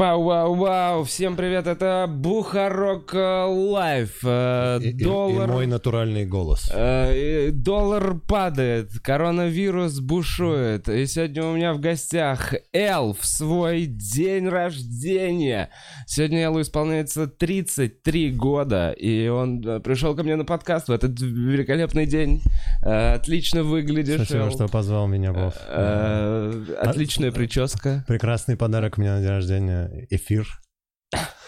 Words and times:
Вау, 0.00 0.22
вау, 0.22 0.54
вау, 0.54 1.04
всем 1.04 1.36
привет, 1.36 1.66
это 1.66 2.06
Бухарог 2.08 3.12
э, 3.12 3.44
Лайв. 3.44 4.20
Э, 4.24 4.78
И, 4.80 4.88
и- 4.88 5.04
Доллар... 5.04 5.46
и 5.46 5.52
мой 5.52 5.66
натуральный 5.66 6.24
голос. 6.24 6.70
э, 6.74 7.50
Доллар 7.52 8.14
падает, 8.26 8.98
коронавирус 9.02 10.00
бушует. 10.00 10.88
И 10.88 11.04
сегодня 11.04 11.44
у 11.44 11.54
меня 11.54 11.74
в 11.74 11.80
гостях 11.80 12.54
Эл 12.72 13.12
в 13.12 13.26
свой 13.26 13.84
день 13.84 14.48
рождения. 14.48 15.68
Сегодня 16.06 16.44
Элу 16.44 16.62
исполняется 16.62 17.26
33 17.26 18.30
года, 18.30 18.92
и 18.92 19.28
он 19.28 19.82
пришел 19.82 20.16
ко 20.16 20.22
мне 20.22 20.36
на 20.36 20.46
подкаст 20.46 20.88
в 20.88 20.92
этот 20.92 21.20
великолепный 21.20 22.06
день. 22.06 22.40
Отлично 22.80 23.64
выглядишь, 23.64 24.14
Спасибо, 24.22 24.44
Эл. 24.44 24.50
что 24.50 24.66
позвал 24.66 25.08
меня, 25.08 25.34
Вов. 25.34 25.52
Отличная 25.68 27.32
прическа. 27.32 28.02
Прекрасный 28.08 28.56
подарок 28.56 28.96
мне 28.96 29.10
на 29.10 29.20
день 29.20 29.28
рождения. 29.28 29.89
Эфир. 30.10 30.46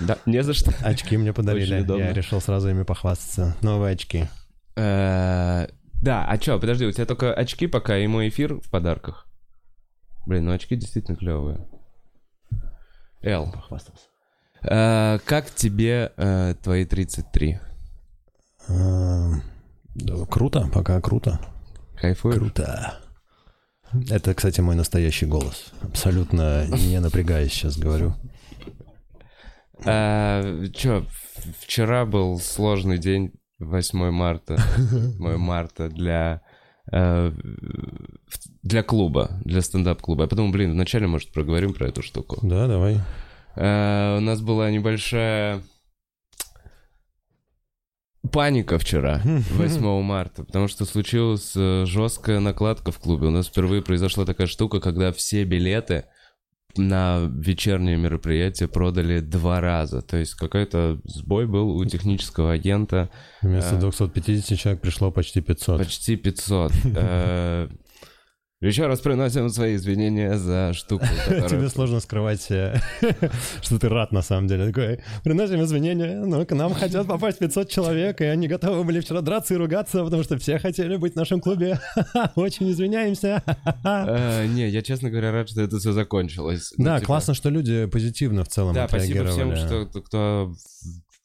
Да, 0.01 0.19
не 0.27 0.43
за 0.43 0.55
что. 0.55 0.73
Очки 0.83 1.17
мне 1.17 1.33
подарили. 1.33 1.75
Очень 1.75 1.85
удобно. 1.85 2.05
Я 2.05 2.13
решил 2.13 2.41
сразу 2.41 2.69
ими 2.71 2.83
похвастаться. 2.83 3.57
Новые 3.63 3.93
очки. 3.95 4.27
Э, 4.77 5.69
Да, 6.03 6.25
а 6.27 6.39
чё, 6.39 6.59
подожди, 6.59 6.87
у 6.87 6.93
тебя 6.93 7.07
только 7.07 7.33
очки 7.33 7.67
пока 7.69 7.97
и 7.99 8.07
мой 8.07 8.29
эфир 8.29 8.55
в 8.61 8.71
подарках. 8.71 9.27
Блин, 10.27 10.47
ну 10.47 10.53
очки 10.53 10.75
действительно 10.77 11.17
клевые. 11.17 11.69
Эл, 13.23 13.53
Похвастался. 13.53 14.03
э, 14.63 15.19
как 15.25 15.51
тебе 15.55 16.13
э, 16.17 16.55
твои 16.63 16.85
33? 16.85 17.61
Эм, 18.69 19.43
да, 19.95 20.25
Круто, 20.27 20.69
пока 20.73 21.01
круто. 21.01 21.39
Кайфуешь? 21.97 22.37
Круто. 22.37 22.99
Это, 24.11 24.35
кстати, 24.35 24.61
мой 24.61 24.75
настоящий 24.75 25.27
голос. 25.27 25.73
Абсолютно 25.83 26.67
не 26.67 26.99
напрягаясь 26.99 27.53
сейчас 27.53 27.77
говорю. 27.77 28.15
Э, 29.85 30.67
чё, 30.75 31.05
вчера 31.61 32.05
был 32.07 32.39
сложный 32.39 32.99
день, 32.99 33.33
8 33.59 34.11
марта. 34.11 34.57
8 35.19 35.37
марта 35.39 35.89
для... 35.89 36.41
э, 36.93 37.33
для 38.63 38.83
клуба, 38.83 39.41
для 39.45 39.61
стендап-клуба. 39.61 40.23
Я 40.25 40.29
подумал, 40.29 40.53
блин, 40.53 40.73
вначале, 40.73 41.07
может, 41.07 41.33
проговорим 41.33 41.75
про 41.75 41.89
эту 41.89 42.03
штуку. 42.03 42.39
Да, 42.43 42.67
давай. 42.69 43.01
Э, 43.57 44.19
У 44.19 44.21
нас 44.21 44.41
была 44.41 44.71
небольшая 44.71 45.63
паника 48.31 48.79
вчера, 48.79 49.21
8 49.25 50.03
марта, 50.03 50.45
потому 50.45 50.69
что 50.69 50.85
случилась 50.85 51.53
э, 51.57 51.85
жесткая 51.87 52.41
накладка 52.41 52.93
в 52.93 52.99
клубе. 52.99 53.27
У 53.27 53.31
нас 53.31 53.49
впервые 53.49 53.83
произошла 53.83 54.25
такая 54.25 54.47
штука, 54.47 54.81
когда 54.81 55.11
все 55.13 55.45
билеты 55.45 56.05
на 56.77 57.31
вечернее 57.33 57.97
мероприятие 57.97 58.69
продали 58.69 59.21
два 59.21 59.61
раза. 59.61 60.01
То 60.03 60.17
есть 60.17 60.35
какой-то 60.35 61.01
сбой 61.05 61.47
был 61.47 61.77
у 61.77 61.85
технического 61.85 62.53
агента. 62.53 63.11
Вместо 63.43 63.77
А. 63.77 63.81
250 63.81 64.59
человек 64.59 64.81
пришло 64.81 65.11
почти 65.11 65.41
500. 65.41 65.79
Почти 65.79 66.17
500. 66.17 66.73
Еще 68.63 68.87
раз 68.87 69.01
приносим 69.01 69.49
свои 69.49 69.75
извинения 69.75 70.39
за 70.39 70.73
штуку, 70.73 71.05
Тебе 71.27 71.43
которая... 71.43 71.69
сложно 71.69 71.99
скрывать, 71.99 72.49
э, 72.51 72.81
что 73.61 73.81
ты 73.81 73.89
рад 73.89 74.13
на 74.13 74.23
самом 74.23 74.47
деле. 74.47 74.67
Такой, 74.67 75.01
приносим 75.25 75.61
извинения, 75.65 76.25
но 76.25 76.47
к 76.47 76.55
нам 76.55 76.73
хотят 76.73 77.09
попасть 77.09 77.41
500 77.41 77.69
человек, 77.69 78.21
и 78.21 78.25
они 78.25 78.47
готовы 78.47 78.85
были 78.85 79.01
вчера 79.01 79.21
драться 79.21 79.55
и 79.55 79.57
ругаться, 79.57 80.05
потому 80.05 80.23
что 80.23 80.39
все 80.39 80.61
хотели 80.61 80.95
быть 80.95 81.15
в 81.15 81.17
нашем 81.17 81.41
клубе. 81.41 81.81
Очень 82.37 82.71
извиняемся. 82.71 83.43
Э, 83.85 84.47
Не, 84.47 84.69
я, 84.69 84.83
честно 84.83 85.11
говоря, 85.11 85.33
рад, 85.33 85.49
что 85.49 85.61
это 85.61 85.81
все 85.81 85.91
закончилось. 85.91 86.73
Ну, 86.79 86.85
Да, 86.85 86.97
типа, 86.99 87.07
классно, 87.07 87.35
что 87.35 87.51
люди 87.51 87.87
позитивно 87.87 88.45
в 88.45 88.49
целом 88.49 88.75
Да, 88.75 88.87
спасибо 88.87 89.27
всем, 89.27 89.57
что, 89.57 89.87
кто 89.87 90.55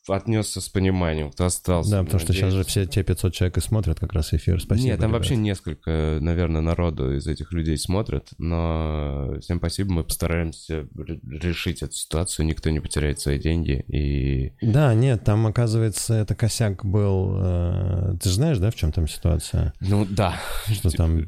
отнесся 0.10 0.62
с 0.62 0.70
пониманием, 0.70 1.32
кто 1.32 1.46
остался. 1.46 1.92
Да, 1.92 2.04
потому 2.04 2.20
что 2.20 2.34
сейчас 2.34 2.52
же 2.52 2.58
Надеюсь. 2.60 2.68
все 2.68 2.86
те 2.86 3.04
500 3.04 3.34
человек 3.34 3.58
и 3.58 3.62
смотрят 3.62 4.00
как 4.00 4.14
раз 4.14 4.34
эфир. 4.34 4.62
Спасибо. 4.62 4.88
Нет, 4.88 5.00
там 5.00 5.10
ребят. 5.10 5.20
вообще 5.20 5.36
несколько, 5.36 6.18
наверное, 6.22 6.62
народу 6.62 7.16
из 7.16 7.28
этих 7.28 7.52
людей 7.52 7.78
смотрят, 7.78 8.30
но 8.38 9.36
всем 9.42 9.58
спасибо, 9.58 9.92
мы 9.94 10.04
постараемся 10.04 10.88
решить 11.30 11.82
эту 11.82 11.94
ситуацию, 11.94 12.46
никто 12.46 12.70
не 12.70 12.80
потеряет 12.80 13.20
свои 13.20 13.40
деньги, 13.40 13.84
и... 13.88 14.54
Да, 14.62 14.94
нет, 14.94 15.24
там, 15.24 15.46
оказывается, 15.48 16.14
это 16.16 16.36
косяк 16.36 16.86
был... 16.86 17.36
э, 17.40 18.14
Ты 18.22 18.30
же 18.30 18.36
знаешь, 18.36 18.58
да, 18.58 18.72
в 18.72 18.76
чем 18.76 18.92
там 18.92 19.08
ситуация? 19.08 19.74
Ну, 19.82 20.06
да. 20.10 20.36
Что 20.68 20.90
там 20.90 21.22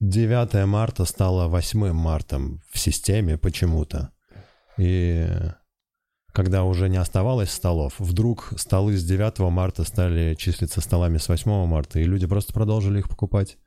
9 0.00 0.66
марта 0.66 1.04
стало 1.04 1.48
8 1.48 1.92
мартом 1.92 2.60
в 2.72 2.78
системе 2.78 3.38
почему-то. 3.38 4.10
И 4.78 5.26
когда 6.32 6.64
уже 6.64 6.88
не 6.88 6.96
оставалось 6.96 7.50
столов, 7.50 7.94
вдруг 7.98 8.52
столы 8.56 8.96
с 8.96 9.04
9 9.04 9.38
марта 9.50 9.84
стали 9.84 10.34
числиться 10.34 10.80
столами 10.80 11.18
с 11.18 11.28
8 11.28 11.66
марта, 11.66 12.00
и 12.00 12.04
люди 12.04 12.26
просто 12.26 12.52
продолжили 12.52 12.98
их 13.00 13.08
покупать. 13.08 13.58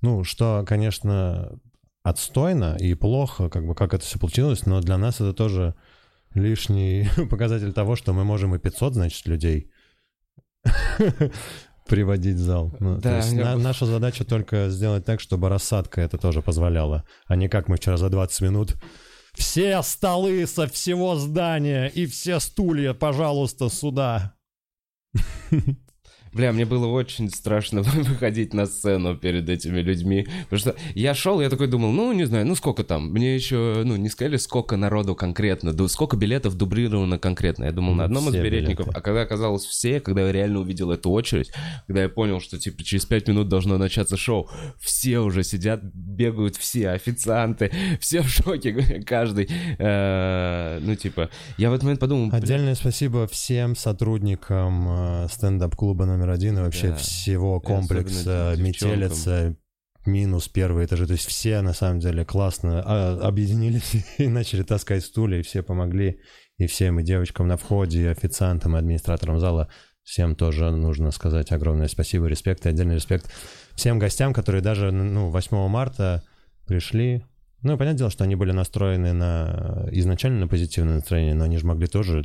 Ну, 0.00 0.24
что, 0.24 0.64
конечно, 0.66 1.58
отстойно 2.02 2.76
и 2.80 2.94
плохо, 2.94 3.48
как 3.50 3.66
бы 3.66 3.74
как 3.74 3.92
это 3.94 4.04
все 4.04 4.18
получилось, 4.18 4.64
но 4.66 4.80
для 4.80 4.96
нас 4.96 5.16
это 5.16 5.32
тоже 5.34 5.74
лишний 6.34 7.08
показатель 7.30 7.72
того, 7.72 7.96
что 7.96 8.12
мы 8.12 8.24
можем 8.24 8.54
и 8.54 8.58
500, 8.58 8.94
значит, 8.94 9.26
людей 9.26 9.70
приводить 11.86 12.36
в 12.36 12.40
зал. 12.40 12.74
Ну, 12.80 12.96
то 12.96 13.02
Да, 13.02 13.16
есть 13.18 13.32
я 13.32 13.44
на- 13.44 13.56
бы- 13.56 13.62
наша 13.62 13.86
задача 13.86 14.24
только 14.24 14.68
сделать 14.68 15.04
так, 15.04 15.20
чтобы 15.20 15.48
рассадка 15.48 16.00
это 16.00 16.18
тоже 16.18 16.42
позволяла, 16.42 17.04
а 17.26 17.36
не 17.36 17.48
как 17.48 17.68
мы 17.68 17.76
вчера 17.76 17.96
за 17.96 18.10
20 18.10 18.40
минут 18.42 18.76
все 19.38 19.82
столы 19.82 20.46
со 20.46 20.66
всего 20.66 21.14
здания 21.16 21.86
и 21.86 22.06
все 22.06 22.40
стулья, 22.40 22.92
пожалуйста, 22.92 23.70
сюда. 23.70 24.34
Бля, 26.32 26.52
мне 26.52 26.64
было 26.64 26.86
очень 26.86 27.30
страшно 27.30 27.82
выходить 27.82 28.54
на 28.54 28.66
сцену 28.66 29.16
перед 29.16 29.48
этими 29.48 29.80
людьми. 29.80 30.26
Потому 30.44 30.58
что 30.60 30.74
я 30.94 31.14
шел, 31.14 31.40
я 31.40 31.48
такой 31.50 31.66
думал, 31.68 31.92
ну, 31.92 32.12
не 32.12 32.24
знаю, 32.24 32.46
ну 32.46 32.54
сколько 32.54 32.84
там? 32.84 33.10
Мне 33.10 33.34
еще, 33.34 33.82
ну, 33.84 33.96
не 33.96 34.08
сказали, 34.08 34.36
сколько 34.36 34.76
народу 34.76 35.14
конкретно, 35.14 35.72
ду- 35.72 35.88
сколько 35.88 36.16
билетов 36.16 36.56
дублировано 36.56 37.18
конкретно. 37.18 37.64
Я 37.64 37.72
думал, 37.72 37.94
на 37.94 38.04
одном 38.04 38.28
из 38.28 38.34
билетников. 38.34 38.86
билеты. 38.86 38.98
А 38.98 39.00
когда 39.00 39.22
оказалось 39.22 39.64
все, 39.64 40.00
когда 40.00 40.22
я 40.26 40.32
реально 40.32 40.60
увидел 40.60 40.90
эту 40.90 41.10
очередь, 41.10 41.50
когда 41.86 42.02
я 42.02 42.08
понял, 42.08 42.40
что, 42.40 42.58
типа, 42.58 42.82
через 42.84 43.04
пять 43.06 43.28
минут 43.28 43.48
должно 43.48 43.78
начаться 43.78 44.16
шоу, 44.16 44.48
все 44.78 45.18
уже 45.20 45.42
сидят, 45.44 45.82
бегают 45.82 46.56
все, 46.56 46.90
официанты, 46.90 47.70
все 48.00 48.22
в 48.22 48.28
шоке, 48.28 48.72
каждый. 49.06 49.48
Э, 49.78 50.78
Ну, 50.80 50.94
типа, 50.94 51.30
я 51.56 51.70
в 51.70 51.72
этот 51.72 51.84
момент 51.84 52.00
подумал, 52.00 52.28
Отдельное 52.32 52.74
спасибо 52.74 53.26
всем 53.26 53.74
сотрудникам 53.76 54.86
э, 54.88 55.26
стендап-клуба 55.30 56.04
номер 56.18 56.30
один 56.30 56.58
и 56.58 56.62
вообще 56.62 56.88
Да. 56.88 56.96
всего 56.96 57.60
комплекса. 57.60 58.54
«Метелица», 58.58 59.56
минус 60.06 60.48
первые 60.48 60.86
этажи. 60.86 61.06
То 61.06 61.12
есть 61.12 61.26
все, 61.26 61.60
на 61.60 61.72
самом 61.72 62.00
деле, 62.00 62.24
классно 62.24 62.82
а, 62.84 63.20
объединились 63.22 63.94
и 64.18 64.26
начали 64.26 64.62
таскать 64.62 65.04
стулья, 65.04 65.38
и 65.38 65.42
все 65.42 65.62
помогли. 65.62 66.20
И 66.56 66.66
всем, 66.66 66.98
и 66.98 67.04
девочкам 67.04 67.46
на 67.46 67.56
входе, 67.56 68.02
и 68.02 68.06
официантам, 68.06 68.74
и 68.74 68.78
администраторам 68.78 69.38
зала. 69.38 69.68
Всем 70.02 70.34
тоже 70.34 70.70
нужно 70.70 71.10
сказать 71.10 71.52
огромное 71.52 71.86
спасибо, 71.86 72.26
респект 72.26 72.64
и 72.64 72.70
отдельный 72.70 72.94
респект 72.94 73.30
всем 73.78 73.98
гостям, 73.98 74.32
которые 74.32 74.60
даже 74.60 74.90
ну, 74.90 75.30
8 75.30 75.68
марта 75.68 76.24
пришли. 76.66 77.24
Ну, 77.62 77.74
и 77.74 77.76
понятное 77.76 77.98
дело, 77.98 78.10
что 78.10 78.24
они 78.24 78.34
были 78.34 78.50
настроены 78.50 79.12
на 79.12 79.86
изначально 79.92 80.40
на 80.40 80.48
позитивное 80.48 80.96
настроение, 80.96 81.34
но 81.34 81.44
они 81.44 81.58
же 81.58 81.66
могли 81.66 81.86
тоже... 81.86 82.24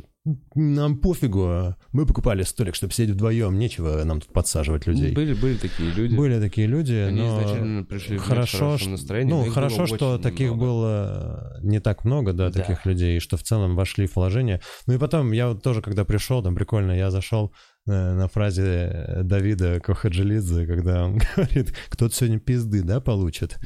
Нам 0.54 0.96
пофигу, 0.96 1.76
мы 1.92 2.06
покупали 2.06 2.44
столик, 2.44 2.74
чтобы 2.74 2.94
сидеть 2.94 3.14
вдвоем, 3.14 3.58
нечего 3.58 4.02
нам 4.04 4.22
тут 4.22 4.32
подсаживать 4.32 4.86
людей. 4.86 5.12
были, 5.12 5.34
были 5.34 5.58
такие 5.58 5.90
люди. 5.90 6.16
Были 6.16 6.40
такие 6.40 6.66
люди, 6.66 6.94
Они 6.94 7.20
но 7.20 7.42
изначально 7.42 7.84
пришли 7.84 8.16
в 8.16 8.22
хорошо, 8.22 8.78
настроении, 8.86 9.30
но 9.30 9.44
ну 9.44 9.52
хорошо, 9.52 9.84
что 9.86 10.16
таких 10.16 10.52
немного. 10.52 10.64
было 10.64 11.58
не 11.62 11.78
так 11.78 12.06
много, 12.06 12.32
да, 12.32 12.48
Да. 12.48 12.60
таких 12.62 12.86
людей, 12.86 13.18
и 13.18 13.20
что 13.20 13.36
в 13.36 13.42
целом 13.42 13.76
вошли 13.76 14.06
в 14.06 14.14
положение. 14.14 14.62
Ну 14.86 14.94
и 14.94 14.98
потом 14.98 15.32
я 15.32 15.48
вот 15.48 15.62
тоже, 15.62 15.82
когда 15.82 16.06
пришел, 16.06 16.42
там 16.42 16.54
прикольно, 16.54 16.92
я 16.92 17.10
зашел 17.10 17.52
э, 17.52 17.73
на 17.86 18.28
фразе 18.28 19.20
Давида 19.24 19.80
Кохаджилидзе, 19.80 20.66
когда 20.66 21.04
он 21.04 21.18
говорит, 21.36 21.74
кто-то 21.90 22.14
сегодня 22.14 22.38
пизды, 22.40 22.82
да, 22.82 23.00
получит. 23.00 23.58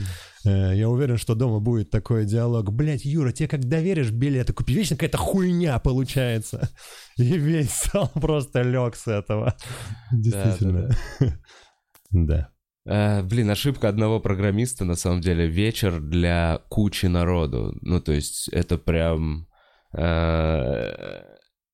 Э, 0.45 0.75
Я 0.75 0.89
уверен, 0.89 1.19
что 1.19 1.35
дома 1.35 1.61
будет 1.61 1.91
такой 1.91 2.25
диалог. 2.25 2.73
Блять, 2.73 3.05
Юра, 3.05 3.31
тебе 3.31 3.49
как 3.49 3.65
доверишь 3.65 4.11
билеты, 4.11 4.53
купи 4.53 4.75
вечно 4.75 4.97
какая-то 4.97 5.19
хуйня 5.19 5.79
получается. 5.79 6.69
И 7.17 7.23
весь 7.39 7.85
зал 7.93 8.11
просто 8.15 8.63
лег 8.63 8.97
с 8.97 9.07
этого. 9.07 9.55
Действительно. 10.13 10.91
Да. 12.11 12.49
Э, 12.87 13.23
блин, 13.23 13.51
ошибка 13.51 13.89
одного 13.89 14.19
программиста, 14.19 14.85
на 14.85 14.95
самом 14.97 15.21
деле, 15.21 15.47
вечер 15.47 16.01
для 16.01 16.61
кучи 16.71 17.07
народу. 17.07 17.77
Ну, 17.83 18.01
то 18.01 18.13
есть, 18.13 18.49
это 18.49 18.79
прям... 18.79 19.47
э, 19.97 21.23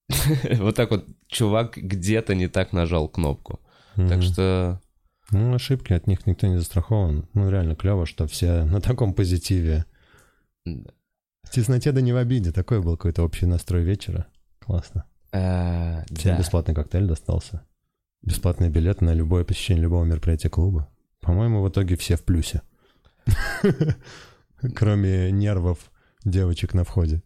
Вот 0.58 0.75
так 0.75 0.91
вот 0.91 1.06
чувак 1.35 1.77
где-то 1.77 2.35
не 2.35 2.49
так 2.49 2.73
нажал 2.73 3.09
кнопку. 3.09 3.61
Так 3.97 4.19
Мгм. 4.19 4.23
что... 4.23 4.81
Ну, 5.31 5.55
ошибки 5.55 5.93
от 5.93 6.07
них 6.07 6.27
никто 6.27 6.47
не 6.47 6.59
застрахован. 6.59 7.27
Ну, 7.35 7.51
реально 7.51 7.75
клево, 7.75 8.07
что 8.07 8.27
все 8.27 8.65
на 8.65 8.81
таком 8.81 9.15
позитиве. 9.15 9.85
да. 10.65 10.91
В 11.43 11.51
тесноте 11.51 11.93
да 11.93 12.01
не 12.01 12.13
в 12.13 12.17
обиде. 12.17 12.53
Такой 12.53 12.81
был 12.81 12.97
какой-то 12.97 13.23
общий 13.23 13.47
настрой 13.47 13.85
вечера. 13.85 14.27
Классно. 14.61 15.05
Э, 15.33 16.05
Всем 16.15 16.33
да. 16.37 16.39
бесплатный 16.39 16.75
коктейль 16.75 17.07
достался. 17.07 17.63
Бесплатный 18.23 18.71
билет 18.71 19.01
на 19.03 19.13
любое 19.13 19.45
посещение 19.45 19.83
любого 19.83 20.05
мероприятия 20.05 20.49
клуба. 20.49 20.89
По-моему, 21.21 21.63
в 21.63 21.69
итоге 21.69 21.97
все 21.97 22.17
в 22.17 22.25
плюсе. 22.25 22.63
Кроме 24.75 25.31
нервов 25.33 25.91
девочек 26.25 26.75
на 26.75 26.85
входе. 26.85 27.23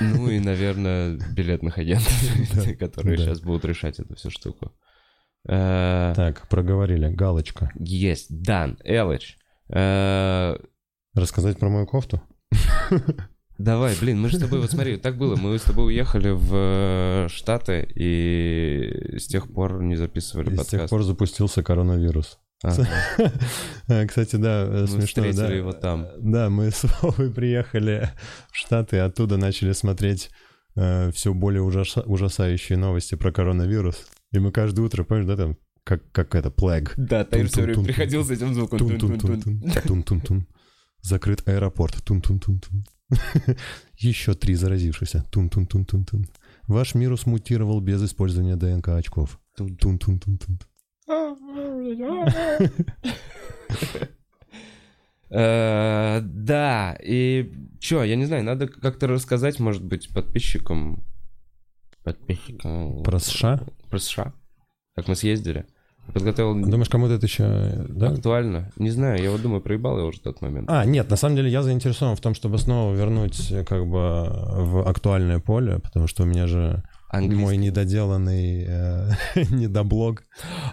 Ну 0.00 0.30
и, 0.30 0.38
наверное, 0.40 1.18
билетных 1.34 1.78
агентов, 1.78 2.12
которые 2.78 3.16
сейчас 3.18 3.40
будут 3.40 3.64
решать 3.64 3.98
эту 3.98 4.14
всю 4.16 4.30
штуку. 4.30 4.72
Э, 5.48 6.12
Так, 6.16 6.48
проговорили. 6.48 7.08
Галочка. 7.08 7.70
Есть, 7.78 8.42
Дан, 8.42 8.78
Элыч. 8.84 9.36
Э, 9.68 10.56
Рассказать 11.14 11.58
про 11.58 11.68
мою 11.68 11.86
кофту? 11.86 12.22
Давай, 13.58 13.94
блин, 14.00 14.20
мы 14.20 14.28
же 14.30 14.36
с 14.38 14.40
тобой, 14.40 14.60
вот 14.60 14.70
смотри, 14.70 14.96
так 14.96 15.16
было, 15.16 15.36
мы 15.36 15.56
с 15.56 15.62
тобой 15.62 15.86
уехали 15.86 16.30
в 16.30 16.50
э, 16.52 17.28
Штаты 17.30 17.86
и 17.94 19.16
с 19.16 19.28
тех 19.28 19.52
пор 19.52 19.80
не 19.80 19.94
записывали 19.94 20.50
И 20.52 20.56
с 20.56 20.66
тех 20.66 20.70
подкаст. 20.70 20.90
пор 20.90 21.02
запустился 21.04 21.62
коронавирус. 21.62 22.40
Э, 23.88 24.06
Кстати, 24.06 24.36
да, 24.36 24.64
э, 24.64 24.80
Мы 24.82 24.86
смешно, 24.86 25.22
да. 25.24 25.30
встретили 25.30 25.56
его 25.56 25.72
там. 25.72 26.06
Да, 26.18 26.50
мы 26.50 26.70
с 26.72 26.84
Вовой 27.02 27.30
приехали 27.32 28.10
в 28.50 28.56
Штаты, 28.56 28.98
оттуда 28.98 29.36
начали 29.36 29.72
смотреть 29.72 30.30
все 31.12 31.32
более 31.32 31.62
ужаса- 31.62 32.02
ужасающие 32.02 32.76
новости 32.76 33.14
про 33.14 33.30
коронавирус. 33.30 34.06
И 34.32 34.40
мы 34.40 34.50
каждое 34.50 34.82
утро, 34.82 35.04
помнишь, 35.04 35.26
да, 35.26 35.36
там, 35.36 35.56
как, 35.84 36.10
как 36.10 36.34
это, 36.34 36.50
плэг. 36.50 36.94
Да, 36.96 37.24
Таир 37.24 37.46
все 37.48 37.62
время 37.62 37.84
приходил 37.84 38.24
с 38.24 38.30
этим 38.30 38.54
звуком. 38.54 38.78
Тун-тун-тун. 38.78 39.60
Тун-тун-тун. 39.86 40.46
Закрыт 41.02 41.46
аэропорт. 41.46 42.02
Тун-тун-тун-тун. 42.04 42.84
Еще 43.98 44.34
три 44.34 44.54
заразившихся. 44.54 45.24
Тун-тун-тун-тун-тун. 45.30 46.26
Ваш 46.66 46.94
вирус 46.94 47.26
мутировал 47.26 47.80
без 47.80 48.02
использования 48.02 48.56
ДНК 48.56 48.88
очков. 48.88 49.38
Тун-тун-тун-тун. 49.56 50.58
Э, 55.30 56.20
Да, 56.22 56.96
и 57.02 57.52
чё, 57.80 58.04
я 58.04 58.16
не 58.16 58.24
знаю, 58.24 58.44
надо 58.44 58.68
как-то 58.68 59.06
рассказать, 59.08 59.58
может 59.58 59.82
быть, 59.84 60.08
подписчикам. 60.14 61.04
Подписчикам. 62.04 63.02
Про 63.02 63.18
США? 63.18 63.60
Про 63.90 63.98
США. 63.98 64.32
Как 64.94 65.08
мы 65.08 65.16
съездили. 65.16 65.66
Подготовил 66.12 66.54
Думаешь, 66.54 66.90
кому-то 66.90 67.14
это 67.14 67.26
еще... 67.26 67.86
Да? 67.88 68.10
актуально. 68.10 68.70
Не 68.76 68.90
знаю, 68.90 69.22
я 69.22 69.30
вот 69.30 69.40
думаю, 69.40 69.62
проебал 69.62 69.98
я 69.98 70.04
уже 70.04 70.20
тот 70.20 70.42
момент. 70.42 70.68
А, 70.70 70.84
нет, 70.84 71.08
на 71.08 71.16
самом 71.16 71.36
деле 71.36 71.50
я 71.50 71.62
заинтересован 71.62 72.14
в 72.14 72.20
том, 72.20 72.34
чтобы 72.34 72.58
снова 72.58 72.94
вернуть 72.94 73.52
как 73.66 73.86
бы 73.86 74.28
в 74.28 74.86
актуальное 74.86 75.38
поле, 75.40 75.78
потому 75.78 76.06
что 76.06 76.24
у 76.24 76.26
меня 76.26 76.46
же 76.46 76.82
Английский. 77.16 77.42
мой 77.42 77.56
недоделанный 77.56 78.64
э, 78.66 79.10
недоблог. 79.50 80.24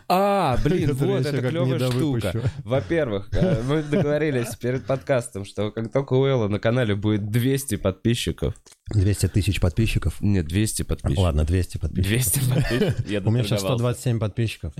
А, 0.08 0.58
блин, 0.64 0.94
вот, 0.94 1.26
это 1.26 1.38
клевая 1.50 1.92
штука. 1.92 2.52
Во-первых, 2.64 3.30
э, 3.34 3.62
мы 3.64 3.84
договорились 3.84 4.56
перед 4.56 4.86
подкастом, 4.86 5.46
что 5.46 5.72
как 5.72 5.92
только 5.92 6.14
у 6.14 6.26
Элла 6.26 6.48
на 6.48 6.60
канале 6.60 6.96
будет 6.96 7.30
200 7.30 7.76
подписчиков... 7.76 8.56
200 8.94 9.28
тысяч 9.28 9.60
подписчиков. 9.62 10.20
Нет, 10.22 10.48
200 10.48 10.84
подписчиков. 10.84 11.24
Ладно, 11.24 11.44
200 11.44 11.78
подписчиков. 11.78 12.10
200 12.10 12.40
подписчиков. 12.50 13.06
У 13.28 13.32
меня 13.32 13.44
сейчас 13.44 13.62
доторговался. 13.62 14.02
127 14.02 14.20
подписчиков. 14.20 14.74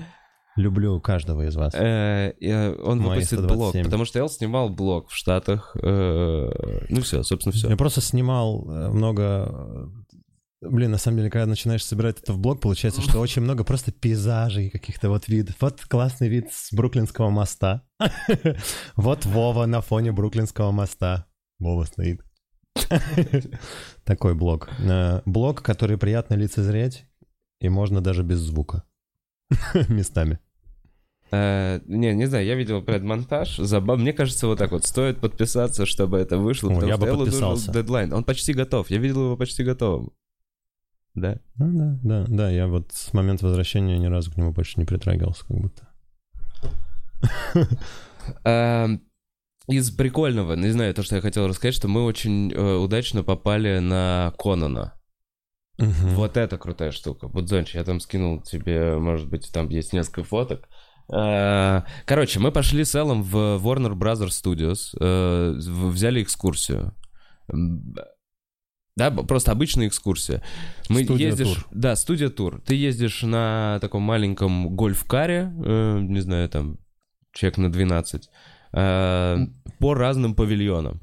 Люблю 0.54 1.00
каждого 1.00 1.46
из 1.46 1.56
вас. 1.56 1.74
Э, 1.74 2.32
Он 2.82 3.00
выпустит 3.00 3.38
127. 3.38 3.56
блог, 3.56 3.84
потому 3.84 4.04
что 4.04 4.18
Эл 4.18 4.28
снимал 4.28 4.68
блог 4.68 5.08
в 5.08 5.14
Штатах. 5.14 5.74
э, 5.82 6.50
Ну 6.90 7.00
все, 7.00 7.22
собственно, 7.22 7.52
все. 7.54 7.70
Я 7.70 7.76
просто 7.76 8.00
снимал 8.02 8.64
много... 8.66 9.90
Блин, 10.62 10.92
на 10.92 10.98
самом 10.98 11.18
деле, 11.18 11.30
когда 11.30 11.46
начинаешь 11.46 11.84
собирать 11.84 12.20
это 12.20 12.32
в 12.32 12.38
блог, 12.38 12.60
получается, 12.60 13.02
что 13.02 13.18
очень 13.18 13.42
много 13.42 13.64
просто 13.64 13.90
пейзажей 13.90 14.70
каких-то 14.70 15.08
вот 15.08 15.26
видов. 15.26 15.56
Вот 15.60 15.80
классный 15.82 16.28
вид 16.28 16.52
с 16.52 16.72
Бруклинского 16.72 17.30
моста. 17.30 17.82
Вот 18.96 19.26
Вова 19.26 19.66
на 19.66 19.80
фоне 19.80 20.12
Бруклинского 20.12 20.70
моста. 20.70 21.26
Вова 21.58 21.84
стоит. 21.84 22.22
Такой 24.04 24.34
блог. 24.34 24.70
Э, 24.78 25.20
Блог, 25.24 25.62
который 25.62 25.98
приятно 25.98 26.34
лицезреть, 26.34 27.06
и 27.60 27.68
можно 27.68 28.00
даже 28.00 28.22
без 28.22 28.38
звука. 28.38 28.84
Местами. 29.88 30.38
Э, 31.32 31.80
Не, 31.86 32.14
не 32.14 32.26
знаю, 32.26 32.46
я 32.46 32.54
видел 32.54 32.82
предмонтаж. 32.82 33.56
Забав... 33.56 33.98
Мне 33.98 34.12
кажется, 34.12 34.46
вот 34.46 34.58
так 34.58 34.70
вот 34.70 34.84
стоит 34.84 35.18
подписаться, 35.18 35.86
чтобы 35.86 36.18
это 36.18 36.38
вышло, 36.38 36.70
О, 36.70 36.74
потому 36.74 36.88
я 36.88 36.96
что 36.96 37.04
бы 37.04 37.08
Эллу 37.08 37.26
нужен 37.26 37.72
дедлайн. 37.72 38.12
Он 38.12 38.22
почти 38.22 38.52
готов. 38.52 38.90
Я 38.90 38.98
видел 38.98 39.24
его 39.24 39.36
почти 39.36 39.64
готовым. 39.64 40.12
Да? 41.14 41.38
Ну 41.56 41.78
да, 41.78 41.98
да, 42.02 42.24
да, 42.28 42.50
я 42.50 42.66
вот 42.66 42.92
с 42.92 43.12
момента 43.12 43.46
возвращения 43.46 43.98
ни 43.98 44.06
разу 44.06 44.32
к 44.32 44.36
нему 44.36 44.52
больше 44.52 44.78
не 44.80 44.86
притрагивался, 44.86 45.44
как 45.46 45.56
будто. 45.58 45.88
Эм, 48.44 49.02
Из 49.68 49.90
прикольного, 49.90 50.54
не 50.54 50.70
знаю, 50.70 50.94
то, 50.94 51.02
что 51.02 51.16
я 51.16 51.20
хотел 51.22 51.46
рассказать, 51.46 51.74
что 51.74 51.88
мы 51.88 52.04
очень 52.04 52.52
э, 52.52 52.76
удачно 52.76 53.22
попали 53.22 53.78
на 53.78 54.32
Конана. 54.38 54.94
Вот 55.78 56.36
это 56.36 56.58
крутая 56.58 56.92
штука. 56.92 57.28
Вот, 57.28 57.48
Зонч, 57.48 57.74
я 57.74 57.84
там 57.84 58.00
скинул 58.00 58.40
тебе, 58.42 58.96
может 58.98 59.28
быть, 59.28 59.50
там 59.52 59.68
есть 59.68 59.92
несколько 59.92 60.22
фоток. 60.24 60.68
Э, 61.12 61.82
Короче, 62.06 62.38
мы 62.40 62.52
пошли 62.52 62.84
с 62.84 62.94
Эллом 62.94 63.22
в 63.22 63.36
Warner 63.36 63.94
Brothers 63.94 64.30
Studios, 64.30 64.96
э, 64.98 65.54
взяли 65.58 66.22
экскурсию. 66.22 66.94
Да, 68.96 69.10
просто 69.10 69.52
обычная 69.52 69.88
экскурсия. 69.88 70.42
Мы 70.88 71.04
Студия 71.04 71.28
ездишь, 71.28 71.48
тур. 71.54 71.66
да, 71.70 71.96
студия 71.96 72.28
тур. 72.28 72.60
Ты 72.66 72.74
ездишь 72.74 73.22
на 73.22 73.78
таком 73.80 74.02
маленьком 74.02 74.76
гольф-каре, 74.76 75.50
э, 75.64 75.98
не 76.00 76.20
знаю, 76.20 76.48
там 76.50 76.78
человек 77.32 77.56
на 77.58 77.72
12, 77.72 78.28
э, 78.74 79.36
по 79.78 79.94
разным 79.94 80.34
павильонам. 80.34 81.00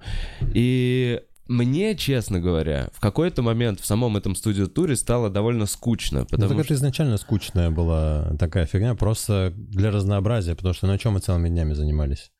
И 0.54 1.20
мне, 1.48 1.96
честно 1.96 2.40
говоря, 2.40 2.90
в 2.94 3.00
какой-то 3.00 3.42
момент 3.42 3.80
в 3.80 3.86
самом 3.86 4.18
этом 4.18 4.36
студио-туре 4.36 4.96
стало 4.96 5.32
довольно 5.32 5.66
скучно, 5.66 6.20
Ну, 6.20 6.26
потому 6.28 6.50
так 6.50 6.66
что... 6.66 6.66
это 6.66 6.74
изначально 6.76 7.18
скучная 7.18 7.72
была 7.72 8.36
такая 8.38 8.68
фигня, 8.68 8.94
просто 8.94 9.52
для 9.56 9.90
разнообразия, 9.90 10.54
потому 10.54 10.76
что 10.76 10.86
на 10.86 11.00
чем 11.00 11.14
мы 11.14 11.22
целыми 11.22 11.50
днями 11.50 11.74
занимались? 11.74 12.32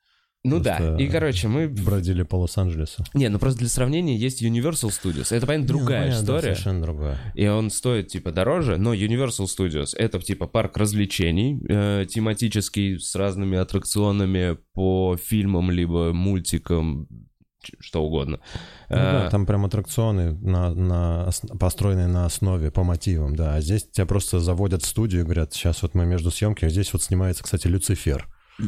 Ну 0.42 0.58
да, 0.58 0.76
просто 0.76 1.02
и, 1.02 1.08
короче, 1.08 1.48
мы... 1.48 1.68
Бродили 1.68 2.22
по 2.22 2.36
Лос-Анджелесу. 2.36 3.04
Не, 3.12 3.28
ну 3.28 3.38
просто 3.38 3.58
для 3.58 3.68
сравнения 3.68 4.16
есть 4.16 4.42
Universal 4.42 4.88
Studios. 4.88 5.34
Это, 5.36 5.46
понятно, 5.46 5.66
Не, 5.66 5.72
ну, 5.72 5.78
другая 5.78 6.10
да, 6.10 6.16
история. 6.18 6.40
совершенно 6.40 6.82
другая. 6.82 7.18
И 7.34 7.46
он 7.46 7.70
стоит, 7.70 8.08
типа, 8.08 8.32
дороже, 8.32 8.78
но 8.78 8.94
Universal 8.94 9.44
Studios— 9.44 9.90
это, 9.98 10.18
типа, 10.20 10.46
парк 10.46 10.78
развлечений, 10.78 11.60
э, 11.68 12.06
тематический, 12.08 12.98
с 12.98 13.14
разными 13.16 13.58
аттракционами 13.58 14.56
по 14.72 15.18
фильмам, 15.22 15.70
либо 15.70 16.14
мультикам, 16.14 17.06
что 17.78 18.02
угодно. 18.02 18.40
Ну 18.88 18.96
да, 18.96 19.26
Э, 19.26 19.30
там 19.30 19.44
прям 19.44 19.66
аттракционы 19.66 20.32
на, 20.40 20.72
на, 20.72 21.26
ос- 21.28 21.42
построенные 21.60 22.06
на 22.06 22.24
основе, 22.24 22.70
по 22.70 22.82
мотивам, 22.82 23.36
да. 23.36 23.56
А 23.56 23.60
здесь 23.60 23.86
тебя 23.90 24.06
просто 24.06 24.40
заводят 24.40 24.82
в 24.82 24.86
студию 24.86 25.20
и 25.20 25.24
говорят, 25.24 25.52
сейчас 25.52 25.82
вот 25.82 25.94
мы 25.94 26.06
между 26.06 26.30
съемками, 26.30 26.70
здесь 26.70 26.94
вот 26.94 27.02
снимается, 27.02 27.44
кстати, 27.44 27.66
Люцифер. 27.66 28.26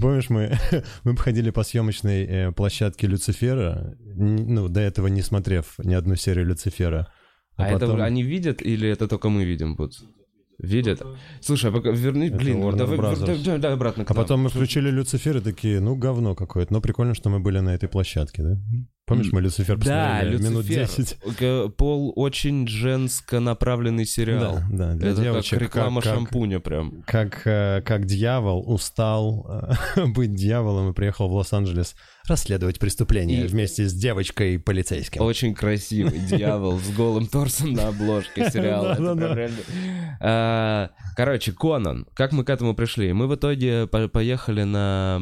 Помнишь, 0.00 0.30
мы, 0.30 0.58
мы 1.04 1.16
ходили 1.16 1.50
по 1.50 1.62
съемочной 1.62 2.24
э, 2.24 2.52
площадке 2.52 3.06
Люцифера, 3.06 3.96
ну, 4.16 4.68
до 4.68 4.80
этого 4.80 5.08
не 5.08 5.22
смотрев 5.22 5.74
ни 5.78 5.94
одну 5.94 6.16
серию 6.16 6.46
Люцифера. 6.46 7.12
А, 7.56 7.68
это 7.68 7.80
потом- 7.80 8.00
они 8.00 8.22
видят 8.22 8.62
или 8.62 8.88
это 8.88 9.08
только 9.08 9.28
мы 9.28 9.44
видим, 9.44 9.76
Бутс? 9.76 10.02
Видят? 10.62 11.02
Слушай, 11.40 11.70
а 11.70 11.72
пока 11.72 11.90
верни, 11.90 12.26
Это 12.28 12.36
блин, 12.36 12.58
Warner 12.62 12.76
давай, 12.76 12.98
Brothers. 12.98 13.20
давай, 13.20 13.42
давай, 13.42 13.58
давай 13.60 13.76
обратно 13.76 14.04
к 14.04 14.10
А 14.10 14.14
нам. 14.14 14.22
потом 14.22 14.40
мы 14.42 14.48
включили 14.50 14.90
Люцифер 14.90 15.38
и 15.38 15.40
такие, 15.40 15.80
ну, 15.80 15.96
говно 15.96 16.34
какое-то. 16.34 16.72
Но 16.72 16.80
прикольно, 16.80 17.14
что 17.14 17.30
мы 17.30 17.40
были 17.40 17.60
на 17.60 17.74
этой 17.74 17.88
площадке, 17.88 18.42
да? 18.42 18.56
Помнишь, 19.06 19.32
мы 19.32 19.40
Люцифер 19.40 19.76
Да, 19.78 20.18
посмотрели 20.20 20.42
минут 20.42 20.64
Люцифер. 20.66 20.86
10? 20.86 21.16
Э, 21.40 21.68
Пол 21.76 22.12
очень 22.14 22.68
женско 22.68 23.40
направленный 23.40 24.06
сериал. 24.06 24.60
Да, 24.70 24.92
да, 24.92 24.94
для 24.94 25.10
это 25.10 25.22
девочек. 25.22 25.50
как 25.58 25.62
реклама 25.62 26.00
как- 26.00 26.10
как- 26.12 26.18
шампуня 26.20 26.60
прям. 26.60 27.02
как, 27.06 27.42
э, 27.46 27.82
как 27.84 28.06
дьявол 28.06 28.62
устал 28.72 29.46
э, 29.96 30.06
быть 30.14 30.34
дьяволом 30.34 30.90
и 30.90 30.92
приехал 30.94 31.28
в 31.28 31.32
Лос-Анджелес 31.34 31.96
расследовать 32.30 32.78
преступление 32.78 33.44
И- 33.44 33.46
вместе 33.46 33.86
с 33.86 33.92
девочкой-полицейским. 33.92 35.20
Очень 35.22 35.54
красивый 35.54 36.18
дьявол 36.30 36.78
с 36.78 36.90
голым 36.96 37.26
торсом 37.26 37.72
на 37.74 37.88
обложке 37.88 38.50
сериала. 38.52 38.96
А, 40.20 40.90
Короче, 41.16 41.52
Конан. 41.52 42.06
Как 42.14 42.32
мы 42.32 42.44
к 42.44 42.50
этому 42.50 42.74
пришли? 42.74 43.12
Мы 43.12 43.26
в 43.26 43.34
итоге 43.34 43.86
по- 43.86 44.08
поехали 44.08 44.62
на... 44.62 45.20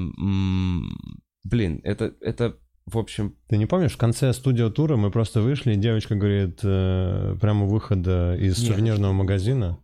Блин, 1.45 1.81
это, 1.85 2.13
это, 2.21 2.57
в 2.87 2.99
общем... 2.99 3.35
Ты 3.49 3.57
не 3.57 3.67
помнишь, 3.67 3.93
в 3.93 3.97
конце 3.97 4.33
студио-тура 4.33 4.97
мы 4.97 5.11
просто 5.11 5.41
вышли, 5.41 5.73
и 5.73 5.77
девочка 5.77 6.15
говорит, 6.15 6.61
э, 6.63 7.37
прямо 7.41 7.65
выхода 7.67 8.37
из 8.37 8.59
сувенирного 8.59 9.13
магазина. 9.13 9.79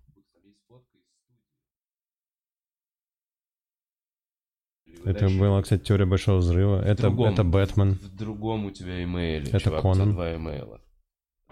Это 5.05 5.21
Дальше. 5.21 5.39
была, 5.39 5.63
кстати, 5.63 5.83
теория 5.83 6.07
большого 6.07 6.39
взрыва. 6.39 6.83
Это, 6.83 7.03
другом. 7.03 7.33
это 7.33 7.45
Бэтмен. 7.45 7.93
В 7.95 8.15
другом 8.17 8.67
у 8.67 8.71
тебя 8.71 9.03
имейле, 9.05 9.49
Это 9.49 9.61
чувак, 9.61 9.83
Конан. 9.83 10.01
у 10.01 10.05
тебя 10.05 10.13
два 10.13 10.35
имейла. 10.37 10.81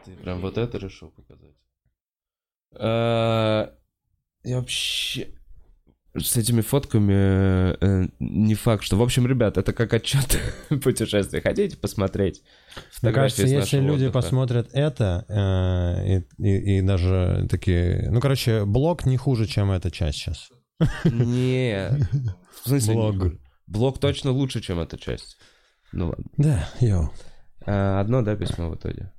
Ты 0.04 0.12
прям 0.16 0.40
вот 0.40 0.58
это 0.58 0.78
решил 0.78 1.10
показать? 1.10 1.54
А, 2.74 3.72
Я 4.44 4.58
вообще... 4.58 5.28
С 6.14 6.36
этими 6.36 6.60
фотками 6.60 7.14
э, 7.82 8.08
не 8.20 8.54
факт, 8.54 8.84
что... 8.84 8.96
В 8.96 9.02
общем, 9.02 9.26
ребят, 9.26 9.56
это 9.56 9.72
как 9.72 9.94
отчет 9.94 10.38
путешествия. 10.82 11.40
Хотите 11.40 11.78
посмотреть? 11.78 12.42
Мне 13.00 13.12
кажется, 13.12 13.46
если 13.46 13.78
люди 13.78 14.04
отдыха? 14.04 14.12
посмотрят 14.12 14.68
это, 14.74 15.24
э, 15.30 16.18
и, 16.18 16.46
и- 16.46 16.78
и 16.78 16.82
даже 16.82 17.46
такие... 17.50 18.10
Ну, 18.10 18.20
короче, 18.20 18.66
блог 18.66 19.06
не 19.06 19.16
хуже, 19.16 19.46
чем 19.46 19.70
эта 19.70 19.90
часть 19.90 20.18
сейчас. 20.18 20.50
Не. 21.04 21.88
В 22.62 22.68
смысле, 22.68 22.94
не 22.94 23.00
Блог. 23.00 23.32
Блог 23.66 23.98
точно 24.00 24.30
лучше, 24.32 24.60
чем 24.60 24.80
эта 24.80 24.98
часть. 24.98 25.36
Ну 25.92 26.08
ладно. 26.08 26.24
Да, 26.36 26.68
йоу. 26.80 27.10
А, 27.66 28.00
Одно, 28.00 28.22
да, 28.22 28.34
письмо 28.36 28.70
в 28.70 28.74
итоге? 28.76 29.12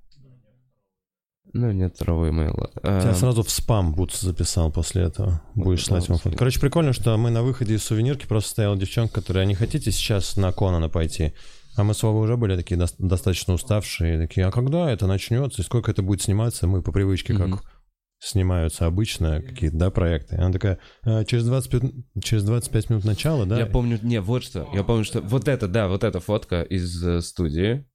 Ну, 1.53 1.71
нет 1.71 1.95
второго 1.95 2.29
имейла. 2.29 2.71
А, 2.81 3.01
Тебя 3.01 3.13
сразу 3.13 3.43
в 3.43 3.49
спам 3.51 3.93
Бутс 3.93 4.21
записал 4.21 4.71
после 4.71 5.03
этого. 5.03 5.41
Вот 5.53 5.65
Будешь 5.65 5.85
слать 5.85 6.07
ему 6.07 6.17
фото. 6.17 6.35
Короче, 6.35 6.59
прикольно, 6.59 6.93
что 6.93 7.15
мы 7.17 7.29
на 7.29 7.43
выходе 7.43 7.75
из 7.75 7.83
сувенирки 7.83 8.25
просто 8.25 8.49
стояла 8.49 8.75
девчонка, 8.75 9.15
которая, 9.15 9.43
а 9.43 9.47
не 9.47 9.53
хотите 9.53 9.91
сейчас 9.91 10.35
на 10.35 10.51
Конана 10.51 10.89
пойти? 10.89 11.33
А 11.75 11.83
мы 11.83 11.93
с 11.93 12.01
Вовой 12.01 12.23
уже 12.25 12.37
были 12.37 12.55
такие 12.55 12.79
дос- 12.79 12.95
достаточно 12.97 13.53
уставшие, 13.53 14.19
такие, 14.19 14.47
а 14.47 14.51
когда 14.51 14.89
это 14.91 15.05
начнется, 15.05 15.61
и 15.61 15.65
сколько 15.65 15.91
это 15.91 16.01
будет 16.01 16.21
сниматься? 16.21 16.65
Мы 16.65 16.81
по 16.81 16.91
привычке, 16.91 17.33
Мгм. 17.33 17.57
как 17.57 17.63
снимаются 18.23 18.85
обычно 18.85 19.41
какие-то, 19.41 19.75
да, 19.77 19.91
проекты. 19.91 20.37
Она 20.37 20.51
такая, 20.51 20.79
«А, 21.03 21.25
через, 21.25 21.45
25, 21.45 21.91
через 22.23 22.43
25 22.43 22.89
минут 22.89 23.03
начала, 23.05 23.45
да? 23.45 23.59
Я 23.59 23.65
помню, 23.65 23.99
не, 24.01 24.21
вот 24.21 24.43
что. 24.43 24.67
Я 24.73 24.83
помню, 24.83 25.03
что 25.03 25.21
вот 25.21 25.47
это, 25.47 25.67
да, 25.67 25.87
вот 25.87 26.03
эта 26.03 26.19
фотка 26.19 26.61
из 26.61 27.05
э, 27.05 27.21
студии. 27.21 27.85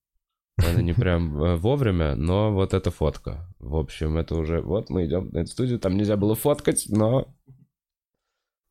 Она 0.58 0.82
не 0.82 0.92
прям 0.92 1.42
э, 1.42 1.56
вовремя, 1.56 2.14
но 2.16 2.52
вот 2.52 2.74
эта 2.74 2.90
фотка. 2.90 3.48
В 3.58 3.76
общем, 3.76 4.18
это 4.18 4.34
уже... 4.34 4.60
Вот 4.60 4.90
мы 4.90 5.06
идем 5.06 5.30
на 5.30 5.38
эту 5.38 5.50
студию, 5.50 5.78
там 5.78 5.96
нельзя 5.96 6.16
было 6.16 6.34
фоткать, 6.34 6.86
но 6.88 7.32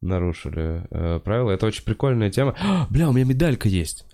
нарушили 0.02 0.86
э, 0.92 1.20
правила. 1.20 1.52
Это 1.52 1.66
очень 1.66 1.84
прикольная 1.84 2.30
тема. 2.30 2.56
А, 2.62 2.88
бля, 2.90 3.10
у 3.10 3.14
меня 3.14 3.26
медалька 3.26 3.68
есть. 3.68 4.06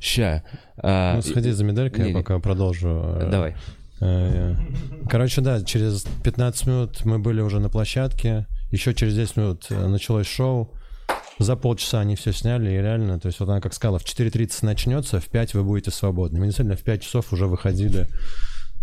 Ща. 0.00 0.44
А, 0.78 1.16
Ну, 1.16 1.22
сходи 1.22 1.50
за 1.50 1.64
медалькой, 1.64 2.00
не, 2.04 2.10
я 2.10 2.14
не. 2.16 2.20
пока 2.22 2.38
продолжу. 2.38 2.88
э, 2.88 3.30
Давай. 3.30 3.56
Э, 4.00 4.54
Короче, 5.08 5.40
да, 5.40 5.62
через 5.62 6.04
15 6.22 6.66
минут 6.66 7.04
мы 7.04 7.18
были 7.18 7.40
уже 7.40 7.60
на 7.60 7.70
площадке. 7.70 8.46
Еще 8.70 8.94
через 8.94 9.14
10 9.14 9.36
минут 9.36 9.66
э, 9.70 9.86
началось 9.86 10.26
шоу. 10.26 10.74
За 11.38 11.56
полчаса 11.56 12.00
они 12.00 12.16
все 12.16 12.32
сняли, 12.32 12.70
и 12.70 12.82
реально, 12.82 13.18
то 13.20 13.26
есть 13.26 13.38
вот 13.40 13.48
она 13.48 13.60
как 13.60 13.72
сказала, 13.72 13.98
в 13.98 14.04
4.30 14.04 14.58
начнется, 14.62 15.20
в 15.20 15.26
5 15.26 15.54
вы 15.54 15.62
будете 15.62 15.90
свободны. 15.90 16.40
Мы 16.40 16.46
действительно 16.46 16.76
в 16.76 16.82
5 16.82 17.02
часов 17.02 17.32
уже 17.32 17.46
выходили 17.46 18.06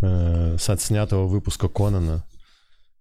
э, 0.01 0.57
с 0.57 0.69
отснятого 0.69 1.27
выпуска 1.27 1.67
Конана. 1.67 2.23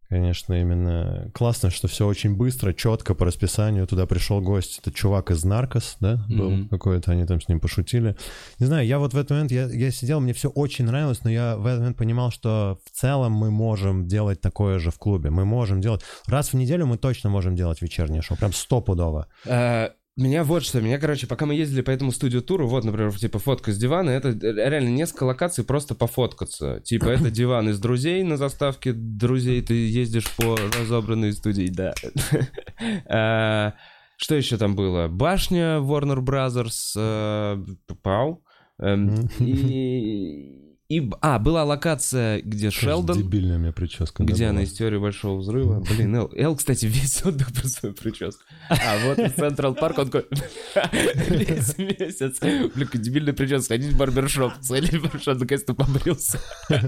Конечно, 0.08 0.54
именно 0.60 1.30
классно, 1.34 1.70
что 1.70 1.88
все 1.88 2.06
очень 2.06 2.36
быстро, 2.36 2.72
четко 2.72 3.14
по 3.14 3.24
расписанию. 3.24 3.86
Туда 3.86 4.06
пришел 4.06 4.40
гость, 4.40 4.78
это 4.80 4.92
чувак 4.92 5.30
из 5.30 5.44
Наркос, 5.44 5.96
да, 6.00 6.24
был 6.28 6.50
Мгм. 6.50 6.68
какой-то, 6.68 7.12
они 7.12 7.24
там 7.24 7.40
с 7.40 7.48
ним 7.48 7.58
пошутили. 7.58 8.14
Не 8.58 8.66
знаю, 8.66 8.86
я 8.86 8.98
вот 8.98 9.14
в 9.14 9.16
этот 9.16 9.30
момент, 9.30 9.50
я, 9.50 9.64
я 9.66 9.90
сидел, 9.90 10.20
мне 10.20 10.32
все 10.34 10.50
очень 10.50 10.84
нравилось, 10.84 11.24
но 11.24 11.30
я 11.30 11.56
в 11.56 11.66
этот 11.66 11.80
момент 11.80 11.96
понимал, 11.96 12.30
что 12.30 12.78
в 12.84 12.90
целом 12.90 13.32
мы 13.32 13.50
можем 13.50 14.06
делать 14.06 14.40
такое 14.40 14.78
же 14.78 14.90
в 14.90 14.98
клубе. 14.98 15.30
Мы 15.30 15.44
можем 15.44 15.80
делать... 15.80 16.02
Раз 16.26 16.52
в 16.52 16.54
неделю 16.54 16.86
мы 16.86 16.98
точно 16.98 17.30
можем 17.30 17.56
делать 17.56 17.80
вечернее 17.82 18.22
шоу, 18.22 18.36
прям 18.36 18.52
стопудово. 18.52 19.26
А, 19.46 19.90
Меня 20.16 20.44
вот 20.44 20.62
что, 20.62 20.80
меня, 20.80 20.98
короче, 21.00 21.26
пока 21.26 21.44
мы 21.44 21.56
ездили 21.56 21.80
по 21.80 21.90
этому 21.90 22.12
студию-туру, 22.12 22.68
вот, 22.68 22.84
например, 22.84 23.12
типа 23.18 23.40
фотка 23.40 23.72
с 23.72 23.76
дивана, 23.76 24.10
это 24.10 24.30
реально 24.30 24.90
несколько 24.90 25.24
локаций 25.24 25.64
просто 25.64 25.96
пофоткаться. 25.96 26.80
Типа 26.84 27.06
это 27.06 27.30
диван 27.32 27.68
из 27.68 27.80
друзей 27.80 28.22
на 28.22 28.36
заставке 28.36 28.92
друзей, 28.92 29.60
ты 29.60 29.74
ездишь 29.74 30.30
по 30.36 30.56
разобранной 30.78 31.32
студии, 31.32 31.68
да. 31.68 31.94
А, 33.06 33.74
Что 34.16 34.36
еще 34.36 34.56
там 34.56 34.76
было? 34.76 35.08
Башня 35.08 35.78
Warner 35.78 36.20
Brothers, 36.20 36.94
э, 36.96 37.64
Пау. 38.02 38.44
Эм. 38.78 39.28
И... 39.40 40.60
и- 40.88 41.10
А, 41.20 41.38
была 41.38 41.64
локация, 41.64 42.40
где 42.42 42.70
Шелдон, 42.70 43.16
Дебильная 43.18 43.56
у 43.56 43.60
меня 43.60 43.72
прическа. 43.72 44.22
где 44.22 44.44
она 44.46 44.54
была. 44.56 44.62
из 44.64 44.72
теории 44.74 44.98
большого 44.98 45.38
взрыва. 45.38 45.80
Блин, 45.90 46.14
Эл, 46.16 46.30
Эл, 46.34 46.56
кстати, 46.56 46.86
весь 46.86 47.24
отдых 47.24 47.52
про 47.52 47.66
свою 47.68 47.94
прическу. 47.94 48.42
А 48.68 49.06
вот 49.06 49.18
из 49.18 49.32
Централ 49.32 49.74
Парк 49.74 49.98
он 49.98 50.10
такой 50.10 50.26
весь 51.30 51.78
месяц. 51.78 52.38
Блин, 52.40 52.88
дебильная 52.94 53.32
прическа. 53.32 53.62
Сходить 53.62 53.92
в 53.92 53.98
барбершоп. 53.98 54.52
Сходить 54.60 54.92
в 54.94 55.02
барбершоп, 55.02 55.38
наконец-то 55.38 55.74
побрился. 55.74 56.38
Я 56.68 56.78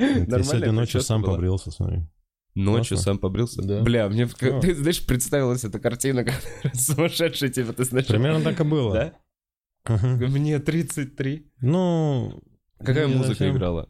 Нормальная 0.00 0.42
сегодня 0.44 0.72
ночью 0.72 1.00
сам 1.02 1.22
побрился, 1.22 1.70
смотри. 1.70 2.06
Ночью 2.54 2.96
Классно. 2.96 3.12
сам 3.12 3.18
побрился? 3.18 3.62
Да. 3.62 3.82
Бля, 3.82 4.08
мне, 4.08 4.26
в- 4.26 4.40
Ну. 4.40 4.60
ты 4.60 4.76
знаешь, 4.76 5.04
представилась 5.04 5.64
эта 5.64 5.80
картина, 5.80 6.22
как 6.24 6.40
сумасшедший, 6.72 7.50
типа, 7.50 7.72
ты 7.72 7.82
знаешь. 7.84 8.06
Примерно 8.06 8.42
так 8.42 8.60
и 8.60 8.64
было. 8.64 8.94
Да? 8.94 9.94
Мгм. 9.96 10.30
Мне 10.32 10.58
33. 10.60 11.50
Ну... 11.60 12.40
Какая 12.84 13.06
не 13.06 13.14
музыка 13.14 13.48
играла? 13.50 13.88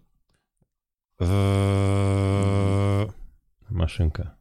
Э, 1.21 3.07
Машинка. 3.69 4.37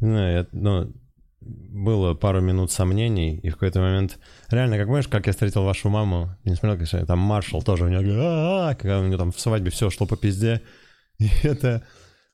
Не 0.00 0.08
знаю, 0.08 0.38
я- 0.38 0.46
ну, 0.52 0.92
было 1.40 2.14
пару 2.14 2.40
минут 2.40 2.70
сомнений, 2.72 3.38
и 3.38 3.48
в 3.50 3.54
какой-то 3.54 3.80
момент... 3.80 4.18
Реально, 4.50 4.76
как 4.76 4.86
понимаешь, 4.86 5.08
как 5.08 5.26
я 5.26 5.32
встретил 5.32 5.64
вашу 5.64 5.88
маму, 5.88 6.36
я 6.44 6.50
не 6.50 6.56
смотрел, 6.56 6.74
конечно, 6.76 7.06
там 7.06 7.18
маршал 7.18 7.62
тоже 7.62 7.84
у 7.84 7.88
него, 7.88 8.02
говорит, 8.02 8.20
«А-а-а», 8.20 8.74
когда 8.74 9.00
у 9.00 9.04
него 9.06 9.18
там 9.18 9.32
в 9.32 9.40
свадьбе 9.40 9.70
все 9.70 9.90
шло 9.90 10.06
по 10.06 10.16
пизде. 10.16 10.62
И 11.18 11.28
это 11.42 11.86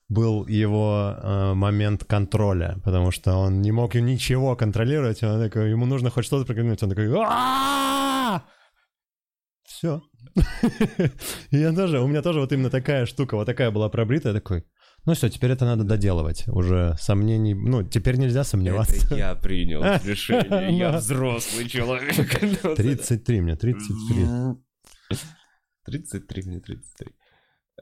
был 0.09 0.45
его 0.47 1.15
э, 1.17 1.53
момент 1.53 2.03
контроля, 2.03 2.77
потому 2.83 3.11
что 3.11 3.35
он 3.35 3.61
не 3.61 3.71
мог 3.71 3.95
ничего 3.95 4.55
контролировать, 4.55 5.23
он 5.23 5.41
такой, 5.41 5.71
ему 5.71 5.85
нужно 5.85 6.09
хоть 6.09 6.25
что-то 6.25 6.45
прокомментировать, 6.45 6.83
он 6.83 6.89
такой, 6.89 7.07
все. 9.63 10.01
Я 11.51 11.73
тоже, 11.73 11.99
у 12.01 12.07
меня 12.07 12.21
тоже 12.21 12.39
вот 12.39 12.51
именно 12.51 12.69
такая 12.69 13.05
штука, 13.05 13.35
вот 13.35 13.45
такая 13.45 13.71
была 13.71 13.89
пробрита, 13.89 14.29
я 14.29 14.33
такой, 14.35 14.65
ну 15.05 15.13
все, 15.13 15.29
теперь 15.29 15.51
это 15.51 15.65
надо 15.65 15.83
доделывать. 15.83 16.47
Уже 16.47 16.95
сомнений, 16.99 17.53
ну, 17.53 17.83
теперь 17.83 18.17
нельзя 18.17 18.43
сомневаться. 18.43 19.05
Это 19.05 19.15
я 19.15 19.35
принял 19.35 19.83
решение. 19.83 20.77
Я 20.77 20.91
взрослый 20.97 21.69
человек. 21.69 22.15
33 22.75 23.41
мне, 23.41 23.55
33. 23.55 24.25
33, 25.85 26.43
мне 26.47 26.59
33. 26.59 27.07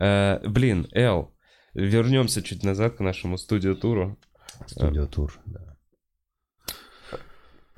Э, 0.02 0.40
Блин, 0.48 0.88
Эл, 0.92 1.34
вернемся 1.74 2.42
чуть 2.42 2.64
назад 2.64 2.98
к 2.98 3.00
нашему 3.00 3.38
студио-туру. 3.38 4.20
Студиотур, 4.68 5.40
да. 5.46 5.73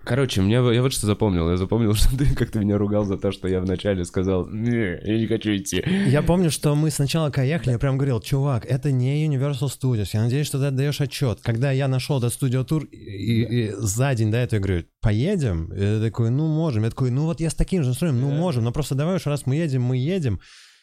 Короче, 0.05 0.41
мне, 0.41 0.55
я 0.55 0.81
вот 0.81 0.93
что 0.93 1.07
запомнил. 1.07 1.49
Я 1.49 1.57
запомнил, 1.57 1.93
что 1.95 2.15
ты 2.17 2.33
как-то 2.35 2.59
меня 2.59 2.77
ругал 2.77 3.05
за 3.05 3.17
то, 3.17 3.31
что 3.31 3.47
я 3.47 3.59
вначале 3.59 4.05
сказал, 4.05 4.47
не, 4.47 4.99
я 5.03 5.17
не 5.17 5.27
хочу 5.27 5.55
идти. 5.55 5.83
Я 6.07 6.21
помню, 6.21 6.51
что 6.51 6.75
мы 6.75 6.91
сначала 6.91 7.29
когда 7.29 7.43
ехали, 7.43 7.71
я 7.71 7.79
прям 7.79 7.97
говорил, 7.97 8.21
чувак, 8.21 8.65
это 8.65 8.91
не 8.91 9.27
Universal 9.27 9.67
Studios, 9.67 10.09
я 10.13 10.23
надеюсь, 10.23 10.47
что 10.47 10.59
ты 10.59 10.65
отдаешь 10.65 11.01
отчет. 11.01 11.39
Когда 11.41 11.71
я 11.71 11.87
нашел 11.87 12.19
этот 12.19 12.33
студиотур, 12.33 12.85
и, 12.85 13.41
и 13.41 13.71
за 13.75 14.13
день 14.13 14.31
до 14.31 14.37
этого 14.37 14.59
я 14.59 14.63
говорю, 14.63 14.85
поедем? 15.01 15.73
И 15.73 15.81
я 15.81 15.99
такой, 15.99 16.29
ну 16.29 16.47
можем. 16.47 16.83
Я 16.83 16.89
такой, 16.89 17.09
ну 17.09 17.23
вот 17.23 17.39
я 17.39 17.49
с 17.49 17.55
таким 17.55 17.83
же 17.83 17.89
настроем, 17.89 18.21
ну 18.21 18.29
можем, 18.29 18.63
но 18.63 18.71
просто 18.71 18.95
давай 18.95 19.15
уж 19.15 19.25
раз 19.25 19.45
мы 19.45 19.55
едем, 19.55 19.81
мы 19.81 19.97
едем. 19.97 20.39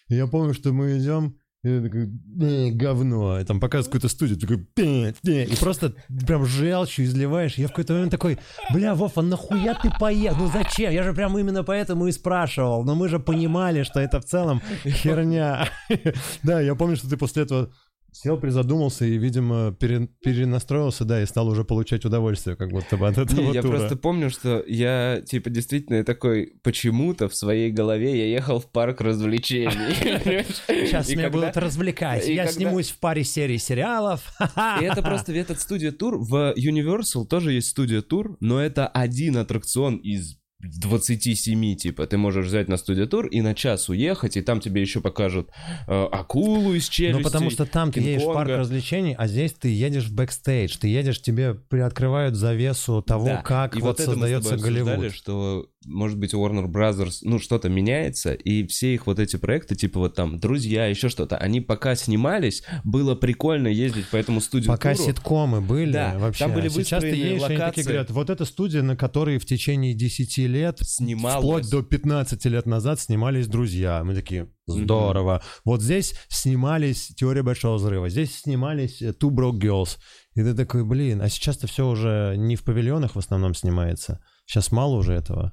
И 0.09 0.17
я 0.17 0.26
помню, 0.26 0.52
что 0.52 0.73
мы 0.73 0.99
идем, 0.99 1.37
я 1.64 1.81
такой, 1.81 2.11
«Э, 2.40 2.71
говно. 2.71 3.38
И 3.38 3.45
там 3.45 3.61
показывают 3.61 3.87
какую-то 3.87 4.09
студию, 4.09 4.38
такой, 4.38 4.66
и 4.76 5.57
просто 5.61 5.95
прям 6.26 6.45
желчью 6.45 7.04
изливаешь. 7.04 7.54
Я 7.54 7.66
в 7.69 7.71
какой-то 7.71 7.92
момент 7.92 8.11
такой, 8.11 8.38
бля, 8.73 8.95
Вов, 8.95 9.16
а 9.16 9.23
нахуя 9.23 9.75
ты 9.75 9.90
поехал? 9.99 10.38
Ну 10.38 10.50
зачем? 10.52 10.92
Я 10.92 11.04
же 11.04 11.12
прям 11.12 11.38
именно 11.38 11.62
поэтому 11.62 12.09
и 12.09 12.12
спрашивал. 12.12 12.85
Но 12.85 12.97
мы 12.97 13.09
же 13.09 13.21
понимали, 13.21 13.85
что 13.85 14.00
это 14.00 14.21
в 14.21 14.25
целом 14.25 14.61
херня. 14.85 15.69
Да, 16.42 16.61
я 16.61 16.75
помню, 16.75 16.97
что 16.97 17.09
ты 17.09 17.16
после 17.16 17.45
этого 17.45 17.71
сел, 18.12 18.38
призадумался 18.38 19.04
и, 19.04 19.16
видимо, 19.16 19.73
пере- 19.73 20.09
перенастроился, 20.23 21.04
да, 21.04 21.23
и 21.23 21.26
стал 21.26 21.49
уже 21.49 21.64
получать 21.64 22.04
удовольствие 22.04 22.57
как 22.57 22.71
будто 22.71 22.97
бы 22.97 23.09
от 23.09 23.19
этого 23.19 23.40
Не, 23.40 23.52
я 23.54 23.62
тура. 23.62 23.78
просто 23.78 23.97
помню, 23.97 24.31
что 24.31 24.62
я, 24.66 25.23
типа, 25.26 25.50
действительно 25.50 26.04
такой, 26.04 26.52
почему-то 26.62 27.28
в 27.28 27.35
своей 27.35 27.71
голове 27.71 28.16
я 28.16 28.26
ехал 28.26 28.61
в 28.61 28.71
парк 28.71 29.00
развлечений. 29.00 29.95
Сейчас 30.69 31.09
меня 31.09 31.31
будут 31.31 31.57
развлекать. 31.57 32.28
Я 32.28 32.47
снимусь 32.47 32.90
в 32.90 32.99
паре 32.99 33.25
серий 33.25 33.59
сериалов. 33.59 34.33
И 34.81 34.85
это 34.85 35.02
просто 35.02 35.33
этот 35.33 35.61
студия-тур. 35.61 36.19
В 36.19 36.54
Universal 36.57 37.26
тоже 37.26 37.52
есть 37.52 37.69
студия-тур, 37.69 38.37
но 38.40 38.61
это 38.61 38.87
один 38.87 39.38
аттракцион 39.38 39.97
из 39.97 40.37
27, 40.62 41.76
типа, 41.76 42.07
ты 42.07 42.16
можешь 42.16 42.47
взять 42.47 42.69
на 42.69 42.76
студиотур 42.76 43.26
и 43.26 43.40
на 43.40 43.54
час 43.54 43.88
уехать, 43.88 44.37
и 44.37 44.42
там 44.42 44.61
тебе 44.61 44.81
еще 44.81 45.00
покажут 45.00 45.50
э, 45.88 46.04
акулу 46.12 46.75
из 46.75 46.88
челюсти. 46.88 47.23
Ну, 47.23 47.25
потому 47.25 47.50
что 47.50 47.66
там 47.66 47.90
ты 47.90 48.00
едешь 48.00 48.23
в 48.23 48.33
парк 48.33 48.50
развлечений, 48.50 49.14
а 49.19 49.26
здесь 49.26 49.52
ты 49.52 49.69
едешь 49.69 50.04
в 50.04 50.14
бэкстейдж, 50.14 50.76
ты 50.78 50.88
едешь, 50.88 51.21
тебе 51.21 51.54
приоткрывают 51.54 52.37
завесу 52.37 53.02
того, 53.02 53.26
да. 53.26 53.42
как 53.42 53.76
и 53.76 53.81
вот, 53.81 53.99
вот 53.99 54.07
создается 54.07 54.57
Голливуд. 54.57 55.12
что 55.12 55.66
может 55.87 56.19
быть, 56.19 56.35
Warner 56.35 56.66
Brothers, 56.66 57.19
ну, 57.23 57.38
что-то 57.38 57.69
меняется, 57.69 58.33
и 58.33 58.66
все 58.66 58.95
их 58.95 59.07
вот 59.07 59.19
эти 59.19 59.37
проекты, 59.37 59.75
типа 59.75 60.00
вот 60.00 60.14
там 60.14 60.38
«Друзья», 60.38 60.87
еще 60.87 61.09
что-то, 61.09 61.37
они 61.37 61.61
пока 61.61 61.95
снимались, 61.95 62.62
было 62.85 63.14
прикольно 63.14 63.69
ездить 63.69 64.07
по 64.09 64.16
этому 64.16 64.40
студию 64.40 64.69
Пока 64.69 64.95
ситкомы 64.95 65.61
были 65.61 65.92
да, 65.92 66.14
вообще. 66.19 66.45
там 66.45 66.54
были 66.54 66.69
Сейчас 66.69 67.02
ты 67.02 67.09
едешь, 67.09 67.42
локации. 67.42 67.54
они 67.54 67.71
такие 67.71 67.85
говорят, 67.85 68.11
вот 68.11 68.31
эта 68.31 68.45
студия, 68.45 68.83
на 68.83 68.97
которой 68.97 69.38
в 69.38 69.45
течение 69.45 69.95
10 69.95 70.38
лет, 70.38 70.52
Снималась. 70.83 71.39
вплоть 71.39 71.71
до 71.71 71.83
15 71.83 72.45
лет 72.47 72.67
назад 72.67 73.01
снимались 73.01 73.49
«Друзья». 73.49 74.03
Мы 74.05 74.15
такие, 74.15 74.49
здорово. 74.67 75.37
Mm-hmm. 75.37 75.61
Вот 75.65 75.83
здесь 75.83 76.15
снимались 76.29 77.09
«Теория 77.17 77.43
большого 77.43 77.77
взрыва», 77.77 78.09
здесь 78.09 78.41
снимались 78.41 79.03
«Two 79.03 79.31
Broke 79.31 79.59
Girls». 79.59 79.99
И 80.35 80.43
ты 80.43 80.55
такой, 80.55 80.85
блин, 80.85 81.21
а 81.21 81.29
сейчас-то 81.29 81.67
все 81.67 81.89
уже 81.89 82.35
не 82.37 82.57
в 82.57 82.65
павильонах 82.65 83.15
в 83.15 83.19
основном 83.19 83.55
снимается. 83.55 84.21
Сейчас 84.47 84.73
мало 84.73 84.97
уже 84.97 85.15
этого. 85.15 85.53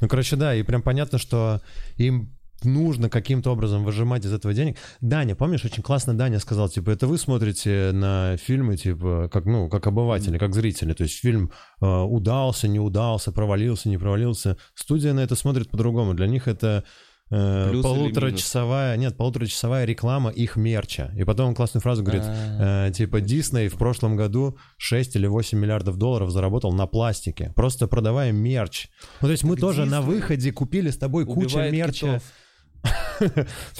Ну, 0.00 0.08
короче, 0.08 0.36
да, 0.36 0.54
и 0.54 0.62
прям 0.62 0.82
понятно, 0.82 1.18
что 1.18 1.60
им 1.96 2.36
нужно 2.64 3.08
каким-то 3.08 3.50
образом 3.50 3.84
выжимать 3.84 4.24
из 4.24 4.32
этого 4.32 4.54
денег. 4.54 4.76
Даня, 5.00 5.34
помнишь, 5.34 5.64
очень 5.64 5.82
классно 5.82 6.16
Даня 6.16 6.38
сказал, 6.38 6.68
типа, 6.68 6.90
это 6.90 7.06
вы 7.06 7.18
смотрите 7.18 7.90
на 7.92 8.36
фильмы, 8.36 8.76
типа, 8.76 9.28
как, 9.32 9.46
ну, 9.46 9.68
как 9.68 9.86
обыватели, 9.86 10.38
как 10.38 10.54
зрители. 10.54 10.92
То 10.92 11.04
есть 11.04 11.18
фильм 11.18 11.50
э, 11.80 11.86
удался, 11.86 12.68
не 12.68 12.80
удался, 12.80 13.32
провалился, 13.32 13.88
не 13.88 13.98
провалился. 13.98 14.56
Студия 14.74 15.12
на 15.12 15.20
это 15.20 15.36
смотрит 15.36 15.70
по-другому. 15.70 16.14
Для 16.14 16.26
них 16.26 16.48
это 16.48 16.84
э, 17.30 17.80
полуторачасовая, 17.82 18.96
нет, 18.96 19.16
полуторачасовая 19.16 19.84
реклама 19.84 20.30
их 20.30 20.56
мерча. 20.56 21.12
И 21.16 21.24
потом 21.24 21.48
он 21.48 21.54
классную 21.54 21.82
фразу 21.82 22.02
говорит, 22.02 22.24
а. 22.24 22.88
э, 22.88 22.92
типа, 22.92 23.20
Дисней 23.20 23.68
в 23.68 23.76
прошлом 23.76 24.16
году 24.16 24.58
6 24.78 25.16
или 25.16 25.26
8 25.26 25.58
миллиардов 25.58 25.96
долларов 25.96 26.30
заработал 26.30 26.72
на 26.72 26.86
пластике, 26.86 27.52
просто 27.56 27.86
продавая 27.86 28.32
мерч. 28.32 28.88
Ну, 29.20 29.28
то 29.28 29.32
есть 29.32 29.44
мы 29.44 29.56
тоже 29.56 29.84
на 29.84 30.00
выходе 30.00 30.52
купили 30.52 30.90
с 30.90 30.96
тобой 30.96 31.26
кучу 31.26 31.58
мерча. 31.58 32.20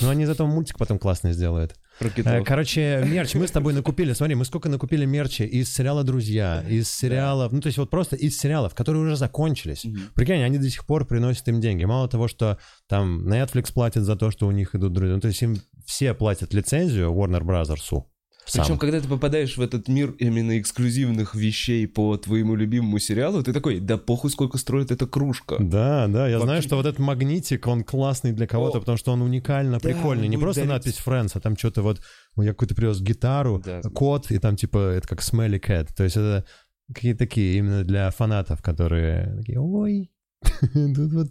Ну, 0.01 0.09
они 0.09 0.25
из 0.25 0.31
этого 0.31 0.47
мультик 0.47 0.79
потом 0.79 0.99
классный 0.99 1.33
сделают. 1.33 1.75
Э, 2.01 2.43
короче, 2.45 3.03
мерч 3.07 3.35
мы 3.35 3.47
с 3.47 3.51
тобой 3.51 3.73
накупили. 3.73 4.13
Смотри, 4.13 4.35
мы 4.35 4.45
сколько 4.45 4.69
накупили 4.69 5.05
мерча 5.05 5.45
из 5.45 5.73
сериала 5.73 6.03
«Друзья», 6.03 6.65
из 6.69 6.91
сериалов, 6.91 7.53
ну, 7.53 7.61
то 7.61 7.67
есть 7.67 7.79
вот 7.79 7.91
просто 7.91 8.17
из 8.17 8.39
сериалов, 8.39 8.75
которые 8.75 9.05
уже 9.05 9.17
закончились. 9.17 9.87
Прикинь, 10.15 10.43
они 10.43 10.59
до 10.59 10.69
сих 10.71 10.87
пор 10.87 11.07
приносят 11.07 11.49
им 11.49 11.61
деньги. 11.61 11.85
Мало 11.85 12.09
того, 12.09 12.29
что 12.29 12.59
там 12.89 13.27
Netflix 13.27 13.73
платит 13.73 14.03
за 14.03 14.17
то, 14.17 14.31
что 14.31 14.47
у 14.47 14.51
них 14.51 14.75
идут 14.75 14.93
друзья, 14.93 15.15
ну, 15.15 15.21
то 15.21 15.29
есть 15.29 15.43
им 15.43 15.57
все 15.85 16.15
платят 16.15 16.55
лицензию 16.55 17.13
Warner 17.13 17.43
Brothers. 17.43 18.05
Сам. 18.47 18.65
Причем, 18.65 18.79
когда 18.79 19.01
ты 19.01 19.09
попадаешь 19.09 19.57
в 19.57 19.61
этот 19.61 19.87
мир 19.87 20.11
именно 20.19 20.59
эксклюзивных 20.59 21.35
вещей 21.35 21.87
по 21.87 22.17
твоему 22.17 22.57
любимому 22.57 22.99
сериалу, 22.99 23.43
ты 23.43 23.53
такой, 23.53 23.81
да 23.81 23.97
похуй, 23.97 24.31
сколько 24.31 24.59
строит 24.59 24.91
эта 24.91 25.07
кружка. 25.07 25.57
Да, 25.61 26.09
да, 26.09 26.27
я 26.27 26.35
Вообще... 26.35 26.47
знаю, 26.47 26.63
что 26.63 26.77
вот 26.77 26.87
этот 26.87 26.99
магнитик, 26.99 27.67
он 27.67 27.85
классный 27.85 28.33
для 28.33 28.47
кого-то, 28.47 28.79
О, 28.79 28.81
потому 28.81 28.99
что 28.99 29.13
он 29.13 29.23
уникально 29.23 29.79
да, 29.79 29.81
прикольный. 29.81 30.27
Не 30.27 30.39
просто 30.39 30.67
дарить... 30.67 30.87
надпись 30.87 31.03
Friends, 31.05 31.33
а 31.35 31.41
там 31.41 31.57
что-то 31.57 31.83
вот, 31.83 32.01
я 32.37 32.49
какой-то 32.49 32.75
привез 32.75 33.01
гитару, 33.01 33.63
да. 33.65 33.83
код, 33.83 34.31
и 34.31 34.39
там 34.39 34.57
типа, 34.57 34.79
это 34.79 35.07
как 35.07 35.21
Smelly 35.21 35.61
Cat. 35.61 35.91
То 35.97 36.05
есть 36.05 36.17
это 36.17 36.45
какие-то 36.93 37.21
такие 37.21 37.59
именно 37.59 37.85
для 37.85 38.11
фанатов, 38.11 38.63
которые 38.63 39.37
такие, 39.37 39.61
ой, 39.61 40.11
тут 40.73 41.13
вот, 41.13 41.29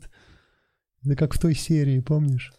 это 1.04 1.16
как 1.16 1.34
в 1.34 1.39
той 1.39 1.56
серии, 1.56 2.00
помнишь? 2.00 2.54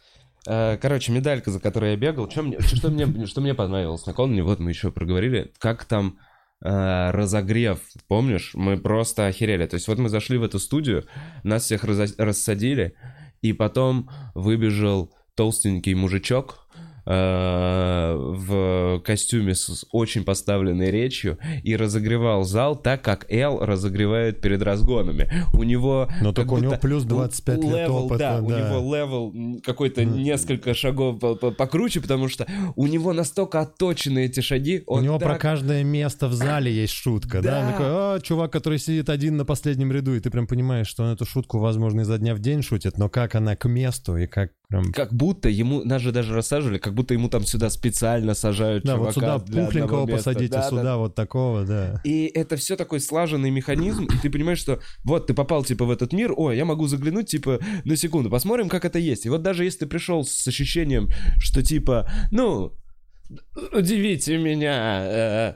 Э, 0.46 0.76
короче, 0.80 1.12
медалька, 1.12 1.50
за 1.50 1.60
которой 1.60 1.92
я 1.92 1.96
бегал, 1.96 2.30
что 2.30 2.42
мне, 2.42 2.60
что 2.60 2.90
мне, 2.90 3.26
что 3.26 3.40
мне 3.40 3.54
понравилось 3.54 4.06
на 4.06 4.14
Конане, 4.14 4.42
вот 4.42 4.58
мы 4.58 4.70
еще 4.70 4.90
проговорили, 4.90 5.52
как 5.58 5.84
там 5.84 6.18
э, 6.62 7.10
разогрев, 7.10 7.80
помнишь? 8.08 8.52
Мы 8.54 8.78
просто 8.78 9.26
охерели. 9.26 9.66
То 9.66 9.74
есть 9.74 9.88
вот 9.88 9.98
мы 9.98 10.08
зашли 10.08 10.38
в 10.38 10.42
эту 10.42 10.58
студию, 10.58 11.06
нас 11.42 11.64
всех 11.64 11.84
раз, 11.84 12.14
рассадили, 12.16 12.94
и 13.42 13.52
потом 13.52 14.10
выбежал 14.34 15.12
толстенький 15.34 15.94
мужичок, 15.94 16.66
в 17.04 19.00
костюме 19.04 19.54
с 19.54 19.86
очень 19.90 20.24
поставленной 20.24 20.90
речью 20.90 21.38
и 21.62 21.76
разогревал 21.76 22.44
зал 22.44 22.76
так, 22.76 23.02
как 23.02 23.26
Эл 23.30 23.64
разогревает 23.64 24.40
перед 24.40 24.62
разгонами. 24.62 25.30
У 25.52 25.62
него... 25.62 26.08
Но 26.20 26.32
только 26.32 26.52
у 26.52 26.58
него 26.58 26.76
плюс 26.76 27.04
25 27.04 27.64
лет 27.64 27.88
level, 27.88 27.90
опыта. 27.90 28.18
Да, 28.18 28.40
да, 28.40 28.42
у 28.42 28.50
него 28.50 28.94
level 28.94 29.60
какой-то 29.62 30.02
mm. 30.02 30.22
несколько 30.22 30.74
шагов 30.74 31.20
покруче, 31.56 32.00
потому 32.00 32.28
что 32.28 32.46
у 32.76 32.86
него 32.86 33.12
настолько 33.12 33.60
отточены 33.60 34.26
эти 34.26 34.40
шаги. 34.40 34.82
у 34.86 35.00
него 35.00 35.18
так... 35.18 35.28
про 35.28 35.38
каждое 35.38 35.84
место 35.84 36.28
в 36.28 36.34
зале 36.34 36.72
есть 36.72 36.92
шутка, 36.92 37.40
да? 37.40 37.50
да? 37.50 37.60
Он 37.60 37.72
такой, 37.72 37.86
а, 37.88 38.20
чувак, 38.20 38.52
который 38.52 38.78
сидит 38.78 39.08
один 39.08 39.36
на 39.36 39.44
последнем 39.44 39.92
ряду, 39.92 40.14
и 40.14 40.20
ты 40.20 40.30
прям 40.30 40.46
понимаешь, 40.46 40.86
что 40.86 41.04
он 41.04 41.10
эту 41.10 41.24
шутку, 41.24 41.58
возможно, 41.58 42.02
изо 42.02 42.18
дня 42.18 42.34
в 42.34 42.38
день 42.40 42.62
шутит, 42.62 42.98
но 42.98 43.08
как 43.08 43.34
она 43.34 43.56
к 43.56 43.68
месту 43.68 44.16
и 44.16 44.26
как 44.26 44.52
Прям... 44.70 44.92
Как 44.92 45.12
будто 45.12 45.48
ему, 45.48 45.82
нас 45.82 46.00
же 46.00 46.12
даже 46.12 46.32
рассаживали, 46.32 46.78
как 46.78 46.89
будто 46.90 47.14
ему 47.14 47.28
там 47.28 47.44
сюда 47.44 47.70
специально 47.70 48.34
сажают 48.34 48.84
да, 48.84 48.96
вот 48.96 49.14
сюда 49.14 49.38
пухленького 49.38 50.06
посадите, 50.06 50.52
да, 50.52 50.68
сюда 50.68 50.82
да. 50.82 50.96
вот 50.96 51.14
такого, 51.14 51.64
да. 51.64 52.00
И 52.04 52.26
это 52.26 52.56
все 52.56 52.76
такой 52.76 53.00
слаженный 53.00 53.50
механизм, 53.50 54.04
и 54.04 54.18
ты 54.18 54.30
понимаешь, 54.30 54.58
что 54.58 54.80
вот 55.04 55.26
ты 55.26 55.34
попал 55.34 55.64
типа 55.64 55.84
в 55.84 55.90
этот 55.90 56.12
мир, 56.12 56.32
ой, 56.36 56.56
я 56.56 56.64
могу 56.64 56.86
заглянуть 56.86 57.28
типа 57.28 57.60
на 57.84 57.96
секунду, 57.96 58.30
посмотрим, 58.30 58.68
как 58.68 58.84
это 58.84 58.98
есть. 58.98 59.26
И 59.26 59.28
вот 59.28 59.42
даже 59.42 59.64
если 59.64 59.80
ты 59.80 59.86
пришел 59.86 60.24
с 60.24 60.46
ощущением, 60.46 61.08
что 61.38 61.62
типа, 61.62 62.10
ну, 62.30 62.72
удивите 63.72 64.38
меня, 64.38 65.00
э, 65.02 65.54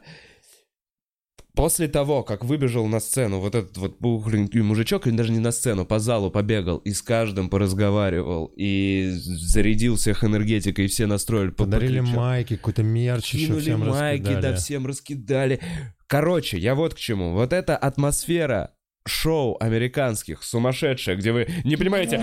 После 1.54 1.86
того, 1.86 2.24
как 2.24 2.44
выбежал 2.44 2.86
на 2.86 2.98
сцену 2.98 3.38
вот 3.38 3.54
этот 3.54 3.76
вот 3.76 3.98
пухленький 3.98 4.60
мужичок, 4.60 5.06
или 5.06 5.14
даже 5.14 5.30
не 5.30 5.38
на 5.38 5.52
сцену, 5.52 5.86
по 5.86 6.00
залу 6.00 6.30
побегал 6.30 6.78
и 6.78 6.92
с 6.92 7.00
каждым 7.00 7.48
поразговаривал, 7.48 8.52
и 8.56 9.10
зарядил 9.14 9.94
всех 9.94 10.24
энергетикой, 10.24 10.86
и 10.86 10.88
все 10.88 11.06
настроили. 11.06 11.50
Подарили 11.50 12.00
подключал. 12.00 12.20
майки, 12.20 12.56
какой-то 12.56 12.82
мерч 12.82 13.30
Кинули 13.30 13.44
еще 13.44 13.60
всем 13.60 13.80
майки, 13.88 14.22
раскидали. 14.22 14.42
да, 14.42 14.56
всем 14.56 14.86
раскидали. 14.86 15.60
Короче, 16.08 16.58
я 16.58 16.74
вот 16.74 16.94
к 16.94 16.98
чему. 16.98 17.34
Вот 17.34 17.52
эта 17.52 17.76
атмосфера 17.76 18.72
шоу 19.06 19.56
американских, 19.60 20.42
сумасшедшая, 20.42 21.16
где 21.16 21.30
вы 21.30 21.48
не 21.62 21.76
понимаете... 21.76 22.20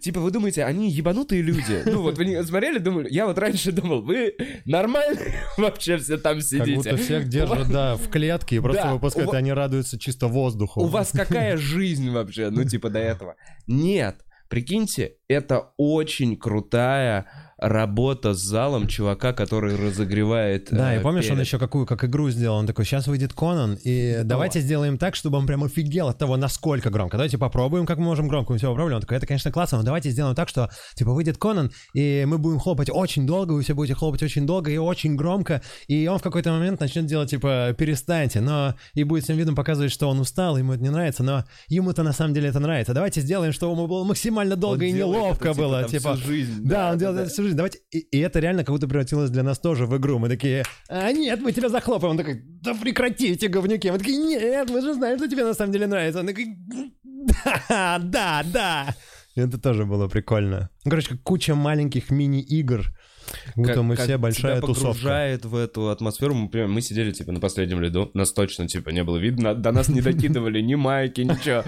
Типа, 0.00 0.20
вы 0.20 0.30
думаете, 0.30 0.64
они 0.64 0.90
ебанутые 0.90 1.42
люди? 1.42 1.82
Ну 1.86 2.02
вот 2.02 2.18
вы 2.18 2.42
смотрели, 2.44 2.78
думали, 2.78 3.08
я 3.10 3.26
вот 3.26 3.38
раньше 3.38 3.72
думал, 3.72 4.02
вы 4.02 4.34
нормально 4.64 5.20
вообще 5.56 5.96
все 5.98 6.18
там 6.18 6.40
сидите? 6.40 6.64
Как 6.64 6.74
будто 6.74 6.96
всех 6.96 7.28
держат, 7.28 7.70
да, 7.70 7.96
в 7.96 8.08
клетке 8.08 8.56
и 8.56 8.60
просто 8.60 8.92
выпускают, 8.92 9.34
они 9.34 9.52
радуются 9.52 9.98
чисто 9.98 10.28
воздуху. 10.28 10.82
У 10.82 10.86
вас 10.86 11.10
какая 11.12 11.56
жизнь 11.56 12.10
вообще, 12.10 12.50
ну 12.50 12.64
типа 12.64 12.90
до 12.90 12.98
этого? 12.98 13.36
Нет, 13.66 14.24
прикиньте, 14.48 15.16
это 15.28 15.72
очень 15.76 16.36
крутая 16.36 17.26
работа 17.58 18.34
с 18.34 18.38
залом 18.38 18.86
чувака, 18.86 19.32
который 19.32 19.76
разогревает. 19.76 20.68
Да, 20.70 20.94
э, 20.94 21.00
и 21.00 21.02
помнишь, 21.02 21.24
перед... 21.24 21.34
он 21.34 21.40
еще 21.40 21.58
какую, 21.58 21.86
как 21.86 22.04
игру 22.04 22.30
сделал? 22.30 22.58
Он 22.58 22.66
такой, 22.66 22.84
сейчас 22.84 23.06
выйдет 23.08 23.32
Конан, 23.32 23.74
и 23.82 24.18
О. 24.20 24.24
давайте 24.24 24.60
сделаем 24.60 24.96
так, 24.96 25.16
чтобы 25.16 25.38
он 25.38 25.46
прям 25.46 25.64
офигел 25.64 26.08
от 26.08 26.18
того, 26.18 26.36
насколько 26.36 26.90
громко. 26.90 27.16
Давайте 27.16 27.36
попробуем, 27.36 27.84
как 27.84 27.98
мы 27.98 28.04
можем 28.04 28.28
громко. 28.28 28.52
Мы 28.52 28.58
все 28.58 28.68
попробовали. 28.68 28.94
Он 28.94 29.00
такой, 29.00 29.16
это, 29.16 29.26
конечно, 29.26 29.50
классно, 29.50 29.78
но 29.78 29.84
давайте 29.84 30.10
сделаем 30.10 30.36
так, 30.36 30.48
что, 30.48 30.70
типа, 30.94 31.12
выйдет 31.12 31.36
Конан, 31.38 31.72
и 31.94 32.24
мы 32.26 32.38
будем 32.38 32.60
хлопать 32.60 32.90
очень 32.90 33.26
долго, 33.26 33.52
вы 33.52 33.62
все 33.62 33.74
будете 33.74 33.94
хлопать 33.94 34.22
очень 34.22 34.46
долго 34.46 34.70
и 34.70 34.76
очень 34.76 35.16
громко, 35.16 35.60
и 35.88 36.06
он 36.06 36.18
в 36.18 36.22
какой-то 36.22 36.52
момент 36.52 36.80
начнет 36.80 37.06
делать, 37.06 37.30
типа, 37.30 37.74
перестаньте, 37.76 38.40
но 38.40 38.74
и 38.94 39.04
будет 39.04 39.24
всем 39.24 39.36
видом 39.36 39.54
показывать, 39.54 39.92
что 39.92 40.08
он 40.08 40.20
устал, 40.20 40.56
ему 40.56 40.74
это 40.74 40.82
не 40.82 40.90
нравится, 40.90 41.22
но 41.22 41.44
ему-то 41.68 42.02
на 42.02 42.12
самом 42.12 42.34
деле 42.34 42.48
это 42.48 42.60
нравится. 42.60 42.94
Давайте 42.94 43.20
сделаем, 43.20 43.52
чтобы 43.52 43.72
ему 43.72 43.86
было 43.88 44.04
максимально 44.04 44.56
долго 44.56 44.84
он 44.84 44.88
и 44.88 44.92
неловко 44.92 45.48
это, 45.48 45.58
было. 45.58 45.84
Типа, 45.84 46.14
всю 46.14 46.26
жизнь. 46.26 46.62
Да, 46.64 46.68
да 46.68 46.92
он 46.92 46.98
делает 46.98 47.16
да. 47.16 47.22
это 47.22 47.32
всю 47.32 47.47
жизнь. 47.48 47.56
Давайте... 47.56 47.78
И, 47.90 47.98
и 47.98 48.18
это 48.20 48.38
реально 48.38 48.64
как 48.64 48.74
будто 48.74 48.86
превратилось 48.86 49.30
для 49.30 49.42
нас 49.42 49.58
тоже 49.58 49.86
в 49.86 49.96
игру. 49.96 50.18
Мы 50.18 50.28
такие, 50.28 50.64
а 50.88 51.10
нет, 51.12 51.40
мы 51.40 51.52
тебя 51.52 51.68
захлопаем. 51.68 52.12
Он 52.12 52.16
такой, 52.18 52.42
да 52.62 52.74
прекратите, 52.74 53.48
говнюки. 53.48 53.90
Мы 53.90 53.98
такие, 53.98 54.18
нет, 54.18 54.70
мы 54.70 54.80
же 54.80 54.94
знаем, 54.94 55.18
что 55.18 55.28
тебе 55.28 55.44
на 55.44 55.54
самом 55.54 55.72
деле 55.72 55.86
нравится. 55.86 56.20
Он 56.20 56.26
такой, 56.26 56.46
да, 57.68 57.98
да, 58.02 58.42
да. 58.44 58.94
И 59.34 59.40
это 59.40 59.58
тоже 59.58 59.84
было 59.84 60.08
прикольно. 60.08 60.70
Короче, 60.84 61.16
куча 61.22 61.54
маленьких 61.54 62.10
мини-игр, 62.10 62.86
Будто 63.56 63.74
как, 63.74 63.82
мы 63.82 63.96
как 63.96 64.04
все 64.04 64.18
большая 64.18 64.56
тебя 64.56 64.66
тусовка. 64.66 64.88
погружает 64.88 65.44
в 65.44 65.56
эту 65.56 65.88
атмосферу. 65.90 66.34
Мы, 66.34 66.42
например, 66.42 66.68
мы 66.68 66.80
сидели, 66.80 67.12
типа, 67.12 67.32
на 67.32 67.40
последнем 67.40 67.80
ряду, 67.80 68.10
нас 68.14 68.32
точно, 68.32 68.68
типа, 68.68 68.90
не 68.90 69.04
было 69.04 69.16
видно, 69.16 69.54
до 69.54 69.72
нас 69.72 69.88
не 69.88 70.00
докидывали 70.00 70.60
ни 70.60 70.74
майки, 70.74 71.22
ничего. 71.22 71.64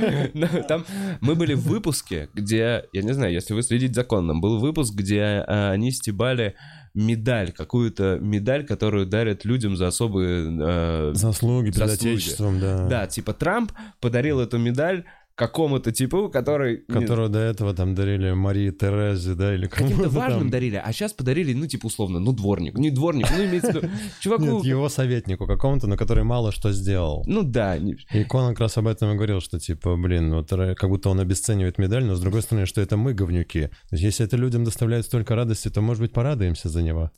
Там 0.69 0.85
мы 1.21 1.35
были 1.35 1.55
в 1.55 1.63
выпуске, 1.63 2.29
где, 2.35 2.85
я 2.93 3.03
не 3.03 3.13
знаю, 3.13 3.33
если 3.33 3.55
вы 3.55 3.63
следите 3.63 3.95
за 3.95 4.05
конном, 4.05 4.41
был 4.41 4.59
выпуск, 4.59 4.95
где 4.95 5.45
а, 5.47 5.71
они 5.73 5.91
стебали 5.93 6.55
медаль, 6.95 7.53
какую-то 7.53 8.19
медаль, 8.21 8.67
которую 8.67 9.07
дарят 9.07 9.45
людям 9.45 9.77
за 9.77 9.89
особые 9.89 10.49
э, 10.61 11.11
заслуги 11.15 11.71
перед 11.71 11.89
заслуги. 11.89 12.15
Отечеством, 12.15 12.61
да. 12.61 12.87
Да, 12.89 13.07
типа 13.07 13.33
Трамп 13.33 13.73
подарил 14.01 14.41
эту 14.41 14.59
медаль 14.59 15.05
какому-то 15.35 15.91
типу, 15.93 16.29
который... 16.29 16.85
не- 16.89 16.95
Которого 17.01 17.29
до 17.29 17.39
этого 17.39 17.75
там 17.75 17.95
дарили 17.95 18.33
Марии 18.33 18.71
Терезе, 18.71 19.35
да, 19.35 19.55
или 19.55 19.67
Каким-то 19.67 19.95
кому-то 19.95 20.11
важным 20.11 20.41
там. 20.41 20.51
дарили, 20.51 20.77
а 20.85 20.93
сейчас 20.93 21.13
подарили, 21.13 21.55
ну, 21.55 21.67
типа, 21.67 21.87
условно, 21.87 22.21
ну, 22.21 22.33
дворник. 22.33 22.77
Не 22.79 22.91
дворник, 22.91 23.27
ну, 23.31 23.45
имеется 23.45 23.73
в 23.73 23.75
виду, 23.77 23.89
чуваку... 24.21 24.43
Нет, 24.45 24.65
его 24.65 24.89
советнику 24.89 25.47
какому-то, 25.47 25.87
но 25.87 25.97
который 25.97 26.25
мало 26.25 26.53
что 26.53 26.73
сделал. 26.73 27.25
Ну, 27.27 27.43
да, 27.43 27.79
не- 27.79 27.97
И 28.13 28.25
Конан 28.25 28.51
как 28.51 28.61
раз 28.61 28.77
об 28.77 28.87
этом 28.87 29.13
и 29.13 29.15
говорил, 29.15 29.41
что 29.41 29.59
типа, 29.59 29.97
блин, 29.97 30.33
вот 30.35 30.51
как 30.51 30.89
будто 30.91 31.09
он 31.09 31.21
обесценивает 31.21 31.79
медаль, 31.79 32.05
но 32.05 32.15
с 32.15 32.21
другой 32.21 32.43
стороны, 32.43 32.67
что 32.67 32.81
это 32.81 32.97
мы 32.97 33.15
говнюки. 33.15 33.69
То 33.89 33.93
есть 33.97 34.05
если 34.05 34.27
это 34.27 34.37
людям 34.37 34.65
доставляет 34.65 35.07
столько 35.07 35.35
радости, 35.35 35.69
то, 35.71 35.81
может 35.81 36.03
быть, 36.03 36.13
порадуемся 36.13 36.69
за 36.69 36.83
него. 36.83 37.11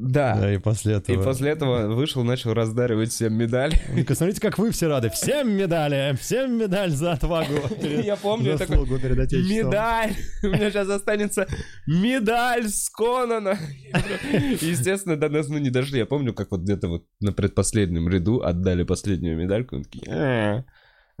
Да. 0.00 0.34
Да, 0.34 0.52
и 0.52 0.58
после 0.58 0.94
И 0.94 0.96
этого... 0.96 1.22
после 1.22 1.50
этого 1.50 1.86
вышел, 1.94 2.24
начал 2.24 2.54
раздаривать 2.54 3.10
всем 3.10 3.34
медали. 3.34 3.78
Ну-ка, 3.94 4.14
Смотрите, 4.14 4.40
как 4.40 4.58
вы 4.58 4.70
все 4.70 4.88
рады. 4.88 5.10
Всем 5.10 5.50
медали! 5.52 6.16
Всем 6.16 6.56
медаль 6.56 6.90
за 6.90 7.12
отвагу! 7.12 7.54
Я 7.82 8.16
помню, 8.16 8.56
такой. 8.56 8.78
Медаль! 8.78 10.12
У 10.42 10.46
меня 10.46 10.70
сейчас 10.70 10.88
останется 10.88 11.46
медаль 11.86 12.68
с 12.68 12.88
Конана. 12.88 13.58
Естественно, 14.60 15.16
до 15.16 15.28
нас 15.28 15.48
ну, 15.48 15.58
не 15.58 15.70
дошли. 15.70 15.98
Я 15.98 16.06
помню, 16.06 16.32
как 16.32 16.50
вот 16.50 16.62
где-то 16.62 16.88
вот 16.88 17.04
на 17.20 17.32
предпоследнем 17.32 18.08
ряду 18.08 18.42
отдали 18.42 18.84
последнюю 18.84 19.36
медальку. 19.36 19.76
Он 19.76 19.84
такие, 19.84 20.10
«А». 20.10 20.64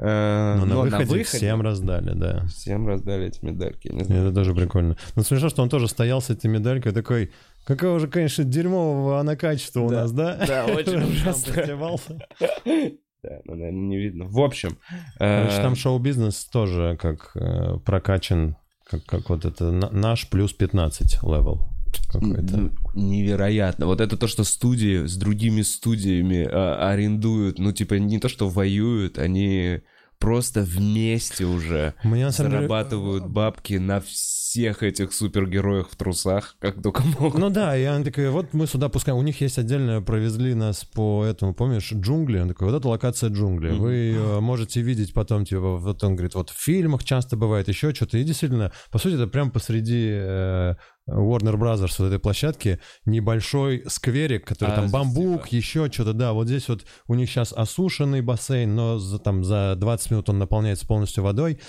Э, 0.02 0.54
Но 0.58 0.64
Ну, 0.64 0.66
на 0.84 0.90
но 0.90 0.96
выходе 1.04 1.24
всем 1.24 1.60
раздали, 1.60 2.12
да. 2.14 2.44
всем 2.46 2.86
раздали 2.88 3.26
эти 3.26 3.44
медальки. 3.44 3.88
не 3.88 4.02
знаю. 4.04 4.24
Это 4.26 4.34
тоже 4.34 4.54
прикольно. 4.54 4.96
Но 5.14 5.22
смешно, 5.22 5.50
что 5.50 5.62
он 5.62 5.68
тоже 5.68 5.88
стоял 5.88 6.22
с 6.22 6.30
этой 6.30 6.46
медалькой 6.46 6.92
такой, 6.92 7.32
какого 7.64 8.00
же, 8.00 8.08
конечно, 8.08 8.42
дерьмового 8.44 9.20
она 9.20 9.36
качества 9.36 9.80
у 9.82 9.90
Да. 9.90 10.02
нас, 10.02 10.12
да? 10.12 10.38
Да, 10.46 10.64
очень 10.66 11.02
ужасно. 11.12 11.52
Да, 13.22 13.38
ну, 13.44 13.54
наверное, 13.54 13.72
не 13.88 13.98
видно. 13.98 14.24
В 14.24 14.40
общем, 14.40 14.78
Короче, 15.18 15.58
э, 15.58 15.62
там 15.62 15.76
шоу-бизнес 15.76 16.46
тоже 16.46 16.96
как 16.98 17.32
э, 17.34 17.76
прокачан, 17.84 18.56
как, 18.88 19.04
как 19.04 19.28
вот 19.28 19.44
это 19.44 19.70
на- 19.70 19.90
наш 19.90 20.26
плюс 20.30 20.54
15 20.54 21.22
level 21.22 21.68
какой-то. 22.08 22.70
Невероятно. 22.94 23.86
Вот 23.86 24.00
это 24.00 24.16
то, 24.16 24.26
что 24.26 24.44
студии 24.44 25.06
с 25.06 25.16
другими 25.16 25.62
студиями 25.62 26.46
а, 26.50 26.90
арендуют, 26.92 27.58
ну, 27.58 27.72
типа, 27.72 27.94
не 27.94 28.18
то, 28.18 28.28
что 28.28 28.48
воюют, 28.48 29.18
они 29.18 29.80
просто 30.18 30.60
вместе 30.60 31.46
уже 31.46 31.94
Мне 32.04 32.26
на 32.26 32.30
самом 32.30 32.50
деле- 32.50 32.60
зарабатывают 32.60 33.26
бабки 33.26 33.74
на 33.74 34.00
всех 34.02 34.82
этих 34.82 35.14
супергероях 35.14 35.88
в 35.90 35.96
трусах, 35.96 36.56
как 36.58 36.82
только 36.82 37.02
могут. 37.18 37.40
Ну 37.40 37.48
да, 37.48 37.74
и 37.74 37.84
она 37.84 38.04
такая, 38.04 38.30
вот 38.30 38.52
мы 38.52 38.66
сюда 38.66 38.90
пускаем. 38.90 39.16
У 39.16 39.22
них 39.22 39.40
есть 39.40 39.56
отдельно, 39.58 40.02
провезли 40.02 40.52
нас 40.52 40.84
по 40.84 41.24
этому, 41.24 41.54
помнишь, 41.54 41.90
джунгли? 41.90 42.38
Он 42.38 42.48
такой, 42.48 42.68
вот 42.70 42.76
это 42.76 42.86
локация 42.88 43.30
джунгли. 43.30 43.70
Вы 43.70 43.92
ее 43.94 44.40
можете 44.40 44.82
видеть 44.82 45.14
потом, 45.14 45.46
типа, 45.46 45.76
вот 45.78 46.04
он 46.04 46.16
говорит, 46.16 46.34
вот 46.34 46.50
в 46.50 46.62
фильмах 46.62 47.02
часто 47.02 47.36
бывает 47.38 47.68
еще 47.68 47.94
что-то. 47.94 48.18
И 48.18 48.24
действительно, 48.24 48.72
по 48.90 48.98
сути, 48.98 49.14
это 49.14 49.26
прям 49.26 49.50
посреди 49.50 50.08
э, 50.10 50.74
Warner 51.12 51.54
Brothers 51.56 51.94
вот 51.98 52.06
этой 52.06 52.18
площадки 52.18 52.80
небольшой 53.04 53.84
скверик, 53.86 54.46
который 54.46 54.72
А, 54.72 54.76
там 54.76 54.90
бамбук, 54.90 55.44
типа. 55.44 55.54
еще 55.54 55.90
что-то, 55.90 56.12
да. 56.12 56.32
Вот 56.32 56.46
здесь 56.46 56.68
вот 56.68 56.84
у 57.08 57.14
них 57.14 57.28
сейчас 57.30 57.52
осушенный 57.52 58.20
бассейн, 58.20 58.74
но 58.74 58.98
за, 58.98 59.18
там 59.18 59.44
за 59.44 59.74
20 59.76 60.10
минут 60.10 60.28
он 60.28 60.38
наполняется 60.38 60.86
полностью 60.86 61.24
водой. 61.24 61.60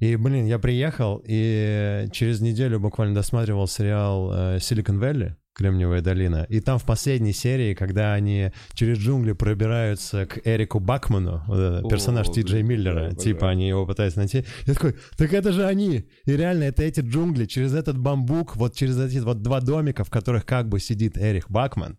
И, 0.00 0.16
блин, 0.16 0.44
я 0.46 0.58
приехал 0.58 1.22
и 1.24 2.08
через 2.12 2.40
неделю 2.40 2.80
буквально 2.80 3.14
досматривал 3.14 3.68
сериал 3.68 4.32
э, 4.32 4.56
Silicon 4.56 4.98
Valley, 4.98 5.34
Кремниевая 5.54 6.00
долина. 6.00 6.46
И 6.48 6.60
там 6.60 6.78
в 6.78 6.84
последней 6.84 7.32
серии, 7.32 7.74
когда 7.74 8.14
они 8.14 8.50
через 8.72 8.98
джунгли 8.98 9.32
пробираются 9.32 10.26
к 10.26 10.40
Эрику 10.44 10.80
Бакману, 10.80 11.44
вот 11.46 11.58
это, 11.58 11.86
О, 11.86 11.88
персонаж 11.88 12.28
Ти 12.28 12.42
Джей 12.42 12.62
Миллера, 12.62 13.10
да, 13.10 13.16
типа 13.16 13.42
да. 13.42 13.48
они 13.50 13.68
его 13.68 13.86
пытаются 13.86 14.18
найти. 14.18 14.44
Я 14.66 14.74
такой, 14.74 14.96
так 15.16 15.32
это 15.32 15.52
же 15.52 15.64
они! 15.64 16.08
И 16.24 16.32
реально, 16.36 16.64
это 16.64 16.82
эти 16.82 17.00
джунгли, 17.00 17.44
через 17.46 17.72
этот 17.72 17.96
бамбук, 17.98 18.56
вот 18.56 18.74
через 18.74 18.98
эти 18.98 19.18
вот 19.18 19.42
два 19.42 19.60
домика, 19.60 20.02
в 20.02 20.10
которых 20.10 20.44
как 20.44 20.68
бы 20.68 20.80
сидит 20.80 21.16
Эрик 21.16 21.48
Бакман. 21.48 21.98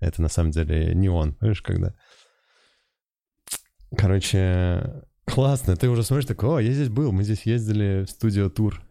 Это 0.00 0.22
на 0.22 0.28
самом 0.28 0.50
деле 0.50 0.94
не 0.94 1.10
он, 1.10 1.34
понимаешь, 1.34 1.62
когда... 1.62 1.94
Короче, 3.96 5.04
классно. 5.26 5.76
Ты 5.76 5.88
уже 5.88 6.02
смотришь, 6.02 6.26
такой, 6.26 6.48
о, 6.48 6.60
я 6.60 6.72
здесь 6.72 6.88
был, 6.88 7.12
мы 7.12 7.24
здесь 7.24 7.42
ездили 7.44 8.04
в 8.04 8.10
студио 8.10 8.48
тур. 8.48 8.85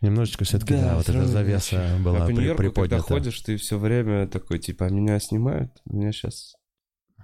Немножечко 0.00 0.44
все-таки, 0.44 0.74
да, 0.74 0.94
вот 0.94 1.04
всё 1.04 1.12
эта 1.18 1.26
завеса 1.26 1.96
А 1.96 1.98
была 1.98 2.20
по 2.20 2.26
при- 2.26 2.34
Нью-Йорку, 2.34 2.62
когда 2.62 2.70
приподнята. 2.82 3.02
ходишь, 3.02 3.40
ты 3.40 3.56
все 3.56 3.78
время 3.78 4.28
такой, 4.28 4.58
типа, 4.60 4.86
а 4.86 4.90
меня 4.90 5.18
снимают? 5.18 5.72
Меня 5.86 6.12
сейчас 6.12 6.54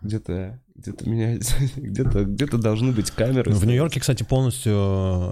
где-то, 0.03 0.61
где-то 0.75 1.09
меня, 1.09 1.39
где-то, 1.77 2.25
где-то 2.25 2.59
должны 2.59 2.91
быть 2.93 3.11
камеры. 3.13 3.53
Ну, 3.53 3.57
в 3.59 3.65
Нью-Йорке, 3.65 4.01
кстати, 4.01 4.25
полностью 4.25 4.75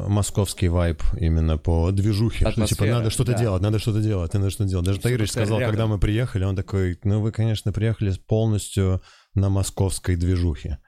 московский 0.09 0.69
вайб 0.69 1.03
именно 1.19 1.59
по 1.59 1.91
движухе. 1.91 2.37
Что, 2.39 2.51
типа, 2.53 2.65
Атмосфера, 2.65 2.95
надо 2.95 3.11
что-то 3.11 3.33
да. 3.33 3.39
делать, 3.39 3.63
надо 3.63 3.79
что-то 3.81 4.01
делать, 4.01 4.33
надо 4.35 4.51
что-то 4.51 4.71
делать. 4.71 4.87
Даже 4.87 5.01
как-то 5.01 5.27
сказал, 5.27 5.59
рядом. 5.59 5.73
когда 5.73 5.87
мы 5.89 5.99
приехали, 5.99 6.45
он 6.45 6.55
такой, 6.57 6.99
ну 7.03 7.21
вы, 7.21 7.33
конечно, 7.33 7.73
приехали 7.73 8.13
полностью 8.27 9.03
на 9.35 9.49
московской 9.49 10.15
движухе. 10.17 10.79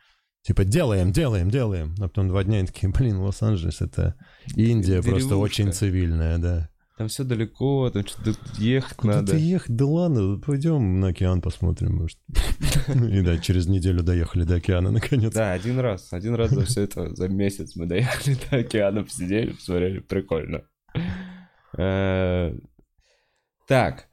Типа, 0.47 0.65
делаем, 0.65 1.11
делаем, 1.11 1.49
делаем. 1.51 1.95
А 1.99 2.03
потом 2.03 2.29
два 2.29 2.45
дня 2.45 2.61
и 2.61 2.67
такие, 2.67 2.93
блин, 2.93 3.19
Лос-Анджелес— 3.19 3.81
это 3.81 4.15
Индия 4.57 5.01
просто 5.03 5.21
Деревушка. 5.29 5.35
очень 5.37 5.73
цивильная, 5.73 6.37
да. 6.39 6.69
Там 6.99 7.09
все 7.09 7.25
далеко, 7.25 7.91
там 7.91 8.07
что-то 8.07 8.35
ехать 8.59 8.97
Куда 8.97 9.15
надо. 9.17 9.33
ты 9.33 9.39
ехать? 9.39 9.75
Да 9.75 9.87
ладно, 9.87 10.39
пойдем 10.39 11.01
на 11.01 11.09
океан 11.09 11.41
посмотрим, 11.41 11.97
может. 11.97 12.19
И 13.11 13.21
да, 13.23 13.39
через 13.39 13.67
неделю 13.67 14.03
доехали 14.05 14.45
до 14.45 14.57
океана, 14.57 14.91
наконец. 14.93 15.33
Да, 15.33 15.53
один 15.55 15.81
раз. 15.81 16.13
Один 16.13 16.35
раз 16.35 16.51
за 16.51 16.65
все 16.67 16.83
это, 16.83 17.13
за 17.17 17.29
месяц 17.29 17.75
мы 17.75 17.87
доехали 17.87 18.37
до 18.51 18.59
океана, 18.59 19.03
посидели, 19.03 19.53
посмотрели, 19.53 19.99
прикольно. 20.01 20.63
Э, 21.77 22.53
Так, 23.67 24.05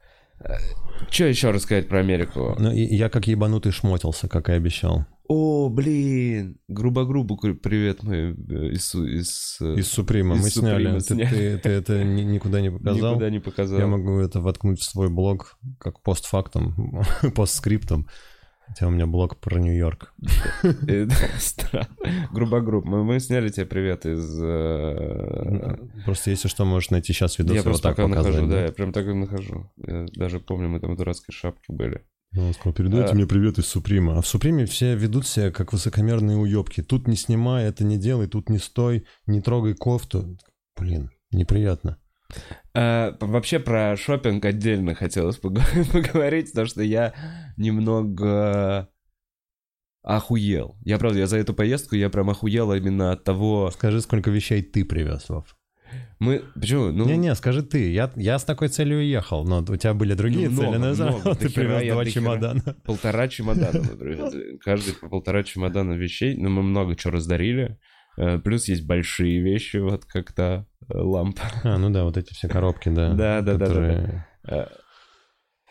что 1.10 1.24
еще 1.24 1.50
рассказать 1.50 1.88
про 1.88 2.00
Америку? 2.00 2.56
Ну, 2.58 2.72
и 2.72 2.82
я 2.94 3.08
как 3.08 3.26
ебанутый 3.26 3.72
шмотился, 3.72 4.28
как 4.28 4.48
и 4.48 4.52
обещал. 4.52 5.06
О, 5.28 5.68
блин, 5.70 6.58
грубо-грубо 6.68 7.36
привет 7.54 8.02
мы 8.02 8.16
э, 8.16 8.68
из... 8.72 8.94
из, 8.94 9.56
э, 9.60 9.76
Из 9.78 9.88
Суприма 9.88 10.34
мы 10.34 10.48
Из 10.48 10.54
сняли. 10.54 10.98
Суприма 10.98 11.00
Ты, 11.00 11.14
сняли. 11.14 11.28
ты- 11.56 11.58
ты 11.58 11.68
это 11.70 12.04
ни- 12.04 12.22
никуда 12.22 12.60
не 12.60 12.70
показал. 12.70 13.12
Никуда 13.12 13.30
не 13.30 13.38
показал. 13.38 13.78
Я 13.78 13.86
могу 13.86 14.18
это 14.18 14.40
воткнуть 14.40 14.80
в 14.80 14.84
свой 14.84 15.08
блог 15.08 15.56
как 15.78 16.02
постфактум, 16.02 17.02
постскриптум. 17.34 18.08
Хотя 18.72 18.86
у 18.86 18.90
меня 18.90 19.06
блог 19.06 19.36
про 19.36 19.58
Нью-Йорк. 19.58 20.14
Грубо-грубо. 22.32 23.02
Мы, 23.02 23.20
сняли 23.20 23.50
тебе 23.50 23.66
привет 23.66 24.06
из... 24.06 24.40
э, 24.42 25.76
Просто 26.06 26.30
если 26.30 26.48
что, 26.48 26.64
можешь 26.64 26.88
найти 26.88 27.12
сейчас 27.12 27.38
видос 27.38 27.54
Я 27.54 27.62
просто 27.64 27.88
так 27.88 27.96
пока 27.96 28.08
нахожу, 28.08 28.46
да, 28.46 28.64
я 28.64 28.72
прям 28.72 28.94
так 28.94 29.06
и 29.06 29.12
нахожу. 29.12 29.70
Даже 29.76 30.40
помню, 30.40 30.70
мы 30.70 30.80
там 30.80 30.94
в 30.94 30.96
дурацкой 30.96 31.34
шапке 31.34 31.70
были. 31.70 32.00
Он 32.34 32.54
сказал, 32.54 32.72
передайте 32.72 33.12
А. 33.12 33.14
мне 33.14 33.26
привет 33.26 33.58
из 33.58 33.66
Суприма. 33.66 34.16
А 34.16 34.22
в 34.22 34.26
Суприме 34.26 34.64
все 34.64 34.94
ведут 34.96 35.26
себя 35.26 35.50
как 35.50 35.74
высокомерные 35.74 36.38
уебки. 36.38 36.82
Тут 36.82 37.06
не 37.06 37.16
снимай, 37.16 37.66
это 37.66 37.84
не 37.84 37.98
делай, 37.98 38.26
тут 38.26 38.48
не 38.48 38.56
стой, 38.56 39.04
не 39.26 39.42
трогай 39.42 39.74
кофту. 39.74 40.38
Блин, 40.80 41.10
неприятно. 41.30 41.98
А, 42.74 43.16
вообще 43.20 43.58
про 43.58 43.96
шопинг 43.96 44.44
отдельно 44.44 44.94
хотелось 44.94 45.38
пог- 45.38 45.60
поговорить, 45.92 46.50
потому 46.50 46.66
что 46.66 46.82
я 46.82 47.12
немного 47.56 48.88
охуел. 50.02 50.76
Я 50.84 50.98
правда, 50.98 51.18
я 51.20 51.26
за 51.26 51.36
эту 51.38 51.54
поездку 51.54 51.94
я 51.96 52.10
прям 52.10 52.30
охуел 52.30 52.72
именно 52.72 53.12
от 53.12 53.24
того... 53.24 53.70
Скажи, 53.72 54.00
сколько 54.00 54.30
вещей 54.30 54.62
ты 54.62 54.84
привез, 54.84 55.28
Вов. 55.28 55.56
Мы... 56.18 56.42
Почему? 56.54 56.90
Ну, 56.90 57.04
Не-не, 57.04 57.34
скажи 57.34 57.62
ты. 57.62 57.92
Я, 57.92 58.10
я 58.16 58.38
с 58.38 58.44
такой 58.44 58.68
целью 58.68 58.98
уехал, 58.98 59.44
но 59.44 59.58
у 59.60 59.76
тебя 59.76 59.92
были 59.92 60.14
другие 60.14 60.48
Ну, 60.48 60.56
цели. 60.62 60.76
но 60.76 60.92
много, 60.94 61.34
ты 61.34 61.50
привез 61.50 61.92
два 61.92 62.04
чемодана. 62.06 62.62
полтора 62.84 63.28
чемодана 63.28 63.80
мы 63.80 63.96
привезли. 63.96 64.58
Каждый 64.58 64.94
по 64.94 65.08
полтора 65.08 65.42
чемодана 65.44 65.92
вещей. 65.92 66.36
Но 66.36 66.48
мы 66.48 66.62
много 66.62 66.96
чего 66.96 67.12
раздарили. 67.12 67.78
Э, 68.16 68.38
Плюс 68.38 68.68
есть 68.68 68.84
большие 68.86 69.40
вещи, 69.40 69.78
вот 69.78 70.04
как 70.04 70.32
то 70.32 70.66
э, 70.88 70.96
лампа. 70.98 71.42
А, 71.64 71.78
ну 71.78 71.90
да, 71.90 72.04
вот 72.04 72.16
эти 72.16 72.32
все 72.34 72.48
коробки, 72.48 72.88
да. 72.88 73.12
Да, 73.14 73.40
да, 73.42 73.54
да, 73.56 74.24
Э, 74.48 74.66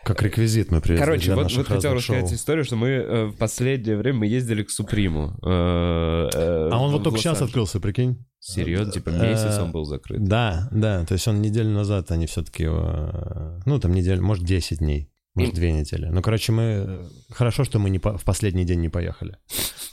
Как 0.04 0.24
реквизит 0.24 0.72
мы 0.72 0.82
привезли 0.82 1.06
Короче, 1.06 1.36
вот, 1.36 1.52
вот 1.54 1.68
хотел 1.68 1.94
рассказать 1.94 2.28
шоу. 2.30 2.36
историю, 2.36 2.64
что 2.66 2.76
мы 2.76 2.88
э, 2.88 3.26
в 3.26 3.38
последнее 3.38 3.98
время 3.98 4.20
мы 4.20 4.26
ездили 4.28 4.64
к 4.64 4.70
Суприму. 4.72 5.38
э, 5.44 6.30
э, 6.34 6.70
А 6.72 6.78
он 6.80 6.92
вот 6.92 7.04
только 7.04 7.20
сейчас 7.20 7.42
открылся, 7.42 7.80
прикинь? 7.80 8.26
Серьезно? 8.40 8.92
Типа 8.92 9.10
месяц 9.10 9.60
он 9.60 9.72
был 9.72 9.84
закрыт. 9.86 10.24
Да, 10.24 10.68
да, 10.72 11.06
то 11.06 11.14
есть 11.14 11.28
он 11.28 11.42
неделю 11.42 11.70
назад, 11.70 12.10
они 12.12 12.26
все-таки 12.26 12.64
его... 12.64 13.62
Ну, 13.66 13.80
там 13.80 13.94
неделю, 13.94 14.24
может, 14.24 14.44
10 14.46 14.80
дней, 14.80 15.12
может, 15.36 15.56
две 15.56 15.72
недели. 15.72 16.08
Ну, 16.08 16.22
короче, 16.22 16.52
мы... 16.52 17.08
Хорошо, 17.30 17.64
что 17.64 17.80
мы 17.80 17.90
не 17.90 18.00
по- 18.00 18.18
в 18.18 18.24
последний 18.26 18.66
день 18.66 18.82
не 18.82 18.90
поехали. 18.90 19.38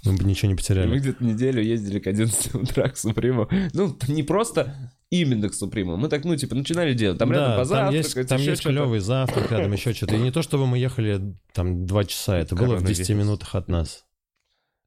Мы 0.04 0.16
бы 0.16 0.24
ничего 0.24 0.48
не 0.48 0.52
И 0.52 0.54
мы 0.54 0.56
потеряли. 0.58 0.98
где-то 0.98 1.24
неделю 1.24 1.62
ездили 1.62 1.98
к 2.00 2.06
11 2.06 2.54
утра 2.54 2.88
к 2.88 2.96
Суприму. 2.96 3.48
Ну, 3.72 3.96
не 4.08 4.22
просто 4.22 4.92
именно 5.10 5.48
к 5.48 5.54
Суприму. 5.54 5.96
Мы 5.96 6.08
так, 6.08 6.24
ну, 6.24 6.34
типа, 6.36 6.54
начинали 6.54 6.92
делать. 6.94 7.18
Там 7.18 7.30
рядом 7.30 7.44
да, 7.46 7.50
там 7.56 7.60
позавтракать, 7.60 8.14
есть, 8.16 8.28
там 8.28 8.40
есть 8.40 8.62
клевый 8.62 9.00
завтрак 9.00 9.50
рядом, 9.52 9.72
еще 9.72 9.92
что-то. 9.92 10.16
И 10.16 10.18
не 10.18 10.30
то, 10.32 10.42
чтобы 10.42 10.66
мы 10.66 10.78
ехали 10.78 11.36
там 11.52 11.86
два 11.86 12.04
часа, 12.04 12.36
это 12.38 12.54
было 12.56 12.64
в 12.64 12.68
Коронавирус. 12.70 12.98
10 12.98 13.16
минутах 13.16 13.54
от 13.54 13.68
нас. 13.68 14.04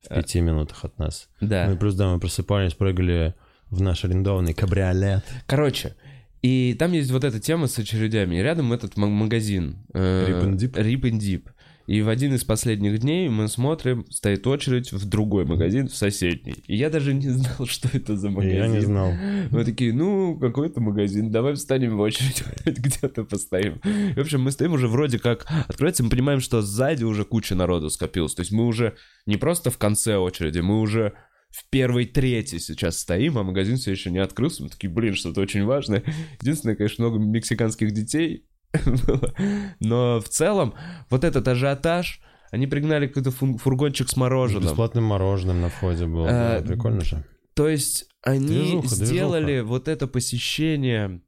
в 0.03 0.13
пяти 0.13 0.41
минутах 0.41 0.83
от 0.85 0.97
нас. 0.97 1.29
Да. 1.39 1.71
И 1.71 1.77
плюс, 1.77 1.95
да, 1.95 2.11
мы 2.13 2.19
просыпались, 2.19 2.73
прыгали 2.73 3.35
в 3.69 3.81
наш 3.81 4.03
арендованный 4.03 4.53
кабриолет. 4.53 5.23
Короче, 5.47 5.95
и 6.41 6.75
там 6.77 6.91
есть 6.93 7.11
вот 7.11 7.23
эта 7.23 7.39
тема 7.39 7.67
с 7.67 7.77
очередями. 7.77 8.35
И 8.37 8.41
рядом 8.41 8.73
этот 8.73 8.97
ма- 8.97 9.07
магазин. 9.07 9.77
э, 9.93 10.27
Rip 10.29 10.49
and 10.49 10.57
Dip? 10.57 10.71
Rip 10.73 11.01
and 11.01 11.19
Dip. 11.19 11.43
И 11.87 12.01
в 12.03 12.09
один 12.09 12.33
из 12.35 12.43
последних 12.43 12.99
дней 12.99 13.27
мы 13.27 13.47
смотрим, 13.47 14.05
стоит 14.09 14.45
очередь 14.47 14.93
в 14.93 15.09
другой 15.09 15.45
магазин, 15.45 15.87
в 15.87 15.95
соседний. 15.95 16.53
И 16.67 16.75
я 16.75 16.89
даже 16.89 17.13
не 17.13 17.27
знал, 17.29 17.65
что 17.67 17.89
это 17.91 18.15
за 18.15 18.29
магазин. 18.29 18.55
я 18.55 18.67
не 18.67 18.79
знал. 18.81 19.11
Мы 19.49 19.65
такие, 19.65 19.91
ну, 19.91 20.37
какой-то 20.39 20.79
магазин, 20.79 21.31
давай 21.31 21.55
встанем 21.55 21.97
в 21.97 21.99
очередь, 21.99 22.43
где-то 22.65 23.23
постоим. 23.25 23.81
И, 23.83 24.13
в 24.13 24.19
общем, 24.19 24.41
мы 24.41 24.51
стоим 24.51 24.73
уже 24.73 24.87
вроде 24.87 25.19
как... 25.19 25.47
Открывается, 25.67 26.03
мы 26.03 26.09
понимаем, 26.11 26.39
что 26.39 26.61
сзади 26.61 27.03
уже 27.03 27.25
куча 27.25 27.55
народу 27.55 27.89
скопилась. 27.89 28.35
То 28.35 28.41
есть 28.41 28.51
мы 28.51 28.67
уже 28.67 28.95
не 29.25 29.37
просто 29.37 29.69
в 29.69 29.77
конце 29.77 30.17
очереди, 30.17 30.59
мы 30.59 30.79
уже 30.79 31.13
в 31.51 31.69
первой 31.69 32.05
трети 32.05 32.57
сейчас 32.59 32.97
стоим, 32.99 33.37
а 33.37 33.43
магазин 33.43 33.77
все 33.77 33.91
еще 33.91 34.09
не 34.09 34.19
открылся. 34.19 34.63
Мы 34.63 34.69
такие, 34.69 34.89
блин, 34.89 35.15
что-то 35.15 35.41
очень 35.41 35.65
важное. 35.65 36.03
Единственное, 36.41 36.75
конечно, 36.75 37.05
много 37.07 37.23
мексиканских 37.23 37.91
детей 37.91 38.45
было. 39.07 39.33
Но 39.79 40.19
в 40.21 40.29
целом, 40.29 40.73
вот 41.09 41.23
этот 41.23 41.47
ажиотаж, 41.47 42.21
они 42.51 42.67
пригнали 42.67 43.07
какой-то 43.07 43.31
фургончик 43.31 44.09
с 44.09 44.15
мороженым. 44.15 44.63
бесплатным 44.63 45.03
мороженым 45.05 45.61
на 45.61 45.69
входе 45.69 46.05
был. 46.05 46.25
Да, 46.25 46.57
Э, 46.59 46.63
прикольно 46.63 47.01
же. 47.01 47.23
То 47.53 47.67
есть 47.67 48.05
они 48.23 48.47
Движуха, 48.47 48.87
сделали 48.87 49.59
вот 49.59 49.87
это 49.89 50.07
посещение 50.07 51.21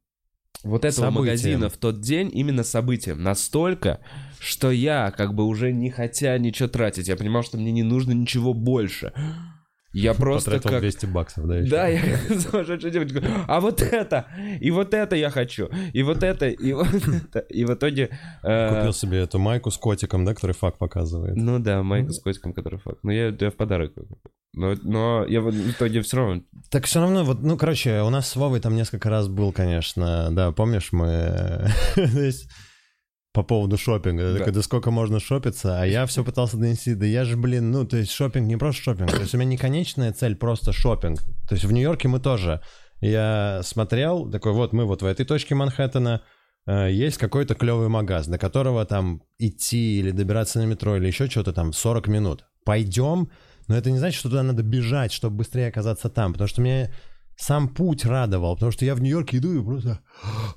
вот 0.63 0.85
этого 0.85 1.05
Событием. 1.07 1.13
магазина 1.25 1.69
в 1.69 1.77
тот 1.77 1.99
день 1.99 2.29
именно 2.33 2.63
событием. 2.63 3.21
Настолько, 3.21 3.99
что 4.39 4.71
я 4.71 5.11
как 5.11 5.33
бы 5.33 5.45
уже 5.45 5.73
не 5.73 5.89
хотя 5.89 6.37
ничего 6.37 6.69
тратить. 6.69 7.09
Я 7.09 7.17
понимал, 7.17 7.43
что 7.43 7.57
мне 7.57 7.71
не 7.73 7.83
нужно 7.83 8.13
ничего 8.13 8.53
больше. 8.53 9.11
Я 9.93 10.13
просто 10.15 10.51
Потратил 10.51 10.69
как... 10.71 10.81
200 10.81 11.05
баксов, 11.05 11.47
да, 11.47 11.57
еще? 11.57 11.69
Да, 11.69 11.87
я 11.87 12.01
сумасшедшая 12.39 12.91
девочка. 12.91 13.23
А 13.47 13.59
вот 13.59 13.81
это, 13.81 14.25
и 14.59 14.71
вот 14.71 14.93
это 14.93 15.15
я 15.15 15.29
хочу, 15.29 15.69
и 15.93 16.03
вот 16.03 16.23
это, 16.23 16.49
и 16.49 16.73
вот 16.73 16.87
это. 16.93 17.39
И 17.39 17.63
в 17.63 17.73
итоге... 17.73 18.09
э, 18.43 18.75
Купил 18.75 18.93
себе 18.93 19.19
эту 19.19 19.39
майку 19.39 19.71
с 19.71 19.77
котиком, 19.77 20.25
да, 20.25 20.33
который 20.33 20.53
факт 20.53 20.77
показывает. 20.77 21.35
Ну 21.35 21.59
да, 21.59 21.83
майка 21.83 22.11
с 22.11 22.19
котиком, 22.19 22.53
который 22.53 22.79
факт. 22.79 22.99
Но 23.03 23.11
я, 23.11 23.27
я 23.27 23.51
в 23.51 23.55
подарок. 23.55 23.93
Но, 24.55 24.75
но 24.83 25.25
я 25.27 25.41
в 25.41 25.49
итоге 25.49 26.01
все 26.01 26.17
равно 26.17 26.43
Так 26.69 26.85
все 26.85 26.99
равно, 26.99 27.23
вот, 27.23 27.41
ну, 27.41 27.57
короче, 27.57 28.01
у 28.01 28.09
нас 28.11 28.27
с 28.27 28.35
Вовой 28.35 28.59
там 28.59 28.75
несколько 28.75 29.09
раз 29.09 29.27
был, 29.27 29.51
конечно, 29.51 30.29
да, 30.31 30.51
помнишь, 30.51 30.91
мы... 30.91 31.67
по 33.33 33.41
поводу 33.41 33.77
шопинга. 33.77 34.33
Да. 34.33 34.45
Да. 34.45 34.51
да 34.51 34.61
сколько 34.61 34.91
можно 34.91 35.19
шопиться, 35.19 35.81
а 35.81 35.85
я 35.85 36.05
все 36.05 36.23
пытался 36.23 36.57
донести. 36.57 36.93
Да 36.93 37.05
я 37.05 37.25
же, 37.25 37.35
блин, 37.35 37.71
ну, 37.71 37.85
то 37.85 37.97
есть 37.97 38.11
шопинг 38.11 38.47
не 38.47 38.57
просто 38.57 38.83
шопинг. 38.83 39.11
То 39.11 39.21
есть 39.21 39.33
у 39.33 39.37
меня 39.37 39.49
не 39.49 39.57
конечная 39.57 40.13
цель, 40.13 40.35
просто 40.35 40.71
шопинг. 40.71 41.19
То 41.49 41.55
есть 41.55 41.65
в 41.65 41.71
Нью-Йорке 41.71 42.07
мы 42.07 42.19
тоже. 42.19 42.61
Я 43.01 43.61
смотрел, 43.63 44.29
такой, 44.29 44.53
вот 44.53 44.71
мы 44.71 44.85
вот 44.85 45.01
в 45.01 45.05
этой 45.05 45.25
точке 45.25 45.55
Манхэттена, 45.55 46.21
э, 46.67 46.91
есть 46.91 47.17
какой-то 47.17 47.55
клевый 47.55 47.89
магаз, 47.89 48.27
до 48.27 48.37
которого 48.37 48.85
там 48.85 49.23
идти 49.39 49.99
или 49.99 50.11
добираться 50.11 50.59
на 50.59 50.65
метро 50.65 50.95
или 50.95 51.07
еще 51.07 51.27
что-то 51.27 51.51
там 51.51 51.73
40 51.73 52.07
минут. 52.07 52.45
Пойдем, 52.63 53.29
но 53.67 53.75
это 53.75 53.91
не 53.91 53.97
значит, 53.97 54.19
что 54.19 54.29
туда 54.29 54.43
надо 54.43 54.63
бежать, 54.63 55.11
чтобы 55.11 55.37
быстрее 55.37 55.67
оказаться 55.67 56.09
там, 56.09 56.31
потому 56.31 56.47
что 56.47 56.61
мне 56.61 56.93
сам 57.43 57.67
путь 57.67 58.05
радовал, 58.05 58.55
потому 58.55 58.71
что 58.71 58.85
я 58.85 58.95
в 58.95 59.01
Нью-Йорке 59.01 59.37
иду 59.37 59.59
и 59.59 59.63
просто 59.63 59.99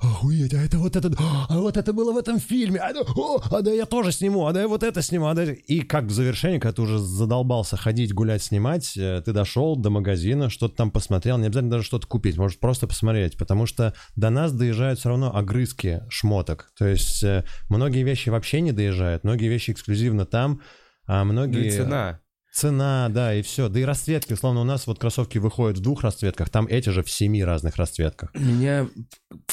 охуеть, 0.01 0.55
а 0.55 0.59
это 0.59 0.79
вот 0.79 0.95
это, 0.95 1.11
а 1.49 1.59
вот 1.59 1.77
это 1.77 1.93
было 1.93 2.13
в 2.13 2.17
этом 2.17 2.39
фильме, 2.39 2.79
а, 2.79 2.93
да, 2.93 3.01
о, 3.17 3.41
а 3.51 3.61
да 3.61 3.73
я 3.73 3.87
тоже 3.87 4.13
сниму, 4.13 4.47
а 4.47 4.53
да 4.53 4.61
я 4.61 4.69
вот 4.69 4.85
это 4.85 5.03
сниму, 5.03 5.27
а 5.27 5.35
да... 5.35 5.45
И 5.45 5.81
как 5.81 6.05
в 6.05 6.13
завершении, 6.13 6.59
когда 6.59 6.75
ты 6.75 6.83
уже 6.83 6.99
задолбался 6.99 7.77
ходить, 7.77 8.15
гулять, 8.15 8.43
снимать, 8.43 8.97
э, 8.97 9.21
ты 9.25 9.33
дошел 9.33 9.75
до 9.75 9.91
магазина, 9.91 10.49
что-то 10.49 10.77
там 10.77 10.93
посмотрел, 10.93 11.39
не 11.39 11.47
обязательно 11.47 11.73
даже 11.73 11.85
что-то 11.85 12.07
купить, 12.07 12.37
может 12.37 12.61
просто 12.61 12.87
посмотреть, 12.87 13.37
потому 13.37 13.67
что 13.67 13.93
до 14.15 14.31
нас 14.31 14.53
доезжают 14.53 15.01
все 15.01 15.09
равно 15.09 15.35
огрызки 15.37 16.05
шмоток, 16.09 16.71
то 16.79 16.87
есть 16.87 17.25
э, 17.25 17.45
многие 17.69 18.05
вещи 18.05 18.29
вообще 18.29 18.61
не 18.61 18.71
доезжают, 18.71 19.25
многие 19.25 19.49
вещи 19.49 19.73
эксклюзивно 19.73 20.25
там, 20.25 20.61
а 21.07 21.25
Ну 21.25 21.33
многие... 21.33 21.67
и 21.67 21.71
цена. 21.71 22.21
Цена, 22.57 23.11
да, 23.11 23.35
и 23.35 23.43
все. 23.43 23.69
Да 23.69 23.79
и 23.79 23.83
расцветки. 23.83 24.33
Условно, 24.33 24.63
у 24.63 24.65
нас 24.65 24.87
вот 24.87 24.99
кроссовки 24.99 25.37
выходят 25.37 25.77
в 25.77 25.83
двух 25.83 26.03
расцветках, 26.03 26.49
там 26.49 26.67
эти 26.67 26.89
же 26.89 27.03
в 27.03 27.11
семи 27.11 27.45
разных 27.45 27.77
расцветках. 27.77 28.35
Меня... 28.35 28.89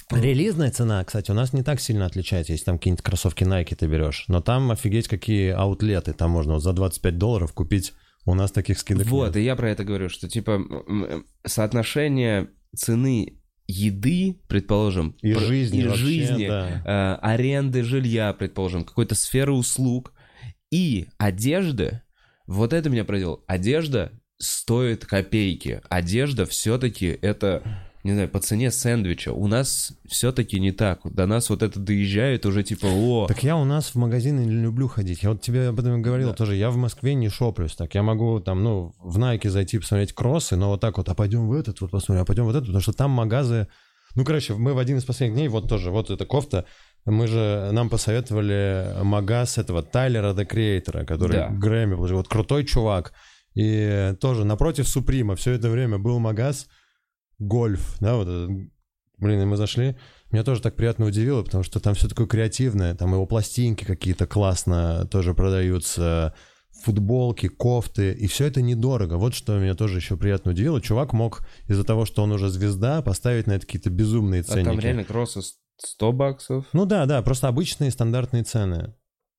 Релизная 0.10 0.72
цена, 0.72 1.04
кстати, 1.04 1.30
у 1.30 1.34
нас 1.34 1.52
не 1.52 1.63
так 1.63 1.82
сильно 1.82 2.06
отличается, 2.06 2.54
если 2.54 2.63
там 2.63 2.78
какие-нибудь 2.78 3.04
кроссовки 3.04 3.44
Nike 3.44 3.76
ты 3.76 3.88
берешь. 3.88 4.24
Но 4.30 4.39
там 4.39 4.72
офигеть 4.72 5.10
какие 5.10 5.50
аутлеты. 5.50 6.13
Там 6.13 6.32
можно 6.32 6.54
вот 6.54 6.63
за 6.63 6.72
25 6.72 7.18
долларов 7.18 7.52
купить. 7.52 7.92
У 8.26 8.36
нас 8.36 8.54
таких 8.54 8.80
скидок 8.80 9.06
Вот, 9.08 9.28
нет. 9.28 9.36
и 9.36 9.42
я 9.44 9.58
про 9.58 9.70
это 9.70 9.84
говорю, 9.84 10.08
что 10.08 10.30
типа 10.30 10.62
соотношение 11.46 12.52
цены 12.74 13.38
еды, 13.68 14.39
предположим, 14.48 15.18
И 15.22 15.34
жизни 15.34 15.82
и 15.82 15.88
вообще, 15.88 16.02
жизни, 16.06 16.48
да. 16.48 16.84
э, 16.86 17.16
аренды 17.22 17.84
жилья, 17.84 18.32
предположим, 18.32 18.86
какой-то 18.86 19.13
сферы 19.16 19.52
услуг 19.52 20.13
и 20.72 21.08
одежды, 21.18 22.02
вот 22.48 22.74
это 22.74 22.90
меня 22.90 23.06
поразило. 23.06 23.40
Одежда 23.48 24.12
стоит 24.38 25.06
копейки. 25.06 25.82
Одежда 25.90 26.46
все-таки 26.46 27.08
это, 27.22 27.64
не 28.04 28.12
знаю, 28.14 28.28
по 28.30 28.40
цене 28.40 28.72
сэндвича. 28.72 29.32
У 29.32 29.48
нас 29.48 29.94
все-таки 30.08 30.60
не 30.60 30.72
так. 30.72 31.00
До 31.06 31.26
нас 31.26 31.50
вот 31.50 31.64
это 31.64 31.80
доезжает 31.80 32.46
уже 32.46 32.64
типа, 32.64 32.88
о, 32.88 33.28
Так 33.28 33.44
я 33.44 33.56
у 33.56 33.64
нас 33.64 33.90
в 33.92 33.96
магазины 33.96 34.42
не 34.42 34.62
люблю 34.62 34.88
ходить. 34.88 35.24
Я 35.24 35.30
вот 35.30 35.42
тебе 35.42 35.70
об 35.70 35.80
этом 35.80 36.02
говорил 36.02 36.30
Да. 36.30 36.36
тоже. 36.36 36.56
Я 36.56 36.70
в 36.72 36.78
Москве 36.78 37.14
не 37.14 37.30
шоплюсь. 37.30 37.76
Так 37.76 37.96
я 37.96 38.04
могу 38.04 38.40
там, 38.40 38.64
ну, 38.64 38.94
в 39.00 39.18
Nike 39.18 39.50
зайти 39.50 39.78
посмотреть 39.80 40.14
кроссы, 40.14 40.56
но 40.58 40.70
вот 40.70 40.82
так 40.82 40.98
вот, 40.98 41.08
а 41.08 41.16
пойдем 41.16 41.48
в 41.48 41.54
этот 41.54 41.80
вот 41.80 41.92
посмотрим, 41.92 42.24
а 42.24 42.26
пойдем 42.26 42.46
в 42.46 42.50
этот, 42.50 42.64
потому 42.64 42.82
что 42.82 42.94
там 42.94 43.12
магазы... 43.12 43.68
Ну, 44.16 44.26
короче, 44.26 44.54
мы 44.54 44.74
в 44.74 44.78
один 44.78 44.98
из 44.98 45.06
последних 45.06 45.36
дней, 45.38 45.48
вот 45.48 45.68
тоже, 45.68 45.90
вот 45.90 46.12
эта 46.12 46.24
кофта, 46.26 46.66
мы 47.06 47.28
же, 47.28 47.70
нам 47.72 47.89
посоветовали 47.89 48.96
магаз 49.04 49.58
этого 49.58 49.84
Тайлера, 49.84 50.34
The 50.34 50.50
Creator, 50.50 51.06
который 51.06 51.38
Да. 51.38 51.50
Грэмми 51.50 51.96
получил. 51.96 52.18
Вот 52.18 52.28
крутой 52.28 52.66
чувак. 52.66 53.13
И 53.56 54.16
тоже 54.20 54.46
напротив 54.46 54.88
Суприма 54.88 55.36
все 55.36 55.52
это 55.52 55.70
время 55.70 55.98
был 55.98 56.20
магаз 56.20 56.68
Гольф, 57.39 57.98
да, 58.00 58.16
вот 58.16 58.28
этот. 58.28 58.50
Блин, 59.18 59.42
и 59.42 59.46
мы 59.46 59.58
зашли, 59.58 59.96
меня 60.32 60.44
тоже 60.44 60.62
так 60.62 60.76
приятно 60.76 61.06
удивило, 61.06 61.44
потому 61.44 61.63
что 61.63 61.80
там 61.80 61.94
все 61.94 62.08
такое 62.08 62.26
креативное, 62.26 62.96
там 62.96 63.13
его 63.13 63.26
пластинки 63.26 63.86
какие-то 63.86 64.26
классно 64.26 65.06
тоже 65.06 65.34
продаются, 65.34 66.34
футболки, 66.84 67.48
кофты, 67.48 68.12
и 68.13 68.28
все 68.28 68.46
это 68.46 68.62
недорого. 68.62 69.16
Вот 69.16 69.34
что 69.34 69.58
меня 69.60 69.76
тоже 69.76 70.00
еще 70.00 70.18
приятно 70.18 70.52
удивило. 70.52 70.82
Чувак 70.82 71.13
мог 71.13 71.46
из-за 71.68 71.84
того, 71.84 72.06
что 72.06 72.24
он 72.24 72.32
уже 72.32 72.50
звезда, 72.50 73.02
поставить 73.02 73.48
на 73.48 73.54
это 73.54 73.66
какие-то 73.66 73.89
безумные 73.89 74.42
а 74.42 74.44
ценники. 74.44 74.66
там 74.66 74.80
реально 74.80 75.04
кроссы 75.04 75.42
100 75.78 76.12
баксов 76.14 76.66
Ну 76.74 76.86
да, 76.86 77.06
да, 77.06 77.22
просто 77.22 77.48
обычные 77.48 77.92
стандартные 77.92 78.44
цены. 78.44 78.96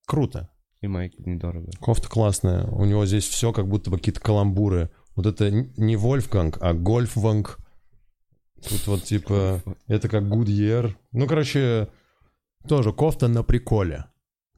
Круто. 0.07 0.51
и 0.81 0.87
майки 0.87 1.21
недорого. 1.23 1.71
Кофта 1.81 2.09
классная. 2.09 2.67
У 2.67 2.85
него 2.85 3.07
здесь 3.07 3.27
все 3.27 3.53
как 3.53 3.69
будто 3.69 3.91
бы 3.91 3.97
какие-то 3.99 4.21
каламбуры. 4.21 4.91
Вот 5.17 5.27
это 5.27 5.51
не 5.51 5.97
Вольфганг, 5.97 6.59
а 6.61 6.75
Гольфванг. 6.75 7.59
Тут 8.69 8.87
вот 8.87 9.05
типа, 9.05 9.63
это 9.87 10.09
как 10.09 10.29
Гудьер. 10.29 10.99
Ну, 11.13 11.27
короче, 11.27 11.89
тоже 12.67 12.93
кофта 12.93 13.29
на 13.29 13.43
приколе. 13.43 14.07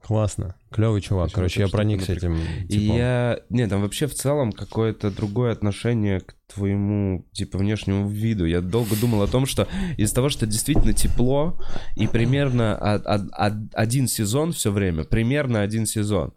Классно. 0.06 0.54
Клевый 0.70 1.00
чувак. 1.00 1.26
Почему 1.26 1.34
Короче, 1.34 1.60
я 1.62 1.68
проникся 1.68 2.12
на 2.12 2.16
этим 2.16 2.38
И 2.68 2.78
я... 2.78 3.40
Не, 3.50 3.66
там 3.66 3.82
вообще 3.82 4.06
в 4.06 4.14
целом 4.14 4.52
какое-то 4.52 5.10
другое 5.10 5.50
отношение 5.50 6.20
к 6.20 6.36
твоему, 6.54 7.26
типа, 7.32 7.58
внешнему 7.58 8.08
виду. 8.08 8.44
Я 8.44 8.60
долго 8.60 8.94
думал 8.94 9.22
о 9.22 9.26
том, 9.26 9.46
что 9.46 9.66
из-за 9.96 10.14
того, 10.14 10.28
что 10.28 10.46
действительно 10.46 10.92
тепло, 10.92 11.58
и 11.96 12.06
примерно 12.06 12.78
од- 12.80 13.04
од- 13.04 13.30
од- 13.36 13.74
один 13.74 14.06
сезон 14.06 14.52
все 14.52 14.70
время, 14.70 15.02
примерно 15.02 15.60
один 15.62 15.86
сезон, 15.86 16.34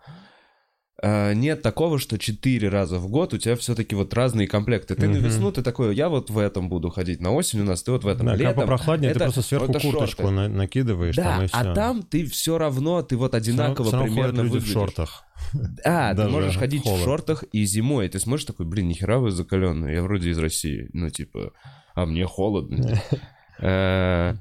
нет 1.01 1.62
такого, 1.62 1.97
что 1.99 2.17
четыре 2.19 2.67
раза 2.69 2.99
в 2.99 3.07
год 3.07 3.33
у 3.33 3.38
тебя 3.38 3.55
все-таки 3.55 3.95
вот 3.95 4.13
разные 4.13 4.47
комплекты. 4.47 4.95
Ты 4.95 5.07
на 5.07 5.15
Мгм. 5.17 5.23
весну 5.25 5.51
ты 5.51 5.62
такой, 5.63 5.95
я 5.95 6.09
вот 6.09 6.29
в 6.29 6.38
этом 6.38 6.67
буду 6.67 6.89
ходить, 6.89 7.21
на 7.21 7.31
осень 7.31 7.62
у 7.62 7.63
нас 7.63 7.83
ты 7.83 7.91
вот 7.91 8.03
в 8.03 8.07
этом. 8.07 8.25
Да, 8.27 8.35
Летом 8.35 8.55
попрохладнее, 8.55 9.12
ты 9.12 9.15
это- 9.17 9.25
просто 9.25 9.41
сверху 9.41 9.71
это 9.71 9.79
курточку 9.79 10.23
шорты. 10.23 10.35
на- 10.35 10.47
накидываешь. 10.49 11.15
Да, 11.15 11.23
там, 11.23 11.41
и 11.43 11.45
а 11.51 11.59
всё. 11.62 11.73
там 11.73 12.03
ты 12.03 12.25
все 12.25 12.57
равно, 12.57 13.01
ты 13.01 13.15
вот 13.15 13.33
одинаково 13.33 13.91
равно 13.91 13.99
ходят 14.07 14.13
примерно 14.15 14.41
люди 14.41 14.49
в 14.49 14.53
выглядишь. 14.55 14.73
шортах. 14.73 15.23
А, 15.85 16.12
ты 16.12 16.17
Даже 16.17 16.29
можешь 16.29 16.57
ходить 16.57 16.83
холод. 16.83 16.99
в 16.99 17.03
шортах 17.05 17.43
и 17.53 17.63
зимой. 17.65 18.09
Ты 18.09 18.19
смотришь 18.19 18.45
такой, 18.45 18.65
блин, 18.65 18.89
нихера 18.89 19.19
вы 19.19 19.31
закаленные. 19.31 19.95
Я 19.95 20.03
вроде 20.03 20.29
из 20.31 20.38
России. 20.38 20.89
Ну, 20.93 21.09
типа, 21.09 21.53
а 21.95 22.05
мне 22.05 22.25
холодно. 22.25 22.99
Э, 23.62 24.35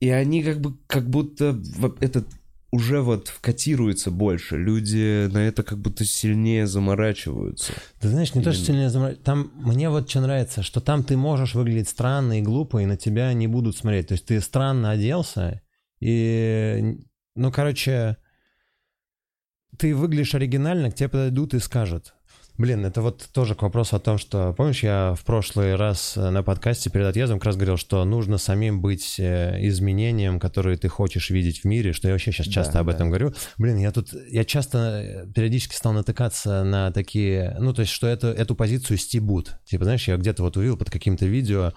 И 0.00 0.10
они 0.10 0.42
как 0.44 0.60
бы, 0.60 0.76
как 0.86 1.08
будто 1.10 1.52
в- 1.52 1.96
этот 2.00 2.26
уже 2.70 3.00
вот 3.00 3.28
вкатируется 3.28 4.10
больше. 4.10 4.56
Люди 4.58 5.26
на 5.28 5.38
это 5.38 5.62
как 5.62 5.78
будто 5.78 6.04
сильнее 6.04 6.66
заморачиваются. 6.66 7.72
Ты 8.00 8.08
знаешь, 8.08 8.34
не 8.34 8.42
то, 8.42 8.52
что 8.52 8.72
Именно. 8.72 8.90
сильно 8.90 9.06
замра- 9.06 9.14
Там 9.16 9.50
мне 9.54 9.88
вот 9.88 10.10
что 10.10 10.20
нравится, 10.20 10.62
что 10.62 10.80
там 10.80 11.02
ты 11.02 11.16
можешь 11.16 11.54
выглядеть 11.54 11.88
странно 11.88 12.38
и 12.38 12.42
глупо, 12.42 12.78
и 12.82 12.86
на 12.86 12.96
тебя 12.96 13.32
не 13.32 13.46
будут 13.46 13.76
смотреть. 13.76 14.08
То 14.08 14.12
есть 14.12 14.26
ты 14.26 14.40
странно 14.40 14.90
оделся, 14.90 15.62
и, 16.00 16.98
ну, 17.34 17.50
короче, 17.50 18.18
ты 19.78 19.94
выглядишь 19.94 20.34
оригинально, 20.34 20.90
к 20.90 20.94
тебе 20.94 21.08
подойдут 21.08 21.54
и 21.54 21.58
скажут. 21.60 22.14
Блин, 22.58 22.84
это 22.84 23.02
вот 23.02 23.28
тоже 23.32 23.54
к 23.54 23.62
вопросу 23.62 23.94
о 23.94 24.00
том, 24.00 24.18
что, 24.18 24.52
помнишь, 24.52 24.82
я 24.82 25.14
в 25.16 25.24
прошлый 25.24 25.76
раз 25.76 26.16
э, 26.16 26.30
на 26.30 26.42
подкасте 26.42 26.90
перед 26.90 27.06
отъездом 27.06 27.38
как 27.38 27.46
раз 27.46 27.56
говорил, 27.56 27.76
что 27.76 28.04
нужно 28.04 28.36
самим 28.36 28.82
быть 28.82 29.14
э, 29.20 29.64
изменением, 29.68 30.40
которые 30.40 30.76
ты 30.76 30.88
хочешь 30.88 31.30
видеть 31.30 31.60
в 31.60 31.64
мире, 31.66 31.92
что 31.92 32.08
я 32.08 32.14
вообще 32.14 32.32
сейчас 32.32 32.48
часто 32.48 32.72
Да, 32.74 32.80
об 32.80 32.88
да. 32.88 32.94
этом 32.94 33.10
говорю. 33.10 33.32
Блин, 33.58 33.78
я 33.78 33.92
тут, 33.92 34.08
я 34.28 34.44
часто 34.44 34.78
э, 34.78 35.26
периодически 35.32 35.76
стал 35.76 35.92
натыкаться 35.92 36.64
на 36.64 36.90
такие, 36.90 37.56
ну, 37.60 37.72
то 37.72 37.82
есть, 37.82 37.92
что 37.92 38.08
это, 38.08 38.26
эту 38.26 38.56
позицию 38.56 38.98
стебут. 38.98 39.54
Типа, 39.64 39.84
знаешь, 39.84 40.08
я 40.08 40.16
где-то 40.16 40.42
вот 40.42 40.56
увидел 40.56 40.76
под 40.76 40.90
каким-то 40.90 41.26
видео, 41.26 41.72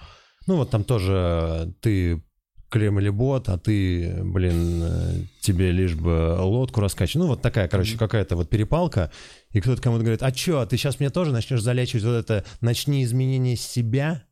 ну, 0.48 0.56
вот 0.56 0.72
там 0.72 0.84
тоже 0.84 1.76
ты 1.82 2.24
Крем 2.72 3.00
или 3.00 3.10
бот, 3.10 3.50
а 3.50 3.58
ты, 3.58 4.24
блин, 4.24 4.82
э, 4.84 5.14
тебе 5.42 5.72
лишь 5.72 5.96
бы 5.96 6.38
лодку 6.40 6.80
раскачать. 6.80 7.16
Ну, 7.16 7.28
вот 7.28 7.42
такая, 7.42 7.68
короче, 7.68 7.98
какая-то 7.98 8.38
вот 8.38 8.50
перепалка. 8.50 9.12
И 9.52 9.60
кто-то 9.60 9.82
кому-то 9.82 10.04
говорит, 10.04 10.24
а 10.24 10.32
чё, 10.32 10.66
ты 10.66 10.78
сейчас 10.78 11.00
мне 11.02 11.10
тоже 11.10 11.32
начнешь 11.34 11.62
залечивать 11.62 12.06
вот 12.06 12.14
это 12.14 12.46
«начни 12.62 13.04
изменение 13.04 13.58
себя»? 13.58 14.24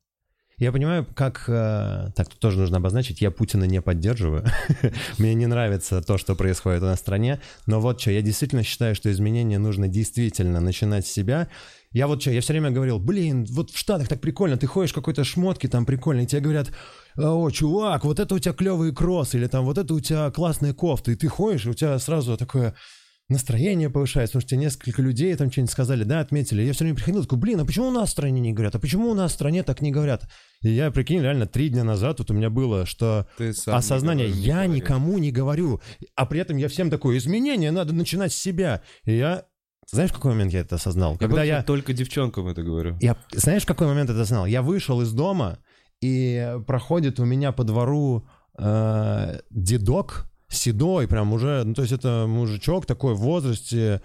Я 0.60 0.74
понимаю, 0.74 1.08
как... 1.16 1.46
э, 1.48 2.12
так, 2.16 2.28
тут 2.28 2.40
тоже 2.40 2.60
нужно 2.60 2.78
обозначить, 2.78 3.22
я 3.22 3.32
Путина 3.32 3.64
не 3.64 3.82
поддерживаю. 3.82 4.46
Мне 5.18 5.34
не 5.34 5.48
нравится 5.48 6.02
то, 6.02 6.18
что 6.18 6.36
происходит 6.36 6.84
у 6.84 6.86
нас 6.86 7.00
в 7.00 7.02
стране. 7.02 7.40
Но 7.66 7.80
вот 7.80 8.02
что, 8.02 8.12
я 8.12 8.22
действительно 8.22 8.64
считаю, 8.64 8.94
что 8.94 9.10
изменения 9.10 9.58
нужно 9.58 9.88
действительно 9.88 10.60
начинать 10.60 11.08
с 11.08 11.12
себя. 11.12 11.48
Я 11.92 12.08
вот 12.08 12.22
что, 12.22 12.32
я 12.32 12.42
все 12.42 12.52
время 12.52 12.72
говорил, 12.72 13.00
блин, 13.00 13.46
вот 13.50 13.72
в 13.72 13.78
Штатах 13.78 14.10
так 14.10 14.20
прикольно, 14.20 14.58
ты 14.58 14.68
ходишь 14.68 14.92
в 14.92 14.96
какой-то 14.96 15.24
шмотке 15.24 15.70
там 15.70 15.86
прикольно, 15.86 16.22
и 16.22 16.28
тебе 16.28 16.42
говорят, 16.42 16.72
о, 17.20 17.50
чувак, 17.52 18.06
вот 18.06 18.20
это 18.20 18.36
у 18.36 18.40
тебя 18.40 18.54
клевый 18.54 18.94
кросс, 18.94 19.36
или 19.36 19.48
там 19.48 19.66
вот 19.66 19.78
это 19.78 19.94
у 19.94 20.00
тебя 20.00 20.32
классная 20.32 20.74
кофта, 20.74 21.12
и 21.12 21.16
ты 21.16 21.28
ходишь, 21.28 21.66
и 21.66 21.70
у 21.70 21.74
тебя 21.74 21.98
сразу 22.00 22.38
такое 22.38 22.76
настроение 23.30 23.90
повышается, 23.92 24.34
потому 24.34 24.42
что 24.42 24.50
тебе 24.50 24.62
несколько 24.62 25.02
людей 25.02 25.36
там 25.36 25.52
что-нибудь 25.52 25.72
сказали, 25.72 26.04
да, 26.04 26.20
отметили. 26.20 26.64
Я 26.64 26.74
все 26.74 26.84
время 26.84 26.96
приходил, 26.96 27.22
такой, 27.22 27.38
блин, 27.38 27.60
а 27.60 27.66
почему 27.66 27.88
у 27.90 27.92
нас 27.92 28.10
в 28.10 28.12
стране 28.12 28.40
не 28.42 28.54
говорят? 28.54 28.74
А 28.76 28.80
почему 28.80 29.10
у 29.10 29.14
нас 29.14 29.32
в 29.32 29.36
стране 29.36 29.62
так 29.62 29.82
не 29.82 29.92
говорят? 29.92 30.28
И 30.62 30.70
я, 30.70 30.90
прикинь, 30.90 31.22
реально 31.22 31.46
три 31.46 31.70
дня 31.70 31.84
назад 31.84 32.18
вот 32.20 32.32
у 32.32 32.34
меня 32.34 32.50
было, 32.50 32.86
что 32.88 33.28
осознание, 33.68 34.30
не 34.32 34.42
я 34.42 34.64
говоришь. 34.64 34.76
никому 34.78 35.18
не 35.20 35.32
говорю, 35.32 35.80
а 36.16 36.26
при 36.26 36.40
этом 36.40 36.58
я 36.58 36.68
всем 36.70 36.90
такой, 36.90 37.18
изменения 37.20 37.70
надо 37.72 37.94
начинать 37.94 38.34
с 38.34 38.38
себя. 38.38 38.82
И 39.06 39.16
я, 39.16 39.46
знаешь, 39.92 40.10
в 40.10 40.14
какой 40.14 40.32
момент 40.32 40.52
я 40.52 40.62
это 40.62 40.76
осознал? 40.76 41.14
Я 41.14 41.18
Когда 41.20 41.44
я, 41.44 41.62
только 41.62 41.94
девчонкам 41.94 42.48
это 42.48 42.64
говорю. 42.64 42.98
я, 43.00 43.16
знаешь, 43.32 43.62
в 43.64 43.68
какой 43.68 43.86
момент 43.86 44.10
это 44.10 44.22
осознал? 44.22 44.48
Я 44.48 44.64
вышел 44.64 45.02
из 45.02 45.12
дома, 45.12 45.60
и 46.02 46.58
проходит 46.68 47.20
у 47.20 47.26
меня 47.26 47.52
по 47.52 47.64
двору 47.64 48.28
э, 48.58 49.40
дедок, 49.50 50.30
седой, 50.48 51.08
прям 51.08 51.34
уже, 51.34 51.64
ну, 51.64 51.74
то 51.74 51.82
есть 51.82 51.94
это 51.94 52.26
мужичок 52.28 52.86
такой 52.86 53.14
в 53.14 53.20
возрасте, 53.20 54.02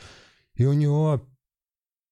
и 0.55 0.67
у 0.67 0.73
него 0.73 1.27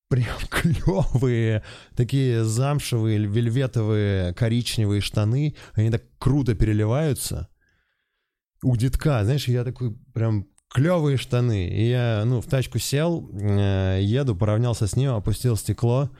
прям 0.09 0.37
клевые 0.51 1.62
такие 1.97 2.45
замшевые, 2.45 3.18
вельветовые, 3.18 4.35
коричневые 4.35 5.01
штаны, 5.01 5.55
они 5.75 5.90
так 5.90 6.05
круто 6.18 6.55
переливаются. 6.55 7.49
У 8.62 8.77
детка, 8.77 9.25
знаешь, 9.25 9.49
я 9.49 9.64
такой 9.64 9.97
прям 10.14 10.47
клевые 10.73 11.16
штаны. 11.16 11.68
И 11.68 11.88
я, 11.88 12.23
ну, 12.25 12.40
в 12.40 12.47
тачку 12.47 12.79
сел, 12.79 13.29
э, 13.33 14.01
еду, 14.03 14.37
поравнялся 14.37 14.87
с 14.87 14.97
ним, 14.97 15.12
опустил 15.12 15.57
стекло, 15.57 16.11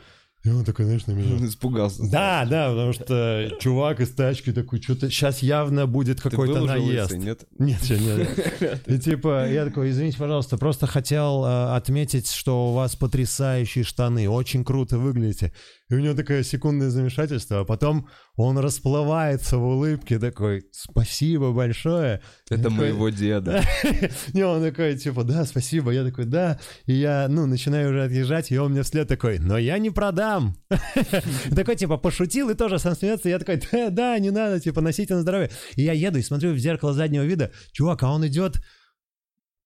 и 0.45 0.49
он 0.49 0.65
такой, 0.65 0.87
знаешь, 0.87 1.07
на 1.07 1.13
меня... 1.13 1.47
Испугался. 1.47 2.03
Да, 2.11 2.45
да, 2.45 2.71
потому 2.71 2.93
что 2.93 3.49
чувак 3.61 4.01
из 4.01 4.11
тачки 4.11 4.53
такой, 4.53 4.83
что-то 4.83 5.09
сейчас 5.09 5.39
явно 5.39 5.87
будет 5.87 6.21
какой-то 6.21 6.55
был 6.55 6.65
уже 6.65 6.75
наезд. 6.75 7.13
лысый, 7.13 7.25
нет? 7.25 7.47
Нет, 7.59 7.81
еще 7.85 7.99
нет. 7.99 8.83
И 8.89 8.99
типа, 8.99 9.49
я 9.49 9.65
такой, 9.65 9.91
извините, 9.91 10.19
пожалуйста, 10.19 10.59
просто 10.59 10.89
хотел 10.89 11.45
э, 11.45 11.77
отметить, 11.77 12.29
что 12.29 12.71
у 12.71 12.75
вас 12.75 12.97
потрясающие 12.97 13.85
штаны, 13.85 14.29
очень 14.29 14.65
круто 14.65 14.99
выглядите. 14.99 15.53
И 15.93 15.95
у 15.95 15.99
него 15.99 16.15
такое 16.15 16.43
секундное 16.43 16.89
замешательство, 16.89 17.61
а 17.61 17.65
потом 17.67 18.09
он 18.37 18.57
расплывается 18.57 19.59
в 19.59 19.63
улыбке, 19.63 20.19
такой, 20.19 20.65
спасибо 20.73 21.53
большое. 21.53 22.23
Это 22.49 22.63
такой- 22.63 22.79
моего 22.79 23.11
деда. 23.11 23.63
Не, 24.33 24.43
он 24.43 24.63
такой, 24.63 24.97
типа, 24.97 25.23
да, 25.23 25.45
спасибо. 25.45 25.91
Я 25.91 26.03
такой, 26.03 26.25
да. 26.25 26.59
И 26.87 26.95
я, 26.95 27.27
ну, 27.29 27.45
начинаю 27.45 27.91
уже 27.91 28.05
отъезжать, 28.05 28.51
и 28.51 28.57
он 28.57 28.73
мне 28.73 28.85
вслед 28.85 29.07
такой, 29.07 29.39
но 29.39 29.59
я 29.59 29.77
не 29.77 29.91
продам. 29.91 30.57
Такой, 31.55 31.77
типа, 31.77 31.99
пошутил 31.99 32.49
и 32.49 32.55
тоже 32.55 32.79
сам 32.79 32.95
смеется. 32.95 33.29
Я 33.29 33.39
такой, 33.39 33.61
да, 33.71 33.91
да, 33.91 34.19
не 34.19 34.31
надо, 34.31 34.61
типа, 34.61 34.81
носите 34.81 35.15
на 35.15 35.21
здоровье. 35.21 35.51
И 35.77 35.83
я 35.83 35.93
еду 35.93 36.19
и 36.19 36.23
смотрю 36.23 36.55
в 36.55 36.59
зеркало 36.59 36.95
заднего 36.95 37.25
вида. 37.25 37.53
Чувак, 37.73 38.03
а 38.03 38.11
он 38.11 38.27
идет... 38.27 38.63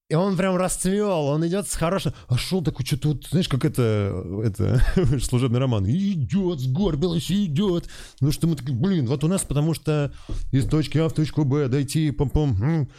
И 0.08 0.14
он 0.14 0.36
прям 0.36 0.54
расцвел, 0.56 1.26
он 1.26 1.44
идет 1.48 1.66
с 1.66 1.74
хорошим... 1.74 2.12
А 2.28 2.36
шел 2.38 2.62
такой, 2.62 2.86
что 2.86 2.96
тут, 2.96 3.26
знаешь, 3.26 3.48
как 3.48 3.64
это, 3.64 4.24
это 4.44 4.80
служебный 5.20 5.58
роман. 5.58 5.84
Идет, 5.84 6.60
сгорбилась, 6.60 7.28
и 7.30 7.46
идет. 7.46 7.88
Ну 8.20 8.30
что 8.30 8.46
мы 8.46 8.54
такие, 8.54 8.76
блин, 8.76 9.06
вот 9.06 9.24
у 9.24 9.28
нас 9.28 9.42
потому 9.42 9.74
что 9.74 10.12
из 10.52 10.66
точки 10.68 10.98
А 10.98 11.08
в 11.08 11.12
точку 11.12 11.44
Б 11.44 11.66
дойти, 11.66 12.10
пом-пом, 12.10 12.62
м. 12.62 12.90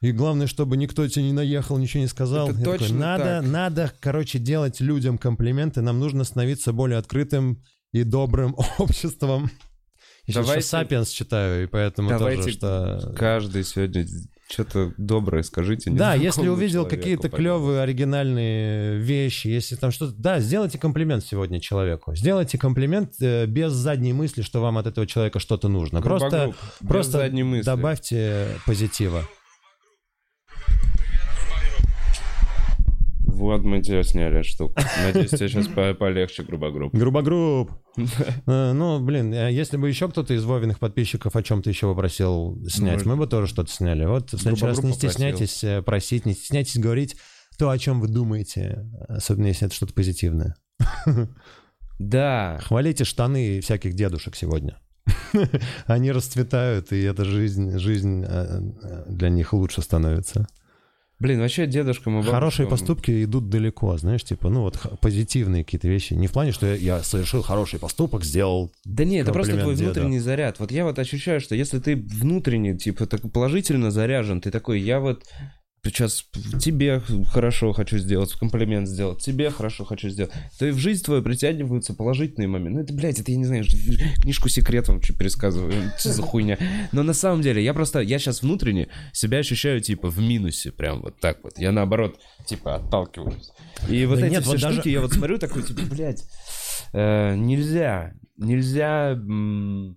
и 0.00 0.12
главное, 0.12 0.46
чтобы 0.46 0.76
никто 0.76 1.08
тебе 1.08 1.24
не 1.24 1.32
наехал, 1.32 1.78
ничего 1.78 2.02
не 2.02 2.08
сказал. 2.08 2.48
Это 2.48 2.58
Я 2.58 2.64
такой, 2.64 2.78
точно 2.78 2.96
надо, 2.98 3.24
так. 3.24 3.44
надо, 3.46 3.92
короче, 3.98 4.38
делать 4.38 4.80
людям 4.80 5.18
комплименты. 5.18 5.80
Нам 5.80 5.98
нужно 5.98 6.22
становиться 6.22 6.72
более 6.72 6.98
открытым 6.98 7.60
и 7.90 8.04
добрым 8.04 8.54
обществом. 8.78 9.50
Я 10.26 10.34
сейчас 10.34 10.44
Давайте- 10.46 10.58
еще 10.60 10.68
«Сапиенс» 10.68 11.08
читаю, 11.10 11.64
и 11.64 11.66
поэтому 11.66 12.08
Давайте 12.10 12.42
тоже, 12.42 12.52
что... 12.52 13.14
Каждый 13.18 13.64
сегодня 13.64 14.06
что-то 14.48 14.92
доброе 14.96 15.42
скажите. 15.42 15.90
Да, 15.90 16.14
если 16.14 16.48
увидел 16.48 16.86
какие-то 16.86 17.28
клевые 17.28 17.80
оригинальные 17.80 18.98
вещи, 18.98 19.48
если 19.48 19.76
там 19.76 19.90
что-то... 19.90 20.14
Да, 20.16 20.40
сделайте 20.40 20.78
комплимент 20.78 21.24
сегодня 21.24 21.60
человеку. 21.60 22.14
Сделайте 22.14 22.58
комплимент 22.58 23.14
э, 23.20 23.46
без 23.46 23.72
задней 23.72 24.12
мысли, 24.12 24.42
что 24.42 24.60
вам 24.60 24.78
от 24.78 24.86
этого 24.86 25.06
человека 25.06 25.40
что-то 25.40 25.68
нужно. 25.68 26.00
Просто, 26.00 26.54
без 26.80 26.88
просто 26.88 27.12
задней 27.18 27.42
мысли. 27.42 27.66
добавьте 27.66 28.48
позитива. 28.66 29.26
Вот 33.36 33.62
мы 33.64 33.82
тебя 33.82 34.02
сняли 34.02 34.42
штуку. 34.42 34.74
Надеюсь, 35.04 35.30
тебе 35.30 35.48
сейчас 35.48 35.68
по- 35.68 35.94
полегче, 35.94 36.42
грубо 36.42 36.70
группа. 36.70 36.96
Грубогруб. 36.96 37.70
Э, 38.46 38.72
Ну, 38.72 39.00
блин, 39.00 39.32
э, 39.32 39.52
если 39.52 39.76
бы 39.76 39.88
еще 39.88 40.08
кто-то 40.08 40.34
из 40.34 40.44
Вовиных 40.44 40.78
подписчиков 40.78 41.36
о 41.36 41.42
чем-то 41.42 41.68
еще 41.70 41.86
попросил 41.88 42.58
снять, 42.68 43.04
Ну, 43.04 43.12
мы 43.12 43.16
бы 43.16 43.26
тоже 43.26 43.46
что-то 43.46 43.70
сняли. 43.70 44.04
Вот 44.06 44.32
в 44.32 44.38
следующий 44.38 44.64
раз 44.66 44.82
не 44.82 44.92
стесняйтесь 44.92 45.62
э, 45.64 45.82
просить, 45.82 46.26
не 46.26 46.32
стесняйтесь 46.34 46.78
говорить 46.78 47.16
то, 47.58 47.70
о 47.70 47.78
чем 47.78 48.00
вы 48.00 48.08
думаете, 48.08 48.86
особенно 49.08 49.46
если 49.46 49.66
это 49.66 49.74
что-то 49.74 49.92
позитивное. 49.94 50.56
Да, 51.98 52.58
Хвалите 52.62 53.04
штаны 53.04 53.60
всяких 53.60 53.94
дедушек 53.94 54.36
сегодня. 54.36 54.78
Они 55.86 56.12
расцветают, 56.12 56.92
и 56.92 57.00
эта 57.02 57.24
жизнь, 57.24 57.78
жизнь 57.78 58.22
для 59.06 59.28
них 59.30 59.52
лучше 59.54 59.80
становится. 59.80 60.46
Блин, 61.18 61.40
вообще 61.40 61.66
дедушкам 61.66 62.20
и 62.20 62.22
Хорошие 62.22 62.68
поступки 62.68 63.24
идут 63.24 63.48
далеко, 63.48 63.96
знаешь, 63.96 64.24
типа, 64.24 64.48
ну 64.48 64.62
вот 64.62 64.78
позитивные 65.00 65.64
какие-то 65.64 65.88
вещи. 65.88 66.14
Не 66.14 66.26
в 66.26 66.32
плане, 66.32 66.52
что 66.52 66.66
я, 66.66 66.74
я 66.74 67.02
совершил 67.02 67.42
хороший 67.42 67.78
поступок, 67.78 68.24
сделал 68.24 68.72
Да 68.84 69.04
нет, 69.04 69.24
это 69.24 69.32
просто 69.32 69.58
твой 69.58 69.74
деда. 69.74 69.92
внутренний 69.92 70.18
заряд. 70.18 70.58
Вот 70.60 70.70
я 70.70 70.84
вот 70.84 70.98
ощущаю, 70.98 71.40
что 71.40 71.54
если 71.54 71.78
ты 71.78 71.96
внутренне, 71.96 72.76
типа, 72.76 73.06
так 73.06 73.30
положительно 73.32 73.90
заряжен, 73.90 74.40
ты 74.40 74.50
такой, 74.50 74.80
я 74.80 75.00
вот 75.00 75.24
сейчас 75.90 76.26
тебе 76.60 77.00
хорошо 77.32 77.72
хочу 77.72 77.98
сделать, 77.98 78.32
комплимент 78.32 78.88
сделать, 78.88 79.20
тебе 79.22 79.50
хорошо 79.50 79.84
хочу 79.84 80.08
сделать, 80.08 80.32
то 80.58 80.66
и 80.66 80.70
в 80.70 80.78
жизнь 80.78 81.04
твою 81.04 81.22
притягиваются 81.22 81.94
положительные 81.94 82.48
моменты. 82.48 82.76
Ну 82.78 82.80
это, 82.84 82.92
блядь, 82.94 83.18
это 83.20 83.30
я 83.32 83.38
не 83.38 83.44
знаю, 83.44 83.64
книжку 84.20 84.48
секрет 84.48 84.88
вам 84.88 85.02
что 85.02 85.14
пересказываю, 85.14 85.90
что 85.98 86.12
за 86.12 86.22
хуйня. 86.22 86.58
Но 86.92 87.02
на 87.02 87.14
самом 87.14 87.42
деле 87.42 87.62
я 87.62 87.72
просто, 87.74 88.00
я 88.00 88.18
сейчас 88.18 88.42
внутренне 88.42 88.88
себя 89.12 89.38
ощущаю, 89.38 89.80
типа, 89.80 90.08
в 90.10 90.18
минусе, 90.20 90.72
прям 90.72 91.00
вот 91.02 91.18
так 91.20 91.42
вот. 91.42 91.58
Я 91.58 91.72
наоборот, 91.72 92.18
типа, 92.46 92.76
отталкиваюсь. 92.76 93.50
И 93.88 94.04
вот 94.06 94.18
Да 94.20 94.26
эти 94.26 94.32
нет, 94.32 94.42
все 94.42 94.52
вот 94.52 94.60
даже- 94.60 94.74
штуки, 94.74 94.88
я 94.88 95.00
вот 95.00 95.12
смотрю 95.12 95.38
такой, 95.38 95.62
типа, 95.62 95.82
блядь, 95.90 96.22
э, 96.92 97.34
нельзя, 97.36 98.12
нельзя... 98.36 99.10
м, 99.12 99.96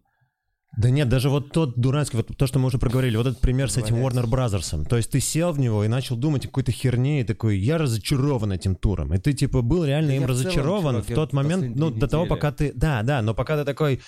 Да 0.78 0.89
нет, 0.89 1.09
даже 1.09 1.30
вот 1.30 1.51
тот 1.51 1.80
дурацкий, 1.80 2.17
вот 2.17 2.28
то, 2.38 2.47
что 2.47 2.59
мы 2.59 2.67
уже 2.67 2.78
проговорили, 2.78 3.17
вот 3.17 3.28
этот 3.28 3.39
пример 3.39 3.72
с 3.72 3.78
этим. 3.78 3.95
Warner 3.95 4.26
Brothers. 4.26 4.88
То 4.88 4.97
есть 4.97 5.09
ты 5.09 5.20
сел 5.20 5.51
в 5.51 5.59
него 5.59 5.84
и 5.84 5.88
начал 5.88 6.15
думать 6.15 6.45
о 6.45 6.47
какой-то 6.47 6.72
херне, 6.72 7.22
и 7.22 7.24
такой, 7.24 7.57
я 7.57 7.78
разочарован 7.78 8.51
этим 8.51 8.76
туром. 8.76 9.13
И 9.13 9.17
ты, 9.17 9.34
типа, 9.34 9.61
был 9.61 9.84
реально 9.84 10.09
Да 10.09 10.15
им 10.15 10.22
я 10.22 10.28
в 10.28 10.32
целом, 10.32 10.45
разочарован 10.45 10.95
чувак, 10.95 11.09
в 11.09 11.15
тот 11.15 11.34
момент, 11.34 11.76
ну, 11.76 11.89
две 11.89 11.99
до 11.99 12.07
того, 12.07 12.24
недели- 12.24 12.36
пока 12.36 12.51
ты... 12.51 12.72
Да, 12.76 13.01
да, 13.03 13.22
но 13.22 13.34
пока 13.34 13.57
ты 13.57 13.65
такой 13.65 13.99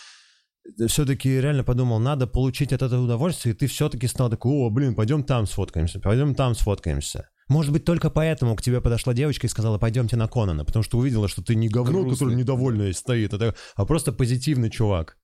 все-таки 0.88 1.41
реально 1.41 1.64
подумал, 1.64 1.99
надо 1.99 2.28
получить 2.28 2.72
от 2.74 2.82
этого 2.82 3.03
удовольствие, 3.03 3.53
и 3.53 3.57
ты 3.57 3.68
все-таки 3.68 4.07
стал 4.07 4.30
такой, 4.30 4.51
о, 4.51 4.70
блин, 4.70 4.95
пойдем 4.95 5.24
там 5.24 5.47
сфоткаемся, 5.47 5.99
пойдем 5.99 6.36
там 6.36 6.55
сфоткаемся. 6.55 7.30
Может 7.47 7.74
быть, 7.74 7.84
только 7.84 8.09
поэтому 8.09 8.55
к 8.55 8.62
тебе 8.62 8.80
подошла 8.80 9.14
девочка 9.14 9.47
и 9.47 9.49
сказала, 9.49 9.78
пойдемте 9.78 10.16
на 10.16 10.28
Конана, 10.28 10.64
потому 10.64 10.84
что 10.84 10.97
увидела, 10.97 11.28
что 11.28 11.41
ты 11.43 11.55
не 11.55 11.68
говно, 11.68 12.03
Грустный. 12.03 12.14
который 12.14 12.36
недовольный 12.36 12.93
стоит, 12.93 13.34
а, 13.34 13.53
а 13.76 13.86
просто 13.86 14.14
позитивный 14.14 14.70
чувак. 14.70 15.18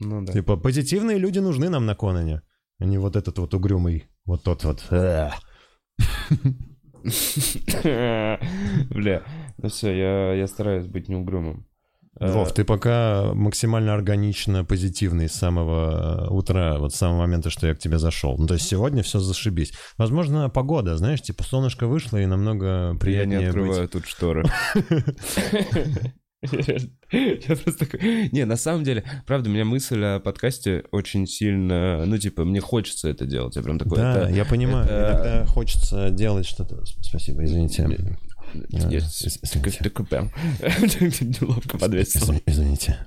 Ну 0.00 0.24
да. 0.24 0.32
Типа, 0.32 0.56
позитивные 0.56 1.18
люди 1.18 1.38
нужны 1.38 1.68
нам 1.68 1.86
на 1.86 1.94
Конане, 1.94 2.42
а 2.78 2.84
не 2.84 2.98
вот 2.98 3.16
этот 3.16 3.38
вот 3.38 3.54
угрюмый, 3.54 4.04
вот 4.24 4.42
тот 4.42 4.64
вот. 4.64 4.84
э. 4.90 5.30
Бля. 8.90 9.22
Ну 9.58 9.68
все, 9.68 9.96
я, 9.96 10.34
я 10.34 10.46
стараюсь 10.46 10.86
быть 10.86 11.08
неугрюмым. 11.08 11.66
Э, 12.18 12.32
Вов, 12.32 12.52
ты 12.52 12.64
пока 12.64 13.32
максимально 13.34 13.94
органично 13.94 14.64
позитивный 14.64 15.28
с 15.28 15.34
самого 15.34 16.28
утра, 16.30 16.78
вот 16.78 16.94
с 16.94 16.96
самого 16.96 17.20
момента, 17.20 17.50
что 17.50 17.66
я 17.66 17.74
к 17.74 17.78
тебе 17.78 17.98
зашел. 17.98 18.36
Ну, 18.38 18.46
то 18.46 18.54
есть 18.54 18.66
сегодня 18.66 19.02
все 19.02 19.18
зашибись. 19.18 19.72
Возможно, 19.98 20.48
погода, 20.48 20.96
знаешь, 20.96 21.22
типа 21.22 21.42
солнышко 21.44 21.86
вышло 21.86 22.16
и 22.16 22.26
намного 22.26 22.66
Я 22.66 22.92
не 22.92 22.98
приятнее 22.98 23.48
открываю 23.48 23.82
быть. 23.82 23.92
тут 23.92 24.06
шторы. 24.06 24.44
Я 27.12 27.56
просто 27.56 27.86
такой... 27.86 28.28
Не, 28.32 28.44
на 28.44 28.56
самом 28.56 28.84
деле, 28.84 29.04
правда, 29.26 29.48
у 29.50 29.52
меня 29.52 29.64
мысль 29.64 30.02
о 30.02 30.20
подкасте 30.20 30.84
очень 30.92 31.26
сильно... 31.26 32.04
Ну, 32.06 32.18
типа, 32.18 32.44
мне 32.44 32.60
хочется 32.60 33.08
это 33.08 33.26
делать. 33.26 33.56
Я 33.56 33.62
прям 33.62 33.78
такой... 33.78 33.98
Да, 33.98 34.28
я 34.28 34.44
понимаю. 34.44 34.86
Иногда 34.88 35.46
хочется 35.46 36.10
делать 36.10 36.46
что-то. 36.46 36.84
Спасибо, 37.02 37.44
извините. 37.44 37.84
Э, 38.54 39.00
такой- 39.52 39.72
прям 40.06 40.30
неловко 40.60 41.78
подвесил. 41.78 42.22
Извини- 42.22 42.42
Извините. 42.46 43.06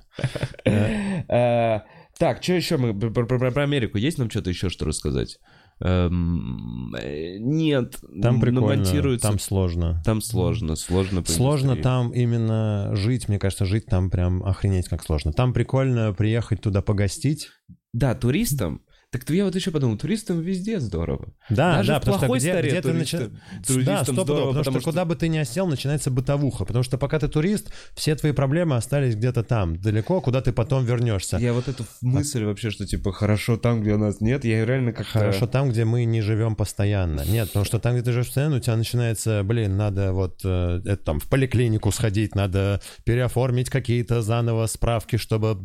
Э, 0.65 1.79
Так, 2.17 2.43
что 2.43 2.53
еще 2.53 2.77
мы 2.77 2.93
про 2.93 3.63
Америку? 3.63 3.97
Есть 3.97 4.17
нам 4.17 4.29
что-то 4.29 4.49
еще 4.49 4.69
что 4.69 4.85
рассказать? 4.85 5.39
Эм, 5.81 6.93
э, 6.95 7.37
Нет. 7.39 7.95
Там 8.21 8.41
прикольно, 8.41 8.83
монтируется- 8.83 9.27
там 9.27 9.39
сложно. 9.39 10.01
Там 10.05 10.21
сложно, 10.21 10.75
сложно. 10.75 11.23
Сложно 11.25 11.75
там 11.77 12.11
именно 12.11 12.91
жить, 12.95 13.29
мне 13.29 13.39
кажется, 13.39 13.65
жить 13.65 13.85
там 13.85 14.09
прям 14.09 14.43
охренеть 14.43 14.89
как 14.89 15.03
сложно. 15.03 15.31
Там 15.31 15.53
прикольно 15.53 16.13
приехать 16.13 16.61
туда 16.61 16.81
погостить. 16.81 17.49
Да, 17.93 18.13
туристам. 18.13 18.81
Так 19.11 19.27
я 19.31 19.45
вот 19.45 19.55
еще 19.55 19.71
подумал, 19.71 19.97
туристам 19.97 20.39
везде 20.39 20.79
здорово. 20.79 21.33
Да, 21.49 21.77
Даже 21.77 21.93
да, 21.93 21.97
в 21.97 22.01
потому 22.01 22.17
что 22.17 22.27
плохой 22.27 22.39
где, 22.39 22.51
старе 22.51 22.69
где 22.69 22.81
ты 22.81 22.89
начи- 22.89 23.17
туристам 23.65 23.83
Да, 23.83 24.03
стопудово, 24.03 24.23
здорово, 24.23 24.47
потому, 24.49 24.59
потому 24.59 24.79
что, 24.81 24.91
куда 24.91 25.05
бы 25.05 25.15
ты 25.15 25.27
ни 25.29 25.37
осел, 25.39 25.65
начинается 25.65 26.11
бытовуха. 26.11 26.63
Потому 26.65 26.83
что 26.83 26.99
пока 26.99 27.17
ты 27.17 27.27
турист, 27.27 27.73
все 27.95 28.15
твои 28.15 28.33
проблемы 28.33 28.75
остались 28.75 29.15
где-то 29.15 29.43
там, 29.43 29.81
далеко, 29.81 30.21
куда 30.21 30.41
ты 30.41 30.53
потом 30.53 30.85
вернешься. 30.85 31.37
Я 31.37 31.53
вот 31.53 31.67
эту 31.67 31.85
мысль 32.01 32.43
вообще, 32.43 32.69
что 32.69 32.85
типа 32.85 33.11
хорошо 33.11 33.57
там, 33.57 33.81
где 33.81 33.97
нас 33.97 34.21
нет, 34.21 34.45
я 34.45 34.63
реально 34.63 34.93
как 34.93 35.07
Хорошо 35.07 35.47
там, 35.47 35.71
где 35.71 35.85
мы 35.85 36.05
не 36.05 36.21
живем 36.21 36.55
постоянно. 36.55 37.21
Нет, 37.25 37.47
потому 37.47 37.65
что 37.65 37.79
там, 37.79 37.95
где 37.95 38.03
ты 38.03 38.11
живешь 38.11 38.27
постоянно, 38.27 38.57
у 38.57 38.59
тебя 38.59 38.77
начинается, 38.77 39.41
блин, 39.43 39.75
надо 39.75 40.13
вот 40.13 40.41
э, 40.43 40.81
это, 40.85 40.97
там 40.97 41.19
в 41.19 41.27
поликлинику 41.27 41.91
сходить, 41.91 42.35
надо 42.35 42.79
переоформить 43.05 43.71
какие-то 43.71 44.21
заново 44.21 44.67
справки, 44.67 45.15
чтобы... 45.15 45.55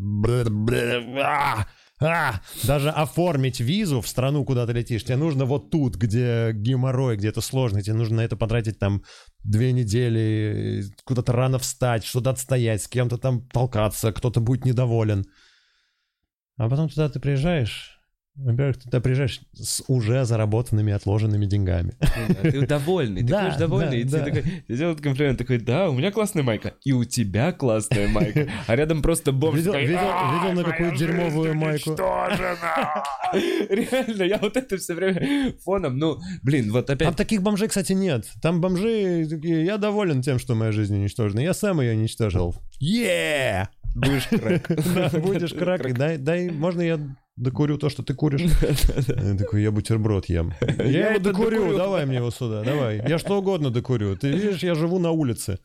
А! 2.05 2.41
Даже 2.65 2.91
оформить 2.91 3.61
визу 3.61 4.01
в 4.01 4.09
страну, 4.09 4.45
куда 4.45 4.67
ты 4.67 4.73
летишь, 4.73 5.05
тебе 5.05 5.17
нужно 5.17 5.45
вот 5.45 5.71
тут, 5.71 5.97
где 5.97 6.53
геморрой, 6.53 7.17
где 7.17 7.29
это 7.29 7.41
сложно, 7.41 7.83
тебе 7.83 7.95
нужно 7.95 8.17
на 8.17 8.21
это 8.21 8.37
потратить 8.37 8.79
там 8.79 9.03
две 9.43 9.73
недели, 9.73 10.85
куда-то 11.05 11.33
рано 11.33 11.59
встать, 11.59 12.05
что-то 12.05 12.31
отстоять, 12.31 12.83
с 12.83 12.89
кем-то 12.89 13.19
там 13.19 13.49
толкаться, 13.49 14.13
кто-то 14.13 14.41
будет 14.41 14.65
недоволен. 14.65 15.25
А 16.57 16.69
потом 16.69 16.89
туда 16.89 17.09
ты 17.09 17.21
приезжаешь, 17.21 17.94
во-первых, 18.37 18.79
ты 18.79 18.83
туда 18.85 19.01
приезжаешь 19.01 19.43
с 19.53 19.85
уже 19.87 20.25
заработанными, 20.25 20.93
отложенными 20.93 21.47
деньгами. 21.47 21.95
Да, 22.01 22.51
Ты 22.51 22.67
довольный, 22.67 23.21
ты 23.21 23.29
Да, 23.29 23.45
будешь 23.45 23.57
довольный, 23.59 23.91
да, 23.91 23.97
и 23.97 24.05
тебе 24.05 24.19
да. 24.19 24.25
такой, 24.25 24.43
тебе 24.67 24.77
делают 24.77 25.01
комплимент, 25.01 25.39
такой, 25.39 25.59
да, 25.59 25.89
у 25.89 25.95
меня 25.95 26.11
классная 26.11 26.43
майка, 26.43 26.75
и 26.83 26.93
у 26.93 27.05
тебя 27.05 27.53
классная 27.53 28.09
майка, 28.09 28.49
а 28.67 28.75
рядом 28.75 29.03
просто 29.03 29.31
бомж. 29.31 29.59
Видел, 29.59 29.73
такой, 29.73 29.87
видел, 29.87 30.01
«А, 30.03 30.35
видел, 30.35 30.61
на 30.63 30.69
какую 30.69 30.97
дерьмовую 30.97 31.55
майку? 31.55 31.91
уничтожена!» 31.91 33.05
Реально, 33.35 34.23
я 34.25 34.39
вот 34.39 34.57
это 34.57 34.79
все 34.79 34.95
время 34.95 35.53
фоном, 35.65 35.99
ну, 35.99 36.19
блин, 36.43 36.73
вот 36.73 36.87
Там 36.87 36.95
опять, 36.95 37.17
таких 37.17 37.41
бомжей, 37.43 37.69
кстати, 37.69 37.93
нет. 37.93 38.27
Там 38.43 38.61
бомжи 38.61 39.27
такие, 39.31 39.65
я 39.65 39.79
доволен 39.79 40.23
тем, 40.23 40.41
что 40.41 40.57
моя 40.57 40.73
жизнь 40.73 40.97
уничтожена. 40.97 41.41
Я 41.41 41.55
сам 41.55 41.81
ее 41.81 41.93
уничтожил. 41.93 42.57
Yeah! 42.83 43.69
будешь 43.95 44.27
крак. 44.27 44.69
Будешь 45.23 45.53
крак. 45.55 45.97
Дай, 45.97 46.19
дай, 46.19 46.51
можно 46.51 46.83
я 46.83 46.99
докурю 47.37 47.79
то, 47.79 47.89
что 47.89 48.03
ты 48.03 48.15
куришь? 48.15 48.41
Я 49.09 49.37
такой, 49.37 49.63
я 49.63 49.71
бутерброд 49.71 50.27
ем. 50.27 50.55
Я 50.61 51.15
это 51.15 51.33
докурю, 51.33 51.77
давай 51.77 52.07
мне 52.07 52.17
его 52.17 52.31
сюда, 52.31 52.63
давай. 52.63 53.03
Я 53.09 53.19
что 53.19 53.39
угодно 53.39 53.71
докурю. 53.71 54.17
Ты 54.17 54.31
видишь, 54.31 54.63
я 54.63 54.75
живу 54.75 54.99
на 54.99 55.11
улице. 55.11 55.59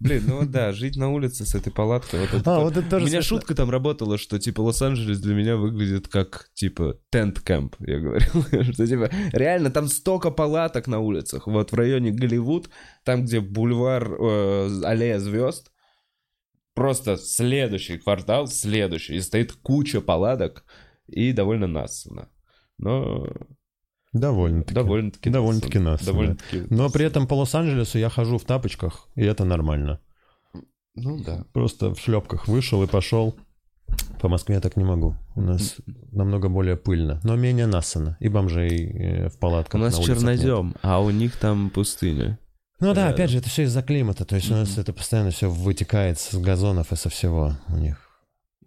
Блин, 0.00 0.24
ну 0.26 0.44
да, 0.44 0.72
жить 0.72 0.96
на 0.96 1.10
улице 1.10 1.46
с 1.46 1.54
этой 1.54 1.72
палаткой, 1.72 2.20
вот 2.20 2.34
это 2.34 2.56
А, 2.56 2.60
вот 2.60 2.76
это 2.76 2.86
У 2.86 2.90
тоже 2.90 3.06
меня 3.06 3.22
смешно. 3.22 3.38
шутка 3.38 3.54
там 3.54 3.70
работала, 3.70 4.18
что, 4.18 4.38
типа, 4.38 4.60
Лос-Анджелес 4.60 5.20
для 5.20 5.34
меня 5.34 5.56
выглядит 5.56 6.08
как, 6.08 6.50
типа, 6.52 6.98
тент-кэмп, 7.10 7.76
я 7.78 8.00
говорил. 8.00 8.42
что, 8.72 8.86
типа, 8.86 9.10
реально 9.32 9.70
там 9.70 9.88
столько 9.88 10.30
палаток 10.30 10.88
на 10.88 10.98
улицах. 10.98 11.46
Вот 11.46 11.72
в 11.72 11.74
районе 11.74 12.10
Голливуд, 12.10 12.68
там, 13.04 13.24
где 13.24 13.40
бульвар 13.40 14.12
э, 14.12 14.80
Аллея 14.82 15.20
Звезд, 15.20 15.70
просто 16.74 17.16
следующий 17.16 17.96
квартал, 17.96 18.48
следующий, 18.48 19.14
и 19.14 19.20
стоит 19.20 19.52
куча 19.52 20.00
палаток, 20.00 20.64
и 21.06 21.32
довольно 21.32 21.66
нассано. 21.66 22.28
Но 22.78 23.28
Довольно-таки. 24.12 24.74
довольно-таки 24.74 25.30
Довольно-таки 25.30 25.78
нассано. 25.78 26.12
Довольно-таки 26.12 26.62
Но 26.70 26.88
при 26.90 27.04
этом 27.04 27.26
по 27.26 27.34
Лос-Анджелесу 27.34 27.98
я 27.98 28.08
хожу 28.08 28.38
в 28.38 28.44
тапочках, 28.44 29.08
и 29.16 29.24
это 29.24 29.44
нормально. 29.44 30.00
Ну 30.94 31.22
да. 31.22 31.44
Просто 31.52 31.92
в 31.94 31.98
шлепках 31.98 32.46
вышел 32.46 32.82
и 32.82 32.86
пошел. 32.86 33.36
По 34.20 34.28
Москве 34.28 34.54
я 34.56 34.60
так 34.60 34.76
не 34.76 34.84
могу. 34.84 35.16
У 35.34 35.40
нас 35.40 35.76
намного 36.12 36.48
более 36.48 36.76
пыльно, 36.76 37.20
но 37.24 37.36
менее 37.36 37.66
насано. 37.66 38.16
И 38.20 38.28
бомжей 38.28 38.68
э, 38.86 39.28
в 39.28 39.38
палатках 39.38 39.80
У 39.80 39.84
нас 39.84 39.94
на 39.94 39.98
улицах 40.00 40.16
нет. 40.16 40.18
чернозем, 40.40 40.74
а 40.82 41.00
у 41.02 41.10
них 41.10 41.36
там 41.36 41.70
пустыня. 41.70 42.38
Ну 42.80 42.94
да, 42.94 43.02
Рядом. 43.02 43.14
опять 43.14 43.30
же, 43.30 43.38
это 43.38 43.48
все 43.48 43.64
из-за 43.64 43.82
климата. 43.82 44.24
То 44.24 44.36
есть 44.36 44.50
у 44.50 44.54
нас 44.54 44.78
это 44.78 44.92
постоянно 44.92 45.30
все 45.30 45.50
вытекает 45.50 46.18
с 46.18 46.34
газонов 46.38 46.92
и 46.92 46.96
со 46.96 47.08
всего. 47.08 47.52
У 47.68 47.76
них 47.76 48.03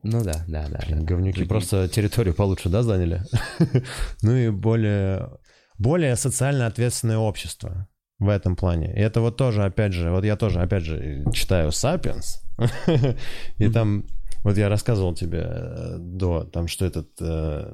Ну 0.09 0.23
да, 0.23 0.45
да, 0.47 0.67
да. 0.69 0.79
Блин, 0.87 1.05
говнюки 1.05 1.33
Прикинь. 1.33 1.49
просто 1.49 1.89
территорию 1.89 2.33
получше, 2.33 2.69
да, 2.69 2.81
заняли? 2.81 3.23
Ну 4.21 4.35
и 4.35 4.49
более, 4.49 5.29
более 5.77 6.15
социально 6.15 6.65
ответственное 6.65 7.17
общество 7.17 7.87
в 8.19 8.29
этом 8.29 8.55
плане. 8.55 8.93
И 8.95 8.99
это 8.99 9.19
вот 9.19 9.35
тоже, 9.35 9.65
опять 9.65 9.93
же, 9.93 10.09
вот 10.11 10.23
я 10.23 10.37
тоже, 10.37 10.61
опять 10.61 10.83
же, 10.83 11.25
читаю 11.33 11.71
«Сапиенс», 11.71 12.41
и 13.57 13.69
там, 13.69 14.05
вот 14.43 14.57
я 14.57 14.69
рассказывал 14.69 15.13
тебе 15.13 15.45
э, 15.45 15.97
до, 15.99 16.45
там, 16.45 16.67
что 16.67 16.85
этот, 16.85 17.09
э, 17.19 17.73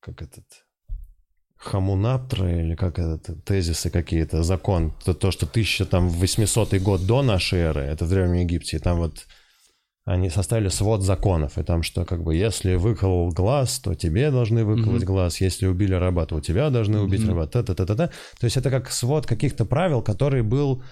как 0.00 0.22
этот, 0.22 0.44
Хамунаптра 1.56 2.48
или 2.48 2.74
как 2.76 2.98
это, 2.98 3.34
тезисы 3.34 3.90
какие-то, 3.90 4.44
закон, 4.44 4.94
то, 5.04 5.14
то 5.14 5.30
что 5.32 5.46
1800 5.46 6.74
год 6.76 7.06
до 7.06 7.22
нашей 7.22 7.58
эры, 7.58 7.80
это 7.80 8.04
в 8.04 8.08
Древнем 8.08 8.34
Египте, 8.34 8.76
и 8.76 8.80
там 8.80 8.98
вот 8.98 9.26
они 10.06 10.30
составили 10.30 10.68
свод 10.68 11.02
законов, 11.02 11.58
и 11.58 11.62
там 11.62 11.82
что, 11.82 12.04
как 12.04 12.22
бы, 12.22 12.34
если 12.34 12.74
выколол 12.76 13.30
глаз, 13.30 13.78
то 13.80 13.94
тебе 13.94 14.30
должны 14.30 14.64
выколоть 14.64 15.02
Мгм. 15.02 15.12
глаз, 15.12 15.40
если 15.40 15.66
убили 15.66 15.94
раба, 15.94 16.26
то 16.26 16.36
у 16.36 16.40
тебя 16.40 16.70
должны 16.70 17.00
убить 17.00 17.20
Мгм. 17.20 17.30
раба, 17.30 17.46
та-та-та-та-та. 17.46 18.06
То 18.06 18.44
есть 18.44 18.56
это 18.56 18.70
как 18.70 18.90
свод 18.90 19.26
каких-то 19.26 19.64
правил, 19.64 20.02
который 20.02 20.42
был 20.42 20.82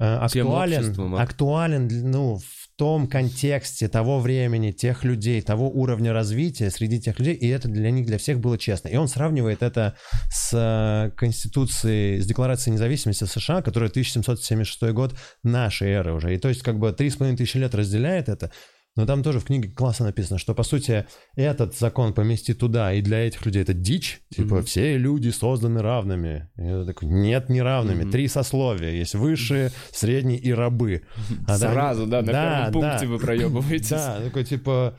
э, 0.00 0.16
актуален, 0.16 0.78
обществом, 0.78 1.14
актуален, 1.14 1.88
ну, 2.10 2.38
в 2.38 2.63
том 2.76 3.06
контексте 3.06 3.88
того 3.88 4.18
времени, 4.18 4.72
тех 4.72 5.04
людей, 5.04 5.40
того 5.42 5.70
уровня 5.70 6.12
развития 6.12 6.70
среди 6.70 7.00
тех 7.00 7.18
людей, 7.18 7.34
и 7.34 7.48
это 7.48 7.68
для 7.68 7.90
них, 7.90 8.06
для 8.06 8.18
всех 8.18 8.40
было 8.40 8.58
честно. 8.58 8.88
И 8.88 8.96
он 8.96 9.08
сравнивает 9.08 9.62
это 9.62 9.96
с 10.30 10.50
э, 10.52 11.10
Конституцией, 11.16 12.20
с 12.20 12.26
Декларацией 12.26 12.74
независимости 12.74 13.24
США, 13.24 13.62
которая 13.62 13.90
1776 13.90 14.92
год 14.92 15.14
нашей 15.42 15.90
эры 15.90 16.14
уже. 16.14 16.34
И 16.34 16.38
то 16.38 16.48
есть 16.48 16.62
как 16.62 16.78
бы 16.78 16.92
три 16.92 17.10
с 17.10 17.16
половиной 17.16 17.38
тысячи 17.38 17.58
лет 17.58 17.74
разделяет 17.74 18.28
это, 18.28 18.50
но 18.96 19.06
там 19.06 19.22
тоже 19.22 19.40
в 19.40 19.44
книге 19.44 19.70
классно 19.70 20.06
написано, 20.06 20.38
что, 20.38 20.54
по 20.54 20.62
сути, 20.62 21.06
этот 21.34 21.76
закон 21.76 22.14
поместить 22.14 22.58
туда, 22.58 22.92
и 22.92 23.00
для 23.02 23.26
этих 23.26 23.44
людей 23.44 23.62
это 23.62 23.74
дичь. 23.74 24.20
Типа, 24.30 24.56
Мгм. 24.56 24.64
все 24.64 24.96
люди 24.96 25.30
созданы 25.30 25.82
равными. 25.82 26.48
И 26.56 26.62
я 26.64 26.84
такой, 26.84 27.08
нет, 27.08 27.48
не 27.48 27.60
равными. 27.60 28.02
Мгм. 28.02 28.12
Три 28.12 28.28
сословия. 28.28 28.90
Есть 28.90 29.14
высшие, 29.14 29.72
средние 29.92 30.38
и 30.38 30.52
рабы. 30.52 31.02
А 31.48 31.58
да, 31.58 31.72
Сразу, 31.72 32.06
да, 32.06 32.22
на 32.22 32.32
да, 32.32 32.54
первом 32.66 32.72
пункте 32.72 33.06
да. 33.06 33.12
вы 33.12 33.18
проебываетесь. 33.18 33.88
Да, 33.90 34.20
такой 34.22 34.44
типа... 34.44 34.96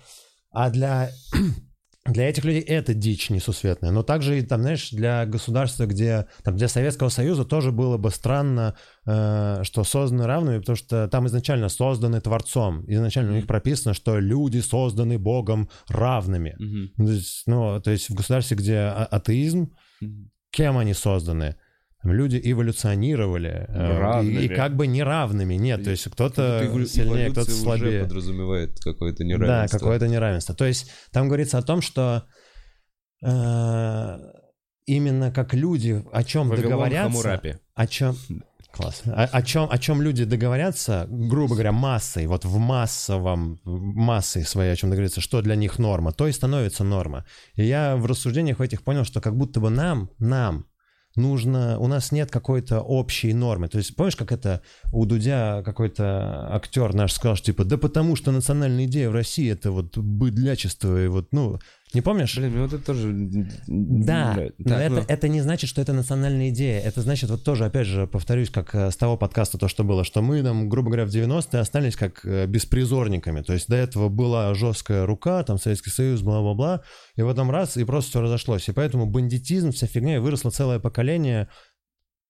А 0.52 0.70
для... 0.70 1.10
Для 2.06 2.30
этих 2.30 2.46
людей 2.46 2.62
это 2.62 2.94
дичь 2.94 3.32
несусветная. 3.32 3.90
Но 3.92 4.04
также 4.04 4.38
и 4.38 4.44
там, 4.44 4.62
знаешь, 4.62 4.92
для 4.92 5.26
государства, 5.26 5.86
где... 5.88 6.28
Там, 6.44 6.56
для 6.56 6.68
Советского 6.68 7.10
Союза 7.10 7.46
тоже 7.46 7.72
было 7.72 7.98
бы 7.98 8.12
странно, 8.12 8.76
э, 9.08 9.62
что 9.64 9.84
созданы 9.84 10.28
равными, 10.28 10.60
потому 10.60 10.76
что 10.76 11.08
там 11.08 11.26
изначально 11.26 11.68
созданы 11.68 12.22
Творцом. 12.22 12.86
Изначально 12.88 13.32
у 13.32 13.36
них 13.36 13.48
прописано, 13.48 13.96
что 13.96 14.20
люди 14.20 14.60
созданы 14.60 15.18
Богом 15.18 15.68
равными. 15.88 16.56
Ну, 16.60 17.06
то 17.08 17.12
есть, 17.12 17.44
ну, 17.48 17.82
то 17.82 17.90
есть 17.90 18.10
в 18.12 18.14
государстве, 18.14 18.56
где 18.58 18.78
а- 18.78 19.08
атеизм, 19.10 19.74
Мгм. 20.00 20.30
кем 20.52 20.78
они 20.78 20.94
созданы? 20.94 21.56
Люди 22.14 22.40
эволюционировали. 22.44 23.66
э. 23.68 24.24
И, 24.26 24.46
и 24.46 24.48
как 24.48 24.76
бы 24.76 24.88
неравными. 24.88 25.56
Нет, 25.56 25.84
то 25.84 25.90
есть 25.90 26.06
кто-то 26.10 26.60
сильнее, 26.86 27.32
кто-то 27.32 27.52
эволюция 27.52 27.54
уже 27.54 27.62
слабее. 27.62 28.04
подразумевает 28.04 28.80
какое-то 28.80 29.20
Да, 29.20 29.26
неравенство. 29.26 29.78
какое-то 29.80 30.08
неравенство. 30.08 30.56
То 30.56 30.66
есть 30.66 30.92
там 31.12 31.28
говорится 31.28 31.58
о 31.58 31.62
том, 31.64 31.82
что 31.82 32.26
э, 33.24 34.18
именно 34.86 35.32
как 35.32 35.54
люди 35.54 36.04
о 36.12 36.24
чем 36.24 36.50
Вавилон 36.50 36.70
договорятся, 36.70 37.04
Хаммурапи. 37.04 37.58
о 37.74 37.88
чем 37.88 38.16
Класс. 38.72 39.04
О, 39.06 39.24
о, 39.24 39.42
чем, 39.42 39.68
о 39.72 39.78
чем 39.78 40.02
люди 40.02 40.26
договорятся, 40.26 41.08
грубо 41.10 41.54
говоря, 41.54 41.72
массой, 41.72 42.28
вот 42.28 42.44
в 42.44 42.58
массовом, 42.58 43.62
массой 43.64 44.44
своей, 44.44 44.74
о 44.74 44.76
чем 44.76 44.90
договорятся, 44.90 45.22
что 45.22 45.42
для 45.42 45.56
них 45.56 45.80
норма, 45.80 46.12
то 46.12 46.28
и 46.28 46.34
становится 46.34 46.84
норма. 46.84 47.24
И 47.54 47.64
я 47.64 47.96
в 47.96 48.06
рассуждениях 48.06 48.60
этих 48.60 48.84
понял, 48.84 49.06
что 49.06 49.22
как 49.22 49.38
будто 49.38 49.62
бы 49.62 49.70
нам, 49.70 50.10
нам, 50.20 50.66
нужно, 51.16 51.80
у 51.80 51.88
нас 51.88 52.12
нет 52.12 52.32
какой-то 52.32 52.82
общей 52.82 53.34
нормы. 53.34 53.68
То 53.68 53.78
есть, 53.78 53.96
помнишь, 53.96 54.16
как 54.16 54.32
это 54.32 54.62
у 54.92 55.06
Дудя 55.06 55.64
какой-то 55.64 56.54
актер 56.54 56.94
наш 56.94 57.14
сказал, 57.14 57.36
что 57.36 57.48
типа, 57.48 57.64
да 57.64 57.78
потому 57.78 58.16
что 58.16 58.32
национальная 58.32 58.86
идея 58.86 59.10
в 59.10 59.14
России 59.14 59.52
это 59.52 59.72
вот 59.72 59.98
быдлячество, 59.98 61.04
и 61.04 61.08
вот, 61.08 61.30
ну, 61.32 61.60
не 61.96 62.02
помнишь? 62.02 62.38
Блин, 62.38 62.62
вот 62.62 62.74
это 62.74 62.86
тоже... 62.86 63.12
Да, 63.68 64.34
Блядь. 64.36 64.60
но 64.60 64.70
Так, 64.70 64.82
это, 64.82 64.96
ну, 64.96 65.06
это 65.08 65.28
не 65.28 65.42
значит, 65.42 65.70
что 65.70 65.82
это 65.82 65.94
национальная 65.94 66.50
идея. 66.50 66.80
Это 66.82 67.02
значит, 67.02 67.30
вот 67.30 67.44
тоже, 67.44 67.66
опять 67.66 67.88
же, 67.88 68.06
повторюсь, 68.06 68.50
как 68.50 68.76
э, 68.76 68.92
с 68.92 68.98
того 68.98 69.18
подкаста 69.18 69.58
то, 69.58 69.68
что 69.68 69.84
было, 69.84 70.04
что 70.04 70.22
мы 70.22 70.44
там, 70.44 70.70
грубо 70.70 70.90
говоря, 70.90 71.06
в 71.06 71.10
90-е 71.10 71.60
остались 71.60 71.96
как 71.96 72.26
э, 72.26 72.46
беспризорниками. 72.46 73.42
То 73.42 73.54
есть 73.54 73.68
до 73.68 73.76
этого 73.76 74.10
была 74.10 74.54
жесткая 74.54 75.06
рука, 75.06 75.44
там 75.44 75.58
Советский 75.58 75.90
Союз, 75.90 76.22
бла-бла-бла, 76.22 76.84
и 77.16 77.22
в 77.22 77.30
этом 77.30 77.50
раз, 77.50 77.78
и 77.78 77.84
просто 77.84 78.12
все 78.12 78.22
разошлось. 78.22 78.70
И 78.70 78.74
поэтому 78.74 79.06
бандитизм, 79.06 79.72
вся 79.72 79.88
фигня, 79.88 80.18
и 80.18 80.20
выросло 80.20 80.52
целое 80.52 80.80
поколение, 80.80 81.50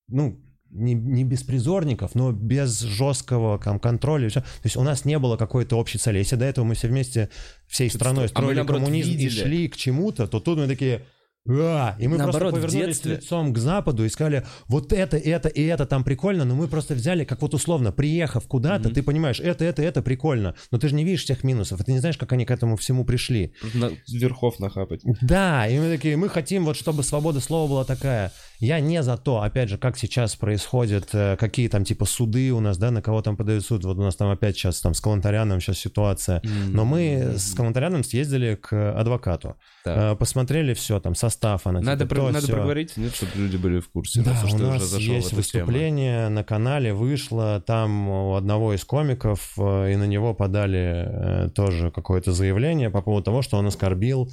ну, 0.07 0.39
не, 0.75 0.93
не 0.93 1.23
беспризорников, 1.23 2.15
но 2.15 2.31
без 2.31 2.79
жесткого 2.81 3.59
там, 3.59 3.79
контроля. 3.79 4.27
и. 4.27 4.31
То 4.31 4.41
есть 4.63 4.77
у 4.77 4.83
нас 4.83 5.05
не 5.05 5.17
было 5.19 5.37
какой-то 5.37 5.77
общей 5.77 5.97
цели. 5.97 6.19
Если 6.19 6.35
до 6.35 6.45
этого 6.45 6.65
мы 6.65 6.75
все 6.75 6.87
вместе, 6.87 7.29
всей 7.67 7.89
страной 7.89 8.19
а 8.19 8.21
мы, 8.23 8.27
строили 8.29 8.57
наоборот, 8.57 8.81
коммунизм 8.81 9.09
и 9.09 9.13
видели. 9.13 9.29
шли 9.29 9.67
к 9.67 9.77
чему-то, 9.77 10.27
то 10.27 10.39
тут 10.39 10.57
мы 10.59 10.67
такие... 10.67 11.05
«А!» 11.47 11.95
И 11.99 12.07
мы 12.07 12.17
Наоборот, 12.17 12.53
просто 12.53 12.67
повернулись 12.67 12.97
детстве- 12.97 13.15
лицом 13.17 13.53
к 13.53 13.59
западу 13.59 14.03
и 14.03 14.09
сказали, 14.09 14.47
вот 14.67 14.91
это, 14.91 15.15
это 15.15 15.47
и 15.47 15.61
это 15.61 15.85
там 15.85 16.03
прикольно, 16.03 16.43
но 16.43 16.55
мы 16.55 16.67
просто 16.67 16.95
взяли, 16.95 17.23
как 17.23 17.39
вот 17.43 17.53
условно, 17.53 17.91
приехав 17.91 18.47
куда-то, 18.47 18.89
ты 18.89 19.03
понимаешь, 19.03 19.39
это, 19.39 19.63
это, 19.63 19.83
это 19.83 20.01
прикольно, 20.01 20.55
но 20.71 20.79
ты 20.79 20.87
же 20.89 20.95
не 20.95 21.03
видишь 21.03 21.23
всех 21.23 21.43
минусов, 21.43 21.79
и 21.79 21.83
ты 21.83 21.91
не 21.91 21.99
знаешь, 21.99 22.17
как 22.17 22.33
они 22.33 22.45
к 22.45 22.51
этому 22.51 22.77
всему 22.77 23.05
пришли. 23.05 23.53
на- 23.75 23.91
верхов 24.11 24.59
нахапать. 24.59 25.01
Да, 25.21 25.67
и 25.67 25.77
мы 25.77 25.91
такие, 25.95 26.17
мы 26.17 26.29
хотим 26.29 26.65
вот, 26.65 26.77
чтобы 26.77 27.03
свобода 27.03 27.39
слова 27.39 27.69
была 27.69 27.85
такая. 27.85 28.31
Я 28.59 28.79
не 28.79 29.03
за 29.03 29.17
то, 29.17 29.41
опять 29.41 29.69
же, 29.69 29.77
как 29.77 29.97
сейчас 29.97 30.35
происходят, 30.35 31.09
э, 31.13 31.35
какие 31.37 31.67
там 31.67 31.83
типа 31.83 32.05
суды 32.05 32.51
у 32.53 32.59
нас, 32.59 32.77
да, 32.77 32.89
на 32.91 33.01
кого 33.01 33.21
там 33.21 33.35
подают 33.35 33.65
суд. 33.65 33.83
Вот 33.83 33.97
у 33.97 34.01
нас 34.01 34.15
там 34.15 34.29
опять 34.29 34.55
сейчас 34.55 34.79
там 34.81 34.93
с 34.93 35.01
Калантаряном 35.01 35.59
сейчас 35.59 35.77
ситуация. 35.79 36.41
Но 36.69 36.85
мы 36.85 37.33
с 37.37 37.53
Калантаряном 37.53 38.03
съездили 38.03 38.55
к 38.55 38.93
адвокату, 38.93 39.55
Так. 39.83 40.13
э, 40.13 40.15
посмотрели 40.15 40.73
все, 40.73 40.99
там 40.99 41.15
состав, 41.15 41.67
она 41.67 41.81
Надо, 41.81 42.05
типа, 42.05 42.15
про- 42.15 42.25
то, 42.27 42.31
надо 42.31 42.47
проговорить, 42.47 42.97
нет, 42.97 43.13
чтобы 43.13 43.31
люди 43.35 43.57
были 43.57 43.79
в 43.79 43.89
курсе. 43.89 44.21
Да, 44.21 44.31
раз 44.31 44.53
у 44.53 44.57
нас 44.57 44.97
есть 44.97 45.33
выступление 45.33 46.29
на 46.29 46.43
канале, 46.43 46.93
вышло 46.93 47.61
там 47.65 48.07
у 48.09 48.35
одного 48.35 48.73
из 48.73 48.85
комиков, 48.85 49.53
э, 49.57 49.93
и 49.93 49.95
на 49.95 50.05
него 50.05 50.33
подали 50.33 51.49
тоже 51.55 51.91
какое-то 51.91 52.31
заявление 52.31 52.89
по 52.89 53.01
поводу 53.01 53.25
того, 53.25 53.41
что 53.41 53.57
он 53.57 53.67
оскорбил 53.67 54.31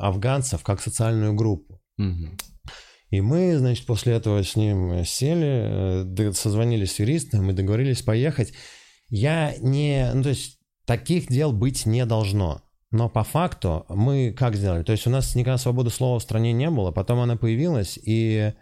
афганцев 0.00 0.62
как 0.62 0.80
социальную 0.80 1.34
группу. 1.34 1.73
И 3.10 3.20
мы, 3.20 3.56
значит, 3.56 3.86
после 3.86 4.14
этого 4.14 4.42
с 4.42 4.56
ним 4.56 5.04
сели, 5.04 6.04
э, 6.18 6.32
созвонились 6.32 6.92
с 6.92 6.98
юристом 6.98 7.48
и 7.48 7.54
договорились 7.54 8.02
поехать. 8.02 8.52
Я 9.08 9.54
не... 9.60 10.10
Ну, 10.12 10.22
то 10.22 10.30
есть, 10.30 10.58
таких 10.84 11.28
дел 11.28 11.52
быть 11.52 11.86
не 11.86 12.04
должно. 12.06 12.62
Но 12.90 13.08
по 13.08 13.24
факту 13.24 13.86
мы 13.88 14.32
как 14.32 14.54
сделали? 14.54 14.82
То 14.82 14.92
есть 14.92 15.06
у 15.06 15.10
нас 15.10 15.34
никогда 15.34 15.58
свободы 15.58 15.90
слова 15.90 16.18
в 16.18 16.22
стране 16.22 16.52
не 16.52 16.70
было, 16.70 16.92
потом 16.92 17.18
она 17.20 17.36
появилась, 17.36 17.98
и 18.00 18.54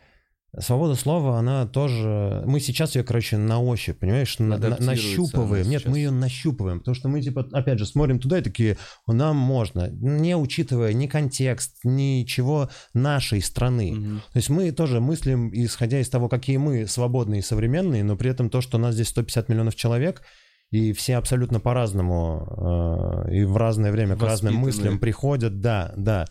свобода 0.59 0.95
слова, 0.95 1.39
она 1.39 1.67
тоже... 1.67 2.43
Мы 2.47 2.61
сейчас 2.61 2.95
ее, 2.95 3.05
короче, 3.05 3.39
на 3.39 3.61
ощупь, 3.61 3.99
понимаешь, 3.99 4.39
на- 4.39 4.59
нащупываем. 4.59 5.69
Нет, 5.69 5.87
мы 5.87 5.99
ее 5.99 6.11
нащупываем, 6.11 6.81
потому 6.81 6.95
что 6.95 7.09
мы, 7.09 7.23
типа, 7.23 7.49
опять 7.53 7.79
же, 7.79 7.87
смотрим 7.87 8.19
туда 8.19 8.39
и 8.39 8.43
такие, 8.43 8.77
нам 9.07 9.37
можно, 9.37 9.89
не 9.91 10.37
учитывая 10.37 10.93
ни 10.93 11.07
контекст, 11.07 11.79
ничего 11.85 12.69
нашей 12.93 13.41
страны. 13.41 13.93
Мгм. 13.93 14.23
То 14.33 14.37
есть 14.37 14.51
мы 14.51 14.71
тоже 14.73 15.01
мыслим, 15.01 15.51
исходя 15.53 16.01
из 16.01 16.11
того, 16.11 16.29
какие 16.29 16.59
мы 16.59 16.87
свободные 16.87 17.41
и 17.41 17.43
современные, 17.43 18.05
но 18.05 18.17
при 18.17 18.31
этом 18.31 18.51
то, 18.51 18.61
что 18.61 18.77
у 18.77 18.81
нас 18.81 18.95
здесь 18.95 19.09
150 19.09 19.49
миллионов 19.49 19.75
человек, 19.75 20.23
и 20.71 20.93
все 20.93 21.17
абсолютно 21.17 21.61
по-разному 21.61 23.27
э, 23.29 23.35
и 23.37 23.45
в 23.45 23.57
разное 23.57 23.93
время 23.93 24.17
к 24.17 24.23
разным 24.23 24.57
мыслям 24.57 24.99
приходят, 24.99 25.61
да, 25.61 25.93
да. 25.97 26.27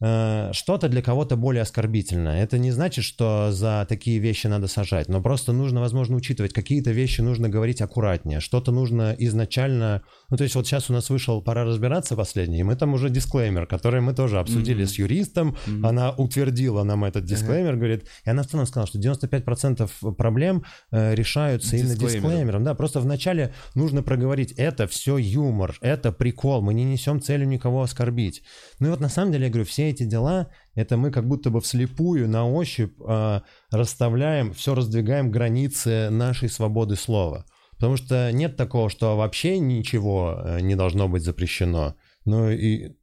Э, 0.00 0.50
Что-то 0.52 0.88
для 0.88 1.02
кого-то 1.02 1.36
более 1.36 1.62
оскорбительно. 1.62 2.28
Это 2.30 2.58
не 2.58 2.72
значит, 2.72 3.04
что 3.04 3.50
за 3.52 3.86
такие 3.88 4.18
вещи 4.18 4.48
надо 4.48 4.66
сажать, 4.66 5.08
но 5.08 5.22
просто 5.22 5.52
нужно, 5.52 5.80
возможно, 5.80 6.16
учитывать, 6.16 6.52
какие-то 6.52 6.90
вещи 6.90 7.20
нужно 7.20 7.48
говорить 7.48 7.80
аккуратнее, 7.80 8.40
что-то 8.40 8.72
нужно 8.72 9.14
изначально... 9.18 10.02
Ну, 10.30 10.36
то 10.36 10.42
есть 10.44 10.56
вот 10.56 10.66
сейчас 10.66 10.90
у 10.90 10.92
нас 10.92 11.10
вышел 11.10 11.40
«Пора 11.42 11.64
разбираться» 11.64 12.16
последний, 12.16 12.58
и 12.60 12.62
мы 12.64 12.74
там 12.76 12.92
уже 12.94 13.08
дисклеймер, 13.08 13.66
который 13.66 14.00
мы 14.00 14.14
тоже 14.14 14.38
обсудили 14.40 14.82
Мгм. 14.82 14.86
с 14.88 14.98
юристом, 14.98 15.56
Мгм. 15.66 15.86
она 15.86 16.10
утвердила 16.10 16.82
нам 16.82 17.04
этот 17.04 17.24
дисклеймер, 17.24 17.76
говорит, 17.76 18.08
и 18.24 18.30
она 18.30 18.42
в 18.42 18.46
целом 18.48 18.66
сказала, 18.66 18.86
что 18.88 18.98
95% 18.98 19.90
проблем 20.16 20.64
э, 20.90 21.14
решаются 21.14 21.76
именно 21.76 21.90
Дисклеймером. 21.94 22.22
дисклеймером. 22.30 22.64
Да, 22.64 22.74
просто 22.74 23.00
вначале 23.00 23.54
нужно 23.74 24.02
проговорить, 24.02 24.52
это 24.52 24.86
все 24.88 25.16
юмор, 25.18 25.76
это 25.80 26.10
прикол, 26.12 26.62
мы 26.62 26.74
не 26.74 26.84
несем 26.84 27.20
целью 27.22 27.46
никого 27.48 27.82
оскорбить. 27.82 28.42
Ну 28.80 28.88
и 28.88 28.90
вот 28.90 29.00
на 29.00 29.08
самом 29.08 29.32
деле, 29.32 29.44
я 29.46 29.50
говорю, 29.50 29.64
все 29.66 29.83
эти 29.90 30.04
дела, 30.04 30.50
это 30.74 30.96
мы 30.96 31.10
как 31.10 31.26
будто 31.26 31.50
бы 31.50 31.60
вслепую, 31.60 32.28
на 32.28 32.48
ощупь 32.48 32.94
э, 33.06 33.40
расставляем, 33.70 34.52
все 34.52 34.74
раздвигаем 34.74 35.30
границы 35.30 36.10
нашей 36.10 36.48
свободы 36.48 36.96
слова. 36.96 37.46
Потому 37.72 37.96
что 37.96 38.30
нет 38.32 38.56
такого, 38.56 38.88
что 38.88 39.16
вообще 39.16 39.58
ничего 39.58 40.40
э, 40.42 40.60
не 40.60 40.74
должно 40.74 41.08
быть 41.08 41.22
запрещено. 41.22 41.94
Ну 42.24 42.50
и 42.50 42.96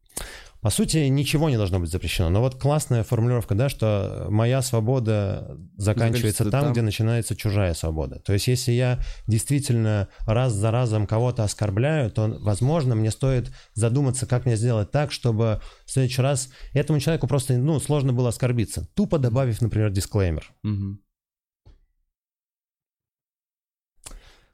по 0.62 0.70
сути, 0.70 0.98
ничего 1.08 1.50
не 1.50 1.58
должно 1.58 1.80
быть 1.80 1.90
запрещено. 1.90 2.30
Но 2.30 2.40
вот 2.40 2.56
классная 2.56 3.04
формулировка, 3.04 3.56
да, 3.56 3.68
что 3.68 4.28
моя 4.30 4.62
свобода 4.62 5.58
заканчивается 5.76 6.44
там, 6.50 6.66
там. 6.66 6.72
где 6.72 6.82
начинается 6.84 7.36
чужая 7.36 7.74
свобода. 7.74 8.20
То 8.20 8.34
есть, 8.34 8.48
если 8.48 8.72
я 8.72 9.00
действительно 9.26 10.08
раз 10.28 10.54
за 10.54 10.70
разом 10.70 11.08
кого-то 11.08 11.44
оскорбляю, 11.44 12.12
то, 12.12 12.38
возможно, 12.42 12.94
мне 12.94 13.10
стоит 13.10 13.52
задуматься, 13.74 14.28
как 14.28 14.46
мне 14.46 14.56
сделать 14.56 14.92
так, 14.92 15.12
чтобы 15.12 15.62
в 15.86 15.92
следующий 15.92 16.22
раз 16.22 16.50
этому 16.74 17.00
человеку 17.00 17.28
просто, 17.28 17.58
ну, 17.58 17.80
сложно 17.80 18.14
было 18.14 18.30
оскорбиться. 18.30 18.88
Тупо 18.94 19.18
добавив, 19.18 19.62
например, 19.62 19.90
дисклеймер. 19.90 20.54
Мгм. 20.62 21.02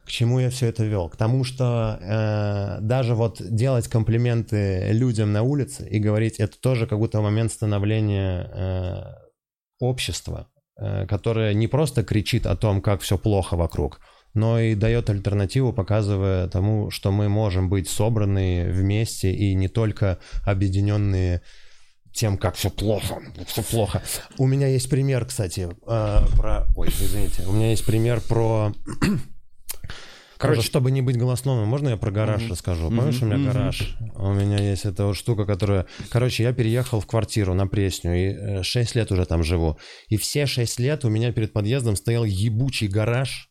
К 0.08 0.10
чему 0.10 0.40
я 0.40 0.50
все 0.50 0.68
это 0.68 0.86
вел? 0.86 1.10
К 1.10 1.18
тому, 1.18 1.44
что 1.44 2.00
э, 2.02 2.78
даже 2.80 3.14
вот 3.14 3.42
делать 3.42 3.90
комплименты 3.90 4.94
людям 4.94 5.34
на 5.34 5.44
улице 5.44 5.86
и 5.86 6.00
говорить, 6.00 6.40
это 6.40 6.58
тоже 6.58 6.88
как 6.88 6.98
будто 6.98 7.20
момент 7.20 7.52
становления 7.52 8.50
э, 8.54 9.02
общества, 9.80 10.48
э, 10.80 11.06
которое 11.08 11.54
не 11.54 11.68
просто 11.68 12.06
кричит 12.06 12.46
о 12.46 12.56
том, 12.56 12.82
как 12.82 13.02
все 13.02 13.18
плохо 13.18 13.58
вокруг, 13.58 14.00
но 14.34 14.62
и 14.62 14.76
дает 14.76 15.10
альтернативу, 15.10 15.74
показывая 15.74 16.48
тому, 16.48 16.90
что 16.90 17.12
мы 17.12 17.28
можем 17.28 17.68
быть 17.68 17.90
собраны 17.90 18.72
вместе 18.72 19.34
и 19.34 19.54
не 19.56 19.68
только 19.68 20.20
объединенные 20.46 21.42
тем, 22.14 22.38
как 22.38 22.56
все 22.56 22.70
плохо, 22.70 23.22
все 23.46 23.62
плохо. 23.62 24.02
У 24.38 24.48
меня 24.48 24.68
есть 24.68 24.90
пример, 24.90 25.26
кстати, 25.26 25.68
э, 25.86 26.20
про... 26.38 26.66
Ой, 26.78 26.88
извините. 26.88 27.44
У 27.46 27.52
меня 27.52 27.72
есть 27.72 27.86
пример 27.86 28.22
про... 28.22 28.72
Короче, 30.40 30.58
Короче. 30.58 30.68
чтобы 30.68 30.92
не 30.92 31.02
быть 31.02 31.18
голословным, 31.18 31.68
можно 31.68 31.90
я 31.90 31.98
про 31.98 32.12
гараж 32.12 32.44
Мгм. 32.44 32.52
расскажу? 32.52 32.90
Помнишь, 32.92 33.22
у 33.24 33.26
меня 33.26 33.52
гараж? 33.52 33.98
У 34.16 34.32
меня 34.34 34.58
есть 34.60 34.86
эта 34.86 35.06
вот 35.08 35.16
штука, 35.18 35.46
которая... 35.46 35.88
Короче, 36.12 36.44
я 36.44 36.54
переехал 36.54 37.00
в 37.00 37.08
квартиру 37.08 37.56
на 37.56 37.66
Пресню, 37.66 38.60
и 38.60 38.64
6 38.64 38.94
лет 38.96 39.12
уже 39.12 39.26
там 39.26 39.44
живу. 39.44 39.80
И 40.10 40.18
все 40.18 40.46
6 40.46 40.80
лет 40.80 41.06
у 41.06 41.10
меня 41.10 41.32
перед 41.32 41.54
подъездом 41.54 41.96
стоял 41.96 42.24
ебучий 42.24 42.88
гараж, 42.88 43.50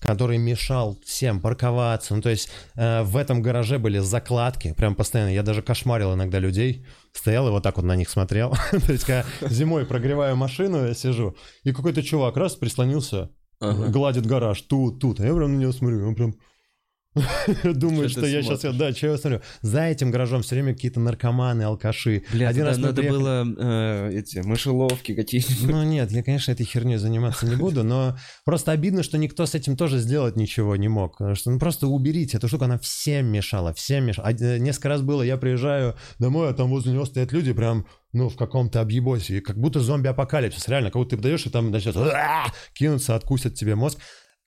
который 0.00 0.36
мешал 0.36 0.98
всем 1.06 1.40
парковаться. 1.40 2.14
Ну, 2.14 2.20
то 2.20 2.28
есть 2.28 2.50
э, 2.76 3.02
в 3.04 3.16
этом 3.16 3.40
гараже 3.40 3.78
были 3.78 3.98
закладки, 3.98 4.74
прям 4.74 4.94
постоянно. 4.94 5.30
Я 5.30 5.42
даже 5.42 5.62
кошмарил 5.62 6.12
иногда 6.12 6.38
людей. 6.38 6.84
Стоял 7.14 7.48
и 7.48 7.50
вот 7.50 7.62
так 7.62 7.76
вот 7.78 7.86
на 7.86 7.96
них 7.96 8.10
смотрел. 8.10 8.54
То 8.86 8.92
есть, 8.92 9.04
когда 9.04 9.24
зимой 9.48 9.86
прогреваю 9.86 10.36
машину, 10.36 10.86
я 10.86 10.92
сижу, 10.94 11.36
и 11.64 11.72
какой-то 11.72 12.02
чувак 12.02 12.36
раз 12.36 12.54
прислонился, 12.54 13.30
Ага. 13.60 13.88
гладит 13.88 14.26
гараж 14.26 14.62
тут, 14.62 15.00
тут. 15.00 15.20
А 15.20 15.26
я 15.26 15.34
прям 15.34 15.54
на 15.54 15.60
него 15.60 15.72
смотрю, 15.72 16.06
он 16.08 16.14
прям... 16.14 16.34
Думают, 17.64 18.12
Что 18.12 18.26
я 18.26 18.42
сейчас... 18.42 18.60
смотришь? 18.60 18.78
Да, 18.78 18.92
что 18.92 19.06
я 19.08 19.18
смотрю. 19.18 19.40
За 19.62 19.82
этим 19.82 20.10
гаражом 20.10 20.42
все 20.42 20.54
время 20.54 20.74
какие-то 20.74 21.00
наркоманы, 21.00 21.62
алкаши. 21.62 22.22
Бля, 22.32 22.48
Один 22.48 22.64
раз 22.64 22.76
надо 22.78 23.00
приехали- 23.00 23.18
было 23.18 23.46
э, 23.58 24.10
эти 24.12 24.38
мышеловки 24.38 25.14
какие-нибудь. 25.14 25.68
Ну 25.68 25.82
нет, 25.82 26.12
я, 26.12 26.22
конечно, 26.22 26.52
этой 26.52 26.64
херней 26.64 26.96
заниматься 26.96 27.46
не 27.46 27.56
буду, 27.56 27.82
но 27.82 28.16
просто 28.44 28.72
обидно, 28.72 29.02
что 29.02 29.18
никто 29.18 29.46
с 29.46 29.54
этим 29.54 29.76
тоже 29.76 29.98
сделать 29.98 30.36
ничего 30.36 30.76
не 30.76 30.88
мог. 30.88 31.18
Потому 31.18 31.34
что 31.34 31.50
ну 31.50 31.58
просто 31.58 31.88
уберите 31.88 32.36
эту 32.36 32.46
штуку, 32.46 32.64
она 32.64 32.78
всем 32.78 33.26
мешала, 33.26 33.72
всем 33.72 34.04
мешала. 34.04 34.28
А, 34.28 34.32
э, 34.32 34.58
несколько 34.58 34.88
раз 34.90 35.02
было, 35.02 35.22
я 35.22 35.36
приезжаю 35.38 35.96
домой, 36.18 36.50
а 36.50 36.54
там 36.54 36.68
возле 36.70 36.92
него 36.92 37.04
стоят 37.04 37.32
люди 37.32 37.52
прям, 37.52 37.86
ну, 38.12 38.28
в 38.28 38.36
каком-то 38.36 38.80
объебосе, 38.80 39.38
и 39.38 39.40
как 39.40 39.58
будто 39.58 39.80
зомби-апокалипсис, 39.80 40.68
реально, 40.68 40.90
будто 40.90 41.10
ты 41.10 41.16
подойдешь, 41.16 41.46
и 41.46 41.50
там 41.50 41.70
начнет 41.70 41.96
кинуться, 42.72 43.14
откусят 43.14 43.54
тебе 43.54 43.74
мозг. 43.74 43.98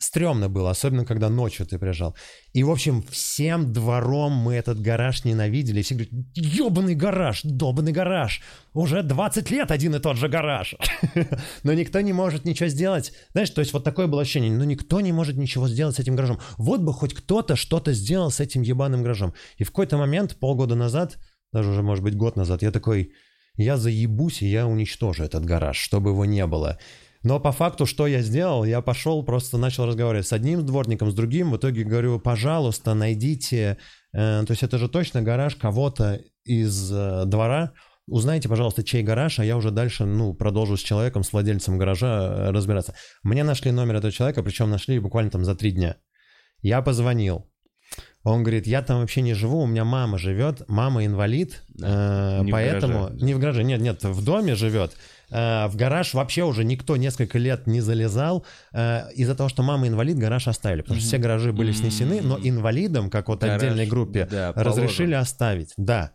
Стрёмно 0.01 0.49
было, 0.49 0.71
особенно 0.71 1.05
когда 1.05 1.29
ночью 1.29 1.63
ты 1.67 1.77
приезжал. 1.77 2.15
И, 2.53 2.63
в 2.63 2.71
общем, 2.71 3.03
всем 3.03 3.71
двором 3.71 4.31
мы 4.31 4.55
этот 4.55 4.81
гараж 4.81 5.25
ненавидели. 5.25 5.83
Все 5.83 5.93
говорят, 5.93 6.13
ебаный 6.33 6.95
гараж, 6.95 7.41
долбанный 7.43 7.91
гараж. 7.91 8.41
Уже 8.73 9.03
20 9.03 9.51
лет 9.51 9.69
один 9.69 9.93
и 9.93 9.99
тот 9.99 10.17
же 10.17 10.27
гараж. 10.27 10.73
Но 11.63 11.73
никто 11.73 12.01
не 12.01 12.13
может 12.13 12.45
ничего 12.45 12.67
сделать. 12.67 13.13
Знаешь, 13.33 13.51
то 13.51 13.61
есть 13.61 13.73
вот 13.73 13.83
такое 13.83 14.07
было 14.07 14.23
ощущение. 14.23 14.49
Но 14.49 14.63
никто 14.63 15.01
не 15.01 15.11
может 15.11 15.37
ничего 15.37 15.67
сделать 15.67 15.95
с 15.95 15.99
этим 15.99 16.15
гаражом. 16.15 16.39
Вот 16.57 16.81
бы 16.81 16.93
хоть 16.93 17.13
кто-то 17.13 17.55
что-то 17.55 17.93
сделал 17.93 18.31
с 18.31 18.39
этим 18.39 18.63
ебаным 18.63 19.03
гаражом. 19.03 19.35
И 19.57 19.63
в 19.63 19.67
какой-то 19.67 19.97
момент, 19.97 20.35
полгода 20.39 20.73
назад, 20.73 21.19
даже 21.53 21.69
уже, 21.69 21.83
может 21.83 22.03
быть, 22.03 22.15
год 22.15 22.35
назад, 22.35 22.63
я 22.63 22.71
такой, 22.71 23.11
я 23.57 23.77
заебусь, 23.77 24.41
и 24.41 24.47
я 24.47 24.67
уничтожу 24.67 25.23
этот 25.23 25.45
гараж, 25.45 25.77
чтобы 25.77 26.11
его 26.11 26.25
не 26.25 26.45
было. 26.47 26.77
Но 27.23 27.39
по 27.39 27.51
факту, 27.51 27.85
что 27.85 28.07
я 28.07 28.21
сделал, 28.21 28.63
я 28.63 28.81
пошел, 28.81 29.23
просто 29.23 29.57
начал 29.57 29.85
разговаривать 29.85 30.25
с 30.25 30.33
одним 30.33 30.65
дворником, 30.65 31.11
с 31.11 31.13
другим. 31.13 31.51
В 31.51 31.57
итоге 31.57 31.83
говорю, 31.83 32.19
пожалуйста, 32.19 32.95
найдите, 32.95 33.77
э, 34.11 34.43
то 34.45 34.51
есть 34.51 34.63
это 34.63 34.79
же 34.79 34.89
точно 34.89 35.21
гараж 35.21 35.55
кого-то 35.55 36.19
из 36.45 36.91
э, 36.91 37.25
двора. 37.25 37.73
Узнайте, 38.07 38.49
пожалуйста, 38.49 38.83
чей 38.83 39.03
гараж, 39.03 39.37
а 39.39 39.45
я 39.45 39.55
уже 39.55 39.69
дальше, 39.69 40.05
ну, 40.05 40.33
продолжу 40.33 40.77
с 40.77 40.81
человеком, 40.81 41.23
с 41.23 41.31
владельцем 41.31 41.77
гаража 41.77 42.07
э, 42.07 42.51
разбираться. 42.51 42.95
Мне 43.21 43.43
нашли 43.43 43.71
номер 43.71 43.97
этого 43.97 44.11
человека, 44.11 44.41
причем 44.41 44.71
нашли 44.71 44.97
буквально 44.97 45.29
там 45.29 45.45
за 45.45 45.55
три 45.55 45.71
дня. 45.71 45.97
Я 46.61 46.81
позвонил. 46.81 47.50
Он 48.23 48.43
говорит, 48.43 48.67
я 48.67 48.83
там 48.83 48.99
вообще 48.99 49.21
не 49.21 49.33
живу, 49.33 49.61
у 49.61 49.67
меня 49.67 49.83
мама 49.83 50.19
живет, 50.19 50.67
мама 50.67 51.05
инвалид, 51.05 51.63
э, 51.81 52.41
Не 52.43 52.51
в 52.51 52.51
поэтому... 52.51 53.05
гараже. 53.05 53.25
Не 53.25 53.33
в 53.33 53.39
гараже, 53.39 53.63
нет, 53.63 53.81
нет, 53.81 54.03
в 54.03 54.23
доме 54.23 54.53
живет. 54.53 54.95
Э, 55.31 55.67
в 55.67 55.75
гараж 55.75 56.13
вообще 56.13 56.43
уже 56.43 56.63
никто 56.63 56.97
несколько 56.97 57.39
лет 57.39 57.65
не 57.65 57.81
залезал. 57.81 58.45
Э, 58.73 59.11
из-за 59.15 59.33
того, 59.33 59.49
что 59.49 59.63
мама 59.63 59.87
инвалид, 59.87 60.17
гараж 60.17 60.47
оставили, 60.47 60.81
потому 60.81 60.99
что 60.99 61.07
все 61.07 61.17
гаражи 61.17 61.51
были 61.51 61.71
снесены, 61.71 62.21
но 62.21 62.37
инвалидам, 62.37 63.09
как 63.09 63.27
вот 63.27 63.41
Гараж, 63.41 63.61
отдельной 63.61 63.87
группе, 63.87 64.27
да, 64.29 64.53
разрешили 64.55 65.15
оставить. 65.15 65.73
Да. 65.77 66.11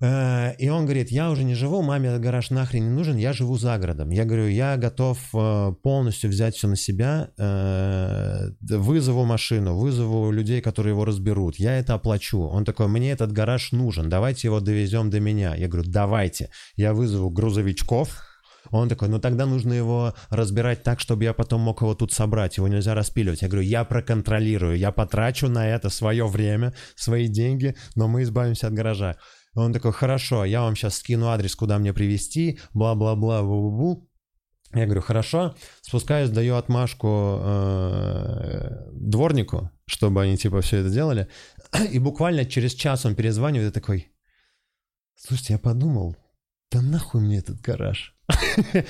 Э, 0.00 0.54
И 0.58 0.68
он 0.68 0.84
говорит, 0.84 1.10
я 1.10 1.30
уже 1.30 1.44
не 1.44 1.54
живу, 1.54 1.82
маме 1.82 2.08
этот 2.08 2.22
гараж 2.22 2.50
нахрен 2.50 2.84
не 2.84 2.90
нужен, 2.90 3.16
я 3.16 3.32
живу 3.32 3.58
за 3.58 3.78
городом. 3.78 4.10
Я 4.10 4.24
говорю, 4.24 4.48
я 4.48 4.76
готов 4.76 5.18
э, 5.34 5.72
полностью 5.82 6.30
взять 6.30 6.54
все 6.54 6.68
на 6.68 6.76
себя, 6.76 7.30
э, 7.38 8.50
вызову 8.60 9.24
машину, 9.24 9.76
вызову 9.76 10.30
людей, 10.30 10.60
которые 10.60 10.92
его 10.92 11.04
разберут, 11.04 11.56
я 11.56 11.78
это 11.78 11.94
оплачу. 11.94 12.40
Он 12.40 12.64
такой, 12.64 12.88
мне 12.88 13.12
этот 13.12 13.32
гараж 13.32 13.72
нужен, 13.72 14.08
давайте 14.08 14.48
его 14.48 14.60
довезем 14.60 15.10
до 15.10 15.20
меня. 15.20 15.54
Я 15.54 15.68
говорю, 15.68 15.88
давайте. 15.90 16.50
Я 16.76 16.94
вызову 16.94 17.30
грузовичков, 17.30 18.22
он 18.70 18.88
такой, 18.88 19.08
ну 19.08 19.18
тогда 19.18 19.46
нужно 19.46 19.72
его 19.72 20.14
разбирать 20.28 20.82
так, 20.82 21.00
чтобы 21.00 21.24
я 21.24 21.32
потом 21.32 21.60
мог 21.60 21.82
его 21.82 21.94
тут 21.94 22.12
собрать, 22.12 22.56
его 22.56 22.68
нельзя 22.68 22.94
распиливать. 22.94 23.42
Я 23.42 23.48
говорю, 23.48 23.66
я 23.66 23.84
проконтролирую, 23.84 24.78
я 24.78 24.92
потрачу 24.92 25.48
на 25.48 25.68
это 25.68 25.88
свое 25.88 26.26
время, 26.26 26.72
свои 26.94 27.28
деньги, 27.28 27.74
но 27.96 28.08
мы 28.08 28.22
избавимся 28.22 28.68
от 28.68 28.74
гаража. 28.74 29.16
Он 29.54 29.72
такой, 29.72 29.92
хорошо, 29.92 30.44
я 30.44 30.62
вам 30.62 30.76
сейчас 30.76 30.96
скину 30.98 31.28
адрес, 31.28 31.56
куда 31.56 31.78
мне 31.78 31.92
привезти, 31.92 32.58
бла-бла-бла, 32.74 33.42
бу-бу-бу. 33.42 34.06
Я 34.72 34.84
говорю, 34.84 35.02
хорошо, 35.02 35.56
спускаюсь, 35.80 36.30
даю 36.30 36.54
отмашку 36.54 37.40
э, 37.42 38.88
дворнику, 38.92 39.70
чтобы 39.86 40.22
они 40.22 40.36
типа 40.36 40.60
все 40.60 40.78
это 40.78 40.90
делали. 40.90 41.26
И 41.90 41.98
буквально 41.98 42.44
через 42.44 42.74
час 42.74 43.04
он 43.04 43.16
перезванивает 43.16 43.70
и 43.70 43.74
такой, 43.74 44.12
слушайте, 45.16 45.54
я 45.54 45.58
подумал, 45.58 46.16
да 46.70 46.82
нахуй 46.82 47.20
мне 47.20 47.38
этот 47.38 47.60
гараж? 47.60 48.16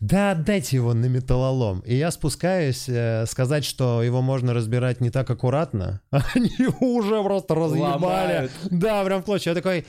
Да 0.00 0.32
отдайте 0.32 0.76
его 0.76 0.92
на 0.92 1.06
металлолом. 1.06 1.80
И 1.80 1.94
я 1.94 2.10
спускаюсь 2.10 2.88
э, 2.88 3.24
сказать, 3.26 3.64
что 3.64 4.02
его 4.02 4.22
можно 4.22 4.52
разбирать 4.52 5.00
не 5.00 5.10
так 5.10 5.30
аккуратно. 5.30 6.00
Они 6.10 6.52
уже 6.80 7.22
просто 7.22 7.54
разъебали. 7.54 7.92
Ломают. 7.92 8.52
Да, 8.70 9.04
прям 9.04 9.22
в 9.22 9.24
клочья. 9.24 9.50
Я 9.50 9.54
такой... 9.54 9.86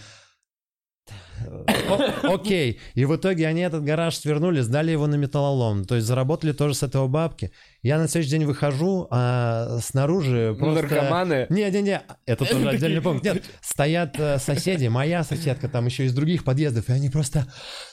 «О- 1.90 2.34
Окей. 2.36 2.80
И 2.94 3.06
в 3.06 3.16
итоге 3.16 3.48
они 3.48 3.62
этот 3.62 3.84
гараж 3.84 4.16
свернули, 4.16 4.62
сдали 4.62 4.92
его 4.92 5.08
на 5.08 5.16
металлолом. 5.16 5.86
То 5.86 5.96
есть 5.96 6.08
заработали 6.08 6.52
тоже 6.52 6.76
с 6.76 6.84
этого 6.84 7.08
бабки. 7.08 7.52
Я 7.82 7.98
на 7.98 8.08
следующий 8.08 8.32
день 8.32 8.46
выхожу, 8.46 9.08
а 9.12 9.80
снаружи 9.82 10.56
просто... 10.58 10.84
Наркоманы? 10.84 11.48
Не-не-не, 11.50 12.02
это 12.26 12.46
тоже 12.50 12.70
отдельный 12.70 13.02
пункт. 13.02 13.24
Нет, 13.24 13.44
стоят 13.62 14.20
э, 14.20 14.40
соседи, 14.40 14.88
моя 14.88 15.24
соседка 15.24 15.70
там 15.70 15.86
еще 15.86 16.06
из 16.06 16.14
других 16.14 16.44
подъездов, 16.44 16.90
и 16.90 16.94
они 16.94 17.10
просто 17.10 17.46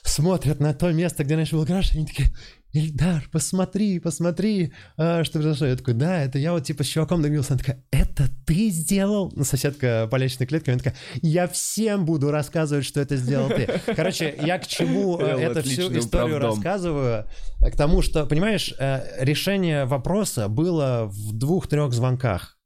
смотрят 0.02 0.60
на 0.60 0.74
то 0.74 0.90
место, 0.92 1.24
где 1.24 1.34
раньше 1.36 1.56
был 1.56 1.64
гараж, 1.64 1.92
и 1.92 1.98
они 1.98 2.06
такие, 2.06 2.32
Ильдар, 2.72 3.28
посмотри, 3.30 3.98
посмотри, 3.98 4.72
а, 4.96 5.24
что 5.24 5.34
произошло. 5.40 5.66
Я 5.66 5.76
такой, 5.76 5.92
да, 5.92 6.22
это 6.22 6.38
я 6.38 6.52
вот 6.52 6.64
типа 6.64 6.84
с 6.84 6.86
чуваком 6.86 7.20
договорился. 7.20 7.52
Она 7.52 7.58
такая, 7.58 7.84
это 7.90 8.28
ты 8.46 8.70
сделал? 8.70 9.30
Ну, 9.36 9.44
соседка 9.44 10.08
по 10.10 10.16
личной 10.16 10.46
клетке, 10.46 10.72
она 10.72 10.78
такая, 10.78 10.96
я 11.20 11.48
всем 11.48 12.06
буду 12.06 12.30
рассказывать, 12.30 12.86
что 12.86 13.00
это 13.00 13.16
сделал 13.16 13.50
ты. 13.50 13.68
Короче, 13.94 14.34
я 14.42 14.58
к 14.58 14.66
чему 14.66 15.20
Эл, 15.20 15.38
эту 15.38 15.62
всю 15.62 15.98
историю 15.98 16.38
рассказываю? 16.38 17.26
К 17.60 17.76
тому, 17.76 18.00
что, 18.00 18.24
понимаешь, 18.24 18.72
э, 18.78 19.22
решение 19.22 19.84
вопроса 19.84 20.48
было 20.48 21.10
в 21.12 21.36
двух-трех 21.36 21.92
звонках. 21.92 22.56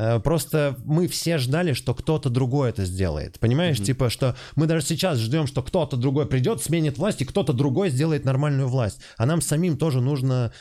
Э, 0.00 0.18
Просто 0.20 0.76
мы 0.86 1.08
все 1.08 1.36
ждали, 1.36 1.74
что 1.74 1.94
кто-то 1.94 2.30
другой 2.30 2.70
это 2.70 2.84
сделает. 2.86 3.38
Понимаешь, 3.38 3.78
типа, 3.82 4.08
что 4.08 4.34
мы 4.56 4.66
даже 4.66 4.84
сейчас 4.86 5.18
ждем, 5.18 5.46
что 5.46 5.62
кто-то 5.62 5.96
другой 5.96 6.26
придет, 6.26 6.62
сменит 6.62 6.96
власть, 6.96 7.20
и 7.20 7.26
кто-то 7.26 7.52
другой 7.52 7.90
сделает 7.90 8.24
нормальную 8.24 8.68
власть. 8.68 9.00
А 9.18 9.26
нам 9.26 9.42
самим 9.42 9.76
тоже 9.76 10.00
нужно 10.00 10.52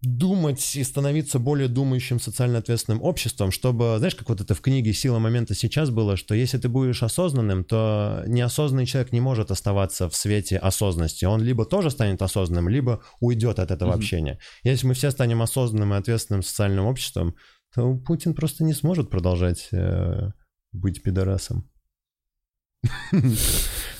думать 0.00 0.76
и 0.76 0.82
становиться 0.82 1.38
более 1.38 1.68
думающим 1.68 2.18
социально 2.18 2.58
ответственным 2.58 3.02
обществом, 3.02 3.50
чтобы, 3.50 3.96
знаешь, 3.98 4.14
как 4.14 4.30
вот 4.30 4.40
это 4.40 4.54
в 4.54 4.62
книге 4.62 4.94
«Сила 4.94 5.18
момента 5.18 5.54
сейчас» 5.54 5.90
было, 5.90 6.16
что 6.16 6.34
если 6.34 6.56
ты 6.56 6.70
будешь 6.70 7.02
осознанным, 7.02 7.64
то 7.64 8.22
неосознанный 8.26 8.86
человек 8.86 9.12
не 9.12 9.20
может 9.20 9.50
оставаться 9.50 10.08
в 10.08 10.16
свете 10.16 10.56
осознанности. 10.56 11.26
Он 11.26 11.42
либо 11.42 11.66
тоже 11.66 11.90
станет 11.90 12.22
осознанным, 12.22 12.70
либо 12.70 13.02
уйдет 13.20 13.58
от 13.58 13.70
этого 13.70 13.90
Мгм. 13.90 13.98
общения. 13.98 14.38
Если 14.62 14.86
мы 14.86 14.94
все 14.94 15.10
станем 15.10 15.42
осознанным 15.42 15.92
и 15.92 15.98
ответственным 15.98 16.42
социальным 16.42 16.86
обществом, 16.86 17.34
то 17.74 17.94
Путин 17.96 18.34
просто 18.34 18.64
не 18.64 18.72
сможет 18.72 19.10
продолжать 19.10 19.68
э, 19.72 20.30
быть 20.72 21.02
пидорасом. 21.02 21.68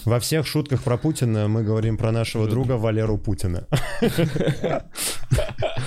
Во 0.04 0.20
всех 0.20 0.46
шутках 0.46 0.82
про 0.82 0.98
Путина 0.98 1.48
мы 1.48 1.64
говорим 1.64 1.96
про 1.96 2.12
нашего 2.12 2.46
друга 2.46 2.72
Валеру 2.72 3.16
Путина. 3.16 3.66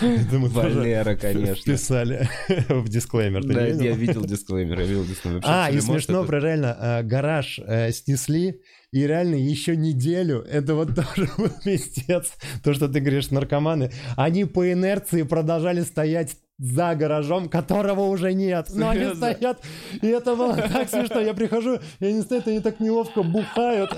Валера, 0.02 1.16
конечно. 1.16 1.56
Вписали 1.56 2.28
в 2.68 2.90
дисклеймер. 2.90 3.46
Да, 3.46 3.68
я 3.68 3.96
видел 3.96 4.26
дисклеймер, 4.26 4.80
я 4.80 4.86
видел 4.86 5.06
дисклеймер. 5.06 5.42
А, 5.46 5.70
и 5.70 5.80
смешно 5.80 6.24
про 6.26 6.40
реально 6.40 6.76
э, 6.80 7.04
гараж 7.04 7.60
э, 7.64 7.92
снесли, 7.92 8.60
и 8.92 9.06
реально 9.06 9.36
еще 9.36 9.78
неделю, 9.78 10.42
это 10.42 10.74
вот 10.74 10.96
тоже 10.96 11.30
был 11.38 11.52
пиздец, 11.64 12.34
то, 12.64 12.74
что 12.74 12.88
ты 12.88 13.00
говоришь, 13.00 13.30
наркоманы, 13.30 13.92
они 14.16 14.46
по 14.46 14.72
инерции 14.72 15.22
продолжали 15.22 15.82
стоять 15.82 16.38
за 16.60 16.96
гаражом, 16.96 17.50
которого 17.50 18.06
уже 18.08 18.34
нет. 18.34 18.68
Но 18.74 18.90
они 18.90 19.14
стоят, 19.14 19.62
и 20.02 20.08
это 20.08 20.36
было 20.36 20.56
так 20.56 20.90
смешно. 20.90 21.22
Я 21.22 21.34
прихожу, 21.34 21.80
и 22.00 22.06
они 22.06 22.22
стоят, 22.22 22.48
они 22.48 22.60
так 22.62 22.80
неловко 22.80 23.22
бухают. 23.24 23.96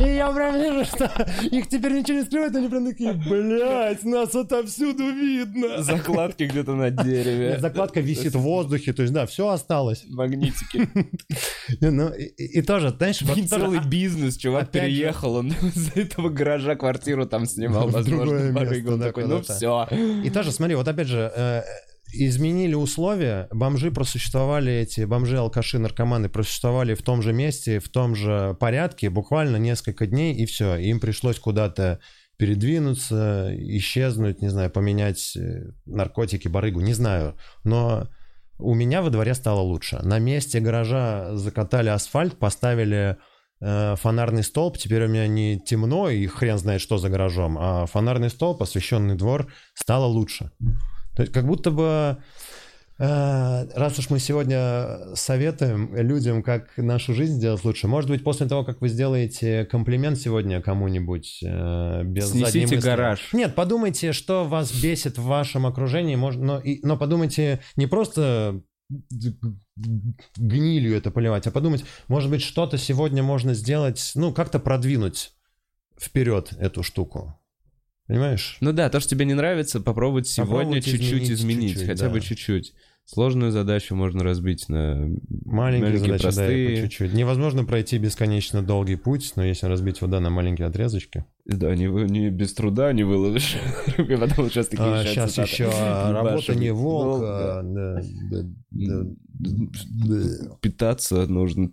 И 0.00 0.02
я 0.02 0.32
прям 0.32 0.60
вижу, 0.60 0.84
что 0.84 1.10
их 1.42 1.68
теперь 1.68 1.92
ничего 1.92 2.18
не 2.18 2.24
скрывает, 2.24 2.56
они 2.56 2.68
прям 2.68 2.86
такие, 2.86 3.12
блядь, 3.12 4.02
нас 4.04 4.34
отовсюду 4.34 5.04
видно. 5.10 5.80
Закладки 5.80 6.42
где-то 6.42 6.74
на 6.74 6.90
дереве. 6.90 7.58
Закладка 7.60 8.00
висит 8.00 8.34
в 8.34 8.40
воздухе, 8.40 8.92
то 8.92 9.02
есть, 9.02 9.14
да, 9.14 9.26
все 9.26 9.48
осталось. 9.48 10.04
Магнитики. 10.08 10.88
Ну, 11.80 12.12
и, 12.12 12.62
тоже, 12.62 12.90
знаешь, 12.90 13.18
целый 13.48 13.78
бизнес, 13.78 14.36
чувак 14.36 14.70
переехал, 14.70 15.36
он 15.36 15.48
из 15.48 15.96
этого 15.96 16.30
гаража 16.30 16.74
квартиру 16.74 17.26
там 17.26 17.46
снимал, 17.46 17.88
возможно, 17.88 18.52
да, 18.52 19.06
такой, 19.06 19.26
ну 19.26 19.40
все. 19.42 19.86
И 20.24 20.30
тоже, 20.30 20.50
смотри, 20.50 20.74
вот 20.74 20.88
опять 20.88 21.06
же, 21.06 21.32
э, 21.34 21.43
изменили 22.14 22.74
условия, 22.74 23.48
бомжи 23.50 23.90
просуществовали, 23.90 24.72
эти 24.72 25.04
бомжи, 25.04 25.38
алкаши, 25.38 25.78
наркоманы 25.78 26.28
просуществовали 26.28 26.94
в 26.94 27.02
том 27.02 27.22
же 27.22 27.32
месте, 27.32 27.80
в 27.80 27.88
том 27.88 28.14
же 28.14 28.56
порядке, 28.60 29.10
буквально 29.10 29.56
несколько 29.56 30.06
дней, 30.06 30.34
и 30.34 30.46
все. 30.46 30.76
Им 30.76 31.00
пришлось 31.00 31.38
куда-то 31.38 32.00
передвинуться, 32.36 33.52
исчезнуть, 33.56 34.42
не 34.42 34.48
знаю, 34.48 34.70
поменять 34.70 35.36
э, 35.36 35.70
наркотики, 35.86 36.48
барыгу, 36.48 36.80
не 36.80 36.92
знаю. 36.92 37.36
Но 37.62 38.08
у 38.58 38.74
меня 38.74 39.02
во 39.02 39.10
дворе 39.10 39.34
стало 39.34 39.60
лучше. 39.60 40.00
На 40.02 40.18
месте 40.18 40.60
гаража 40.60 41.36
закатали 41.36 41.88
асфальт, 41.90 42.38
поставили 42.38 43.16
э, 43.60 43.94
фонарный 43.96 44.42
столб. 44.42 44.78
Теперь 44.78 45.04
у 45.04 45.08
меня 45.08 45.28
не 45.28 45.60
темно 45.60 46.10
и 46.10 46.26
хрен 46.26 46.58
знает 46.58 46.80
что 46.80 46.98
за 46.98 47.08
гаражом, 47.08 47.56
а 47.58 47.86
фонарный 47.86 48.30
столб, 48.30 48.62
освещенный 48.62 49.14
двор, 49.14 49.52
стало 49.74 50.06
лучше. 50.06 50.50
То 51.14 51.22
есть 51.22 51.32
как 51.32 51.46
будто 51.46 51.70
бы 51.70 52.18
Э, 52.96 53.66
раз 53.74 53.98
уж 53.98 54.10
мы 54.10 54.20
сегодня 54.20 55.14
советуем 55.14 55.94
людям, 55.96 56.42
как 56.42 56.76
нашу 56.76 57.12
жизнь 57.12 57.34
сделать 57.34 57.64
лучше, 57.64 57.88
может 57.88 58.08
быть, 58.08 58.22
после 58.22 58.46
того, 58.46 58.64
как 58.64 58.80
вы 58.80 58.88
сделаете 58.88 59.64
комплимент 59.64 60.18
сегодня 60.18 60.62
кому-нибудь 60.62 61.40
э, 61.44 62.02
без 62.04 62.30
Снесите 62.30 62.76
гараж. 62.76 63.32
Нет, 63.32 63.54
подумайте, 63.56 64.12
что 64.12 64.44
вас 64.44 64.72
бесит 64.72 65.18
в 65.18 65.24
вашем 65.24 65.66
окружении, 65.66 66.14
может, 66.14 66.40
но, 66.40 66.60
и, 66.60 66.84
но 66.86 66.96
подумайте 66.96 67.60
не 67.74 67.88
просто 67.88 68.62
гнилью 70.36 70.96
это 70.96 71.10
поливать, 71.10 71.48
а 71.48 71.50
подумать, 71.50 71.84
может 72.06 72.30
быть, 72.30 72.42
что-то 72.42 72.78
сегодня 72.78 73.24
можно 73.24 73.54
сделать, 73.54 74.12
ну, 74.14 74.32
как-то 74.32 74.60
продвинуть 74.60 75.32
вперед 75.98 76.52
эту 76.60 76.84
штуку. 76.84 77.40
Понимаешь? 78.06 78.58
Ну 78.60 78.72
да, 78.72 78.90
то, 78.90 79.00
что 79.00 79.10
тебе 79.10 79.24
не 79.24 79.34
нравится, 79.34 79.80
попробовать 79.80 80.28
сегодня 80.28 80.56
Попробуйте 80.56 80.90
чуть-чуть 80.90 81.22
изменить, 81.22 81.30
изменить, 81.30 81.70
чуть-чуть, 81.70 81.86
хотя 81.88 82.06
да. 82.06 82.12
бы 82.12 82.20
чуть-чуть. 82.20 82.74
Сложную 83.06 83.52
задачу 83.52 83.94
можно 83.94 84.24
разбить 84.24 84.68
на 84.70 85.10
Маленькие, 85.44 85.98
задачи, 85.98 86.22
да, 86.22 86.28
простые. 86.28 86.68
по 86.76 86.82
чуть-чуть. 86.82 87.12
Невозможно 87.12 87.64
пройти 87.64 87.98
бесконечно 87.98 88.62
долгий 88.62 88.96
путь, 88.96 89.32
но 89.36 89.44
если 89.44 89.66
разбить 89.66 89.98
его, 89.98 90.06
да, 90.06 90.20
на 90.20 90.30
маленькие 90.30 90.66
отрезочки. 90.66 91.24
Да, 91.44 91.74
не, 91.74 91.86
не 91.86 92.30
без 92.30 92.54
труда 92.54 92.92
не 92.94 93.04
выложишь. 93.04 93.56
Потом 93.96 94.50
сейчас 94.50 94.68
такие 94.68 94.86
А, 94.86 95.00
еще 95.02 95.12
сейчас 95.12 95.32
цитаты. 95.32 95.50
еще 95.50 95.70
а, 95.74 96.12
работа 96.12 96.54
не 96.54 96.72
волк. 96.72 97.22
а, 97.24 97.62
да, 97.62 98.02
да, 98.30 98.42
да, 98.70 99.02
да. 100.06 100.56
Питаться 100.62 101.26
нужно. 101.26 101.72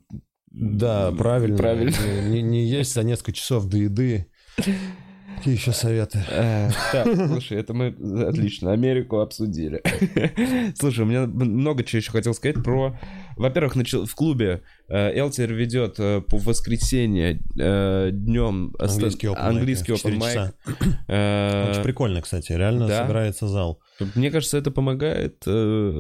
Да, 0.49 1.13
правильно. 1.13 1.57
Правильно. 1.57 1.95
Не, 2.27 2.41
не 2.41 2.65
есть 2.67 2.93
за 2.93 3.03
несколько 3.03 3.31
часов 3.31 3.67
до 3.67 3.77
еды. 3.77 4.27
Какие 5.41 5.55
еще 5.55 5.71
советы? 5.71 6.23
Э, 6.29 6.69
Так, 6.91 7.07
слушай, 7.15 7.57
это 7.57 7.73
мы 7.73 7.87
отлично 8.27 8.73
Америку 8.73 9.21
обсудили. 9.21 9.81
Слушай, 10.77 10.99
у 10.99 11.07
меня 11.07 11.25
много 11.25 11.83
чего 11.83 11.97
еще 11.97 12.11
хотел 12.11 12.35
сказать 12.35 12.61
про... 12.63 12.95
Во-первых, 13.35 13.75
начал 13.75 14.05
в 14.05 14.15
клубе 14.15 14.61
э, 14.87 15.17
Эл 15.17 15.29
теперь 15.31 15.53
ведет 15.53 15.95
э, 15.99 16.21
по 16.21 16.37
воскресенье 16.37 17.39
днем 18.11 18.73
Английский 18.79 19.27
open 19.27 19.35
английский 19.37 19.91
mic. 19.93 20.53
Э, 21.07 21.71
Очень 21.71 21.83
прикольно, 21.83 22.21
кстати. 22.21 22.51
Реально 22.53 22.87
да. 22.87 23.01
собирается 23.03 23.47
зал. 23.47 23.79
Мне 24.15 24.31
кажется, 24.31 24.57
это 24.57 24.71
помогает 24.71 25.43
э, 25.45 25.91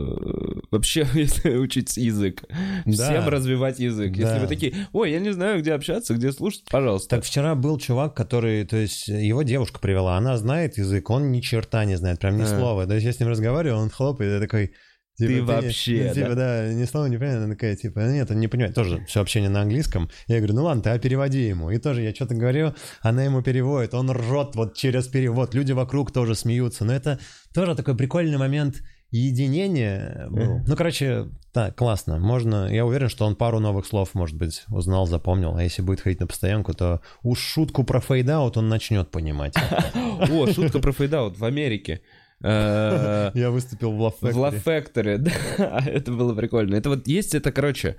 вообще 0.71 1.07
если 1.13 1.55
учить 1.57 1.97
язык. 1.97 2.43
Да. 2.85 2.91
Всем 2.91 3.27
развивать 3.27 3.79
язык. 3.79 4.15
Если 4.15 4.33
Да. 4.35 4.39
вы 4.39 4.47
такие, 4.47 4.73
ой, 4.91 5.11
я 5.11 5.19
не 5.19 5.31
знаю, 5.31 5.59
где 5.61 5.73
общаться, 5.73 6.13
где 6.15 6.31
слушать, 6.31 6.63
пожалуйста. 6.69 7.15
Так 7.17 7.25
вчера 7.25 7.55
был 7.55 7.77
чувак, 7.77 8.15
который, 8.15 8.65
то 8.65 8.77
есть 8.77 9.07
его 9.07 9.43
девушка 9.43 9.79
привела, 9.79 10.17
она 10.17 10.37
знает 10.37 10.77
язык, 10.77 11.09
он 11.09 11.31
ни 11.31 11.41
черта 11.41 11.85
не 11.85 11.95
знает, 11.95 12.19
прям 12.19 12.37
ни 12.37 12.43
А. 12.43 12.47
слова. 12.47 12.85
То 12.87 12.93
есть 12.95 13.05
я 13.05 13.13
с 13.13 13.19
ним 13.19 13.29
разговариваю, 13.29 13.81
он 13.81 13.89
хлопает, 13.89 14.33
я 14.33 14.39
такой... 14.39 14.71
типа, 15.17 15.31
Ты 15.31 15.41
вообще, 15.43 16.05
ну, 16.07 16.13
типа, 16.13 16.35
да? 16.35 16.73
ни 16.73 16.85
слова 16.85 17.07
не 17.07 17.17
понимает, 17.17 17.43
она 17.43 17.53
такая, 17.53 17.75
типа, 17.75 17.99
нет, 17.99 18.31
он 18.31 18.39
не 18.39 18.47
понимает, 18.47 18.75
тоже 18.75 19.03
все 19.07 19.21
общение 19.21 19.49
на 19.49 19.61
английском. 19.61 20.09
Я 20.27 20.37
говорю, 20.37 20.55
ну 20.55 20.63
ладно, 20.63 20.83
ты 20.83 20.89
а 20.89 20.99
переводи 20.99 21.47
ему. 21.47 21.71
И 21.71 21.77
тоже 21.77 22.01
я 22.01 22.13
что-то 22.13 22.35
говорю, 22.35 22.73
она 23.01 23.23
ему 23.23 23.41
переводит, 23.41 23.93
он 23.93 24.11
ржет 24.11 24.55
вот 24.55 24.75
через 24.75 25.07
перевод, 25.07 25.53
люди 25.53 25.71
вокруг 25.71 26.11
тоже 26.11 26.35
смеются. 26.35 26.85
Но 26.85 26.93
это 26.93 27.19
тоже 27.53 27.75
такой 27.75 27.95
прикольный 27.95 28.37
момент 28.37 28.81
единения 29.11 30.27
был. 30.29 30.61
Ну, 30.65 30.75
короче, 30.75 31.27
так, 31.53 31.75
классно. 31.75 32.17
Можно, 32.17 32.73
я 32.73 32.85
уверен, 32.85 33.09
что 33.09 33.25
он 33.25 33.35
пару 33.35 33.59
новых 33.59 33.85
слов, 33.85 34.13
может 34.13 34.37
быть, 34.37 34.63
узнал, 34.69 35.05
запомнил. 35.05 35.55
А 35.55 35.63
если 35.63 35.81
будет 35.81 35.99
ходить 35.99 36.21
на 36.21 36.27
постоянку, 36.27 36.73
то 36.73 37.01
уж 37.21 37.39
шутку 37.39 37.83
про 37.83 37.99
fade 37.99 38.31
out 38.31 38.55
он 38.55 38.69
начнет 38.69 39.11
понимать. 39.11 39.53
О, 40.31 40.47
шутка 40.47 40.79
про 40.79 40.93
fade 40.93 41.18
out 41.18 41.37
в 41.37 41.43
Америке. 41.43 42.01
Э, 42.43 43.31
Я 43.33 43.51
выступил 43.51 43.91
в 43.91 44.01
Love 44.01 44.15
В 44.21 44.37
Love 44.37 44.63
Factory. 44.63 45.17
Factory, 45.17 45.17
да, 45.57 45.83
это 45.85 46.11
было 46.11 46.33
прикольно. 46.33 46.75
Это 46.75 46.89
вот 46.89 47.07
есть 47.07 47.35
это, 47.35 47.51
короче, 47.51 47.97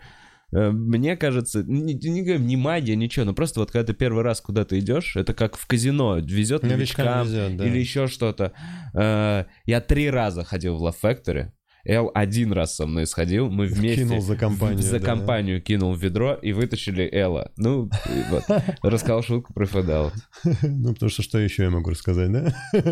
э, 0.52 0.70
мне 0.70 1.16
кажется, 1.16 1.62
не, 1.62 1.94
не 1.94 2.20
не 2.38 2.56
магия, 2.56 2.96
ничего, 2.96 3.24
но 3.24 3.34
просто 3.34 3.60
вот 3.60 3.70
когда 3.70 3.86
ты 3.86 3.94
первый 3.94 4.22
раз 4.22 4.40
куда-то 4.40 4.78
идешь, 4.78 5.16
это 5.16 5.34
как 5.34 5.56
в 5.56 5.66
казино, 5.66 6.18
везет 6.18 6.62
Новичкам 6.62 7.06
новичкам 7.06 7.26
везет, 7.26 7.56
да. 7.56 7.66
или 7.66 7.78
еще 7.78 8.06
что-то. 8.06 8.52
Э, 8.94 9.44
Я 9.66 9.80
три 9.80 10.10
раза 10.10 10.44
ходил 10.44 10.76
в 10.76 10.84
Love 10.86 10.96
Factory, 11.02 11.50
Эл 11.84 12.12
один 12.14 12.52
раз 12.52 12.76
со 12.76 12.86
мной 12.86 13.06
сходил, 13.06 13.50
мы 13.50 13.66
вместе 13.66 14.04
Кинул 14.04 14.20
за 14.20 14.36
компанию, 14.36 14.78
за 14.78 15.00
да. 15.00 15.04
компанию 15.06 15.60
кинул 15.60 15.94
в 15.94 16.00
ведро 16.00 16.34
и 16.34 16.52
вытащили 16.52 17.08
Элла. 17.12 17.50
Ну, 17.56 17.90
вот, 18.30 18.44
рассказал 18.82 19.22
шутку 19.22 19.52
про 19.52 19.66
федаут. 19.66 20.14
Ну, 20.62 20.94
потому 20.94 21.10
что 21.10 21.22
что 21.22 21.38
еще 21.38 21.64
я 21.64 21.70
могу 21.70 21.90
рассказать, 21.90 22.30
да? 22.30 22.54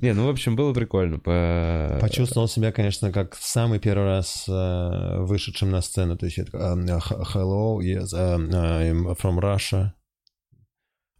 Не, 0.00 0.12
ну, 0.14 0.26
в 0.26 0.30
общем, 0.30 0.56
было 0.56 0.72
прикольно. 0.72 1.18
По... 1.18 1.98
Почувствовал 2.00 2.48
себя, 2.48 2.72
конечно, 2.72 3.12
как 3.12 3.34
в 3.34 3.44
самый 3.44 3.78
первый 3.78 4.06
раз 4.06 4.44
э, 4.48 5.20
вышедшим 5.20 5.70
на 5.70 5.80
сцену. 5.80 6.16
То 6.16 6.26
есть 6.26 6.38
я 6.38 6.44
такой, 6.44 6.60
hello, 6.60 7.78
yes, 7.78 8.12
I'm 8.14 9.16
from 9.16 9.40
Russia. 9.40 9.92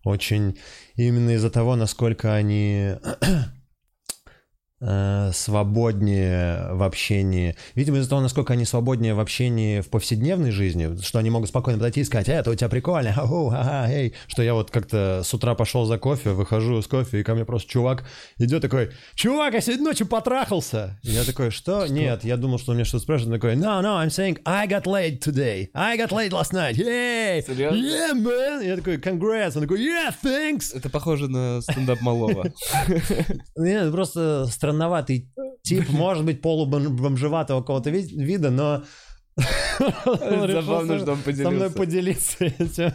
Очень 0.04 0.58
именно 0.96 1.30
из-за 1.30 1.50
того, 1.50 1.76
насколько 1.76 2.34
они 2.34 2.94
свободнее 4.80 6.72
в 6.72 6.82
общении. 6.82 7.56
Видимо, 7.74 7.98
из-за 7.98 8.10
того, 8.10 8.20
насколько 8.20 8.52
они 8.52 8.64
свободнее 8.64 9.14
в 9.14 9.20
общении 9.20 9.80
в 9.80 9.88
повседневной 9.88 10.52
жизни, 10.52 11.00
что 11.02 11.18
они 11.18 11.30
могут 11.30 11.48
спокойно 11.48 11.78
подойти 11.78 12.00
и 12.00 12.04
сказать, 12.04 12.28
«Э, 12.28 12.34
это 12.34 12.50
у 12.50 12.54
тебя 12.54 12.68
прикольно, 12.68 13.12
ау, 13.16 13.50
ага, 13.50 13.90
эй. 13.90 14.14
Что 14.28 14.42
я 14.42 14.54
вот 14.54 14.70
как-то 14.70 15.22
с 15.24 15.34
утра 15.34 15.54
пошел 15.54 15.84
за 15.84 15.98
кофе, 15.98 16.30
выхожу 16.30 16.80
с 16.80 16.86
кофе, 16.86 17.20
и 17.20 17.22
ко 17.22 17.34
мне 17.34 17.44
просто 17.44 17.68
чувак 17.68 18.04
идет 18.38 18.62
такой, 18.62 18.90
чувак, 19.14 19.54
я 19.54 19.60
сегодня 19.60 19.84
ночью 19.84 20.06
потрахался. 20.06 20.98
И 21.02 21.10
я 21.10 21.24
такой, 21.24 21.50
что? 21.50 21.86
Нет, 21.86 22.24
я 22.24 22.36
думал, 22.36 22.58
что 22.58 22.72
он 22.72 22.76
меня 22.76 22.84
что-то 22.84 23.02
спрашивает. 23.02 23.34
Он 23.34 23.40
такой, 23.40 23.56
no, 23.56 23.82
no, 23.82 24.02
I'm 24.02 24.08
saying 24.08 24.40
I 24.44 24.66
got 24.68 24.84
laid 24.84 25.20
today. 25.20 25.70
I 25.74 25.98
got 25.98 26.10
laid 26.10 26.30
last 26.30 26.52
night. 26.52 26.76
Yay! 26.76 27.44
Серьезно? 27.44 27.76
Yeah, 27.76 28.14
man! 28.14 28.64
Я 28.64 28.76
такой, 28.76 28.96
congrats. 28.96 29.56
Он 29.56 29.62
такой, 29.62 29.84
yeah, 29.84 30.14
thanks! 30.22 30.74
Это 30.74 30.88
похоже 30.88 31.28
на 31.28 31.60
стендап 31.62 32.00
малого. 32.00 32.52
Нет, 33.56 33.90
просто 33.92 34.46
странноватый 34.68 35.30
тип, 35.62 35.88
может 35.90 36.24
быть, 36.24 36.40
полубомжеватого 36.40 37.60
какого-то 37.60 37.90
ви- 37.90 38.24
вида, 38.24 38.50
но... 38.50 38.84
Забавно, 39.78 40.98
что 40.98 41.12
он 41.12 41.22
Со 41.22 41.50
мной 41.50 41.70
поделился. 41.70 41.70
поделиться 41.70 42.44
этим. 42.44 42.92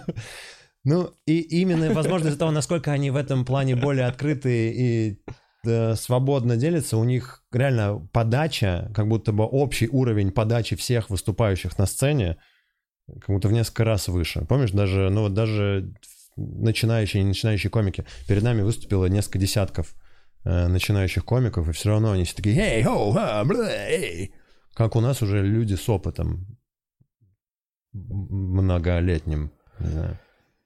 Ну, 0.83 1.11
и 1.25 1.39
именно, 1.39 1.93
возможно, 1.93 2.27
из-за 2.27 2.37
того, 2.37 2.51
насколько 2.51 2.91
они 2.91 3.09
в 3.09 3.15
этом 3.15 3.45
плане 3.45 3.75
более 3.75 4.05
открытые 4.05 4.73
и 4.73 5.17
свободно 5.95 6.57
делятся, 6.57 6.97
у 6.97 7.05
них 7.05 7.43
реально 7.53 8.05
подача, 8.11 8.91
как 8.93 9.07
будто 9.07 9.31
бы 9.31 9.45
общий 9.45 9.87
уровень 9.87 10.31
подачи 10.31 10.75
всех 10.75 11.09
выступающих 11.09 11.77
на 11.77 11.85
сцене, 11.85 12.37
как 13.07 13.29
будто 13.29 13.47
в 13.47 13.53
несколько 13.53 13.85
раз 13.85 14.09
выше. 14.09 14.45
Помнишь, 14.49 14.71
даже, 14.71 15.09
ну 15.09 15.21
вот 15.21 15.33
даже 15.33 15.93
начинающие 16.35 17.21
и 17.21 17.23
не 17.23 17.29
начинающие 17.29 17.69
комики, 17.69 18.03
перед 18.27 18.43
нами 18.43 18.61
выступило 18.61 19.05
несколько 19.05 19.39
десятков 19.39 19.95
начинающих 20.43 21.25
комиков, 21.25 21.67
и 21.69 21.71
все 21.71 21.89
равно 21.89 22.11
они 22.11 22.25
все 22.25 22.35
такие 22.35 22.57
«Эй, 22.57 22.83
хоу, 22.83 23.11
ха, 23.11 23.43
бля, 23.45 23.89
эй!» 23.89 24.33
Как 24.73 24.95
у 24.95 25.01
нас 25.01 25.21
уже 25.21 25.41
люди 25.45 25.75
с 25.75 25.87
опытом 25.87 26.57
многолетним. 27.93 29.51
Знаю. 29.79 30.19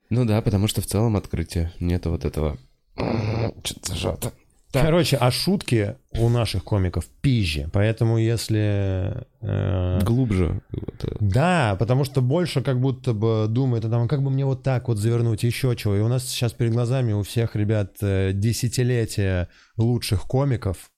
Ну 0.09 0.25
да, 0.25 0.41
потому 0.41 0.67
что 0.67 0.81
в 0.81 0.85
целом 0.85 1.17
открытие. 1.17 1.73
Нету 1.79 2.11
вот 2.11 2.23
этого... 2.25 2.57
Что-то 2.95 3.89
зажато. 3.93 4.33
Так. 4.71 4.83
Короче, 4.83 5.15
а 5.15 5.31
шутки 5.31 5.95
у 6.19 6.27
наших 6.27 6.65
комиков 6.65 7.05
пизже, 7.21 7.69
поэтому 7.71 8.17
если... 8.17 9.25
э, 9.39 9.99
Глубже. 10.03 10.61
Э, 10.73 11.07
Да, 11.21 11.77
потому 11.79 12.03
что 12.03 12.21
больше 12.21 12.61
как 12.61 12.81
будто 12.81 13.13
бы 13.13 13.45
думает, 13.47 13.85
а 13.85 13.89
там, 13.89 14.09
как 14.09 14.21
бы 14.21 14.29
мне 14.29 14.43
вот 14.43 14.63
так 14.63 14.89
вот 14.89 14.97
завернуть, 14.97 15.43
еще 15.43 15.73
чего. 15.77 15.95
И 15.95 16.01
у 16.01 16.09
нас 16.09 16.27
сейчас 16.27 16.51
перед 16.51 16.73
глазами 16.73 17.13
у 17.13 17.23
всех 17.23 17.55
ребят 17.55 17.95
э, 18.01 18.31
десятилетия 18.33 19.47
лучших 19.77 20.23
комиков, 20.23 20.91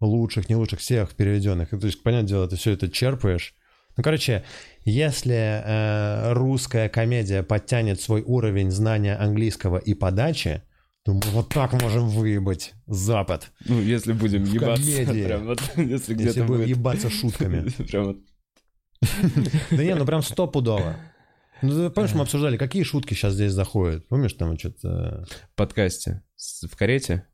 лучших, 0.00 0.48
не 0.48 0.56
лучших, 0.56 0.80
всех 0.80 1.14
переведенных. 1.14 1.72
И, 1.72 1.78
То 1.78 1.86
есть, 1.86 2.02
понятное 2.02 2.28
дело, 2.28 2.48
ты 2.48 2.56
все 2.56 2.72
это 2.72 2.90
черпаешь. 2.90 3.54
Ну, 3.96 4.02
короче, 4.02 4.42
если 4.84 5.62
э, 5.64 6.32
русская 6.32 6.88
комедия 6.88 7.44
подтянет 7.44 8.00
свой 8.00 8.22
уровень 8.22 8.72
знания 8.72 9.14
английского 9.14 9.76
и 9.76 9.94
подачи, 9.94 10.62
то 11.04 11.12
мы 11.14 11.20
вот 11.32 11.48
так 11.48 11.72
можем 11.80 12.08
выебать 12.08 12.74
Запад. 12.86 13.50
Ну, 13.64 13.80
если 13.80 14.12
будем 14.12 14.44
В 14.44 14.52
ебаться. 14.52 14.82
комедии. 15.04 15.24
Прям 15.24 15.46
вот, 15.46 15.60
если 15.76 15.92
Если 15.92 16.14
где-то 16.14 16.44
будем 16.44 16.60
будет... 16.62 16.68
ебаться 16.68 17.10
шутками. 17.10 17.68
Прям 17.88 18.04
вот 18.04 18.18
Да 19.70 19.82
не, 19.82 19.94
ну 19.94 20.06
прям 20.06 20.22
стопудово. 20.22 20.96
Ну, 21.60 21.70
ты 21.70 21.90
помнишь, 21.90 22.14
мы 22.14 22.22
обсуждали, 22.22 22.56
какие 22.56 22.82
шутки 22.82 23.14
сейчас 23.14 23.34
здесь 23.34 23.52
заходят? 23.52 24.06
Помнишь, 24.08 24.32
там 24.32 24.58
что-то... 24.58 25.26
В 25.52 25.56
подкасте. 25.56 26.22
В 26.36 26.76
карете? 26.76 27.26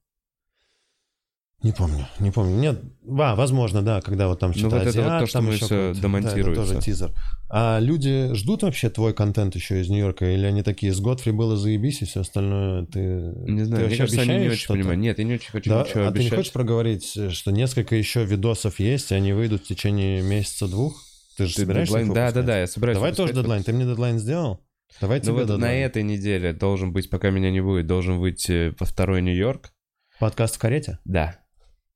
Не 1.61 1.73
помню, 1.73 2.07
не 2.21 2.31
помню. 2.31 2.55
Нет, 2.57 2.81
а, 3.19 3.35
возможно, 3.35 3.83
да, 3.83 4.01
когда 4.01 4.29
вот 4.29 4.39
там 4.39 4.51
Ну, 4.53 4.57
что-то 4.57 4.77
вот 4.77 4.87
это 4.87 4.99
вот 5.03 5.07
азиат, 5.07 5.21
то, 5.21 5.27
что 5.27 5.39
там 5.39 5.47
мы 5.47 5.55
еще 5.55 5.93
домонтируется. 6.01 6.45
Да, 6.45 6.63
это 6.63 6.73
тоже 6.73 6.81
тизер. 6.81 7.11
А 7.51 7.79
люди 7.81 8.33
ждут 8.35 8.63
вообще 8.63 8.91
твой 8.91 9.13
контент 9.13 9.57
еще 9.57 9.81
из 9.81 9.89
Нью-Йорка? 9.89 10.33
Или 10.33 10.47
они 10.47 10.63
такие, 10.63 10.93
с 10.93 11.03
Godfrey 11.03 11.33
было 11.33 11.57
заебись, 11.57 12.01
и 12.03 12.05
все 12.05 12.21
остальное 12.21 12.87
ты... 12.87 13.01
Не 13.01 13.65
знаю, 13.65 13.83
ты 13.85 13.89
мне 13.89 13.97
кажется, 13.97 14.21
они 14.23 14.39
не 14.39 14.49
очень 14.51 14.69
понимают. 14.69 15.01
Нет, 15.01 15.19
я 15.19 15.25
не 15.25 15.35
очень 15.35 15.51
хочу 15.51 15.69
Да, 15.69 15.83
ничего 15.83 16.03
а 16.03 16.07
ты 16.07 16.13
не 16.13 16.21
обещать. 16.21 16.39
хочешь 16.39 16.53
проговорить, 16.53 17.33
что 17.33 17.51
несколько 17.51 17.97
еще 17.97 18.25
видосов 18.25 18.79
есть, 18.79 19.11
и 19.11 19.17
они 19.17 19.33
выйдут 19.33 19.65
в 19.65 19.67
течение 19.67 20.23
месяца-двух? 20.23 20.95
Ты 21.37 21.47
же 21.47 21.55
Ты 21.57 21.63
собираешься 21.63 21.99
дедлайн- 21.99 22.15
Да, 22.15 22.31
да, 22.31 22.43
да, 22.43 22.61
я 22.61 22.67
собираюсь. 22.69 22.97
Давай 22.99 23.13
тоже 23.13 23.33
дедлайн. 23.33 23.65
Ты 23.65 23.73
мне 23.73 23.85
дедлайн 23.85 24.21
сделал? 24.21 24.65
Давай 25.01 25.19
Ну 25.19 25.25
тебе 25.25 25.33
вот 25.33 25.49
на 25.49 25.55
дедлайн. 25.55 25.83
этой 25.85 26.03
неделе 26.05 26.53
должен 26.53 26.93
быть, 26.93 27.11
пока 27.11 27.31
меня 27.31 27.51
не 27.51 27.61
будет, 27.61 27.89
должен 27.89 28.19
выйти 28.19 28.71
по 28.71 28.85
второй 28.85 29.23
Нью-Йорк. 29.23 29.73
Подкаст 30.21 30.55
в 30.55 30.59
карете? 30.61 30.99
Да. 31.05 31.37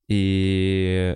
И... 0.09 1.15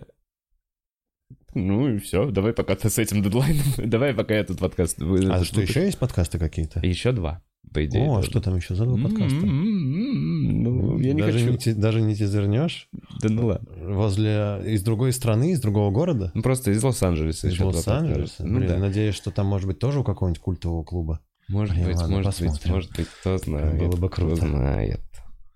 Ну 1.54 1.90
и 1.90 1.98
все, 1.98 2.30
давай 2.30 2.54
пока 2.54 2.76
ты 2.76 2.90
с 2.90 3.00
этим 3.00 3.24
дедлайном. 3.24 3.66
давай 3.78 4.14
пока 4.14 4.36
я 4.36 4.44
тут 4.44 4.60
подкаст... 4.60 5.00
вы- 5.00 5.26
А 5.30 5.44
что, 5.44 5.62
еще 5.62 5.86
есть 5.86 5.98
подкасты 5.98 6.38
какие-то? 6.38 6.86
Еще 6.86 7.12
два, 7.12 7.42
по 7.74 7.84
идее. 7.84 8.04
О, 8.04 8.06
должен. 8.16 8.30
что 8.30 8.42
там 8.42 8.56
еще 8.58 8.76
за 8.76 8.86
два 8.86 8.98
подкаста? 8.98 9.46
Ну, 9.46 11.00
я 11.00 11.14
не 11.14 11.22
даже, 11.22 11.52
хочу. 11.52 11.76
Даже 11.76 12.02
не 12.02 12.16
тизернешь? 12.16 12.90
Да 13.22 13.30
ну 13.30 13.48
ладно. 13.48 13.70
Возле... 13.96 14.62
Из 14.66 14.84
другой 14.84 15.14
страны, 15.14 15.52
из 15.52 15.60
другого 15.60 15.90
города? 15.92 16.32
Ну 16.36 16.44
просто 16.44 16.72
из 16.72 16.84
Лос-Анджелеса 16.84 17.48
Из 17.48 17.54
еще 17.54 17.64
два 17.64 17.72
Лос-Анджелеса? 17.72 18.46
Ну 18.46 18.60
Блин, 18.60 18.70
да. 18.70 18.78
надеюсь, 18.78 19.16
что 19.16 19.32
там 19.32 19.48
может 19.48 19.68
быть 19.68 19.80
тоже 19.80 20.02
у 20.02 20.04
какого-нибудь 20.04 20.42
культового 20.42 20.84
клуба. 20.84 21.22
Может 21.50 21.76
быть, 21.78 21.96
ладно, 21.96 22.18
может 22.18 22.42
быть, 22.42 22.66
может 22.66 22.96
быть, 22.96 23.08
кто 23.08 23.38
знает. 23.38 23.80
Было 23.80 23.96
бы 23.96 24.10
круто. 24.10 24.36
Кто 24.36 24.48
знает. 24.48 25.02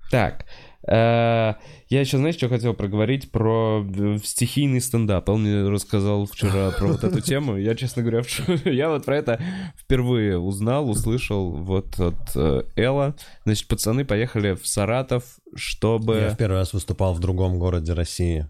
Так, 0.10 0.46
я 0.88 2.00
еще, 2.00 2.18
знаешь, 2.18 2.36
что 2.36 2.50
хотел 2.50 2.74
проговорить 2.74 3.32
про 3.32 3.86
э, 3.86 4.18
стихийный 4.24 4.82
стендап. 4.82 5.30
Он 5.30 5.44
мне 5.44 5.70
рассказал 5.70 6.26
вчера 6.26 6.72
про 6.72 6.88
вот 6.88 7.04
эту 7.04 7.22
тему. 7.22 7.58
Я, 7.58 7.76
честно 7.76 8.02
говоря, 8.02 8.24
я 8.66 8.90
вот 8.90 9.06
про 9.06 9.18
это 9.18 9.42
впервые 9.78 10.40
узнал, 10.40 10.90
услышал 10.90 11.52
вот 11.52 12.00
от 12.00 12.36
э, 12.36 12.64
Элла. 12.76 13.16
Значит, 13.44 13.68
пацаны 13.68 14.06
поехали 14.06 14.54
в 14.54 14.66
Саратов, 14.66 15.38
чтобы... 15.56 16.16
Я 16.16 16.30
в 16.32 16.38
первый 16.38 16.56
раз 16.56 16.74
выступал 16.74 17.14
в 17.14 17.20
другом 17.20 17.60
городе 17.60 17.94
России. 17.94 18.48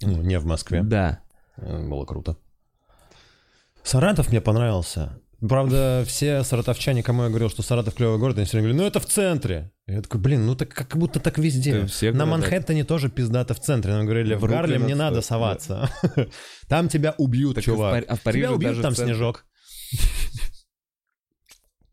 Ну, 0.00 0.22
не 0.22 0.38
в 0.38 0.46
Москве. 0.46 0.82
Да. 0.82 1.20
Э, 1.58 1.86
Было 1.86 2.04
круто. 2.06 2.36
Саратов 3.82 4.30
мне 4.30 4.40
понравился. 4.40 5.20
Правда, 5.40 6.04
все 6.06 6.44
саратовчане, 6.44 7.02
кому 7.02 7.22
я 7.22 7.28
говорил, 7.30 7.48
что 7.48 7.62
Саратов 7.62 7.94
клевый 7.94 8.18
город, 8.18 8.36
они 8.36 8.44
все 8.44 8.58
время 8.58 8.68
говорили, 8.68 8.82
ну 8.82 8.88
это 8.88 9.00
в 9.00 9.06
центре. 9.06 9.72
Я 9.86 10.02
такой, 10.02 10.20
блин, 10.20 10.44
ну 10.44 10.54
так 10.54 10.68
как 10.68 10.96
будто 10.96 11.18
так 11.18 11.38
везде. 11.38 11.88
Да, 12.02 12.12
На. 12.12 12.26
Манхэттене 12.26 12.84
тоже 12.84 13.08
пиздато 13.08 13.54
в 13.54 13.60
центре. 13.60 13.92
Нам 13.92 14.04
говорили, 14.04 14.34
в, 14.34 14.40
В 14.40 14.48
Гарлем 14.48 14.86
не 14.86 14.94
надо 14.94 15.22
соваться. 15.22 15.90
Там 16.68 16.88
тебя 16.88 17.14
убьют, 17.16 17.54
Так 17.54 17.64
чувак. 17.64 18.04
А 18.06 18.16
в 18.16 18.20
Париже 18.20 18.46
Тебя 18.46 18.54
убьют, 18.54 18.82
там 18.82 18.94
снежок. 18.94 19.46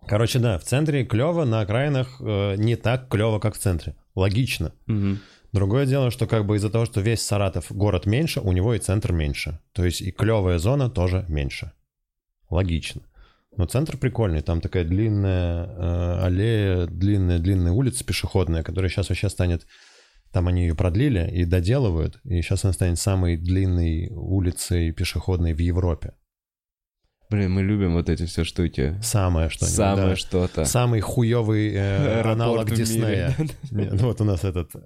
Короче, 0.08 0.40
да, 0.40 0.58
в 0.58 0.64
центре 0.64 1.06
клево, 1.06 1.46
на 1.46 1.62
окраинах 1.62 2.22
э, 2.22 2.56
не 2.58 2.76
так 2.76 3.10
клево, 3.10 3.40
как 3.40 3.56
в 3.56 3.58
центре. 3.58 3.96
Логично. 4.16 4.74
Мгм. 4.86 5.20
Другое 5.52 5.86
дело, 5.86 6.12
что 6.12 6.28
как 6.28 6.46
бы 6.46 6.58
из-за 6.58 6.70
того, 6.70 6.86
что 6.86 7.02
весь 7.02 7.22
Саратов 7.22 7.72
город 7.72 8.06
меньше, 8.06 8.42
у 8.42 8.52
него 8.52 8.74
и 8.74 8.80
центр 8.80 9.12
меньше. 9.12 9.60
То 9.74 9.86
есть 9.86 10.02
и 10.02 10.12
клевая 10.12 10.60
зона 10.60 10.90
тоже 10.90 11.26
меньше. 11.28 11.72
Логично. 12.50 13.02
Но 13.58 13.66
центр 13.66 13.98
прикольный, 13.98 14.42
там 14.42 14.62
такая 14.62 14.84
длинная 14.84 15.66
э, 15.66 16.20
аллея, 16.26 16.86
длинная-длинная 16.86 17.72
улица 17.72 18.06
пешеходная, 18.06 18.64
которая 18.64 18.90
сейчас 18.90 19.10
вообще 19.10 19.30
станет... 19.30 19.66
Там 20.32 20.48
они 20.48 20.64
ее 20.64 20.76
продлили 20.76 21.28
и 21.34 21.46
доделывают, 21.46 22.20
и 22.24 22.42
сейчас 22.42 22.66
она 22.66 22.74
станет 22.74 23.00
самой 23.00 23.38
длинной 23.38 24.10
улицей 24.12 24.92
пешеходной 24.92 25.54
в 25.54 25.60
Европе. 25.60 26.14
Блин, 27.30 27.52
мы 27.52 27.64
любим 27.64 27.94
вот 27.94 28.10
эти 28.10 28.26
все 28.26 28.44
штуки. 28.44 29.00
Самое 29.02 29.50
что-нибудь. 29.50 29.76
Самое 29.76 30.10
да. 30.10 30.16
что-то. 30.16 30.66
Самый 30.66 31.02
хуевый 31.02 31.74
э, 31.74 32.22
аналог. 32.26 32.72
Диснея. 32.72 33.36
Не, 33.72 33.90
ну 33.90 34.08
вот 34.08 34.22
у 34.22 34.24
нас 34.24 34.44
этот 34.44 34.76
э, 34.76 34.80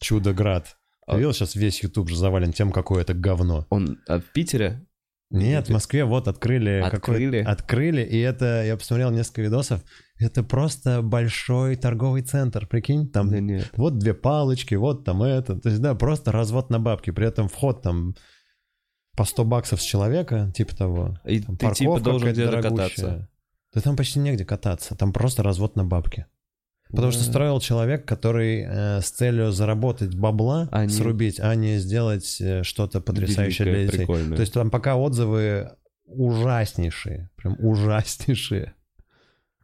Чудо-град. 0.00 0.64
Ты 0.64 1.12
А- 1.12 1.16
видел, 1.16 1.32
сейчас 1.32 1.54
весь 1.54 1.82
YouTube 1.82 2.08
же 2.08 2.16
завален 2.16 2.52
тем, 2.52 2.70
какое 2.70 3.02
это 3.02 3.14
говно. 3.14 3.66
Он 3.68 3.98
а 4.06 4.20
в 4.20 4.24
Питере? 4.32 4.86
Нет, 5.32 5.68
в 5.68 5.72
Москве 5.72 6.04
вот 6.04 6.28
открыли. 6.28 6.82
Открыли? 6.84 7.38
Открыли, 7.38 8.02
и 8.02 8.18
это, 8.18 8.64
я 8.64 8.76
посмотрел 8.76 9.10
несколько 9.10 9.42
видосов, 9.42 9.82
это 10.18 10.42
просто 10.42 11.02
большой 11.02 11.76
торговый 11.76 12.22
центр, 12.22 12.66
прикинь, 12.66 13.08
там 13.08 13.30
Да 13.30 13.40
нет. 13.40 13.70
вот 13.76 13.98
две 13.98 14.14
палочки, 14.14 14.74
вот 14.74 15.04
там 15.04 15.22
это. 15.22 15.58
То 15.58 15.68
есть, 15.68 15.80
да, 15.80 15.94
просто 15.94 16.32
развод 16.32 16.70
на 16.70 16.78
бабки, 16.78 17.10
при 17.10 17.26
этом 17.26 17.48
вход 17.48 17.82
там 17.82 18.14
по 19.16 19.24
100 19.24 19.44
баксов 19.44 19.82
с 19.82 19.84
человека, 19.84 20.52
типа 20.54 20.76
того. 20.76 21.18
И 21.24 21.40
Там 21.40 21.56
ты 21.56 21.70
типа 21.72 22.00
должен 22.00 22.30
где-то 22.30 22.62
кататься. 22.62 23.28
Да 23.74 23.80
там 23.80 23.96
почти 23.96 24.18
негде 24.18 24.44
кататься, 24.44 24.94
там 24.94 25.12
просто 25.12 25.42
развод 25.42 25.76
на 25.76 25.84
бабки. 25.84 26.26
Потому 26.92 27.10
что 27.12 27.24
строил 27.24 27.58
человек, 27.60 28.04
который 28.06 28.64
э, 28.68 29.00
с 29.00 29.10
целью 29.10 29.50
заработать 29.50 30.14
бабла, 30.14 30.68
А 30.70 30.84
не- 30.84 30.90
срубить, 30.92 31.40
а 31.40 31.54
не 31.54 31.78
сделать 31.78 32.38
э, 32.40 32.62
что-то 32.62 33.00
потрясающее 33.00 33.66
Великое, 33.66 33.82
для 33.82 33.90
детей. 33.90 33.98
прикольное. 34.06 34.36
То 34.36 34.40
есть 34.42 34.52
там 34.52 34.70
пока 34.70 34.96
отзывы 34.96 35.70
ужаснейшие, 36.06 37.30
прям 37.36 37.56
ужаснейшие. 37.58 38.74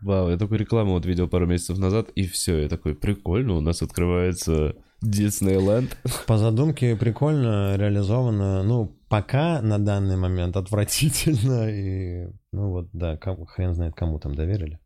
Вау, 0.01 0.31
я 0.31 0.37
такую 0.37 0.59
рекламу 0.61 0.93
вот 0.93 1.07
видел 1.07 1.29
пару 1.29 1.47
месяцев 1.47 1.76
назад, 1.79 2.11
и 2.14 2.26
все, 2.26 2.62
я 2.62 2.68
такой, 2.68 2.95
прикольно, 2.95 3.55
у 3.55 3.61
нас 3.61 3.83
открывается 3.83 4.76
Диснейленд. 5.03 5.97
По 6.26 6.39
задумке 6.39 6.97
прикольно 6.97 7.76
реализовано, 7.76 8.62
ну, 8.62 8.97
пока 9.09 9.61
на 9.61 9.79
данный 9.79 10.16
момент 10.16 10.57
отвратительно, 10.57 11.68
и, 11.68 12.29
ну 12.53 12.70
вот, 12.70 12.89
да, 12.93 13.18
хрен 13.18 13.74
знает, 13.74 13.95
кому 13.95 14.18
там 14.18 14.35
доверили. 14.35 14.79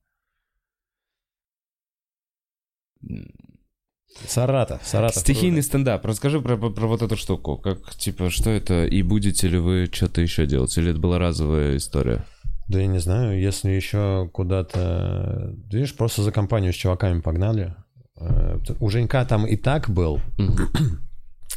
Саратов, 4.26 4.80
Саратов. 4.84 5.22
Стихийный 5.22 5.62
стендап. 5.62 6.04
Расскажи 6.04 6.40
про, 6.40 6.56
про, 6.56 6.70
про 6.70 6.86
вот 6.86 7.02
эту 7.02 7.16
штуку. 7.16 7.56
Как, 7.56 7.94
типа, 7.94 8.30
что 8.30 8.50
это? 8.50 8.84
И 8.86 9.02
будете 9.02 9.48
ли 9.48 9.58
вы 9.58 9.88
что-то 9.90 10.20
еще 10.20 10.46
делать? 10.46 10.76
Или 10.76 10.90
это 10.90 11.00
была 11.00 11.18
разовая 11.18 11.76
история? 11.76 12.24
Да 12.68 12.78
я 12.80 12.86
не 12.86 12.98
знаю, 12.98 13.40
если 13.40 13.70
еще 13.70 14.28
куда-то... 14.32 15.54
Видишь, 15.70 15.94
просто 15.96 16.22
за 16.22 16.30
компанию 16.32 16.72
с 16.72 16.76
чуваками 16.76 17.20
погнали. 17.20 17.74
Э, 18.18 18.58
У 18.80 18.88
Женька 18.88 19.24
там 19.24 19.46
и 19.46 19.56
так 19.56 19.88
был. 19.90 20.20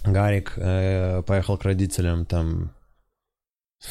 Гарик 0.06 0.54
э, 0.58 1.24
поехал 1.24 1.58
к 1.58 1.64
родителям 1.64 2.26
там, 2.26 2.72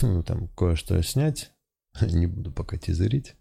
ну, 0.01 0.23
там 0.23 0.49
кое-что 0.49 1.03
снять. 1.03 1.53
Не 2.01 2.27
буду 2.27 2.51
пока 2.51 2.77
тизерить. 2.77 3.35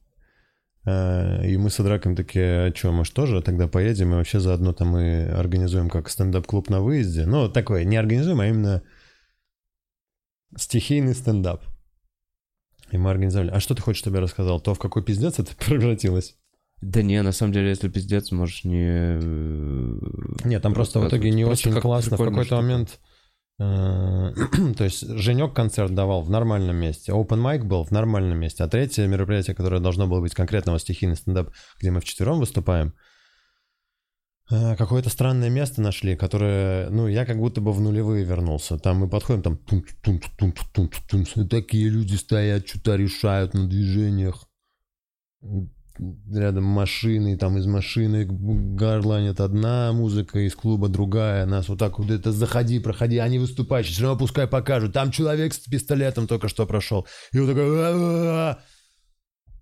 Э, 0.86 1.48
И 1.48 1.58
мы 1.58 1.70
с 1.70 1.80
Адраком 1.80 2.16
такие, 2.16 2.68
а 2.68 2.76
что, 2.76 2.92
может 2.92 3.14
тоже 3.14 3.42
тогда 3.42 3.68
поедем 3.68 4.12
и 4.14 4.16
вообще 4.16 4.40
заодно 4.40 4.74
там 4.74 4.90
мы 4.90 5.24
организуем 5.26 5.90
как 5.90 6.10
стендап-клуб 6.10 6.70
на 6.70 6.82
выезде. 6.82 7.26
Ну, 7.26 7.50
такой, 7.50 7.86
не 7.86 7.98
организуем, 7.98 8.40
а 8.42 8.48
именно 8.48 8.82
стихийный 10.58 11.16
стендап. 11.16 11.64
И 12.92 12.98
мы 12.98 13.10
организовали. 13.10 13.50
А 13.50 13.60
что 13.60 13.74
ты 13.76 13.82
хочешь, 13.82 14.00
чтобы 14.02 14.18
я 14.18 14.22
рассказал? 14.22 14.60
То, 14.60 14.74
в 14.74 14.80
какой 14.80 15.04
пиздец 15.04 15.40
это 15.40 15.56
превратилось? 15.66 16.36
Да 16.82 17.02
не, 17.02 17.22
на 17.24 17.32
самом 17.32 17.54
деле, 17.54 17.70
если 17.70 17.88
пиздец, 17.88 18.32
можешь 18.32 18.66
не... 18.66 19.18
э, 19.20 20.00
Нет, 20.44 20.62
там 20.62 20.74
просто 20.74 21.00
в 21.00 21.08
итоге 21.08 21.32
не 21.32 21.46
очень 21.46 21.74
классно. 21.80 22.18
В 22.18 22.20
какой-то 22.20 22.44
штука. 22.44 22.62
момент... 22.62 23.00
э, 23.00 23.13
То 23.60 24.84
есть 24.84 25.08
Женек 25.08 25.54
концерт 25.54 25.94
давал 25.94 26.22
в 26.24 26.30
нормальном 26.30 26.76
месте, 26.76 27.12
open 27.12 27.40
mic 27.40 27.64
был 27.64 27.84
в 27.84 27.92
нормальном 27.92 28.40
месте, 28.40 28.64
а 28.64 28.68
третье 28.68 29.06
мероприятие, 29.06 29.56
которое 29.56 29.80
должно 29.80 30.08
было 30.08 30.22
быть 30.22 30.34
конкретного 30.34 30.80
стихийный 30.80 31.16
стендап, 31.16 31.52
где 31.80 31.92
мы 31.92 32.02
вчетвером 32.02 32.40
выступаем, 32.40 32.96
э, 34.50 34.76
какое-то 34.76 35.10
странное 35.10 35.52
место 35.52 35.82
нашли, 35.82 36.16
которое, 36.16 36.90
ну, 36.90 37.08
я 37.08 37.26
как 37.26 37.38
будто 37.38 37.62
бы 37.62 37.74
в 37.74 37.80
нулевые 37.80 38.26
вернулся. 38.26 38.80
Там 38.80 38.98
мы 38.98 39.08
подходим, 39.08 39.44
там 39.44 39.60
такие 41.48 41.90
люди 41.90 42.16
стоят, 42.16 42.68
что-то 42.68 42.96
решают 42.96 43.54
на 43.54 43.68
движениях. 43.68 44.48
Рядом 46.32 46.64
машины, 46.64 47.38
там 47.38 47.58
из 47.58 47.68
машины 47.68 48.26
горланит 48.26 49.40
одна 49.40 49.94
музыка, 49.94 50.40
из 50.40 50.56
клуба 50.56 50.90
другая. 50.90 51.46
Нас 51.46 51.70
вот 51.70 51.80
так 51.80 52.00
вот 52.00 52.10
это 52.10 52.32
заходи, 52.32 52.80
проходи, 52.80 53.20
они 53.20 53.38
выступающие, 53.38 53.94
все 53.94 54.04
равно 54.04 54.18
пускай 54.18 54.48
покажут. 54.48 54.94
Там 54.94 55.12
человек 55.12 55.54
с 55.54 55.60
пистолетом 55.60 56.26
только 56.26 56.48
что 56.48 56.66
прошел. 56.66 57.06
И 57.32 57.40
вот 57.40 57.48
такой... 57.48 58.58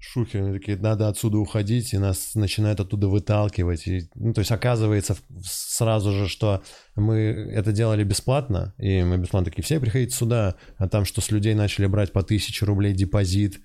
Шухи, 0.04 0.38
они 0.38 0.58
такие, 0.58 0.78
надо 0.78 1.10
отсюда 1.10 1.38
уходить, 1.38 1.94
и 1.94 1.98
нас 2.00 2.34
начинают 2.34 2.80
оттуда 2.80 3.08
выталкивать. 3.08 3.88
И, 3.88 4.10
ну, 4.16 4.34
то 4.34 4.40
есть 4.40 4.52
оказывается 4.52 5.16
сразу 5.44 6.12
же, 6.12 6.28
что 6.28 6.64
мы 6.96 7.18
это 7.18 7.72
делали 7.72 8.04
бесплатно, 8.04 8.74
и 8.80 9.04
мы 9.04 9.20
бесплатно 9.20 9.52
такие, 9.52 9.64
все 9.64 9.80
приходите 9.80 10.16
сюда, 10.16 10.56
а 10.78 10.90
там 10.90 11.06
что 11.06 11.22
с 11.22 11.30
людей 11.30 11.54
начали 11.54 11.86
брать 11.86 12.14
по 12.14 12.24
тысяче 12.24 12.66
рублей 12.66 12.94
депозит, 12.94 13.62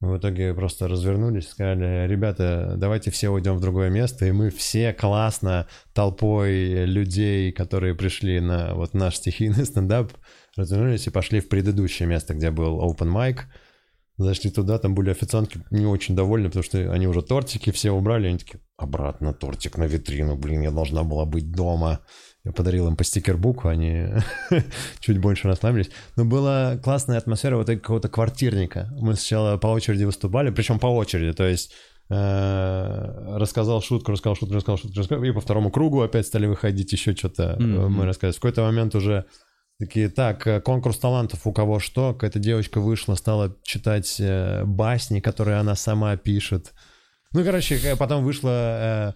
В 0.00 0.16
итоге 0.16 0.54
просто 0.54 0.86
развернулись, 0.86 1.48
сказали, 1.48 2.06
ребята, 2.06 2.74
давайте 2.76 3.10
все 3.10 3.30
уйдем 3.30 3.56
в 3.56 3.60
другое 3.60 3.90
место, 3.90 4.26
и 4.26 4.30
мы 4.32 4.50
все 4.50 4.92
классно 4.92 5.66
толпой 5.92 6.84
людей, 6.84 7.50
которые 7.50 7.96
пришли 7.96 8.38
на 8.38 8.74
вот 8.74 8.94
наш 8.94 9.16
стихийный 9.16 9.64
стендап, 9.66 10.12
развернулись 10.54 11.08
и 11.08 11.10
пошли 11.10 11.40
в 11.40 11.48
предыдущее 11.48 12.06
место, 12.06 12.34
где 12.34 12.52
был 12.52 12.80
open 12.80 13.12
mic. 13.12 13.38
Зашли 14.18 14.50
туда, 14.50 14.78
там 14.78 14.96
были 14.96 15.10
официантки 15.10 15.60
не 15.70 15.86
очень 15.86 16.16
довольны, 16.16 16.48
потому 16.48 16.64
что 16.64 16.92
они 16.92 17.06
уже 17.06 17.22
тортики 17.22 17.70
все 17.70 17.92
убрали, 17.92 18.26
они 18.26 18.38
такие, 18.38 18.60
обратно 18.76 19.32
тортик 19.32 19.78
на 19.78 19.84
витрину, 19.84 20.36
блин, 20.36 20.62
я 20.62 20.72
должна 20.72 21.04
была 21.04 21.24
быть 21.24 21.52
дома. 21.52 22.00
Я 22.44 22.50
подарил 22.50 22.88
им 22.88 22.96
по 22.96 23.04
стикербуку, 23.04 23.68
они 23.68 24.06
чуть 25.00 25.18
больше 25.18 25.46
расслабились. 25.46 25.90
Но 26.16 26.24
была 26.24 26.78
классная 26.78 27.18
атмосфера 27.18 27.56
вот 27.56 27.66
какого-то 27.66 28.08
квартирника. 28.08 28.88
Мы 28.98 29.14
сначала 29.14 29.56
по 29.56 29.68
очереди 29.68 30.02
выступали, 30.02 30.50
причем 30.50 30.80
по 30.80 30.86
очереди, 30.86 31.32
то 31.32 31.46
есть 31.46 31.72
э, 32.10 33.34
рассказал 33.36 33.80
шутку, 33.82 34.10
рассказал 34.10 34.34
шутку, 34.34 34.54
рассказал 34.56 34.78
шутку, 34.78 34.98
рассказал, 34.98 35.22
и 35.22 35.30
по 35.30 35.40
второму 35.40 35.70
кругу 35.70 36.00
опять 36.00 36.26
стали 36.26 36.46
выходить, 36.46 36.90
еще 36.90 37.14
что-то 37.14 37.56
mm-hmm. 37.56 37.88
мы 37.88 38.04
рассказывали. 38.04 38.36
В 38.36 38.40
какой-то 38.40 38.62
момент 38.62 38.96
уже 38.96 39.26
Такие, 39.78 40.08
так, 40.08 40.44
э, 40.46 40.60
конкурс 40.60 40.98
талантов 40.98 41.46
у 41.46 41.52
кого 41.52 41.78
что. 41.78 42.12
Какая-то 42.12 42.40
девочка 42.40 42.80
вышла, 42.80 43.14
стала 43.14 43.56
читать 43.62 44.16
э, 44.18 44.64
басни, 44.64 45.20
которые 45.20 45.58
она 45.58 45.76
сама 45.76 46.16
пишет. 46.16 46.74
Ну, 47.32 47.44
короче, 47.44 47.94
потом 47.96 48.24
вышла 48.24 49.14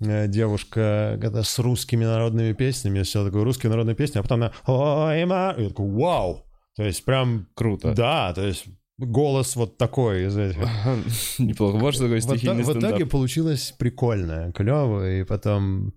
э, 0.00 0.28
девушка 0.28 1.18
с 1.20 1.58
русскими 1.58 2.04
народными 2.04 2.52
песнями, 2.52 3.02
все 3.02 3.24
такое 3.24 3.42
русские 3.42 3.70
народные 3.70 3.96
песни, 3.96 4.18
а 4.20 4.22
потом 4.22 4.42
она 4.42 4.52
«Ой, 4.66 5.24
ма!» 5.24 5.54
И 5.58 5.68
такой 5.68 5.90
«Вау!» 5.90 6.44
То 6.76 6.84
есть 6.84 7.04
прям... 7.04 7.48
Круто. 7.54 7.92
Да, 7.92 8.32
то 8.34 8.46
есть 8.46 8.66
голос 8.98 9.56
вот 9.56 9.78
такой 9.78 10.26
из 10.26 10.36
этих. 10.36 10.58
Неплохо. 11.40 11.76
Вот 11.78 11.94
что 11.94 12.04
такое 12.04 12.20
стихийный 12.20 12.62
В 12.62 12.78
итоге 12.78 13.06
получилось 13.06 13.74
прикольно, 13.76 14.52
клево, 14.52 15.10
и 15.10 15.24
потом 15.24 15.92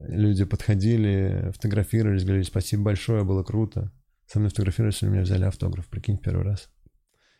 Люди 0.00 0.44
подходили, 0.44 1.50
фотографировались, 1.52 2.24
говорили 2.24 2.44
спасибо 2.44 2.84
большое, 2.84 3.24
было 3.24 3.42
круто. 3.42 3.92
Со 4.26 4.38
мной 4.38 4.50
фотографировались, 4.50 5.02
у 5.02 5.08
меня 5.08 5.22
взяли 5.22 5.44
автограф, 5.44 5.86
прикинь, 5.86 6.18
первый 6.18 6.44
раз. 6.44 6.68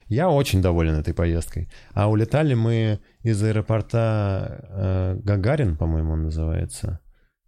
Я 0.09 0.31
очень 0.31 0.63
доволен 0.63 0.95
этой 0.95 1.15
поездкой. 1.15 1.69
А 1.93 2.09
улетали 2.09 2.55
мы 2.55 3.01
из 3.23 3.43
аэропорта 3.43 4.65
э, 4.71 5.21
Гагарин, 5.23 5.77
по-моему, 5.77 6.13
он 6.13 6.23
называется. 6.25 7.01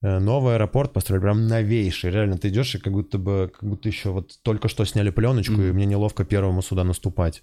Э, 0.02 0.18
новый 0.18 0.54
аэропорт 0.54 0.92
построили, 0.92 1.22
прям 1.22 1.46
новейший. 1.46 2.10
Реально, 2.10 2.36
ты 2.36 2.48
идешь 2.48 2.74
и 2.74 2.78
как 2.78 2.92
будто 2.92 3.18
бы, 3.18 3.50
как 3.52 3.68
будто 3.68 3.88
еще 3.88 4.10
вот 4.10 4.42
только 4.42 4.68
что 4.68 4.84
сняли 4.84 5.10
пленочку, 5.10 5.54
mm-hmm. 5.54 5.68
и 5.68 5.72
мне 5.72 5.86
неловко 5.86 6.24
первому 6.24 6.60
сюда 6.62 6.82
наступать. 6.82 7.42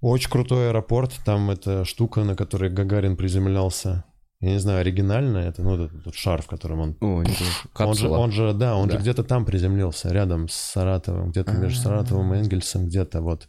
Очень 0.00 0.30
крутой 0.30 0.68
аэропорт. 0.68 1.12
Там 1.24 1.50
эта 1.50 1.84
штука, 1.84 2.24
на 2.24 2.36
которой 2.36 2.70
Гагарин 2.70 3.16
приземлялся. 3.16 4.04
Я 4.44 4.50
не 4.50 4.58
знаю, 4.58 4.80
оригинально 4.80 5.38
это, 5.38 5.62
ну, 5.62 5.74
этот, 5.74 5.94
этот 5.94 6.14
шар, 6.14 6.42
в 6.42 6.46
котором 6.46 6.80
он... 6.80 6.96
О, 7.00 7.22
не 7.22 7.34
он, 7.78 7.94
же, 7.94 8.08
он 8.10 8.30
же, 8.30 8.52
да, 8.52 8.76
он 8.76 8.88
да. 8.88 8.94
же 8.94 9.00
где-то 9.00 9.24
там 9.24 9.46
приземлился, 9.46 10.10
рядом 10.12 10.50
с 10.50 10.54
Саратовым, 10.54 11.30
где-то 11.30 11.52
А-а-а. 11.52 11.60
между 11.62 11.80
Саратовым 11.80 12.34
и 12.34 12.38
Энгельсом, 12.40 12.84
где-то 12.86 13.22
вот. 13.22 13.48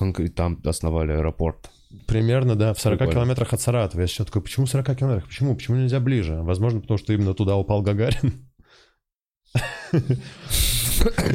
И 0.00 0.28
там 0.28 0.62
основали 0.64 1.12
аэропорт. 1.12 1.70
Примерно, 2.06 2.54
да, 2.54 2.72
в 2.72 2.80
40 2.80 2.98
Прикольно. 2.98 3.20
километрах 3.20 3.52
от 3.52 3.60
Саратова. 3.60 4.00
Я 4.00 4.06
сейчас 4.06 4.28
такой, 4.28 4.40
почему 4.40 4.66
40 4.66 4.96
километрах? 4.96 5.28
Почему? 5.28 5.54
Почему 5.54 5.76
нельзя 5.76 6.00
ближе? 6.00 6.40
Возможно, 6.42 6.80
потому 6.80 6.96
что 6.96 7.12
именно 7.12 7.34
туда 7.34 7.56
упал 7.56 7.82
Гагарин. 7.82 8.48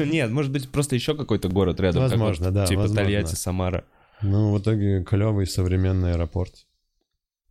Нет, 0.03 0.31
может 0.31 0.51
быть, 0.51 0.71
просто 0.71 0.95
еще 0.95 1.15
какой-то 1.15 1.47
город 1.47 1.79
рядом. 1.79 2.01
Возможно, 2.01 2.49
да. 2.49 2.65
Типа 2.65 2.87
Тольятти, 2.87 3.35
Самара. 3.35 3.85
Ну, 4.23 4.51
в 4.51 4.59
итоге 4.59 5.03
клевый 5.03 5.45
современный 5.45 6.13
аэропорт. 6.13 6.65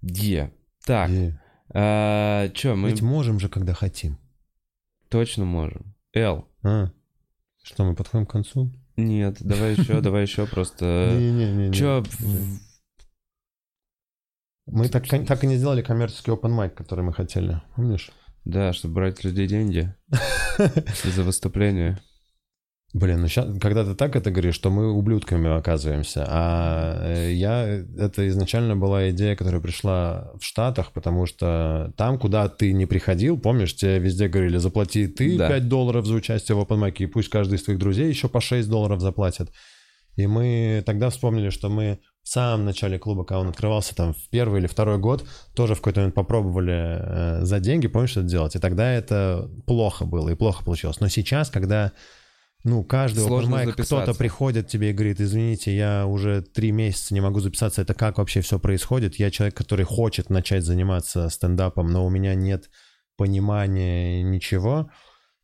Где? 0.00 0.52
Так. 0.84 1.10
И... 1.10 1.34
А, 1.74 2.48
чё, 2.50 2.76
мы... 2.76 2.90
Ведь 2.90 3.02
можем 3.02 3.40
же, 3.40 3.48
когда 3.48 3.72
хотим. 3.72 4.18
Точно 5.08 5.44
можем. 5.44 5.94
Эл. 6.12 6.48
А, 6.62 6.90
что, 7.62 7.84
мы 7.84 7.94
подходим 7.94 8.26
к 8.26 8.30
концу? 8.30 8.72
Нет, 8.96 9.36
давай 9.40 9.72
еще, 9.76 10.00
давай 10.02 10.22
еще 10.22 10.46
просто... 10.46 11.10
Не-не-не. 11.12 11.72
Чё... 11.72 12.02
Мы 14.66 14.88
так, 14.88 15.06
так 15.08 15.42
и 15.42 15.46
не 15.46 15.56
сделали 15.56 15.82
коммерческий 15.82 16.30
open 16.30 16.56
mic, 16.56 16.70
который 16.70 17.04
мы 17.04 17.12
хотели, 17.12 17.60
помнишь? 17.74 18.10
Да, 18.44 18.72
чтобы 18.72 18.94
брать 18.94 19.24
людей 19.24 19.46
деньги 19.46 19.94
за 21.04 21.22
выступление. 21.22 22.00
Блин, 22.94 23.22
ну 23.22 23.28
сейчас, 23.28 23.46
когда 23.58 23.84
ты 23.86 23.94
так 23.94 24.16
это 24.16 24.30
говоришь, 24.30 24.54
что 24.54 24.70
мы 24.70 24.92
ублюдками 24.92 25.56
оказываемся. 25.56 26.26
А 26.28 27.00
э, 27.02 27.32
я, 27.32 27.64
это 27.64 28.28
изначально 28.28 28.76
была 28.76 29.08
идея, 29.10 29.34
которая 29.34 29.62
пришла 29.62 30.30
в 30.38 30.44
Штатах, 30.44 30.92
потому 30.92 31.24
что 31.24 31.94
там, 31.96 32.18
куда 32.18 32.50
ты 32.50 32.74
не 32.74 32.84
приходил, 32.84 33.40
помнишь, 33.40 33.74
тебе 33.74 33.98
везде 33.98 34.28
говорили, 34.28 34.58
заплати 34.58 35.06
ты 35.06 35.38
да. 35.38 35.48
5 35.48 35.68
долларов 35.68 36.04
за 36.04 36.14
участие 36.14 36.54
в 36.54 36.60
OpenMic, 36.60 36.96
и 36.98 37.06
пусть 37.06 37.30
каждый 37.30 37.54
из 37.54 37.62
твоих 37.62 37.80
друзей 37.80 38.08
еще 38.08 38.28
по 38.28 38.42
6 38.42 38.68
долларов 38.68 39.00
заплатит. 39.00 39.50
И 40.16 40.26
мы 40.26 40.82
тогда 40.84 41.08
вспомнили, 41.08 41.48
что 41.48 41.70
мы 41.70 41.98
в 42.22 42.28
самом 42.28 42.66
начале 42.66 42.98
клуба, 42.98 43.24
когда 43.24 43.40
он 43.40 43.48
открывался 43.48 43.94
там 43.94 44.12
в 44.12 44.28
первый 44.28 44.60
или 44.60 44.66
второй 44.66 44.98
год, 44.98 45.24
тоже 45.54 45.74
в 45.74 45.78
какой-то 45.78 46.00
момент 46.00 46.14
попробовали 46.14 46.98
э, 47.00 47.44
за 47.44 47.58
деньги, 47.58 47.86
помнишь, 47.86 48.10
что 48.10 48.22
делать. 48.22 48.54
И 48.54 48.58
тогда 48.58 48.92
это 48.92 49.50
плохо 49.66 50.04
было 50.04 50.28
и 50.28 50.34
плохо 50.34 50.62
получилось. 50.62 51.00
Но 51.00 51.08
сейчас, 51.08 51.48
когда 51.48 51.92
ну, 52.64 52.84
каждый 52.84 53.24
open 53.24 53.72
кто-то 53.72 54.14
приходит 54.14 54.68
тебе 54.68 54.90
и 54.90 54.92
говорит, 54.92 55.20
извините, 55.20 55.74
я 55.76 56.06
уже 56.06 56.42
три 56.42 56.70
месяца 56.70 57.12
не 57.12 57.20
могу 57.20 57.40
записаться, 57.40 57.82
это 57.82 57.94
как 57.94 58.18
вообще 58.18 58.40
все 58.40 58.60
происходит? 58.60 59.16
Я 59.16 59.30
человек, 59.30 59.56
который 59.56 59.84
хочет 59.84 60.30
начать 60.30 60.64
заниматься 60.64 61.28
стендапом, 61.28 61.88
но 61.88 62.06
у 62.06 62.10
меня 62.10 62.34
нет 62.34 62.70
понимания 63.16 64.22
ничего. 64.22 64.90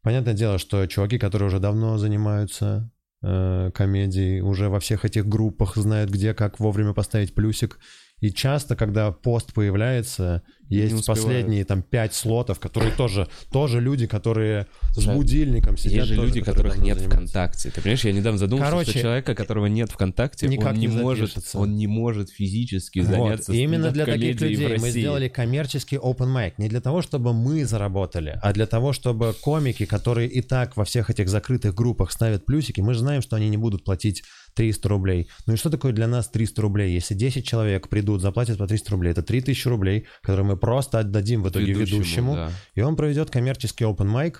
Понятное 0.02 0.34
дело, 0.34 0.58
что 0.58 0.86
чуваки, 0.86 1.18
которые 1.18 1.48
уже 1.48 1.58
давно 1.58 1.98
занимаются 1.98 2.90
э, 3.22 3.72
комедией, 3.74 4.40
уже 4.40 4.68
во 4.68 4.78
всех 4.78 5.04
этих 5.04 5.26
группах 5.26 5.76
знают, 5.76 6.10
где, 6.10 6.34
как 6.34 6.60
вовремя 6.60 6.94
поставить 6.94 7.34
плюсик, 7.34 7.78
и 8.20 8.30
часто, 8.30 8.76
когда 8.76 9.10
пост 9.10 9.52
появляется, 9.52 10.42
есть 10.68 11.06
последние 11.06 11.64
там 11.64 11.82
пять 11.82 12.14
слотов, 12.14 12.60
которые 12.60 12.92
тоже, 12.92 13.28
тоже 13.50 13.80
люди, 13.80 14.06
которые 14.06 14.66
с 14.94 15.04
будильником 15.06 15.76
сидят. 15.76 15.92
Есть 15.92 16.08
же 16.08 16.16
тоже, 16.16 16.28
люди, 16.28 16.40
которых 16.40 16.76
нет 16.78 16.98
занимаются. 16.98 17.08
ВКонтакте. 17.08 17.70
Ты 17.70 17.80
понимаешь, 17.80 18.04
я 18.04 18.12
недавно 18.12 18.38
задумался, 18.38 18.70
Короче, 18.70 18.90
что 18.90 19.00
человека, 19.00 19.34
которого 19.34 19.66
нет 19.66 19.90
ВКонтакте, 19.90 20.48
никак 20.48 20.74
он 20.74 20.78
не, 20.78 20.86
не 20.86 20.96
может, 20.96 21.36
он 21.54 21.76
не 21.76 21.86
может 21.86 22.30
физически 22.30 23.00
вот. 23.00 23.08
заняться. 23.08 23.52
И 23.52 23.58
именно 23.58 23.90
для 23.90 24.06
таких 24.06 24.40
людей 24.40 24.78
мы 24.78 24.90
сделали 24.90 25.28
коммерческий 25.28 25.96
open 25.96 26.34
mic. 26.34 26.54
Не 26.58 26.68
для 26.68 26.80
того, 26.80 27.02
чтобы 27.02 27.32
мы 27.32 27.64
заработали, 27.64 28.38
а 28.42 28.52
для 28.52 28.66
того, 28.66 28.92
чтобы 28.92 29.34
комики, 29.40 29.84
которые 29.84 30.28
и 30.28 30.42
так 30.42 30.76
во 30.76 30.84
всех 30.84 31.10
этих 31.10 31.28
закрытых 31.28 31.74
группах 31.74 32.12
ставят 32.12 32.44
плюсики, 32.44 32.80
мы 32.80 32.94
же 32.94 33.00
знаем, 33.00 33.22
что 33.22 33.36
они 33.36 33.48
не 33.48 33.56
будут 33.56 33.84
платить 33.84 34.22
300 34.54 34.88
рублей. 34.88 35.28
Ну 35.46 35.54
и 35.54 35.56
что 35.56 35.70
такое 35.70 35.92
для 35.92 36.08
нас 36.08 36.28
300 36.28 36.62
рублей? 36.62 36.92
Если 36.92 37.14
10 37.14 37.46
человек 37.46 37.88
придут, 37.88 38.20
заплатят 38.20 38.58
по 38.58 38.66
300 38.66 38.90
рублей, 38.90 39.12
это 39.12 39.22
3000 39.22 39.68
рублей, 39.68 40.06
которые 40.22 40.46
мы 40.46 40.56
просто 40.58 40.98
отдадим 40.98 41.42
в 41.42 41.48
итоге 41.48 41.72
ведущему, 41.72 42.00
ведущему 42.00 42.34
да. 42.34 42.50
и 42.74 42.80
он 42.82 42.96
проведет 42.96 43.30
коммерческий 43.30 43.84
open 43.84 44.12
mic, 44.12 44.36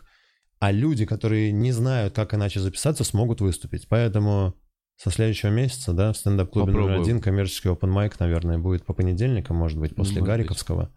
а 0.60 0.72
люди, 0.72 1.06
которые 1.06 1.52
не 1.52 1.72
знают, 1.72 2.14
как 2.14 2.34
иначе 2.34 2.60
записаться, 2.60 3.04
смогут 3.04 3.40
выступить. 3.40 3.88
Поэтому 3.88 4.54
со 4.96 5.10
следующего 5.10 5.50
месяца, 5.50 5.92
да, 5.92 6.12
в 6.12 6.16
стендап-клубе 6.16 6.72
номер 6.72 7.00
один 7.00 7.20
коммерческий 7.20 7.68
open 7.68 7.94
mic, 7.94 8.14
наверное, 8.18 8.58
будет 8.58 8.84
по 8.84 8.92
понедельникам, 8.92 9.56
может 9.56 9.78
быть, 9.78 9.94
после 9.94 10.20
может 10.20 10.26
Гариковского. 10.26 10.82
Быть. 10.82 10.92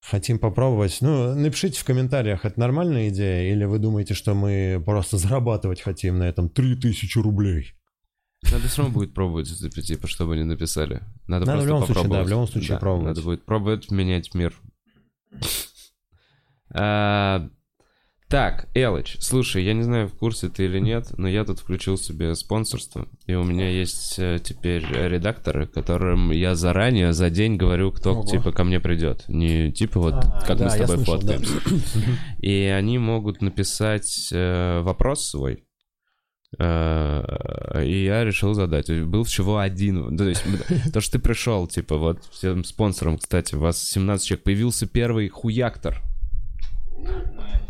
Хотим 0.00 0.38
попробовать. 0.38 0.98
Ну, 1.02 1.34
напишите 1.34 1.78
в 1.78 1.84
комментариях, 1.84 2.46
это 2.46 2.58
нормальная 2.58 3.08
идея, 3.10 3.52
или 3.52 3.64
вы 3.64 3.78
думаете, 3.78 4.14
что 4.14 4.34
мы 4.34 4.82
просто 4.84 5.18
зарабатывать 5.18 5.82
хотим 5.82 6.18
на 6.18 6.24
этом 6.24 6.48
3000 6.48 7.18
рублей? 7.18 7.74
Надо 8.42 8.68
все 8.68 8.82
равно 8.82 8.94
будет 8.94 9.14
пробовать, 9.14 9.48
типа, 9.48 10.06
чтобы 10.06 10.34
они 10.34 10.44
написали. 10.44 11.02
Надо, 11.26 11.46
надо 11.46 11.46
просто 11.46 11.64
в 11.64 11.66
любом 11.66 11.80
попробовать. 11.80 12.08
случае, 12.08 12.18
да, 12.18 12.24
в 12.24 12.28
любом 12.28 12.48
случае 12.48 12.70
да, 12.70 12.78
пробовать. 12.78 13.06
Надо 13.06 13.22
будет 13.22 13.44
пробовать 13.44 13.90
менять 13.90 14.34
мир. 14.34 14.54
А, 16.70 17.48
так, 18.28 18.68
Элыч, 18.74 19.16
слушай, 19.20 19.64
я 19.64 19.72
не 19.72 19.82
знаю, 19.82 20.06
в 20.06 20.14
курсе 20.14 20.50
ты 20.50 20.66
или 20.66 20.78
нет, 20.78 21.16
но 21.16 21.28
я 21.28 21.44
тут 21.44 21.60
включил 21.60 21.96
себе 21.96 22.34
спонсорство, 22.34 23.08
и 23.26 23.32
у 23.34 23.42
меня 23.42 23.70
есть 23.70 24.18
э, 24.18 24.38
теперь 24.44 24.84
редакторы, 24.86 25.66
которым 25.66 26.30
я 26.30 26.54
заранее 26.54 27.14
за 27.14 27.30
день 27.30 27.56
говорю, 27.56 27.90
кто 27.90 28.12
Ого. 28.12 28.26
типа 28.26 28.52
ко 28.52 28.64
мне 28.64 28.80
придет. 28.80 29.24
Не 29.28 29.72
типа 29.72 29.98
вот 29.98 30.14
а, 30.14 30.44
как 30.46 30.58
да, 30.58 30.64
мы 30.66 30.70
с 30.70 30.74
тобой 30.74 30.96
слышал, 30.96 31.14
фоткаемся. 31.14 31.54
Да. 31.54 32.00
И 32.46 32.64
они 32.64 32.98
могут 32.98 33.40
написать 33.40 34.28
э, 34.30 34.82
вопрос 34.82 35.26
свой, 35.26 35.64
и 36.58 38.04
я 38.04 38.24
решил 38.24 38.54
задать. 38.54 38.90
Был 39.04 39.24
всего 39.24 39.58
один. 39.58 40.16
То 40.16 40.28
есть, 40.28 40.44
то, 40.92 41.00
что 41.00 41.12
ты 41.12 41.18
пришел, 41.18 41.66
типа, 41.66 41.96
вот 41.96 42.24
всем 42.32 42.64
спонсором, 42.64 43.18
кстати, 43.18 43.54
у 43.54 43.60
вас 43.60 43.82
17 43.82 44.26
человек. 44.26 44.44
Появился 44.44 44.86
первый 44.86 45.28
хуяктор. 45.28 46.02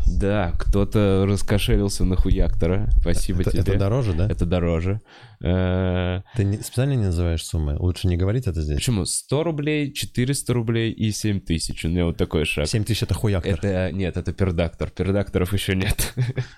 Да, 0.07 0.53
кто-то 0.57 1.25
раскошелился 1.27 2.03
на 2.03 2.15
хуяктора. 2.15 2.89
Спасибо 2.99 3.41
это, 3.41 3.51
тебе. 3.51 3.61
это 3.61 3.75
дороже, 3.77 4.13
да? 4.13 4.27
Это 4.27 4.45
дороже. 4.45 5.01
Э, 5.41 6.21
Ты 6.35 6.43
не- 6.45 6.57
специально 6.57 6.93
не 6.93 7.05
называешь 7.05 7.45
суммы? 7.45 7.77
Лучше 7.77 8.07
не 8.07 8.17
говорить 8.17 8.47
это 8.47 8.61
здесь. 8.61 8.77
Почему? 8.77 9.05
100 9.05 9.43
рублей, 9.43 9.93
400 9.93 10.53
рублей 10.53 10.91
и 10.91 11.11
7 11.11 11.39
тысяч. 11.41 11.85
У 11.85 11.89
меня 11.89 12.05
вот 12.05 12.17
такой 12.17 12.45
шаг. 12.45 12.67
7 12.67 12.83
тысяч 12.85 13.03
это 13.03 13.13
хуяктор. 13.13 13.53
Это, 13.53 13.91
нет, 13.91 14.17
это 14.17 14.33
пердактор. 14.33 14.89
Пердакторов 14.89 15.53
еще 15.53 15.75
нет. 15.75 16.13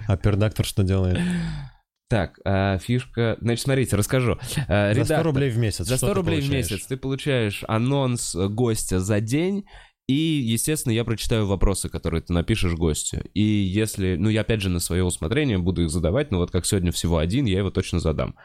А 0.08 0.16
пердактор 0.16 0.66
что 0.66 0.84
делает? 0.84 1.20
Так, 2.12 2.40
а, 2.44 2.78
фишка... 2.78 3.38
Значит, 3.40 3.64
смотрите, 3.64 3.96
расскажу. 3.96 4.38
А, 4.68 4.94
За 4.94 4.96
100 4.96 5.04
редактор. 5.06 5.26
рублей 5.26 5.50
в 5.50 5.58
месяц. 5.58 5.86
За 5.86 5.96
100 5.96 5.98
что 5.98 6.08
ты 6.08 6.14
рублей 6.14 6.42
в 6.42 6.44
получаешь? 6.44 6.72
месяц 6.72 6.86
ты 6.88 6.98
получаешь 6.98 7.64
анонс 7.70 8.36
гостя 8.36 9.00
за 9.00 9.22
день, 9.22 9.64
и, 10.08 10.14
естественно, 10.14 10.92
я 10.92 11.06
прочитаю 11.06 11.48
вопросы, 11.48 11.88
которые 11.88 12.22
ты 12.22 12.34
напишешь 12.34 12.74
гостю. 12.74 13.24
И 13.34 13.42
если, 13.42 14.18
ну, 14.18 14.28
я 14.28 14.42
опять 14.42 14.60
же 14.60 14.70
на 14.70 14.82
свое 14.82 15.06
усмотрение 15.06 15.58
буду 15.58 15.84
их 15.84 15.90
задавать, 15.90 16.32
но 16.32 16.40
вот 16.40 16.52
как 16.52 16.66
сегодня 16.66 16.92
всего 16.92 17.18
один, 17.18 17.46
я 17.46 17.60
его 17.60 17.72
точно 17.72 18.02
задам. 18.02 18.36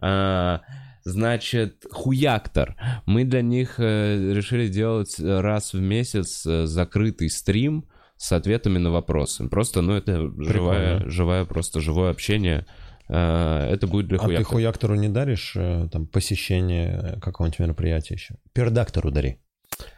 А, 0.00 0.60
значит, 1.02 1.84
хуяктор. 1.90 2.76
Мы 3.06 3.24
для 3.24 3.42
них 3.42 3.74
э, 3.78 4.34
решили 4.34 4.68
делать 4.68 5.16
раз 5.18 5.72
в 5.72 5.80
месяц 5.80 6.46
э, 6.46 6.66
закрытый 6.66 7.28
стрим 7.28 7.86
с 8.16 8.30
ответами 8.30 8.78
на 8.78 8.92
вопросы. 8.92 9.48
Просто, 9.48 9.82
ну, 9.82 9.94
это 9.94 10.30
живая, 10.40 10.94
Прикольно. 10.98 11.10
живая, 11.10 11.44
просто 11.44 11.80
живое 11.80 12.10
общение. 12.12 12.66
А, 13.08 13.66
это 13.68 13.86
будет 13.86 14.08
для 14.08 14.18
А 14.18 14.26
ты 14.28 14.42
хуяктору 14.44 14.94
не 14.94 15.08
даришь 15.08 15.52
э, 15.56 15.88
там 15.92 16.06
посещение 16.06 17.18
какого-нибудь 17.22 17.58
мероприятия 17.60 18.14
еще? 18.14 18.36
Пердактору 18.52 19.10
дари 19.10 19.38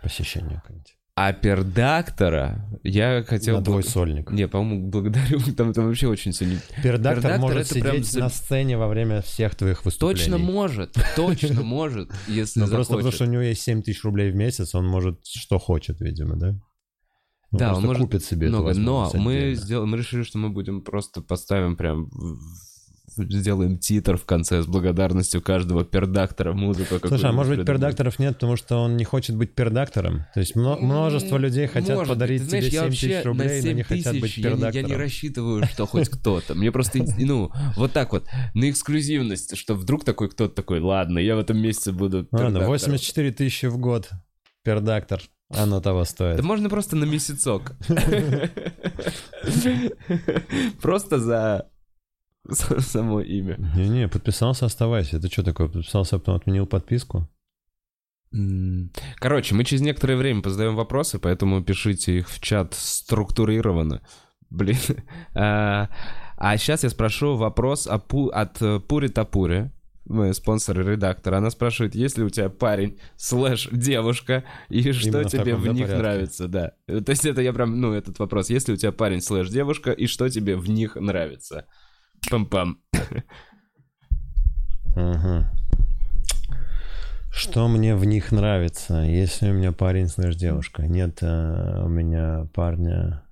посещение 0.02 0.60
какое-нибудь. 0.62 0.94
А 1.14 1.32
пердактора 1.32 2.64
я 2.84 3.24
хотел... 3.26 3.56
На 3.56 3.60
бы- 3.60 3.64
твой 3.64 3.82
сольник. 3.82 4.30
Не, 4.30 4.46
по-моему, 4.46 4.88
благодарю. 4.88 5.40
Там, 5.56 5.72
там 5.72 5.86
вообще 5.86 6.06
очень 6.06 6.30
не... 6.46 6.58
Пердактор, 6.80 7.22
Пердактор 7.22 7.40
может 7.40 7.70
это 7.72 7.80
прям 7.80 7.94
сидеть 7.96 8.12
за- 8.12 8.20
на 8.20 8.28
сцене 8.28 8.78
во 8.78 8.86
время 8.86 9.20
всех 9.22 9.56
твоих 9.56 9.84
выступлений. 9.84 10.20
Точно 10.20 10.38
может, 10.38 10.94
точно 11.16 11.62
может, 11.64 12.10
если 12.28 12.60
Ну, 12.60 12.68
просто 12.68 12.92
потому, 12.92 13.02
захочет. 13.10 13.14
что 13.16 13.24
у 13.24 13.32
него 13.32 13.42
есть 13.42 13.62
7 13.62 13.82
тысяч 13.82 14.04
рублей 14.04 14.30
в 14.30 14.36
месяц, 14.36 14.76
он 14.76 14.86
может 14.86 15.26
что 15.26 15.58
хочет, 15.58 16.00
видимо, 16.00 16.36
да? 16.36 16.48
Он 17.50 17.58
Да, 17.58 17.74
он 17.74 17.84
может 17.84 18.02
купит 18.02 18.22
себе 18.24 18.48
много, 18.48 18.74
но 18.74 19.10
мы, 19.14 19.36
отдельно. 19.38 19.54
сдел... 19.56 19.86
мы 19.86 19.98
решили, 19.98 20.22
что 20.22 20.38
мы 20.38 20.50
будем 20.50 20.82
просто 20.82 21.20
поставим 21.20 21.76
прям... 21.76 22.10
Сделаем 23.18 23.78
титр 23.78 24.16
в 24.16 24.24
конце 24.24 24.62
с 24.62 24.66
благодарностью 24.66 25.42
каждого 25.42 25.84
пердактора, 25.84 26.52
музыку 26.52 26.98
Слушай, 27.06 27.30
а 27.30 27.32
может 27.32 27.56
быть 27.56 27.66
пердакторов 27.66 28.18
нет, 28.18 28.34
потому 28.34 28.56
что 28.56 28.78
он 28.78 28.96
не 28.96 29.04
хочет 29.04 29.36
быть 29.36 29.54
пердактором? 29.54 30.24
То 30.34 30.40
есть 30.40 30.54
мно- 30.54 30.78
множество 30.78 31.36
людей 31.36 31.66
хотят 31.66 31.96
Может 31.96 32.14
подарить 32.14 32.42
знаешь, 32.42 32.64
тебе 32.64 32.74
я 32.74 32.80
7 32.80 32.88
вообще 32.88 33.08
тысяч 33.08 33.24
рублей, 33.24 33.56
но 33.56 33.62
7 33.62 33.76
не 33.76 33.82
хотят 33.82 34.12
быть 34.14 34.22
тысяч 34.22 34.38
я 34.38 34.50
не- 34.50 34.56
пердактором. 34.56 34.88
Я 34.88 34.96
не 34.96 35.02
рассчитываю, 35.02 35.66
что 35.66 35.86
хоть 35.86 36.08
кто-то. 36.08 36.54
Мне 36.54 36.72
просто, 36.72 37.00
ну, 37.18 37.50
вот 37.76 37.92
так 37.92 38.12
вот, 38.12 38.26
на 38.54 38.70
эксклюзивность, 38.70 39.56
что 39.56 39.74
вдруг 39.74 40.04
такой 40.04 40.30
кто-то 40.30 40.54
такой, 40.54 40.80
ладно, 40.80 41.18
я 41.18 41.36
в 41.36 41.38
этом 41.38 41.58
месяце 41.58 41.92
буду 41.92 42.18
Ладно, 42.30 42.38
пердактором». 42.38 42.66
84 42.68 43.32
тысячи 43.32 43.66
в 43.66 43.78
год. 43.78 44.10
Пердактор. 44.64 45.20
Оно 45.50 45.80
того 45.80 46.04
стоит. 46.04 46.36
Да 46.36 46.42
можно 46.42 46.68
просто 46.68 46.94
на 46.94 47.04
месяцок. 47.04 47.72
Просто 50.82 51.18
за 51.18 51.70
само 52.78 53.20
имя. 53.20 53.56
Не-не, 53.76 54.08
подписался, 54.08 54.66
оставайся. 54.66 55.18
Это 55.18 55.30
что 55.30 55.42
такое? 55.42 55.68
Подписался, 55.68 56.16
а 56.16 56.18
потом 56.18 56.36
отменил 56.36 56.66
подписку? 56.66 57.28
Короче, 59.16 59.54
мы 59.54 59.64
через 59.64 59.82
некоторое 59.82 60.16
время 60.16 60.42
позадаем 60.42 60.76
вопросы, 60.76 61.18
поэтому 61.18 61.62
пишите 61.62 62.18
их 62.18 62.28
в 62.28 62.40
чат 62.40 62.74
структурированно. 62.74 64.02
Блин. 64.50 64.76
А, 66.40 66.56
сейчас 66.56 66.84
я 66.84 66.90
спрошу 66.90 67.34
вопрос 67.34 67.88
от 67.88 68.62
э, 68.62 68.78
Пури 68.78 69.08
Тапури. 69.08 69.72
Мы 70.04 70.32
спонсоры 70.32 70.92
редактора. 70.92 71.38
Она 71.38 71.50
спрашивает, 71.50 71.96
есть 71.96 72.16
ли 72.16 72.22
у 72.22 72.30
тебя 72.30 72.48
парень 72.48 73.00
слэш 73.16 73.68
девушка, 73.72 74.44
и 74.68 74.92
что 74.92 75.08
Именно 75.08 75.28
в 75.28 75.32
тебе 75.32 75.56
в 75.56 75.64
да, 75.64 75.72
них 75.72 75.86
порядке? 75.86 75.98
нравится, 76.00 76.46
да. 76.46 76.72
То 76.86 77.10
есть 77.10 77.26
это 77.26 77.42
я 77.42 77.52
прям, 77.52 77.80
ну, 77.80 77.92
этот 77.92 78.20
вопрос. 78.20 78.50
Есть 78.50 78.68
ли 78.68 78.74
у 78.74 78.76
тебя 78.76 78.92
парень 78.92 79.20
слэш 79.20 79.48
девушка, 79.48 79.90
и 79.90 80.06
что 80.06 80.28
тебе 80.28 80.56
в 80.56 80.70
них 80.70 80.94
нравится? 80.94 81.66
Пам-пам. 82.30 82.76
Ага. 84.96 85.50
Что 87.30 87.68
мне 87.68 87.94
в 87.94 88.04
них 88.04 88.32
нравится? 88.32 88.94
Если 89.02 89.50
у 89.50 89.54
меня 89.54 89.72
парень 89.72 90.08
слэш 90.08 90.34
девушка. 90.34 90.86
Нет 90.86 91.18
э, 91.22 91.82
у 91.84 91.88
меня 91.88 92.48
парня 92.52 93.22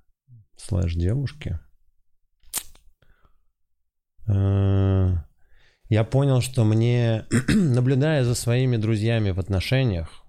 слэш 0.55 0.93
девушки. 0.93 1.59
Э, 4.27 5.15
Я 5.89 6.03
понял, 6.03 6.41
что 6.41 6.63
мне, 6.63 7.25
наблюдая 7.47 8.23
за 8.23 8.35
своими 8.35 8.77
друзьями 8.77 9.31
в 9.31 9.39
отношениях, 9.39 10.23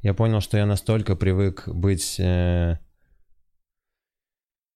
я 0.00 0.14
понял, 0.14 0.40
что 0.40 0.58
я 0.58 0.66
настолько 0.66 1.14
привык 1.14 1.68
быть 1.68 2.18
э, 2.18 2.78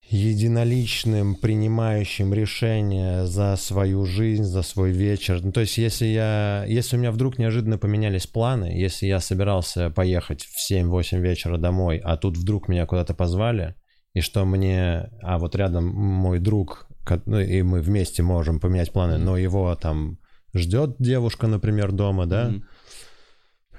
единоличным, 0.09 1.35
принимающим 1.35 2.33
решения 2.33 3.27
за 3.27 3.57
свою 3.57 4.05
жизнь, 4.05 4.45
за 4.45 4.63
свой 4.63 4.91
вечер. 4.93 5.41
Ну, 5.43 5.53
то 5.53 5.61
есть, 5.61 5.79
если 5.79 6.07
я, 6.07 6.65
если 6.67 6.97
у 6.97 7.01
меня 7.01 7.11
вдруг 7.11 7.39
неожиданно 7.39 7.77
поменялись 7.77 8.27
планы, 8.27 8.67
если 8.67 9.07
я 9.07 9.21
собирался 9.21 9.91
поехать 9.91 10.45
в 10.45 10.71
7-8 10.71 11.21
вечера 11.21 11.57
домой, 11.57 11.99
а 11.99 12.17
тут 12.17 12.37
вдруг 12.37 12.69
меня 12.69 12.87
куда-то 12.87 13.15
позвали, 13.15 13.75
и 14.15 14.21
что 14.21 14.45
мне, 14.45 15.11
а 15.23 15.39
вот 15.39 15.57
рядом 15.57 15.87
мой 15.87 16.39
друг, 16.39 16.89
ну, 17.27 17.41
и 17.41 17.63
мы 17.63 17.81
вместе 17.81 18.23
можем 18.23 18.61
поменять 18.61 18.93
планы, 18.93 19.19
но 19.19 19.37
его 19.37 19.75
там 19.75 20.19
ждет 20.55 20.97
девушка, 20.99 21.47
например, 21.49 21.93
дома, 21.93 22.27
да? 22.27 22.49
Мгм. 22.49 22.65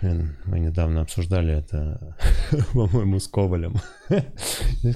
Мы 0.02 0.60
недавно 0.60 1.02
обсуждали 1.02 1.54
это, 1.54 2.16
по-моему, 2.74 3.20
с 3.20 3.28
Ковалем. 3.28 3.76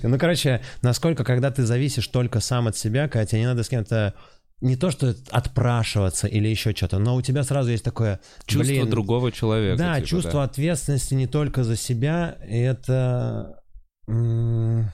Ну, 0.04 0.20
короче, 0.20 0.62
насколько, 0.82 1.24
когда 1.24 1.52
ты 1.52 1.64
зависишь 1.64 2.08
только 2.08 2.40
сам 2.40 2.68
от 2.68 2.78
себя, 2.78 3.08
когда 3.08 3.26
тебе 3.26 3.42
не 3.42 3.48
надо 3.48 3.64
с 3.64 3.70
кем-то 3.70 4.14
не 4.62 4.76
то, 4.76 4.92
что 4.92 5.16
отпрашиваться 5.32 6.28
или 6.28 6.48
еще 6.48 6.74
что-то, 6.76 7.00
но 7.00 7.16
у 7.16 7.22
тебя 7.22 7.44
сразу 7.44 7.72
есть 7.72 7.84
такое... 7.84 8.20
Чувство 8.46 8.74
блин, 8.74 8.90
другого 8.90 9.32
человека. 9.32 9.78
Да, 9.78 9.96
типа, 9.96 10.08
чувство 10.08 10.44
ответственности 10.44 11.16
не 11.16 11.28
только 11.28 11.64
за 11.64 11.76
себя, 11.76 12.38
и 12.48 12.60
это... 12.60 13.64
м, 14.08 14.92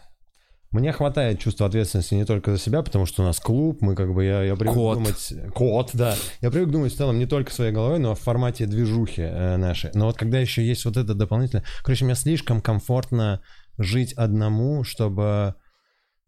Мне 0.78 0.91
хватает 0.91 1.39
чувства 1.39 1.65
ответственности 1.65 2.13
не 2.13 2.25
только 2.25 2.51
за 2.51 2.59
себя, 2.59 2.84
потому 2.84 3.07
что 3.07 3.23
у 3.23 3.25
нас 3.25 3.39
клуб, 3.39 3.82
мы 3.82 3.95
как 3.95 4.13
бы, 4.13 4.23
я, 4.23 4.43
я 4.43 4.55
привык 4.55 4.75
Кот. 4.75 4.97
думать... 4.97 5.34
Кот, 5.55 5.89
да. 5.93 6.15
Я 6.41 6.51
привык 6.51 6.69
думать 6.69 6.93
в 6.93 6.97
целом 6.97 7.17
не 7.17 7.25
только 7.25 7.51
своей 7.51 7.71
головой, 7.71 7.97
но 7.97 8.13
в 8.13 8.19
формате 8.19 8.67
движухи 8.67 9.23
э, 9.23 9.57
нашей. 9.57 9.89
Но 9.95 10.05
вот 10.05 10.17
когда 10.17 10.39
еще 10.39 10.63
есть 10.63 10.86
вот 10.86 10.95
это 10.95 11.15
дополнительное... 11.15 11.65
Короче, 11.84 12.05
мне 12.05 12.13
слишком 12.13 12.61
комфортно 12.61 13.41
жить 13.80 14.13
одному, 14.13 14.84
чтобы... 14.84 15.55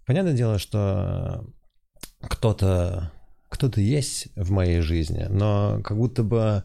Понятное 0.07 0.33
дело, 0.33 0.57
что 0.57 1.45
кто-то 2.21 3.11
кто-то 3.49 3.81
есть 3.81 4.29
в 4.35 4.51
моей 4.51 4.79
жизни, 4.79 5.25
но 5.29 5.81
как 5.83 5.97
будто 5.97 6.23
бы 6.23 6.63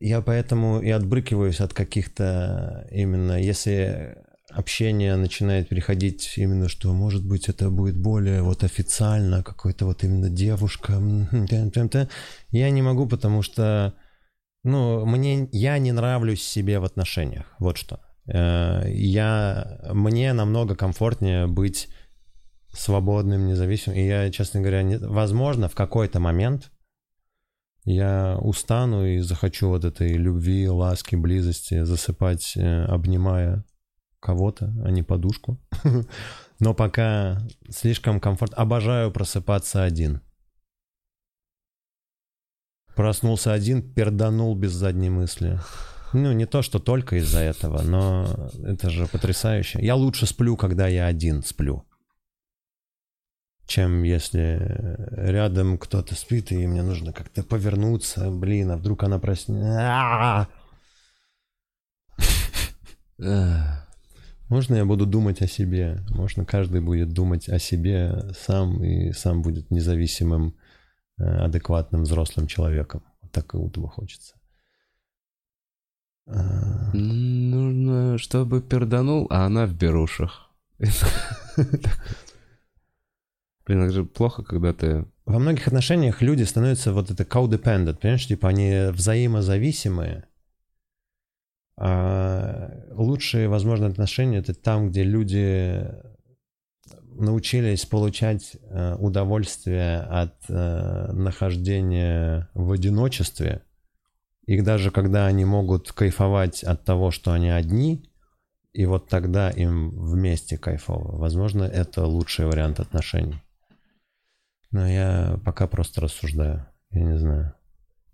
я 0.00 0.20
поэтому 0.20 0.80
и 0.80 0.90
отбрыкиваюсь 0.90 1.60
от 1.60 1.74
каких-то 1.74 2.86
именно, 2.90 3.40
если 3.40 4.23
общение 4.54 5.16
начинает 5.16 5.68
переходить 5.68 6.34
именно, 6.36 6.68
что, 6.68 6.92
может 6.92 7.26
быть, 7.26 7.48
это 7.48 7.70
будет 7.70 7.96
более 7.96 8.42
вот 8.42 8.64
официально, 8.64 9.42
какой-то 9.42 9.86
вот 9.86 10.04
именно 10.04 10.28
девушка, 10.28 10.94
м, 10.94 11.46
тем-тем-тем. 11.48 12.08
я 12.50 12.70
не 12.70 12.82
могу, 12.82 13.06
потому 13.06 13.42
что, 13.42 13.94
ну, 14.62 15.04
мне, 15.04 15.48
я 15.52 15.78
не 15.78 15.92
нравлюсь 15.92 16.42
себе 16.42 16.78
в 16.78 16.84
отношениях, 16.84 17.46
вот 17.58 17.76
что. 17.76 18.00
Э, 18.26 18.82
Я, 18.88 19.80
мне 19.92 20.32
намного 20.32 20.74
комфортнее 20.76 21.46
быть 21.46 21.88
свободным, 22.72 23.46
независимым. 23.46 23.98
И 23.98 24.06
я, 24.06 24.30
честно 24.30 24.60
говоря, 24.60 24.82
не... 24.82 24.98
возможно, 24.98 25.68
в 25.68 25.74
какой-то 25.74 26.20
момент 26.20 26.70
я 27.84 28.38
устану 28.40 29.06
и 29.06 29.18
захочу 29.18 29.68
вот 29.68 29.84
этой 29.84 30.14
любви, 30.14 30.68
ласки, 30.68 31.16
близости 31.16 31.84
засыпать, 31.84 32.54
э, 32.56 32.84
обнимая 32.86 33.64
кого-то, 34.24 34.72
а 34.84 34.90
не 34.90 35.02
подушку. 35.02 35.58
Но 36.60 36.74
пока 36.74 37.42
слишком 37.68 38.20
комфортно. 38.20 38.56
Обожаю 38.56 39.10
просыпаться 39.10 39.84
один. 39.84 40.20
Проснулся 42.96 43.52
один, 43.52 43.82
перданул 43.82 44.54
без 44.54 44.72
задней 44.72 45.10
мысли. 45.10 45.58
Ну, 46.12 46.32
не 46.32 46.46
то, 46.46 46.62
что 46.62 46.78
только 46.78 47.16
из-за 47.16 47.40
этого, 47.40 47.82
но 47.82 48.50
это 48.64 48.88
же 48.88 49.08
потрясающе. 49.08 49.80
Я 49.82 49.96
лучше 49.96 50.26
сплю, 50.26 50.56
когда 50.56 50.86
я 50.86 51.06
один 51.06 51.42
сплю 51.42 51.84
чем 53.66 54.02
если 54.02 54.96
рядом 55.10 55.78
кто-то 55.78 56.14
спит, 56.14 56.52
и 56.52 56.66
мне 56.66 56.82
нужно 56.82 57.12
как-то 57.12 57.42
повернуться, 57.42 58.30
блин, 58.30 58.70
а 58.70 58.76
вдруг 58.76 59.02
она 59.02 59.18
проснется. 59.18 60.48
Можно 64.48 64.76
я 64.76 64.84
буду 64.84 65.06
думать 65.06 65.40
о 65.42 65.46
себе? 65.46 66.00
Можно 66.10 66.44
каждый 66.44 66.80
будет 66.80 67.12
думать 67.12 67.48
о 67.48 67.58
себе 67.58 68.32
сам 68.38 68.84
и 68.84 69.12
сам 69.12 69.42
будет 69.42 69.70
независимым, 69.70 70.54
э, 71.18 71.24
адекватным 71.24 72.02
взрослым 72.02 72.46
человеком. 72.46 73.02
Вот 73.22 73.32
так 73.32 73.54
и 73.54 73.56
Утова 73.56 73.88
хочется. 73.88 74.34
А, 76.26 76.90
Нужно, 76.92 78.18
чтобы 78.18 78.62
перданул, 78.62 79.26
а 79.30 79.46
она 79.46 79.66
в 79.66 79.74
берушах. 79.74 80.50
Блин, 83.66 83.82
это 83.82 83.92
же 83.92 84.04
плохо, 84.04 84.42
когда 84.42 84.72
ты... 84.72 85.06
Во 85.24 85.38
многих 85.38 85.66
отношениях 85.66 86.20
люди 86.20 86.42
становятся 86.42 86.92
вот 86.92 87.10
это 87.10 87.24
codependent, 87.24 87.96
понимаешь, 87.96 88.26
типа 88.26 88.48
они 88.48 88.90
взаимозависимые. 88.90 90.26
А 91.76 92.70
лучшие, 92.90 93.48
возможно, 93.48 93.86
отношения 93.86 94.38
это 94.38 94.54
там, 94.54 94.90
где 94.90 95.02
люди 95.02 95.84
научились 97.16 97.86
получать 97.86 98.56
э, 98.70 98.96
удовольствие 98.96 99.98
от 100.00 100.34
э, 100.48 101.12
нахождения 101.12 102.48
в 102.54 102.72
одиночестве. 102.72 103.62
И 104.46 104.60
даже 104.60 104.90
когда 104.90 105.26
они 105.26 105.44
могут 105.44 105.92
кайфовать 105.92 106.62
от 106.62 106.84
того, 106.84 107.10
что 107.10 107.32
они 107.32 107.50
одни, 107.50 108.10
и 108.72 108.86
вот 108.86 109.08
тогда 109.08 109.50
им 109.50 109.90
вместе 109.90 110.58
кайфово. 110.58 111.16
Возможно, 111.16 111.62
это 111.62 112.04
лучший 112.06 112.46
вариант 112.46 112.80
отношений. 112.80 113.40
Но 114.72 114.88
я 114.88 115.40
пока 115.44 115.68
просто 115.68 116.00
рассуждаю. 116.00 116.66
Я 116.90 117.04
не 117.04 117.18
знаю. 117.18 117.54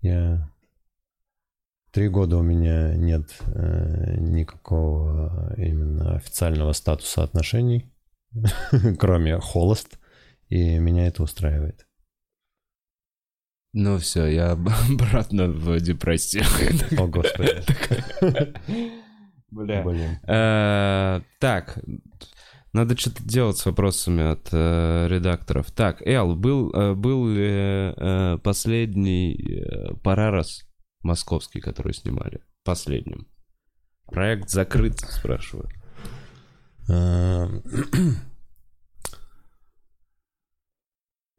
Я... 0.01 0.50
Три 1.91 2.07
года 2.07 2.37
у 2.37 2.41
меня 2.41 2.95
нет 2.95 3.35
э, 3.47 4.15
никакого 4.17 5.53
именно 5.57 6.15
официального 6.15 6.71
статуса 6.71 7.21
отношений, 7.23 7.91
кроме 8.97 9.37
холост, 9.39 9.99
и 10.47 10.79
меня 10.79 11.07
это 11.07 11.21
устраивает. 11.23 11.85
Ну 13.73 13.97
все, 13.97 14.27
я 14.27 14.51
обратно 14.89 15.49
в 15.49 15.79
депрессию. 15.81 16.45
О, 16.97 17.07
Господи. 17.07 17.61
Бля. 19.51 19.83
Э, 20.27 21.21
Так, 21.39 21.77
надо 22.71 22.95
что-то 22.95 23.21
делать 23.21 23.57
с 23.57 23.65
вопросами 23.65 24.31
от 24.31 24.47
э, 24.53 25.07
редакторов. 25.09 25.71
Так, 25.71 26.01
Эл, 26.07 26.37
был, 26.37 26.71
э, 26.71 26.93
был 26.93 27.27
ли 27.27 27.49
э, 27.49 28.37
последний 28.41 29.33
э, 29.33 29.93
Парарас 29.95 30.70
московский, 31.03 31.59
который 31.59 31.93
снимали? 31.93 32.41
Последним. 32.63 33.27
Проект 34.07 34.49
закрыт, 34.49 34.99
спрашиваю. 34.99 35.69
Э, 36.89 37.47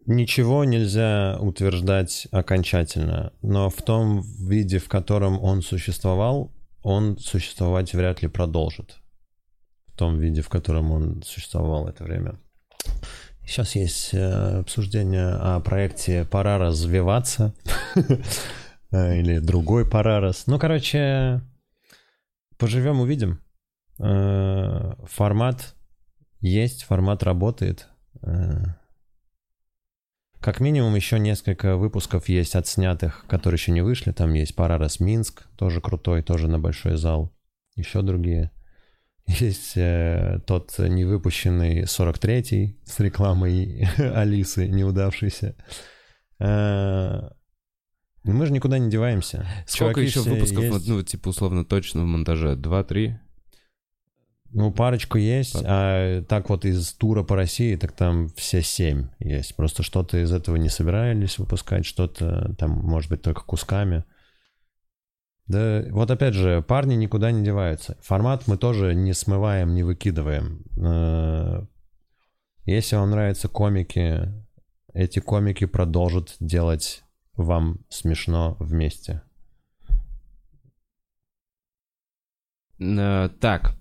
Ничего 0.05 0.65
нельзя 0.65 1.39
утверждать 1.39 2.27
окончательно, 2.33 3.33
но 3.41 3.71
в 3.71 3.81
том 3.83 4.23
виде, 4.23 4.79
в 4.79 4.89
котором 4.89 5.41
он 5.41 5.63
существовал, 5.63 6.51
он 6.83 7.19
существовать 7.19 7.95
вряд 7.95 8.21
ли 8.21 8.29
продолжит. 8.29 8.97
В 9.87 9.97
том 9.97 10.19
виде, 10.19 10.43
в 10.43 10.49
котором 10.49 10.91
он 10.91 11.23
существовал 11.23 11.87
это 11.87 12.03
время. 12.03 12.41
Сейчас 13.47 13.77
есть 13.77 14.11
э, 14.13 14.61
обсуждение 14.61 15.35
о 15.35 15.61
проекте 15.61 16.25
«Пора 16.25 16.59
развиваться» 16.59 17.55
или 18.93 19.39
другой 19.39 19.89
«Парарас». 19.89 20.47
Ну, 20.47 20.59
короче, 20.59 21.41
поживем, 22.59 23.01
увидим. 23.01 23.41
Э, 23.99 24.93
Формат 25.07 25.75
есть, 26.41 26.83
формат 26.85 27.23
работает. 27.23 27.89
Э, 28.23 28.65
Как 30.41 30.61
минимум 30.61 30.95
еще 30.97 31.19
несколько 31.19 31.77
выпусков 31.77 32.29
есть 32.29 32.57
отснятых, 32.57 33.25
которые 33.29 33.57
еще 33.59 33.73
не 33.73 33.81
вышли. 33.81 34.13
Там 34.13 34.33
есть 34.35 34.55
Парарас 34.57 34.99
Минск, 35.01 35.45
тоже 35.57 35.81
крутой, 35.81 36.23
тоже 36.23 36.49
на 36.49 36.59
большой 36.59 36.97
зал. 36.97 37.33
Еще 37.77 38.03
другие. 38.03 38.51
Есть 39.27 39.77
э, 39.77 40.41
тот 40.47 40.77
невыпущенный 40.79 41.83
43-й 41.85 42.77
с 42.85 42.99
рекламой 43.01 43.87
Алисы, 43.99 44.69
неудавшийся. 44.69 45.55
Э, 46.41 47.31
мы 48.25 48.47
же 48.47 48.53
никуда 48.53 48.79
не 48.79 48.91
деваемся. 48.91 49.47
Сколько 49.67 49.95
Чуваки 49.95 50.07
еще 50.07 50.21
выпусков, 50.21 50.65
есть. 50.65 50.89
ну, 50.89 51.03
типа, 51.03 51.29
условно, 51.31 51.65
точно 51.65 52.03
в 52.03 52.07
монтаже? 52.07 52.57
Два-три? 52.57 53.19
Ну, 54.55 54.71
парочку 54.71 55.17
есть, 55.17 55.55
Пар- 55.55 55.65
а 55.67 56.23
так 56.25 56.51
вот 56.51 56.67
из 56.67 56.93
тура 56.93 57.23
по 57.23 57.37
России, 57.37 57.75
так 57.77 57.93
там 57.93 58.29
все 58.37 58.61
семь 58.63 59.09
есть. 59.19 59.57
Просто 59.57 59.83
что-то 59.83 60.19
из 60.23 60.31
этого 60.31 60.57
не 60.57 60.69
собирались 60.69 61.39
выпускать, 61.39 61.87
что-то 61.87 62.55
там, 62.59 62.71
может 62.73 63.11
быть, 63.11 63.23
только 63.23 63.43
кусками. 63.45 64.05
Да, 65.47 65.85
вот 65.91 66.11
опять 66.11 66.35
же, 66.35 66.63
парни 66.63 66.95
никуда 66.95 67.33
не 67.33 67.43
деваются. 67.45 67.97
Формат 68.03 68.47
мы 68.47 68.57
тоже 68.59 68.95
не 68.95 69.13
смываем, 69.15 69.75
не 69.75 69.83
выкидываем. 69.83 70.65
Э, 70.79 71.65
Если 72.67 72.95
вам 72.97 73.11
нравятся 73.11 73.49
комики, 73.49 74.33
эти 74.93 75.19
комики 75.19 75.65
продолжат 75.65 76.37
делать 76.41 77.03
вам 77.37 77.79
смешно 77.89 78.57
вместе. 78.61 79.23
Так. 82.79 83.77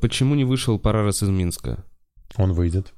Почему 0.00 0.34
не 0.34 0.44
вышел 0.44 0.78
Парарес 0.78 1.22
из 1.22 1.28
Минска? 1.28 1.84
Он 2.36 2.52
выйдет. 2.52 2.94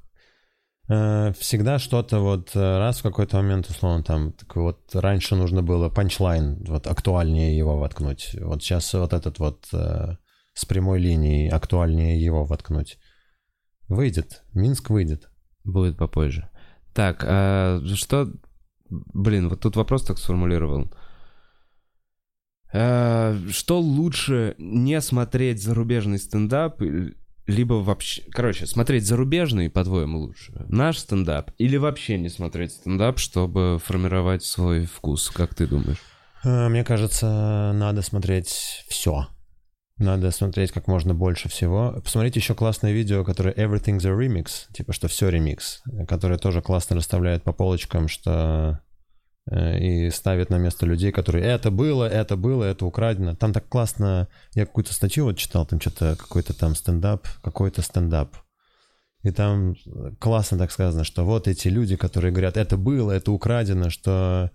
Всегда 0.86 1.78
что-то 1.78 2.20
вот 2.20 2.54
раз 2.54 2.98
в 2.98 3.02
какой-то 3.02 3.38
момент, 3.38 3.70
условно, 3.70 4.02
там, 4.04 4.32
так 4.32 4.54
вот 4.56 4.94
раньше 4.94 5.34
нужно 5.34 5.62
было 5.62 5.88
панчлайн, 5.88 6.62
вот 6.64 6.86
актуальнее 6.86 7.56
его 7.56 7.78
воткнуть. 7.78 8.36
Вот 8.38 8.62
сейчас 8.62 8.92
вот 8.92 9.14
этот 9.14 9.38
вот 9.38 9.66
с 9.70 10.64
прямой 10.66 11.00
линией 11.00 11.48
актуальнее 11.48 12.22
его 12.22 12.44
воткнуть. 12.44 12.98
Выйдет. 13.88 14.42
Минск 14.52 14.90
выйдет. 14.90 15.30
Будет 15.64 15.96
попозже. 15.96 16.50
Так, 16.94 17.24
а 17.26 17.80
что... 17.94 18.32
Блин, 18.90 19.48
вот 19.48 19.60
тут 19.60 19.76
вопрос 19.76 20.04
так 20.04 20.18
сформулировал. 20.18 20.92
А, 22.72 23.36
Что 23.50 23.80
лучше 23.80 24.54
не 24.58 25.00
смотреть 25.00 25.62
зарубежный 25.62 26.18
стендап, 26.18 26.80
либо 27.46 27.74
вообще... 27.74 28.22
Короче, 28.30 28.66
смотреть 28.66 29.06
зарубежный, 29.06 29.70
по-твоему, 29.70 30.18
лучше? 30.18 30.52
Наш 30.68 30.98
стендап? 30.98 31.50
Или 31.58 31.76
вообще 31.76 32.18
не 32.18 32.28
смотреть 32.28 32.72
стендап, 32.72 33.18
чтобы 33.18 33.78
формировать 33.84 34.42
свой 34.42 34.86
вкус? 34.86 35.30
Как 35.30 35.54
ты 35.54 35.66
думаешь? 35.66 35.98
Э, 36.42 36.68
Мне 36.68 36.84
кажется, 36.84 37.72
надо 37.74 38.02
смотреть 38.02 38.84
все. 38.88 39.28
Надо 39.98 40.32
смотреть 40.32 40.72
как 40.72 40.88
можно 40.88 41.14
больше 41.14 41.48
всего. 41.48 42.00
Посмотрите 42.02 42.40
еще 42.40 42.54
классное 42.54 42.92
видео, 42.92 43.24
которое 43.24 43.54
Everything's 43.54 44.04
a 44.04 44.10
Remix, 44.10 44.72
типа 44.72 44.92
что 44.92 45.06
все 45.06 45.28
ремикс, 45.28 45.82
которое 46.08 46.36
тоже 46.36 46.62
классно 46.62 46.96
расставляет 46.96 47.44
по 47.44 47.52
полочкам, 47.52 48.08
что 48.08 48.80
э, 49.48 49.78
и 49.78 50.10
ставит 50.10 50.50
на 50.50 50.58
место 50.58 50.84
людей, 50.84 51.12
которые 51.12 51.44
это 51.44 51.70
было, 51.70 52.08
это 52.08 52.36
было, 52.36 52.64
это 52.64 52.86
украдено. 52.86 53.36
Там 53.36 53.52
так 53.52 53.68
классно, 53.68 54.26
я 54.54 54.66
какую-то 54.66 54.92
статью 54.92 55.26
вот 55.26 55.38
читал, 55.38 55.64
там 55.64 55.80
что-то 55.80 56.16
какой-то 56.16 56.54
там 56.54 56.74
стендап, 56.74 57.28
какой-то 57.40 57.80
стендап. 57.82 58.36
И 59.22 59.30
там 59.30 59.76
классно 60.18 60.58
так 60.58 60.72
сказано, 60.72 61.04
что 61.04 61.24
вот 61.24 61.46
эти 61.46 61.68
люди, 61.68 61.94
которые 61.94 62.32
говорят, 62.32 62.56
это 62.56 62.76
было, 62.76 63.12
это 63.12 63.30
украдено, 63.30 63.90
что 63.90 64.50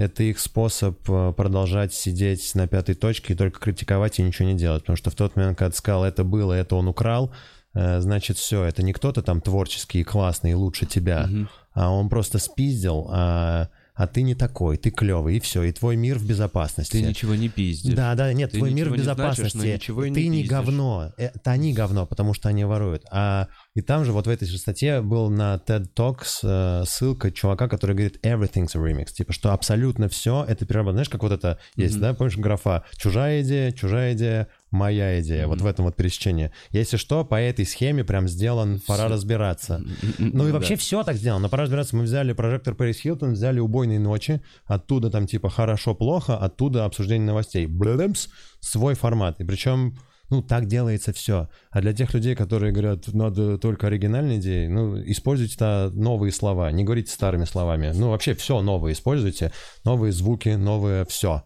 это 0.00 0.22
их 0.22 0.38
способ 0.38 0.98
э, 1.10 1.32
продолжать 1.36 1.92
сидеть 1.92 2.54
на 2.54 2.66
пятой 2.66 2.94
точке 2.94 3.34
и 3.34 3.36
только 3.36 3.60
критиковать 3.60 4.18
и 4.18 4.22
ничего 4.22 4.48
не 4.48 4.54
делать. 4.54 4.82
Потому 4.82 4.96
что 4.96 5.10
в 5.10 5.14
тот 5.14 5.36
момент, 5.36 5.58
когда 5.58 5.70
ты 5.70 5.76
сказал, 5.76 6.04
это 6.04 6.24
было, 6.24 6.54
это 6.54 6.74
он 6.76 6.88
украл, 6.88 7.30
э, 7.74 8.00
значит, 8.00 8.38
все, 8.38 8.64
это 8.64 8.82
не 8.82 8.92
кто-то 8.94 9.22
там 9.22 9.40
творческий 9.40 10.00
и 10.00 10.04
классный 10.04 10.54
лучше 10.54 10.86
тебя, 10.86 11.26
Мгм. 11.26 11.48
а 11.74 11.90
он 11.92 12.08
просто 12.08 12.38
спиздил, 12.38 13.08
а, 13.10 13.68
а 14.00 14.06
ты 14.06 14.22
не 14.22 14.34
такой, 14.34 14.78
ты 14.78 14.90
клевый, 14.90 15.36
и 15.36 15.40
все, 15.40 15.62
и 15.62 15.72
твой 15.72 15.94
мир 15.94 16.18
в 16.18 16.26
безопасности. 16.26 16.92
Ты 16.92 17.02
ничего 17.02 17.34
не 17.34 17.50
пиздишь. 17.50 17.92
Да, 17.94 18.14
да, 18.14 18.32
нет, 18.32 18.50
Ты 18.50 18.56
твой 18.56 18.72
мир 18.72 18.88
в 18.88 18.92
ничего 18.92 18.96
не 18.96 19.02
значишь, 19.02 19.18
безопасности. 19.36 19.66
ничего 19.74 20.04
и 20.04 20.08
не 20.08 20.14
ты 20.14 20.26
не 20.28 20.38
пиздишь. 20.42 20.50
говно. 20.50 21.12
Это 21.18 21.50
они 21.50 21.74
говно, 21.74 22.06
потому 22.06 22.32
что 22.32 22.48
они 22.48 22.64
воруют. 22.64 23.04
А 23.10 23.48
и 23.74 23.82
там 23.82 24.06
же 24.06 24.12
вот 24.12 24.26
в 24.26 24.30
этой 24.30 24.48
же 24.48 24.56
статье 24.56 25.02
был 25.02 25.28
на 25.28 25.60
TED 25.66 25.88
Talks 25.94 26.38
э, 26.42 26.84
ссылка 26.86 27.30
чувака, 27.30 27.68
который 27.68 27.94
говорит 27.94 28.24
everything's 28.24 28.70
a 28.74 28.78
remix. 28.80 29.12
Типа, 29.12 29.34
что 29.34 29.52
абсолютно 29.52 30.08
все 30.08 30.46
это 30.48 30.64
переработано. 30.64 30.94
Знаешь, 30.96 31.10
как 31.10 31.22
вот 31.22 31.32
это 31.32 31.58
есть, 31.76 31.94
Мгм. 31.96 32.02
да? 32.02 32.14
Помнишь 32.14 32.38
графа? 32.38 32.84
Чужая 32.96 33.42
идея, 33.42 33.70
чужая 33.72 34.14
идея, 34.14 34.48
моя 34.70 35.20
идея, 35.20 35.46
вот 35.46 35.56
Мгм. 35.56 35.64
в 35.64 35.66
этом 35.68 35.84
вот 35.84 35.96
пересечении. 35.96 36.50
Если 36.70 36.96
что, 36.96 37.24
по 37.24 37.34
этой 37.40 37.66
схеме 37.66 38.04
прям 38.04 38.28
сделан, 38.28 38.80
пора 38.86 39.04
Всё. 39.04 39.12
разбираться. 39.14 39.82
Ну 40.18 40.48
и 40.48 40.52
вообще 40.52 40.76
все 40.76 41.02
так 41.02 41.16
сделано. 41.16 41.42
Но 41.44 41.48
пора 41.48 41.64
разбираться. 41.64 41.96
Мы 41.96 42.04
взяли 42.04 42.32
прожектор 42.32 42.74
Пэрис 42.74 42.98
Хилтон, 43.00 43.32
взяли 43.32 43.58
«Убойные 43.60 43.98
ночи», 43.98 44.40
оттуда 44.66 45.10
там 45.10 45.26
типа 45.26 45.50
«Хорошо-плохо», 45.50 46.36
оттуда 46.36 46.84
обсуждение 46.84 47.26
новостей. 47.26 47.66
Блэдэмс, 47.66 48.28
свой 48.60 48.94
формат. 48.94 49.40
И 49.40 49.44
причем, 49.44 49.96
ну, 50.28 50.42
так 50.42 50.66
делается 50.66 51.12
все. 51.12 51.48
А 51.70 51.80
для 51.80 51.92
тех 51.92 52.14
людей, 52.14 52.34
которые 52.36 52.72
говорят, 52.72 53.08
надо 53.12 53.58
только 53.58 53.88
оригинальные 53.88 54.38
идеи, 54.38 54.68
ну, 54.68 54.96
используйте 55.02 55.56
-то 55.56 55.90
новые 55.90 56.30
слова, 56.32 56.70
не 56.70 56.84
говорите 56.84 57.10
старыми 57.10 57.44
словами. 57.44 57.90
Ну, 57.94 58.10
вообще 58.10 58.34
все 58.34 58.60
новое 58.62 58.92
используйте, 58.92 59.50
новые 59.84 60.12
звуки, 60.12 60.50
новое 60.50 61.04
все. 61.06 61.42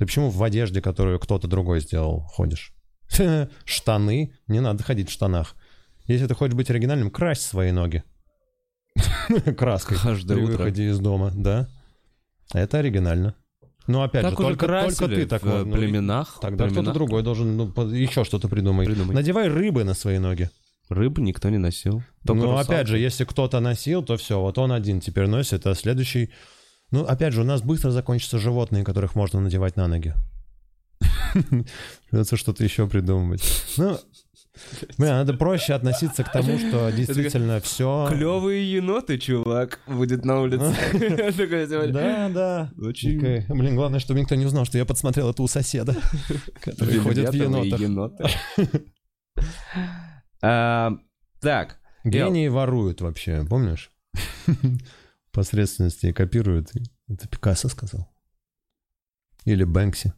Ты 0.00 0.06
почему 0.06 0.30
в 0.30 0.42
одежде, 0.42 0.80
которую 0.80 1.20
кто-то 1.20 1.46
другой 1.46 1.80
сделал, 1.80 2.22
ходишь? 2.22 2.72
Штаны. 3.66 4.32
Не 4.46 4.60
надо 4.60 4.82
ходить 4.82 5.10
в 5.10 5.12
штанах. 5.12 5.54
Если 6.06 6.26
ты 6.26 6.34
хочешь 6.34 6.54
быть 6.54 6.70
оригинальным, 6.70 7.10
крась 7.10 7.42
свои 7.42 7.70
ноги. 7.70 8.02
Краской. 9.58 9.98
Каждое 10.02 10.38
при 10.38 10.44
утро. 10.44 10.56
выходе 10.56 10.88
из 10.88 10.98
дома, 11.00 11.32
да. 11.34 11.68
Это 12.54 12.78
оригинально. 12.78 13.34
Ну, 13.88 14.00
опять 14.00 14.22
Так 14.22 14.30
же, 14.30 14.36
только, 14.38 14.66
только 14.66 15.08
ты 15.08 15.26
так 15.26 15.42
в 15.42 15.46
э, 15.46 15.64
ну, 15.64 15.76
племенах. 15.76 16.38
Тогда 16.40 16.70
кто-то 16.70 16.94
другой 16.94 17.22
должен 17.22 17.58
ну, 17.58 17.66
еще 17.90 18.24
что-то 18.24 18.48
придумать. 18.48 18.86
придумать. 18.86 19.14
Надевай 19.14 19.48
рыбы 19.48 19.84
на 19.84 19.92
свои 19.92 20.16
ноги. 20.16 20.48
Рыбу 20.88 21.20
никто 21.20 21.50
не 21.50 21.58
носил. 21.58 22.02
Только 22.24 22.40
ну, 22.40 22.52
русалки. 22.52 22.72
опять 22.72 22.86
же, 22.86 22.98
если 22.98 23.24
кто-то 23.24 23.60
носил, 23.60 24.02
то 24.02 24.16
все, 24.16 24.40
вот 24.40 24.56
он 24.56 24.72
один 24.72 25.02
теперь 25.02 25.26
носит, 25.26 25.66
а 25.66 25.74
следующий... 25.74 26.30
Ну, 26.90 27.04
опять 27.04 27.32
же, 27.32 27.42
у 27.42 27.44
нас 27.44 27.62
быстро 27.62 27.90
закончатся 27.90 28.38
животные, 28.38 28.84
которых 28.84 29.14
можно 29.14 29.40
надевать 29.40 29.76
на 29.76 29.86
ноги. 29.86 30.14
Придется 32.10 32.36
что-то 32.36 32.64
еще 32.64 32.88
придумывать. 32.88 33.42
Ну, 33.76 33.96
блин, 34.98 35.10
надо 35.10 35.34
проще 35.34 35.74
относиться 35.74 36.24
к 36.24 36.32
тому, 36.32 36.58
что 36.58 36.90
действительно 36.90 37.60
все... 37.60 38.08
Клевые 38.10 38.72
еноты, 38.72 39.18
чувак, 39.18 39.80
будет 39.86 40.24
на 40.24 40.40
улице. 40.40 40.74
Сегодня. 40.92 41.92
Да, 41.92 42.28
да. 42.28 42.70
Очень. 42.76 43.20
Блин, 43.48 43.76
главное, 43.76 44.00
чтобы 44.00 44.20
никто 44.20 44.34
не 44.34 44.46
узнал, 44.46 44.64
что 44.64 44.78
я 44.78 44.84
подсмотрел 44.84 45.30
это 45.30 45.42
у 45.42 45.48
соседа, 45.48 45.96
который 46.60 46.98
ходит 46.98 47.30
в 47.30 47.34
енотах. 47.34 48.30
А, 50.42 50.92
Так, 51.40 51.78
Гении 52.02 52.48
воруют 52.48 53.02
вообще, 53.02 53.44
помнишь? 53.48 53.90
Посредственности 55.32 56.12
копируют. 56.12 56.72
Это 57.08 57.28
Пикассо 57.28 57.68
сказал. 57.68 58.12
Или 59.44 59.64
Бэнкси. 59.64 60.12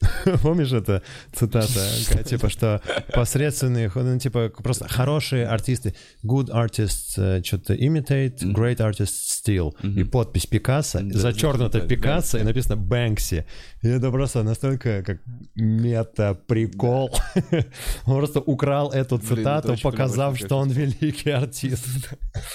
Помнишь 0.42 0.72
это 0.72 1.02
цитата? 1.32 2.22
Типа, 2.24 2.48
что 2.48 2.80
посредственные, 3.12 3.90
ну, 3.94 4.18
типа, 4.18 4.50
просто 4.62 4.88
хорошие 4.88 5.46
артисты. 5.46 5.94
Good 6.24 6.50
artists 6.50 7.16
э, 7.16 7.42
что-то 7.42 7.74
imitate, 7.74 8.38
great 8.42 8.78
artists 8.78 9.42
steal. 9.44 9.74
И 9.82 10.04
подпись 10.04 10.46
Пикассо, 10.46 11.00
да, 11.02 11.80
Пикассо 11.80 12.38
и 12.38 12.42
написано 12.42 12.76
Бэнкси. 12.76 13.44
И 13.82 13.88
это 13.88 14.10
просто 14.10 14.42
настолько 14.42 15.02
как 15.02 15.20
мета-прикол. 15.56 17.10
Он 18.06 18.18
просто 18.18 18.40
украл 18.40 18.92
эту 18.92 19.18
цитату, 19.18 19.76
показав, 19.82 20.38
что 20.38 20.58
он 20.58 20.70
великий 20.70 21.30
артист. 21.30 21.86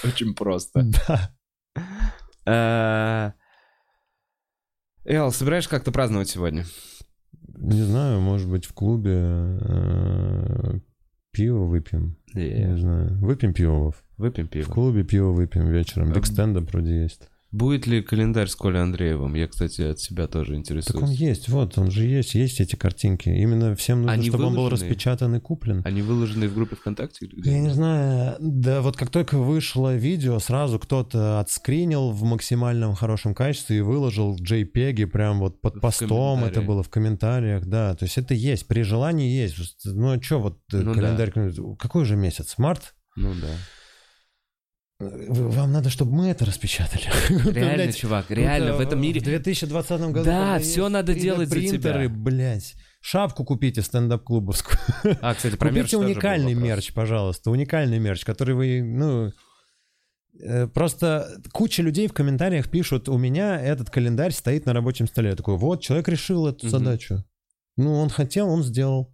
очень 0.02 0.34
просто. 0.34 0.82
Да. 0.82 1.30
А, 2.46 3.32
Эл, 5.04 5.30
собираешь 5.32 5.68
как-то 5.68 5.92
праздновать 5.92 6.28
сегодня? 6.28 6.64
Не 7.56 7.82
знаю, 7.82 8.20
может 8.20 8.50
быть, 8.50 8.64
в 8.66 8.72
клубе 8.72 9.12
э, 9.60 10.78
пиво 11.30 11.64
выпьем. 11.64 12.16
Не 12.34 12.76
знаю. 12.76 13.18
Выпьем 13.20 13.54
пиво. 13.54 13.94
Выпьем 14.16 14.46
В 14.46 14.50
пиво. 14.50 14.70
клубе 14.72 15.04
пиво 15.04 15.30
выпьем 15.32 15.68
вечером. 15.68 16.12
Биг 16.12 16.26
стендап 16.26 16.70
вроде 16.70 17.02
есть. 17.02 17.28
Будет 17.54 17.86
ли 17.86 18.02
календарь 18.02 18.48
с 18.48 18.56
Колей 18.56 18.82
Андреевым? 18.82 19.34
Я, 19.34 19.46
кстати, 19.46 19.82
от 19.82 20.00
себя 20.00 20.26
тоже 20.26 20.46
Так 20.46 20.54
он 20.54 20.60
интересуюсь. 20.60 21.10
есть, 21.20 21.48
вот, 21.48 21.78
он 21.78 21.92
же 21.92 22.04
есть, 22.04 22.34
есть 22.34 22.60
эти 22.60 22.74
картинки. 22.74 23.28
Именно 23.28 23.76
всем 23.76 23.98
нужно, 23.98 24.12
Они 24.12 24.28
чтобы 24.28 24.46
он 24.46 24.54
был 24.54 24.64
выложены? 24.64 24.88
распечатан 24.88 25.36
и 25.36 25.38
куплен. 25.40 25.80
Они 25.84 26.02
выложены 26.02 26.48
в 26.48 26.54
группе 26.54 26.74
ВКонтакте? 26.74 27.26
или 27.26 27.36
где? 27.36 27.52
Я 27.52 27.60
не 27.60 27.70
знаю, 27.70 28.36
да 28.40 28.80
вот 28.82 28.96
как 28.96 29.10
только 29.10 29.38
вышло 29.38 29.94
видео, 29.94 30.40
сразу 30.40 30.80
кто-то 30.80 31.38
отскринил 31.38 32.10
в 32.10 32.24
максимальном 32.24 32.96
хорошем 32.96 33.36
качестве 33.36 33.78
и 33.78 33.82
выложил 33.82 34.36
в 34.36 34.40
JPEG 34.40 35.06
прям 35.06 35.38
вот 35.38 35.60
под 35.60 35.76
В 35.76 35.80
постом, 35.80 36.42
это 36.42 36.60
было 36.60 36.82
в 36.82 36.88
комментариях, 36.88 37.66
да, 37.66 37.94
то 37.94 38.04
есть 38.04 38.18
это 38.18 38.34
есть, 38.34 38.66
при 38.66 38.82
желании 38.82 39.30
есть. 39.30 39.54
Ну 39.84 40.10
а 40.10 40.20
что 40.20 40.40
вот 40.40 40.58
э, 40.72 40.78
Ну 40.78 40.92
календарь, 40.92 41.32
какой 41.78 42.04
же 42.04 42.16
месяц, 42.16 42.58
март? 42.58 42.94
Ну 43.14 43.32
да. 43.40 43.46
Вам 45.28 45.72
надо, 45.72 45.90
чтобы 45.90 46.12
мы 46.12 46.28
это 46.28 46.44
распечатали. 46.44 47.04
Реально, 47.52 47.84
Блядь, 47.84 47.96
чувак, 47.96 48.30
реально, 48.30 48.68
это 48.68 48.76
в 48.76 48.80
этом 48.80 49.00
мире... 49.00 49.20
В 49.20 49.24
2020 49.24 50.00
году... 50.00 50.24
Да, 50.24 50.56
есть 50.56 50.76
надо 50.76 51.14
делать 51.14 51.48
за 51.48 51.56
3D-принтеры, 51.56 52.04
тебя. 52.06 52.08
блядь. 52.08 52.74
Шапку 53.00 53.44
купите 53.44 53.82
стендап-клубовскую. 53.82 54.78
А, 55.20 55.34
кстати, 55.34 55.56
про 55.56 55.70
мерч 55.70 55.90
Купите 55.90 55.98
был 55.98 56.04
уникальный 56.04 56.54
мерч, 56.54 56.92
пожалуйста. 56.92 57.50
Уникальный 57.50 57.98
мерч, 57.98 58.24
который 58.24 58.54
вы, 58.54 58.82
ну... 58.82 59.30
э, 60.40 60.66
Просто 60.68 61.40
куча 61.52 61.82
людей 61.82 62.08
в 62.08 62.12
комментариях 62.12 62.70
пишут, 62.70 63.08
у 63.08 63.18
меня 63.18 63.60
этот 63.60 63.90
календарь 63.90 64.32
стоит 64.32 64.66
на 64.66 64.72
рабочем 64.72 65.06
столе. 65.06 65.30
Я 65.30 65.36
такой, 65.36 65.56
вот, 65.56 65.82
человек 65.82 66.08
решил 66.08 66.46
эту 66.46 66.68
задачу. 66.68 67.24
Ну, 67.76 67.94
он 67.94 68.08
хотел, 68.08 68.48
он 68.48 68.62
сделал. 68.62 69.13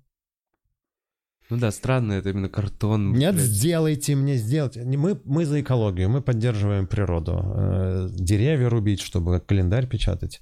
Ну 1.51 1.57
да, 1.57 1.73
странно, 1.73 2.13
это 2.13 2.31
именно 2.31 2.49
картон. 2.49 3.13
Нет, 3.13 3.35
блядь. 3.35 3.45
сделайте 3.45 4.15
мне, 4.15 4.37
сделайте. 4.37 4.85
Мы, 4.85 5.21
мы 5.25 5.45
за 5.45 5.61
экологию, 5.61 6.09
мы 6.09 6.23
поддерживаем 6.23 6.87
природу. 6.87 7.43
Э, 7.45 8.09
Деревья 8.13 8.69
рубить, 8.69 9.01
чтобы 9.01 9.41
календарь 9.41 9.89
печатать. 9.89 10.41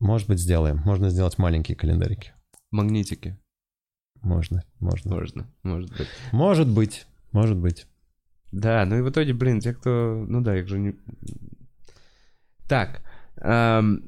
Может 0.00 0.28
быть, 0.28 0.40
сделаем. 0.40 0.78
Можно 0.78 1.10
сделать 1.10 1.38
маленькие 1.38 1.76
календарики. 1.76 2.32
Магнитики. 2.72 3.38
Можно, 4.22 4.64
можно. 4.80 5.14
Можно, 5.14 5.46
может 5.62 5.90
быть. 5.96 6.08
Может 6.32 6.68
быть, 6.68 7.06
может 7.32 7.56
быть. 7.56 7.86
Да, 8.52 8.84
ну 8.84 8.98
и 8.98 9.02
в 9.02 9.10
итоге, 9.10 9.32
блин, 9.32 9.60
те, 9.60 9.72
кто... 9.72 10.24
Ну 10.28 10.40
да, 10.40 10.58
их 10.58 10.66
же 10.68 10.78
не... 10.78 10.96
Так. 12.68 13.02
эм, 13.36 14.02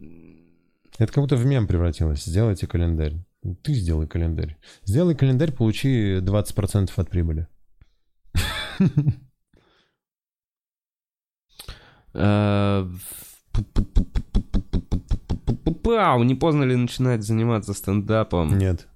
Это 0.99 1.13
как 1.13 1.23
будто 1.23 1.37
в 1.37 1.47
мем 1.47 1.67
превратилось. 1.67 2.25
Сделайте 2.25 2.67
календарь. 2.67 3.15
Ты 3.63 3.75
сделай 3.75 4.07
календарь. 4.07 4.57
Сделай 4.85 5.17
календарь, 5.17 5.53
получи 5.53 6.19
20% 6.19 6.91
от 6.97 7.11
прибыли. 7.11 7.49
Пау, 15.83 16.23
не 16.23 16.35
поздно 16.37 16.63
ли 16.63 16.77
начинать 16.77 17.25
заниматься 17.25 17.75
стендапом? 17.75 18.57
Нет. 18.59 18.89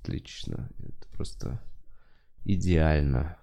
Отлично. 0.00 0.70
Это 0.78 1.08
просто 1.12 1.62
идеально. 2.44 3.39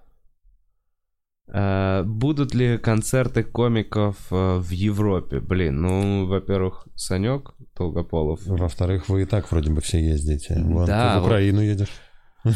А, 1.49 2.03
будут 2.03 2.53
ли 2.53 2.78
концерты 2.78 3.44
комиков 3.44 4.18
э, 4.32 4.57
в 4.57 4.69
Европе? 4.72 5.40
Блин, 5.40 5.82
ну, 5.82 6.26
во-первых, 6.28 6.88
Санек 6.95 7.53
Долгополов. 7.78 8.41
Во-вторых, 8.45 9.07
вы 9.10 9.22
и 9.22 9.26
так 9.26 9.49
вроде 9.52 9.72
бы 9.72 9.82
все 9.82 9.99
ездите. 9.99 10.56
Вон, 10.61 10.86
Да, 10.86 11.14
ты 11.14 11.19
в 11.19 11.22
вот. 11.22 11.28
Украину 11.28 11.61
едешь. 11.61 11.90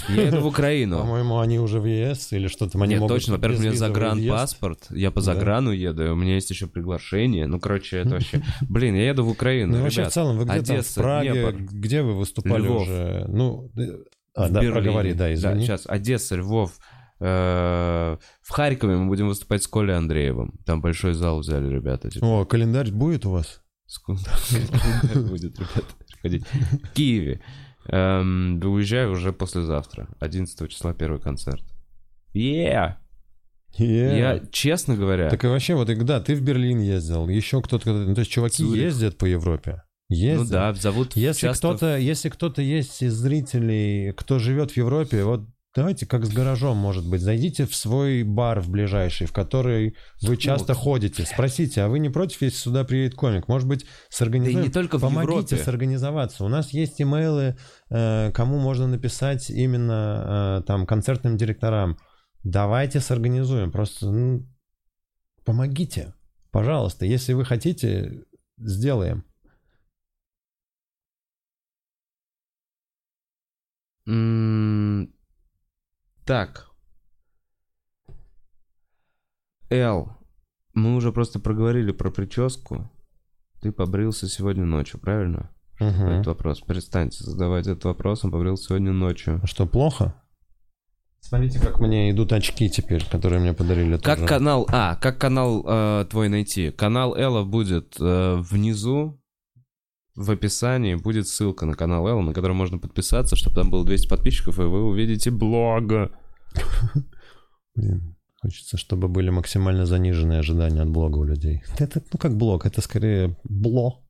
Я 0.10 0.24
еду 0.28 0.42
в 0.42 0.46
Украину. 0.48 1.00
По-моему, 1.00 1.40
они 1.40 1.60
уже 1.60 1.80
в 1.80 1.86
ЕС 1.86 2.32
или 2.32 2.48
что-то. 2.48 2.78
Они 2.80 2.92
Нет, 2.94 3.00
могут 3.02 3.16
точно. 3.18 3.34
Во-первых, 3.34 3.60
у 3.60 3.64
меня 3.64 3.74
загранпаспорт. 3.74 4.88
Я 4.90 5.12
по 5.12 5.20
Да. 5.22 5.34
заграну 5.34 5.72
еду, 5.72 6.06
и 6.06 6.10
у 6.10 6.16
меня 6.16 6.36
есть 6.36 6.50
еще 6.50 6.68
приглашение. 6.68 7.46
Ну, 7.48 7.60
короче, 7.60 7.98
это 7.98 8.12
вообще... 8.12 8.42
Блин, 8.70 8.96
я 8.96 9.10
еду 9.10 9.26
в 9.26 9.30
Украину, 9.30 9.74
Ну, 9.74 9.80
и 9.80 9.82
вообще, 9.84 9.96
в 9.96 10.04
ребят. 10.04 10.14
целом, 10.14 10.38
вы 10.38 10.44
где 10.46 10.54
там, 10.54 10.64
в 10.64 10.70
Одесса, 10.70 11.02
Праге, 11.02 11.32
Днепр, 11.34 11.56
где 11.76 12.02
вы 12.04 12.14
выступали 12.14 12.62
Львов. 12.64 12.82
уже? 12.84 13.26
Ну, 13.28 13.70
э, 13.78 13.82
а, 14.36 14.50
да, 14.50 14.62
Берлине. 14.62 14.72
проговори, 14.74 15.14
да, 15.14 15.34
извини. 15.34 15.64
сейчас 15.64 15.84
Одесса, 15.88 16.36
Львов. 16.36 16.74
Э, 17.22 18.18
В 18.42 18.50
Харькове 18.50 18.96
мы 18.98 19.08
будем 19.08 19.28
выступать 19.28 19.64
с 19.64 19.68
Колей 19.68 19.96
Андреевым. 19.96 20.60
Там 20.66 20.82
большой 20.82 21.14
зал 21.14 21.40
взяли 21.40 21.70
ребята. 21.70 22.10
типа. 22.10 22.26
О, 22.26 22.46
календарь 22.46 22.92
будет 22.92 23.26
у 23.26 23.32
вас? 23.32 23.62
Сколько 23.86 24.22
будет, 25.16 25.58
ребята, 25.60 25.96
приходить. 26.08 26.46
В 26.48 26.94
Киеве. 26.94 27.42
Эм, 27.88 28.60
Уезжаю 28.64 29.12
уже 29.12 29.34
послезавтра. 29.34 30.08
11 30.20 30.70
числа 30.70 30.94
первый 30.94 31.20
концерт. 31.20 31.64
Yeah! 32.34 32.96
Е. 33.78 34.18
Я, 34.20 34.42
честно 34.52 34.96
говоря, 34.96 35.30
Так 35.30 35.44
и 35.44 35.48
вообще, 35.48 35.76
вот 35.76 35.88
да, 36.06 36.20
ты 36.20 36.36
в 36.36 36.42
Берлин 36.42 36.80
ездил, 36.82 37.30
еще 37.30 37.62
кто-то, 37.62 37.94
ну, 37.94 38.14
то 38.14 38.20
есть 38.20 38.32
чуваки 38.32 38.58
Цюрих. 38.58 38.82
ездят 38.84 39.18
по 39.18 39.26
Европе. 39.26 39.84
ну 40.10 40.16
Ездят. 40.16 40.50
да, 40.50 40.74
зовут 40.74 41.16
Если 41.16 41.48
часто... 41.48 41.70
кто-то, 41.70 41.98
если 41.98 42.28
кто-то 42.30 42.62
есть 42.62 43.02
из 43.02 43.14
зрителей, 43.14 44.12
кто 44.12 44.40
живет 44.40 44.72
в 44.72 44.78
Европе, 44.78 45.24
вот 45.24 45.46
давайте 45.74 46.06
как 46.06 46.26
с 46.26 46.30
гаражом, 46.30 46.78
может 46.78 47.10
быть, 47.10 47.22
зайдите 47.22 47.66
в 47.66 47.76
свой 47.76 48.24
бар 48.24 48.60
в 48.60 48.70
ближайший, 48.70 49.28
в 49.28 49.34
который 49.34 49.96
вы 50.22 50.38
часто 50.38 50.74
ходите. 50.74 51.26
Спросите, 51.26 51.82
а 51.82 51.88
вы 51.88 52.00
не 52.00 52.10
против, 52.10 52.42
если 52.42 52.58
сюда 52.58 52.84
приедет 52.84 53.16
комик? 53.16 53.48
Может 53.48 53.68
быть, 53.68 53.86
сорганизуем? 54.10 54.56
Да 54.56 54.62
и 54.62 54.66
не 54.66 54.72
только 54.72 54.98
в 54.98 55.02
Помогите 55.02 55.56
Европе. 55.56 55.58
сорганизоваться. 55.58 56.44
У 56.44 56.48
нас 56.48 56.72
есть 56.72 57.02
имейлы, 57.02 57.58
э, 57.90 58.32
кому 58.34 58.60
можно 58.60 58.88
написать 58.88 59.50
именно 59.50 60.60
э, 60.62 60.68
там 60.68 60.86
концертным 60.86 61.38
директорам. 61.38 61.98
Давайте 62.44 63.00
сорганизуем. 63.00 63.72
Просто 63.72 64.10
ну, 64.12 64.48
помогите, 65.46 66.14
пожалуйста. 66.52 67.06
Если 67.06 67.34
вы 67.34 67.46
хотите, 67.46 68.24
сделаем. 68.58 69.24
М, 74.08 75.14
Так. 76.26 76.68
Эл, 79.70 80.18
мы 80.74 80.96
уже 80.96 81.12
просто 81.12 81.40
проговорили 81.40 81.92
про 81.92 82.12
прическу. 82.12 82.92
Ты 83.62 83.72
побрился 83.72 84.28
сегодня 84.28 84.66
ночью, 84.66 85.00
правильно? 85.00 85.52
Мгм. 85.80 86.08
Этот 86.08 86.28
вопрос. 86.28 86.62
Перестаньте 86.62 87.24
задавать 87.24 87.68
этот 87.68 87.86
вопрос. 87.86 88.24
Он 88.24 88.32
побрился 88.32 88.66
сегодня 88.66 88.92
ночью. 88.92 89.40
А 89.44 89.48
Что, 89.48 89.66
плохо? 89.66 90.16
Смотрите, 91.22 91.60
как 91.60 91.80
мне 91.80 92.12
идут 92.12 92.34
очки 92.34 92.70
теперь, 92.70 93.08
которые 93.08 93.40
мне 93.40 93.54
подарили. 93.54 93.98
Как 93.98 94.18
тоже. 94.18 94.28
канал... 94.28 94.68
А, 94.72 94.96
как 94.96 95.20
канал 95.20 95.64
э, 95.68 96.06
твой 96.10 96.30
найти? 96.30 96.72
Канал 96.72 97.16
Элла 97.16 97.44
будет 97.44 97.96
э, 98.00 98.38
внизу. 98.38 99.21
В 100.16 100.30
описании 100.32 100.96
будет 100.96 101.28
ссылка 101.28 101.66
на 101.66 101.74
канал 101.74 102.08
Элла, 102.08 102.22
на 102.22 102.34
который 102.34 102.54
можно 102.54 102.78
подписаться, 102.78 103.36
чтобы 103.36 103.56
там 103.56 103.70
было 103.70 103.86
200 103.86 104.08
подписчиков, 104.08 104.60
и 104.60 104.64
вы 104.64 104.84
увидите 104.84 105.32
блог. 105.32 105.84
Блин, 107.76 108.16
хочется, 108.42 108.78
чтобы 108.78 109.08
были 109.08 109.30
максимально 109.30 109.86
заниженные 109.86 110.40
ожидания 110.40 110.82
от 110.82 110.90
блога 110.90 111.18
у 111.20 111.24
людей. 111.24 111.64
Это, 111.80 112.04
ну, 112.12 112.20
как 112.20 112.36
блог, 112.36 112.66
это 112.66 112.82
скорее 112.82 113.38
бло. 113.44 114.06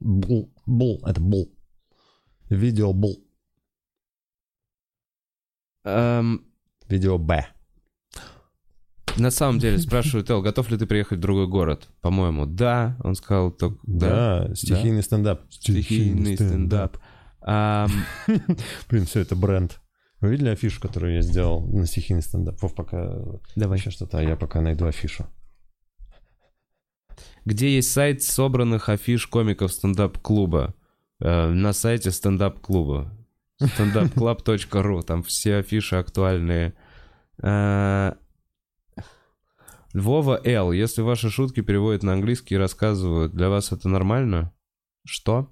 Бл, 0.00 0.52
бл, 0.64 1.02
это 1.04 1.20
бл. 1.20 1.52
Видео 2.48 2.92
бл. 2.92 3.16
Эм, 5.84 6.48
Видео 6.88 7.18
Б. 7.18 7.46
на 9.18 9.30
самом 9.30 9.58
деле 9.58 9.78
спрашивают, 9.78 10.30
Эл, 10.30 10.42
готов 10.42 10.70
ли 10.70 10.78
ты 10.78 10.86
приехать 10.86 11.18
в 11.18 11.20
другой 11.20 11.46
город? 11.46 11.88
По-моему, 12.00 12.46
да. 12.46 12.96
Он 13.02 13.14
сказал, 13.14 13.50
только 13.50 13.78
да. 13.84 14.46
Да, 14.46 14.54
стихийный 14.54 15.02
стендап. 15.02 15.42
Стихийный 15.50 16.36
стендап. 16.36 16.98
Ам, 17.40 17.90
Блин, 18.88 19.06
все, 19.06 19.20
это 19.20 19.36
бренд. 19.36 19.80
Вы 20.20 20.30
видели 20.30 20.48
афишу, 20.48 20.80
которую 20.80 21.14
я 21.14 21.22
сделал 21.22 21.64
на 21.66 21.86
стихийный 21.86 22.22
стендап? 22.22 22.60
Вов, 22.60 22.74
пока 22.74 23.14
Давай. 23.54 23.78
еще 23.78 23.90
что-то, 23.90 24.18
а 24.18 24.22
я 24.22 24.36
пока 24.36 24.60
найду 24.60 24.86
афишу. 24.86 25.26
Где 27.44 27.74
есть 27.74 27.92
сайт 27.92 28.22
собранных 28.22 28.88
афиш 28.88 29.26
комиков 29.26 29.72
стендап-клуба? 29.72 30.74
Э, 31.20 31.48
на 31.48 31.72
сайте 31.72 32.10
стендап-клуба. 32.10 33.12
standupclub.ru. 33.62 35.02
Там 35.02 35.22
все 35.22 35.56
афиши 35.56 35.96
актуальные. 35.96 36.74
Э, 39.94 39.98
Вова 39.98 40.40
Л. 40.44 40.72
Если 40.72 41.02
ваши 41.02 41.30
шутки 41.30 41.60
переводят 41.62 42.02
на 42.02 42.12
английский 42.12 42.54
и 42.54 42.58
рассказывают, 42.58 43.32
для 43.34 43.48
вас 43.48 43.72
это 43.72 43.88
нормально? 43.88 44.52
Что? 45.06 45.50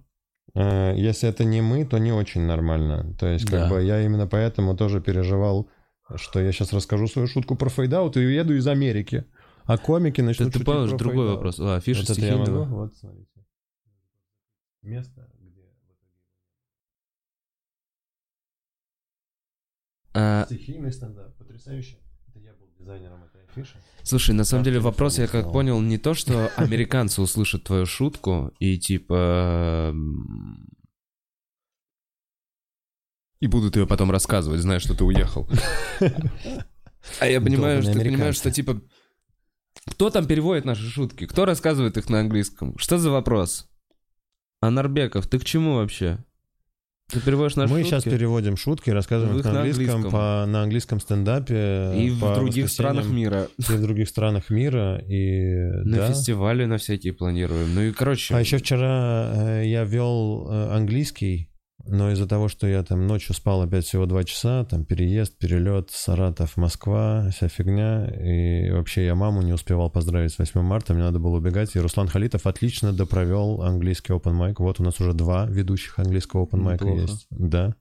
Э, 0.55 0.95
Если 0.97 1.29
это 1.29 1.45
не 1.45 1.61
мы, 1.63 1.85
то 1.85 1.99
не 1.99 2.13
очень 2.13 2.43
нормально. 2.43 3.15
То 3.19 3.27
есть, 3.27 3.45
как 3.47 3.61
Да. 3.61 3.71
бы 3.71 3.83
я 3.83 4.03
именно 4.05 4.27
поэтому 4.27 4.77
тоже 4.77 5.01
переживал, 5.01 5.69
что 6.15 6.41
я 6.41 6.53
сейчас 6.53 6.73
расскажу 6.73 7.07
свою 7.09 7.29
шутку 7.29 7.57
про 7.57 7.69
fade 7.69 7.96
out 7.96 8.17
и 8.17 8.21
уеду 8.21 8.55
из 8.55 8.67
Америки. 8.67 9.25
А 9.65 9.79
комики 9.79 10.17
Ты, 10.17 10.23
начнут 10.23 10.49
ты 10.53 10.59
шутить 10.61 10.67
помнишь, 10.67 10.91
другой 10.93 11.15
fade 11.17 11.26
out. 11.26 11.35
вопрос. 11.37 11.61
А, 11.61 11.77
афиша 11.77 12.01
Вот 12.07 12.09
стихийного? 12.11 12.65
могу? 12.65 12.75
Вот, 12.77 12.95
смотрите. 12.95 13.45
Место, 14.83 15.29
где... 15.41 15.63
А, 20.15 20.45
Стихийный 20.47 20.93
стендап. 20.93 21.37
Потрясающе. 21.37 21.99
Это 22.29 22.39
я 22.39 22.55
был 22.55 22.69
дизайнером 22.79 23.25
афиши. 23.25 23.36
Слушай, 24.03 24.35
на 24.35 24.45
самом 24.45 24.65
деле 24.65 24.79
вопрос, 24.79 25.19
я 25.19 25.27
как 25.27 25.51
понял, 25.53 25.81
не 25.81 25.99
то, 25.99 26.15
что 26.15 26.51
американцы 26.57 27.21
услышат 27.21 27.65
твою 27.65 27.87
шутку 27.87 28.53
и 28.61 28.79
типа... 28.79 29.89
м, 29.93 30.69
И 33.41 33.47
будут 33.49 33.77
ее 33.77 33.87
потом 33.87 34.11
рассказывать, 34.11 34.61
зная, 34.61 34.79
что 34.79 34.95
ты 34.95 35.05
уехал. 35.05 35.49
А 37.21 37.27
я 37.29 37.41
понимаю, 37.41 37.83
что 37.83 37.93
понимаешь, 37.93 38.35
что 38.37 38.51
типа... 38.51 38.81
Кто 39.91 40.11
там 40.11 40.27
переводит 40.27 40.65
наши 40.65 40.89
шутки? 40.91 41.27
Кто 41.27 41.45
рассказывает 41.45 41.97
их 41.97 42.09
на 42.09 42.19
английском? 42.19 42.77
Что 42.79 42.99
за 42.99 43.11
вопрос? 43.11 43.69
Анарбеков, 44.61 45.29
ты 45.29 45.39
к 45.39 45.45
чему 45.45 45.77
вообще? 45.77 46.25
Ты 47.09 47.21
переводишь 47.21 47.55
наши 47.55 47.73
Мы 47.73 47.81
шутки? 47.83 47.91
сейчас 47.91 48.05
переводим 48.05 48.57
шутки, 48.57 48.91
рассказываем 48.91 49.39
их 49.39 49.45
на 49.45 49.53
на 49.53 49.59
английском, 49.61 49.95
английском. 49.97 50.11
по, 50.11 50.45
на 50.47 50.63
английском 50.63 51.01
стендапе. 51.01 51.93
И 51.97 52.11
в 52.11 52.35
других 52.35 52.69
странах 52.69 53.07
мира. 53.09 53.47
И 53.59 53.63
в 53.63 53.81
других 53.81 54.09
странах 54.09 54.51
мира. 54.51 54.99
И, 55.07 55.57
На 55.85 55.99
да. 55.99 56.09
фестивали 56.09 56.65
на 56.65 56.79
всякие 56.79 57.13
планируем. 57.13 57.75
Ну 57.77 57.83
и, 57.83 57.93
короче... 57.93 58.35
А 58.35 58.41
еще 58.41 58.59
вчера 58.59 59.31
э, 59.61 59.63
я 59.67 59.85
вел 59.85 60.49
э, 60.51 60.75
английский, 60.75 61.49
но 61.89 62.11
из-за 62.13 62.27
того, 62.27 62.49
что 62.49 62.67
я 62.67 62.83
там 62.83 63.07
ночью 63.07 63.35
спал 63.35 63.63
опять 63.63 63.85
всего 63.85 64.07
два 64.07 64.25
часа, 64.25 64.65
там 64.65 64.85
переезд, 64.85 65.39
перелет, 65.39 65.91
Саратов, 65.91 66.57
Москва, 66.57 67.31
вся 67.31 67.49
фигня, 67.49 68.07
и 68.07 68.71
вообще 68.71 69.07
я 69.07 69.15
маму 69.15 69.43
не 69.43 69.53
успевал 69.53 69.91
поздравить 69.91 70.33
с 70.33 70.39
8 70.39 70.61
марта, 70.63 70.95
мне 70.95 71.03
надо 71.03 71.19
было 71.19 71.37
убегать, 71.37 71.75
и 71.75 71.81
Руслан 71.81 72.09
Халитов 72.09 72.47
отлично 72.47 72.93
допровел 72.93 73.63
английский 73.63 74.13
open 74.13 74.39
mic. 74.39 74.55
Вот 74.59 74.81
у 74.81 74.83
нас 74.83 75.01
уже 75.01 75.13
два 75.13 75.47
ведущих 75.47 75.99
английского 75.99 76.45
open 76.45 76.63
mic 76.63 76.75
Неплохо. 76.75 77.01
есть. 77.01 77.27
Да. 77.31 77.75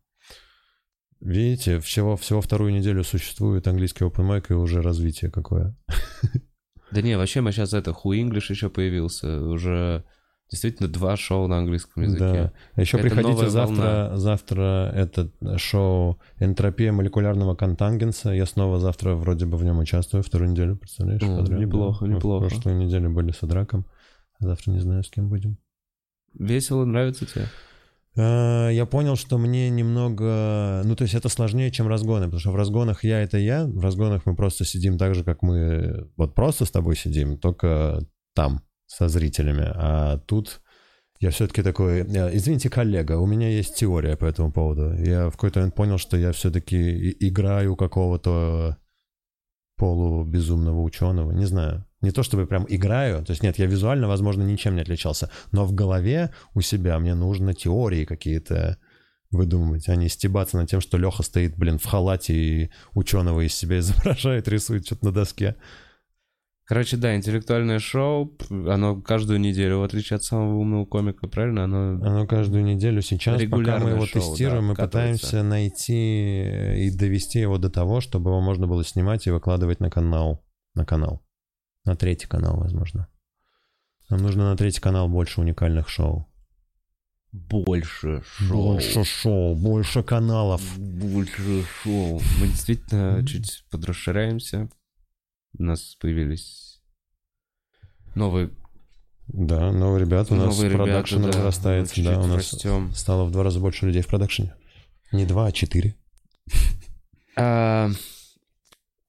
Видите, 1.19 1.79
всего, 1.79 2.17
всего 2.17 2.41
вторую 2.41 2.73
неделю 2.73 3.03
существует 3.03 3.67
английский 3.67 4.03
open 4.03 4.27
mic, 4.27 4.45
и 4.49 4.53
уже 4.53 4.81
развитие 4.81 5.31
какое. 5.31 5.75
Да 6.91 7.01
не, 7.01 7.17
вообще 7.17 7.41
мы 7.41 7.51
сейчас 7.51 7.73
это, 7.73 7.91
Who 7.91 8.11
English 8.11 8.45
еще 8.49 8.69
появился. 8.69 9.41
Уже 9.41 10.05
действительно 10.49 10.87
два 10.89 11.17
шоу 11.17 11.47
на 11.47 11.57
английском 11.57 12.03
языке. 12.03 12.53
Да. 12.75 12.81
Еще 12.81 12.97
Это 12.97 13.07
приходите 13.07 13.49
завтра. 13.49 14.11
Завтра 14.15 14.91
это 14.93 15.29
шоу 15.57 16.19
«Энтропия 16.39 16.91
молекулярного 16.91 17.55
контангенса». 17.55 18.31
Я 18.31 18.45
снова 18.45 18.79
завтра 18.79 19.15
вроде 19.15 19.45
бы 19.45 19.57
в 19.57 19.63
нем 19.63 19.79
участвую 19.79 20.23
вторую 20.23 20.51
неделю, 20.51 20.75
представляешь? 20.77 21.23
О, 21.23 21.37
подряд, 21.37 21.59
неплохо, 21.59 22.05
да. 22.05 22.11
Мы 22.11 22.15
неплохо. 22.17 22.45
В 22.45 22.49
прошлую 22.49 22.77
неделю 22.77 23.09
были 23.09 23.31
с 23.31 23.41
Адраком. 23.43 23.85
а 24.39 24.45
Завтра 24.45 24.71
не 24.71 24.79
знаю, 24.79 25.03
с 25.03 25.09
кем 25.09 25.29
будем. 25.29 25.57
Весело, 26.33 26.85
нравится 26.85 27.25
тебе? 27.25 27.45
А, 28.17 28.69
Я 28.69 28.85
понял, 28.85 29.15
что 29.15 29.37
мне 29.37 29.69
немного... 29.69 30.81
Ну, 30.85 30.95
то 30.95 31.03
есть 31.03 31.15
это 31.15 31.27
сложнее, 31.29 31.71
чем 31.71 31.87
разгоны, 31.87 32.25
потому 32.25 32.39
что 32.39 32.51
в 32.51 32.55
разгонах 32.55 33.03
я— 33.03 33.19
это 33.21 33.37
я, 33.37 33.65
в 33.65 33.79
разгонах 33.79 34.25
мы 34.25 34.35
просто 34.35 34.63
сидим 34.63 34.97
так 34.97 35.15
же, 35.15 35.23
как 35.23 35.41
мы 35.41 36.09
вот 36.15 36.35
просто 36.35 36.65
с 36.65 36.71
тобой 36.71 36.95
сидим, 36.95 37.37
только 37.37 37.99
там, 38.33 38.61
со 38.87 39.07
зрителями. 39.07 39.71
А 39.75 40.17
тут 40.19 40.61
я 41.19 41.29
все-таки 41.31 41.61
такой... 41.63 42.01
э, 42.01 42.35
Извините, 42.35 42.69
коллега, 42.69 43.17
у 43.17 43.25
меня 43.25 43.49
есть 43.49 43.75
теория 43.75 44.17
по 44.17 44.25
этому 44.25 44.51
поводу. 44.51 44.93
Я 44.93 45.29
в 45.29 45.33
какой-то 45.33 45.59
момент 45.59 45.75
понял, 45.75 45.97
что 45.97 46.17
я 46.17 46.31
все-таки 46.31 47.15
играю 47.19 47.75
какого-то 47.75 48.77
полубезумного 49.77 50.81
ученого, 50.81 51.31
не 51.31 51.45
знаю. 51.45 51.85
Не 52.01 52.11
то 52.11 52.23
чтобы 52.23 52.45
прям 52.45 52.65
играю, 52.69 53.23
то 53.25 53.31
есть 53.31 53.43
нет, 53.43 53.57
я 53.57 53.65
визуально, 53.65 54.07
возможно, 54.07 54.43
ничем 54.43 54.75
не 54.75 54.81
отличался, 54.81 55.31
но 55.51 55.65
в 55.65 55.73
голове 55.73 56.31
у 56.53 56.61
себя 56.61 56.99
мне 56.99 57.15
нужно 57.15 57.53
теории 57.53 58.05
какие-то 58.05 58.77
выдумывать, 59.31 59.89
а 59.89 59.95
не 59.95 60.07
стебаться 60.07 60.57
над 60.57 60.69
тем, 60.69 60.81
что 60.81 60.97
Леха 60.97 61.23
стоит, 61.23 61.57
блин, 61.57 61.77
в 61.77 61.85
халате 61.85 62.33
и 62.33 62.71
ученого 62.93 63.41
из 63.41 63.55
себя 63.55 63.79
изображает, 63.79 64.47
рисует 64.47 64.85
что-то 64.85 65.05
на 65.05 65.11
доске. 65.11 65.55
Короче, 66.67 66.97
да, 66.97 67.15
интеллектуальное 67.15 67.77
шоу, 67.77 68.35
оно 68.49 68.99
каждую 68.99 69.39
неделю, 69.39 69.79
в 69.79 69.83
отличие 69.83 70.17
от 70.17 70.23
самого 70.23 70.55
умного 70.55 70.85
комика, 70.85 71.27
правильно? 71.27 71.65
Оно... 71.65 72.03
Оно 72.03 72.25
каждую 72.25 72.63
неделю 72.63 73.03
сейчас, 73.03 73.39
пока 73.43 73.77
мы 73.77 73.91
его 73.91 74.07
шоу, 74.07 74.21
тестируем, 74.21 74.61
да, 74.61 74.67
мы 74.69 74.73
вкатывается. 74.73 75.27
пытаемся 75.27 75.43
найти 75.43 76.87
и 76.87 76.89
довести 76.89 77.39
его 77.39 77.59
до 77.59 77.69
того, 77.69 78.01
чтобы 78.01 78.31
его 78.31 78.41
можно 78.41 78.65
было 78.65 78.83
снимать 78.83 79.27
и 79.27 79.31
выкладывать 79.31 79.79
на 79.79 79.91
канал. 79.91 80.43
На 80.73 80.85
канал. 80.85 81.23
На 81.83 81.95
третий 81.95 82.27
канал, 82.27 82.57
возможно. 82.57 83.09
Нам 84.09 84.21
нужно 84.21 84.49
на 84.49 84.57
третий 84.57 84.81
канал 84.81 85.07
больше 85.07 85.41
уникальных 85.41 85.87
шоу. 85.87 86.27
Больше 87.31 88.23
Больше 88.49 89.03
шоу, 89.03 89.55
больше 89.55 90.01
каналов. 90.01 90.61
Больше 90.79 91.63
шоу. 91.83 92.21
Мы 92.39 92.47
действительно 92.47 93.23
чуть 93.27 93.65
подрасширяемся. 93.69 94.69
У 95.57 95.63
нас 95.63 95.95
появились 95.95 96.81
новые, 98.15 98.51
Да, 99.27 99.71
новые 99.71 100.01
ребята, 100.05 100.33
у 100.33 100.37
нас 100.37 100.47
новые 100.55 100.69
ребята, 100.69 100.83
продакшн 100.85 101.21
да, 101.21 101.27
разрастается. 101.29 101.99
мы 101.99 102.05
Да, 102.05 102.19
у 102.19 102.27
нас 102.27 102.53
растем. 102.53 102.91
стало 102.93 103.25
в 103.25 103.31
два 103.31 103.43
раза 103.43 103.59
больше 103.59 103.85
людей 103.85 104.01
в 104.01 104.07
продакшене. 104.07 104.55
Не 105.11 105.25
два, 105.25 105.47
а 105.47 105.51
четыре. 105.51 105.95
А, 107.37 107.89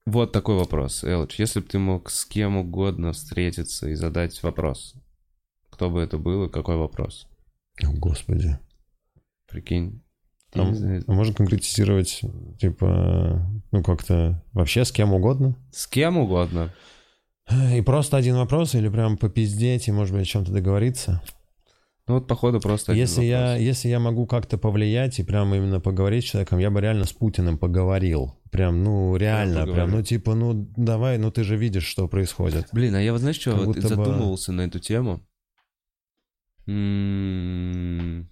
вот 0.05 0.33
такой 0.33 0.57
вопрос, 0.57 1.05
Элч. 1.05 1.39
Если 1.39 1.61
бы 1.61 1.65
ты 1.67 1.79
мог 1.79 2.09
с 2.09 2.25
кем 2.25 2.57
угодно 2.57 3.13
встретиться 3.13 3.87
и 3.87 3.95
задать 3.95 4.43
вопрос, 4.43 4.95
кто 5.69 5.89
бы 5.89 6.01
это 6.01 6.17
был 6.17 6.43
и 6.45 6.49
какой 6.49 6.75
вопрос? 6.75 7.27
О, 7.81 7.91
господи. 7.93 8.59
Прикинь. 9.47 10.01
А, 10.55 10.73
а 11.07 11.11
можно 11.11 11.33
конкретизировать, 11.33 12.21
типа, 12.59 13.45
ну 13.71 13.83
как-то 13.83 14.43
вообще 14.53 14.85
с 14.85 14.91
кем 14.91 15.13
угодно? 15.13 15.55
С 15.71 15.87
кем 15.87 16.17
угодно. 16.17 16.73
И 17.73 17.81
просто 17.81 18.17
один 18.17 18.35
вопрос 18.35 18.75
или 18.75 18.89
прям 18.89 19.17
попиздеть 19.17 19.87
и, 19.87 19.91
может 19.91 20.13
быть, 20.13 20.23
о 20.23 20.25
чем-то 20.25 20.51
договориться? 20.51 21.21
Ну 22.07 22.15
вот, 22.15 22.27
походу, 22.27 22.61
просто 22.61 22.93
Если 22.93 23.23
я, 23.23 23.57
если 23.57 23.89
я 23.89 23.99
могу 23.99 24.25
как-то 24.25 24.57
повлиять 24.57 25.19
и 25.19 25.23
прям 25.23 25.53
именно 25.53 25.81
поговорить 25.81 26.23
с 26.23 26.29
человеком, 26.29 26.59
я 26.59 26.71
бы 26.71 26.79
реально 26.79 27.03
с 27.03 27.11
Путиным 27.11 27.57
поговорил. 27.57 28.37
Прям, 28.49 28.81
ну, 28.81 29.15
реально, 29.17 29.67
прям, 29.67 29.91
ну, 29.91 30.01
типа, 30.01 30.33
ну, 30.33 30.71
давай, 30.77 31.17
ну, 31.17 31.31
ты 31.31 31.43
же 31.43 31.57
видишь, 31.57 31.85
что 31.85 32.07
происходит. 32.07 32.69
Блин, 32.71 32.95
а 32.95 33.01
я 33.01 33.11
вот 33.11 33.19
знаешь, 33.19 33.37
что 33.37 33.51
Как 33.51 33.59
вот 33.59 33.65
будто 33.67 33.81
бы- 33.81 33.89
задумывался 33.89 34.53
на 34.53 34.61
эту 34.61 34.79
тему? 34.79 35.21
М, 36.65 38.29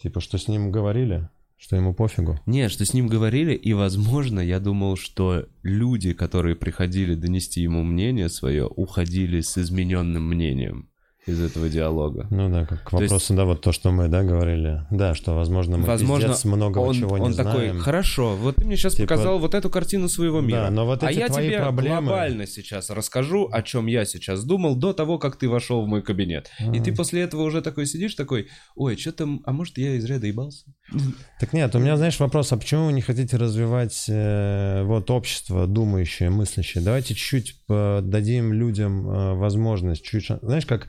Типа, 0.00 0.20
что 0.20 0.38
с 0.38 0.46
ним 0.46 0.70
говорили, 0.70 1.28
что 1.56 1.74
ему 1.74 1.92
пофигу. 1.92 2.38
Не, 2.46 2.68
что 2.68 2.84
с 2.84 2.94
ним 2.94 3.08
говорили, 3.08 3.52
и, 3.52 3.72
возможно, 3.72 4.38
я 4.38 4.60
думал, 4.60 4.96
что 4.96 5.46
люди, 5.62 6.12
которые 6.12 6.54
приходили 6.54 7.14
донести 7.14 7.60
ему 7.62 7.82
мнение 7.82 8.28
свое, 8.28 8.66
уходили 8.66 9.40
с 9.40 9.58
измененным 9.58 10.28
мнением 10.28 10.88
из 11.28 11.40
этого 11.40 11.68
диалога. 11.68 12.26
Ну 12.30 12.48
да, 12.50 12.64
как 12.66 12.82
к 12.84 12.90
То 12.90 13.00
есть- 13.00 13.12
вопросу, 13.12 13.34
да, 13.34 13.44
вот 13.44 13.60
то, 13.60 13.72
что 13.72 13.90
мы, 13.90 14.08
да, 14.08 14.22
говорили. 14.22 14.86
Да, 14.90 15.14
что, 15.14 15.34
возможно, 15.34 15.76
мы 15.76 15.84
Возможно, 15.86 16.28
пиздец 16.28 16.44
многого 16.44 16.84
он, 16.84 16.94
чего 16.94 17.18
не 17.18 17.24
он 17.24 17.34
такой, 17.34 17.52
знаем. 17.68 17.78
хорошо, 17.80 18.36
вот 18.36 18.56
ты 18.56 18.64
мне 18.64 18.76
сейчас 18.76 18.94
Типа- 18.94 19.08
показал 19.08 19.38
вот 19.38 19.54
эту 19.54 19.70
картину 19.70 20.08
своего 20.08 20.40
мира. 20.40 20.62
Да, 20.64 20.70
но 20.70 20.86
вот 20.86 21.02
а 21.02 21.10
эти 21.10 21.18
я 21.18 21.28
твои 21.28 21.48
тебе 21.48 21.58
проблемы- 21.58 22.06
глобально 22.06 22.46
сейчас 22.46 22.90
расскажу, 22.90 23.48
о 23.52 23.62
чем 23.62 23.86
я 23.86 24.04
сейчас 24.04 24.44
думал 24.44 24.76
до 24.76 24.92
того, 24.92 25.18
как 25.18 25.36
ты 25.36 25.48
вошел 25.48 25.84
в 25.84 25.88
мой 25.88 26.02
кабинет. 26.02 26.50
И 26.72 26.78
А. 26.78 26.82
ты 26.82 26.94
после 26.94 27.22
этого 27.22 27.42
уже 27.42 27.62
такой 27.62 27.86
сидишь, 27.86 28.14
такой, 28.14 28.48
ой, 28.74 28.96
что-то, 28.96 29.28
а 29.44 29.52
может 29.52 29.78
я 29.78 29.94
из 29.94 30.04
ряда 30.04 30.26
ебался? 30.26 30.64
Так 31.40 31.52
нет, 31.52 31.74
у 31.74 31.78
меня, 31.78 31.96
знаешь, 31.96 32.18
вопрос, 32.18 32.52
а 32.52 32.56
почему 32.56 32.86
вы 32.86 32.92
не 32.92 33.02
хотите 33.02 33.36
развивать 33.36 34.06
э, 34.08 34.82
вот 34.84 35.10
общество 35.10 35.66
думающее, 35.66 36.30
мыслящее? 36.30 36.82
Давайте 36.82 37.14
чуть-чуть 37.14 37.56
дадим 37.68 38.52
людям 38.52 39.08
э, 39.08 39.34
возможность, 39.34 40.02
чуть, 40.04 40.26
знаешь, 40.42 40.66
как 40.66 40.88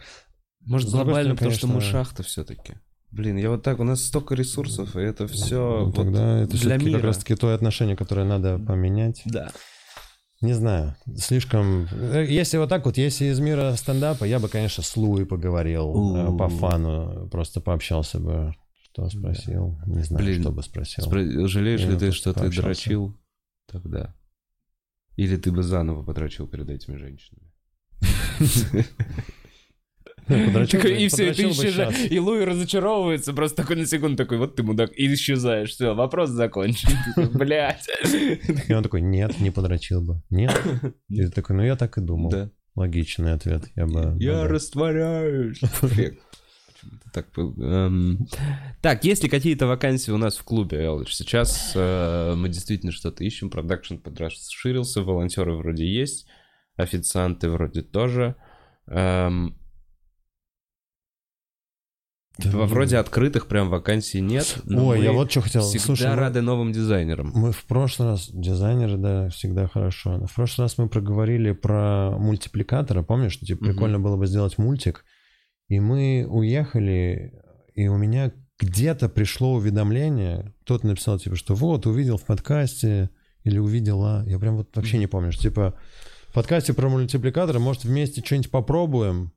Может, 0.70 0.90
глобально, 0.92 1.34
потому 1.36 1.52
что 1.52 1.68
мы 1.68 1.74
конечно- 1.74 1.92
шахта 1.92 2.24
все-таки. 2.24 2.76
Блин, 3.12 3.38
я 3.38 3.50
вот 3.50 3.64
так, 3.64 3.80
у 3.80 3.84
нас 3.84 4.04
столько 4.06 4.36
ресурсов, 4.36 4.96
и 4.96 5.00
это 5.00 5.28
все 5.28 5.86
ну, 5.88 5.92
тогда 5.92 6.40
это 6.42 6.56
для 6.58 6.78
мира. 6.78 6.98
как 6.98 7.04
раз-таки 7.06 7.36
то 7.36 7.52
отношение, 7.54 7.96
которое 7.98 8.24
надо 8.26 8.60
поменять. 8.60 9.24
Да. 9.26 9.52
Не 10.42 10.54
знаю, 10.54 10.96
слишком... 11.18 11.88
э, 11.92 12.26
Если 12.30 12.58
вот 12.58 12.70
так 12.70 12.86
вот, 12.86 12.98
если 12.98 13.26
из 13.26 13.40
мира 13.40 13.74
стендапа, 13.76 14.24
я 14.26 14.40
бы, 14.40 14.48
конечно, 14.48 14.84
с 14.84 14.96
Луи 14.96 15.26
поговорил 15.26 16.16
э, 16.16 16.38
по 16.38 16.48
фану, 16.50 17.28
просто 17.32 17.60
пообщался 17.62 18.20
бы, 18.20 18.54
что 18.84 19.10
спросил, 19.10 19.80
не 19.88 20.04
знаю, 20.04 20.24
Блин, 20.24 20.42
что 20.44 20.52
бы 20.52 20.62
спросил. 20.64 21.04
Спро- 21.04 21.48
Жалеешь 21.48 21.82
Я 21.82 21.90
ли 21.90 21.98
ты, 21.98 22.12
что 22.12 22.32
ты 22.32 22.40
пообщался. 22.42 22.62
дрочил 22.68 23.20
тогда? 23.68 24.16
Или 25.18 25.36
ты 25.36 25.52
бы 25.52 25.64
заново 25.64 26.04
подрочил 26.04 26.48
перед 26.48 26.70
этими 26.70 26.96
женщинами? 26.96 27.52
Ну, 28.02 28.46
подрочил 28.54 28.76
бы- 28.76 28.86
Такой, 30.06 30.16
и 30.30 31.08
все, 31.08 31.34
ты 31.34 31.50
исчезаешь. 31.50 32.12
И 32.12 32.20
Луи 32.20 32.44
разочаровывается, 32.44 33.34
просто 33.34 33.64
такой 33.64 33.78
на 33.78 33.86
секунду 33.86 34.18
такой, 34.18 34.38
вот 34.38 34.56
ты 34.56 34.64
мудак, 34.64 34.92
и 34.96 35.12
исчезаешь. 35.14 35.72
Все, 35.72 35.94
вопрос 35.94 36.30
закончен. 36.30 36.90
Блять. 37.34 37.88
И 38.68 38.74
он 38.74 38.84
такой, 38.84 39.02
нет, 39.02 39.40
не 39.40 39.52
подрочил 39.52 40.02
бы. 40.02 40.22
Нет. 40.30 40.60
И 41.10 41.24
ты 41.24 41.30
такой, 41.30 41.56
ну 41.56 41.64
я 41.64 41.76
так 41.76 41.98
и 41.98 42.02
думал. 42.02 42.52
Логичный 42.76 43.34
ответ. 43.34 43.66
Я 43.76 43.88
бы... 43.88 44.16
Я 44.20 44.48
растворяюсь. 44.48 45.60
Так. 47.14 47.28
Эм, 47.38 48.28
так, 48.82 49.04
есть 49.04 49.24
ли 49.24 49.30
какие-то 49.30 49.68
вакансии 49.68 50.12
у 50.12 50.18
нас 50.18 50.38
в 50.38 50.44
клубе, 50.46 50.78
Элвиш? 50.78 51.14
Сейчас 51.14 51.74
э, 51.76 52.36
мы 52.38 52.48
действительно 52.48 52.94
что-то 52.94 53.24
ищем, 53.26 53.50
продакшн 53.50 53.96
подрасширился, 53.98 55.02
волонтеры 55.02 55.56
вроде 55.56 55.86
есть, 55.86 56.28
официанты 56.78 57.50
вроде 57.50 57.82
тоже. 57.82 58.36
Эм, 58.88 59.59
во- 62.46 62.66
вроде 62.66 62.98
открытых 62.98 63.48
прям 63.48 63.70
вакансий 63.70 64.22
нет. 64.22 64.58
но 64.66 64.88
Ой, 64.88 64.98
мы 65.00 65.04
я 65.04 65.12
вот 65.12 65.30
что 65.32 65.42
хотел. 65.42 65.62
всегда 65.62 65.86
Слушай, 65.86 66.10
мы- 66.10 66.16
рады 66.16 66.42
новым 66.42 66.72
дизайнерам. 66.72 67.32
Мы 67.36 67.52
в 67.52 67.66
прошлый 67.66 68.10
раз, 68.10 68.30
дизайнеры, 68.32 68.98
да, 68.98 69.30
всегда 69.30 69.68
хорошо. 69.68 70.26
В 70.26 70.34
прошлый 70.36 70.66
раз 70.66 70.78
мы 70.78 70.90
проговорили 70.90 71.52
про 71.52 72.12
мультипликатора, 72.18 73.04
помнишь, 73.04 73.34
что 73.34 73.46
типа 73.46 73.64
Мгм. 73.64 73.72
прикольно 73.74 74.00
было 74.00 74.18
бы 74.18 74.28
сделать 74.28 74.58
мультик. 74.58 75.06
И 75.68 75.80
мы 75.80 76.26
уехали, 76.28 77.34
и 77.76 77.88
у 77.88 77.98
меня 77.98 78.32
где-то 78.60 79.08
пришло 79.10 79.54
уведомление, 79.54 80.54
кто-то 80.64 80.88
написал, 80.88 81.18
типа, 81.20 81.36
что 81.36 81.56
вот, 81.56 81.86
увидел 81.86 82.18
в 82.18 82.24
подкасте, 82.26 83.10
или 83.44 83.58
увидела, 83.58 84.26
я 84.28 84.38
прям 84.38 84.58
вот 84.58 84.76
вообще 84.76 84.98
не 84.98 85.08
помню, 85.08 85.32
что, 85.32 85.44
типа, 85.44 85.76
в 86.28 86.34
подкасте 86.34 86.74
про 86.74 86.90
мультипликатора, 86.90 87.58
может, 87.60 87.86
вместе 87.86 88.22
что-нибудь 88.24 88.52
попробуем. 88.52 89.32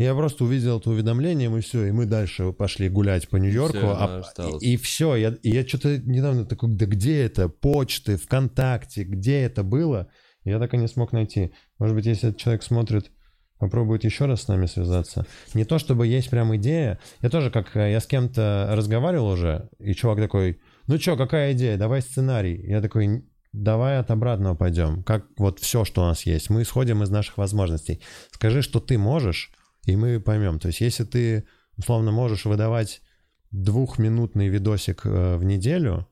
Я 0.00 0.14
просто 0.14 0.44
увидел 0.44 0.78
это 0.78 0.88
уведомление, 0.88 1.54
и 1.54 1.60
все, 1.60 1.84
и 1.84 1.90
мы 1.90 2.06
дальше 2.06 2.52
пошли 2.52 2.88
гулять 2.88 3.28
по 3.28 3.36
Нью-Йорку, 3.36 3.76
всё, 3.76 3.90
а- 3.90 4.20
осталось. 4.20 4.62
и, 4.62 4.78
все. 4.78 5.14
Я, 5.14 5.36
и 5.42 5.50
я 5.50 5.66
что-то 5.66 5.98
недавно 5.98 6.46
такой, 6.46 6.70
да 6.70 6.86
где 6.86 7.20
это? 7.20 7.50
Почты, 7.50 8.16
ВКонтакте, 8.16 9.04
где 9.04 9.42
это 9.42 9.62
было? 9.62 10.08
Я 10.44 10.58
так 10.58 10.72
и 10.72 10.78
не 10.78 10.88
смог 10.88 11.12
найти. 11.12 11.52
Может 11.78 11.94
быть, 11.94 12.06
если 12.06 12.30
этот 12.30 12.40
человек 12.40 12.62
смотрит, 12.62 13.10
попробует 13.58 14.04
еще 14.04 14.24
раз 14.24 14.40
с 14.40 14.48
нами 14.48 14.64
связаться. 14.64 15.26
Не 15.52 15.66
то, 15.66 15.78
чтобы 15.78 16.06
есть 16.06 16.30
прям 16.30 16.56
идея. 16.56 16.98
Я 17.20 17.28
тоже, 17.28 17.50
как 17.50 17.76
э, 17.76 17.92
я 17.92 18.00
с 18.00 18.06
кем-то 18.06 18.70
разговаривал 18.72 19.26
уже, 19.28 19.68
и 19.78 19.92
чувак 19.92 20.18
такой, 20.18 20.62
ну 20.86 20.98
что, 20.98 21.18
какая 21.18 21.52
идея? 21.52 21.76
Давай 21.76 22.00
сценарий. 22.00 22.58
Я 22.66 22.80
такой, 22.80 23.26
давай 23.52 23.98
от 23.98 24.10
обратного 24.10 24.54
пойдем. 24.54 25.02
Как 25.02 25.26
вот 25.36 25.58
все, 25.58 25.84
что 25.84 26.00
у 26.00 26.06
нас 26.06 26.24
есть. 26.24 26.48
Мы 26.48 26.62
исходим 26.62 27.02
из 27.02 27.10
наших 27.10 27.36
возможностей. 27.36 28.00
Скажи, 28.30 28.62
что 28.62 28.80
ты 28.80 28.96
можешь, 28.96 29.50
и 29.90 29.96
мы 29.96 30.20
поймем. 30.20 30.58
То 30.58 30.68
есть, 30.68 30.80
если 30.80 31.04
ты, 31.04 31.44
условно, 31.76 32.12
можешь 32.12 32.44
выдавать 32.44 33.02
двухминутный 33.50 34.48
видосик 34.48 35.02
э, 35.04 35.36
в 35.36 35.44
неделю, 35.44 36.06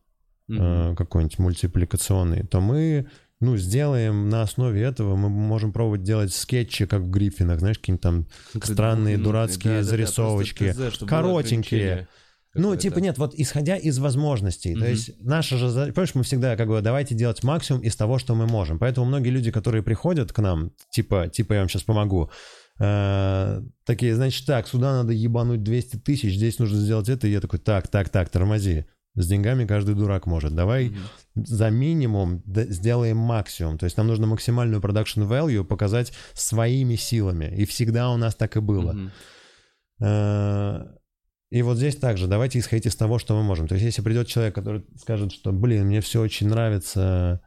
э, 0.49 0.95
какой-нибудь 0.97 1.39
мультипликационный, 1.39 2.45
то 2.47 2.61
мы, 2.61 3.09
ну, 3.41 3.57
сделаем 3.57 4.29
на 4.29 4.43
основе 4.43 4.83
этого, 4.83 5.17
мы 5.17 5.29
можем 5.29 5.73
пробовать 5.73 6.03
делать 6.03 6.33
скетчи, 6.33 6.87
как 6.87 7.03
в 7.03 7.11
Гриффинах, 7.11 7.61
знаешь, 7.61 7.79
какие-нибудь 7.79 8.03
там 8.03 8.27
странные, 8.63 9.19
дурацкие 9.19 9.83
зарисовочки, 9.83 10.73
ТЗ, 10.73 10.99
коротенькие. 11.07 12.09
Ну, 12.55 12.75
типа, 12.77 12.99
нет, 12.99 13.19
вот 13.19 13.35
исходя 13.35 13.77
из 13.77 13.99
возможностей. 13.99 14.75
То 14.75 14.87
есть 14.87 15.13
наша 15.21 15.57
же... 15.57 15.69
Понимаешь, 15.69 16.15
мы 16.15 16.23
всегда 16.25 16.57
как 16.57 16.69
бы 16.69 16.81
давайте 16.81 17.15
делать 17.15 17.45
максимум 17.45 17.83
из 17.83 17.95
того, 17.95 18.19
что 18.19 18.35
мы 18.35 18.47
можем. 18.47 18.79
Поэтому 18.79 19.07
многие 19.07 19.29
люди, 19.29 19.51
которые 19.51 19.83
приходят 19.83 20.33
к 20.33 20.39
нам, 20.41 20.73
типа, 20.91 21.29
типа 21.29 21.53
я 21.53 21.59
вам 21.61 21.69
сейчас 21.69 21.83
помогу, 21.83 22.31
э, 22.79 23.63
такие, 23.85 24.15
значит, 24.15 24.47
так, 24.47 24.69
сюда 24.69 24.93
надо 24.93 25.13
ебануть 25.13 25.63
200 25.63 25.97
тысяч, 25.97 26.35
здесь 26.35 26.59
нужно 26.59 26.79
сделать 26.79 27.09
это. 27.09 27.27
И 27.27 27.33
я 27.33 27.41
такой, 27.41 27.59
так, 27.59 27.89
так, 27.89 28.09
так, 28.09 28.29
тормози. 28.29 28.85
С 29.15 29.27
деньгами 29.27 29.67
каждый 29.67 29.97
дурак 29.97 30.27
может. 30.27 30.55
Давай 30.55 30.93
за 31.35 31.71
минимум 31.71 32.43
сделаем 32.47 33.17
максимум. 33.17 33.77
То 33.77 33.85
есть 33.85 33.97
нам 33.97 34.07
нужно 34.07 34.29
максимальную 34.29 34.81
production 34.81 35.29
value 35.29 35.65
показать 35.65 36.13
своими 36.35 36.95
силами. 36.95 37.53
И 37.57 37.65
всегда 37.65 38.11
у 38.11 38.17
нас 38.17 38.37
так 38.37 38.57
и 38.57 38.61
было. 38.61 38.93
Э, 40.01 40.87
И 41.51 41.63
вот 41.63 41.79
здесь 41.79 41.97
также 41.97 42.27
давайте 42.27 42.59
исходить 42.59 42.87
из 42.87 42.95
того, 42.97 43.19
что 43.19 43.35
мы 43.35 43.43
можем. 43.43 43.67
То 43.67 43.75
есть 43.75 43.85
если 43.87 44.03
придет 44.03 44.29
человек, 44.29 44.55
который 44.55 44.85
скажет, 45.01 45.33
что, 45.33 45.51
блин, 45.51 45.87
мне 45.87 46.01
все 46.01 46.21
очень 46.21 46.47
нравится, 46.49 47.41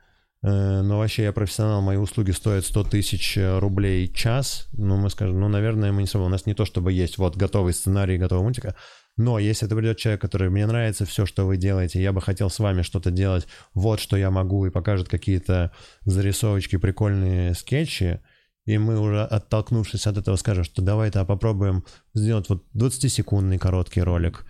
но 0.44 0.98
вообще 0.98 1.24
я 1.24 1.34
профессионал, 1.34 1.82
мои 1.82 1.98
услуги 1.98 2.32
стоят 2.32 2.66
100 2.66 2.86
тысяч 2.86 3.38
э, 3.38 3.60
рублей 3.60 4.12
час, 4.12 4.68
ну 4.74 4.98
мы 4.98 5.12
скажем, 5.12 5.40
ну, 5.40 5.48
наверное, 5.48 5.92
мы 5.92 6.02
не 6.02 6.08
сможем. 6.08 6.28
У 6.28 6.32
нас 6.32 6.48
не 6.48 6.56
то, 6.56 6.66
чтобы 6.66 6.92
есть 6.92 7.20
вот 7.20 7.38
готовый 7.38 7.74
сценарий, 7.74 8.18
готовый 8.18 8.44
мультика, 8.44 8.76
но 9.18 9.38
если 9.38 9.68
это 9.68 9.76
придет 9.76 9.98
человек, 9.98 10.20
который, 10.22 10.50
мне 10.50 10.66
нравится 10.66 11.06
все, 11.06 11.28
что 11.28 11.46
вы 11.46 11.58
делаете, 11.58 12.02
я 12.02 12.12
бы 12.12 12.22
хотел 12.22 12.50
с 12.50 12.58
вами 12.58 12.82
что-то 12.82 13.12
делать, 13.12 13.48
вот 13.76 14.00
что 14.00 14.18
я 14.18 14.32
могу, 14.32 14.66
и 14.66 14.72
покажет 14.72 15.10
какие-то 15.10 15.72
зарисовочки, 16.06 16.78
прикольные 16.78 17.54
скетчи, 17.54 18.22
и 18.66 18.78
мы 18.80 19.00
уже 19.00 19.24
оттолкнувшись 19.24 20.08
от 20.08 20.18
этого 20.18 20.38
скажем, 20.38 20.64
что 20.64 20.82
давай-то 20.82 21.24
попробуем 21.26 21.84
сделать 22.16 22.50
вот 22.50 22.66
20-секундный 22.76 23.60
короткий 23.60 24.02
ролик, 24.02 24.46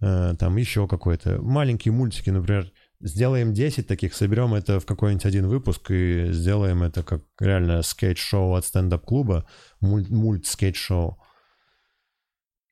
э, 0.00 0.34
там 0.36 0.56
еще 0.56 0.88
какой-то, 0.88 1.40
маленькие 1.40 1.92
мультики, 1.92 2.30
например, 2.30 2.72
сделаем 3.00 3.52
10 3.54 3.86
таких, 3.86 4.14
соберем 4.14 4.54
это 4.54 4.80
в 4.80 4.86
какой-нибудь 4.86 5.24
один 5.24 5.46
выпуск 5.46 5.90
и 5.90 6.32
сделаем 6.32 6.82
это 6.82 7.02
как 7.02 7.22
реально 7.40 7.82
скетч-шоу 7.82 8.54
от 8.54 8.64
стендап-клуба, 8.64 9.46
мульт- 9.80 10.10
мульт-скетч-шоу. 10.10 11.18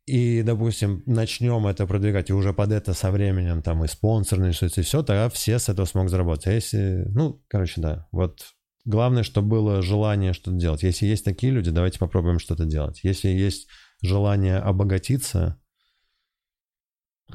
и, 0.07 0.43
допустим, 0.43 1.03
начнем 1.07 1.66
это 1.66 1.86
продвигать, 1.86 2.31
и 2.31 2.32
уже 2.32 2.53
под 2.53 2.70
это 2.70 2.94
со 2.94 3.11
временем 3.11 3.62
там 3.62 3.85
и 3.85 3.89
спонсорные 3.89 4.53
что 4.53 4.66
и 4.66 4.82
все, 4.82 5.03
тогда 5.03 5.28
все 5.28 5.59
с 5.59 5.69
этого 5.69 5.86
смогут 5.86 6.11
заработать. 6.11 6.47
А 6.47 6.53
если, 6.53 7.05
ну, 7.09 7.43
короче, 7.48 7.81
да, 7.81 8.07
вот 8.12 8.55
главное, 8.85 9.24
чтобы 9.24 9.48
было 9.48 9.82
желание 9.82 10.32
что-то 10.32 10.57
делать. 10.57 10.82
Если 10.85 11.07
есть 11.07 11.24
такие 11.24 11.53
люди, 11.53 11.70
давайте 11.70 11.98
попробуем 11.98 12.39
что-то 12.39 12.65
делать. 12.65 13.01
Если 13.03 13.28
есть 13.28 13.69
желание 14.01 14.59
обогатиться, 14.59 15.61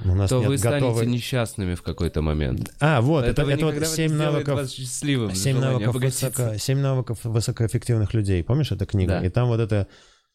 у 0.06 0.16
нас 0.16 0.30
то 0.30 0.40
нет 0.40 0.48
вы 0.48 0.58
станете 0.58 0.86
готовой... 0.86 1.06
несчастными 1.06 1.76
в 1.76 1.82
какой-то 1.82 2.22
момент. 2.22 2.74
А, 2.80 3.02
вот, 3.02 3.26
это, 3.26 3.42
это, 3.42 3.52
это 3.52 3.66
вот 3.66 3.88
7 3.88 4.14
навыков, 4.14 4.70
счастливым 4.70 5.36
7 5.36 5.60
навыков, 5.60 5.96
высоко, 5.96 6.58
7 6.58 6.80
навыков 6.80 7.20
высокоэффективных 7.24 8.14
людей. 8.14 8.44
Помнишь, 8.44 8.72
эта 8.72 8.86
книга? 8.86 9.20
Да. 9.20 9.26
И 9.26 9.30
там 9.30 9.50
вот 9.50 9.60
это 9.60 9.88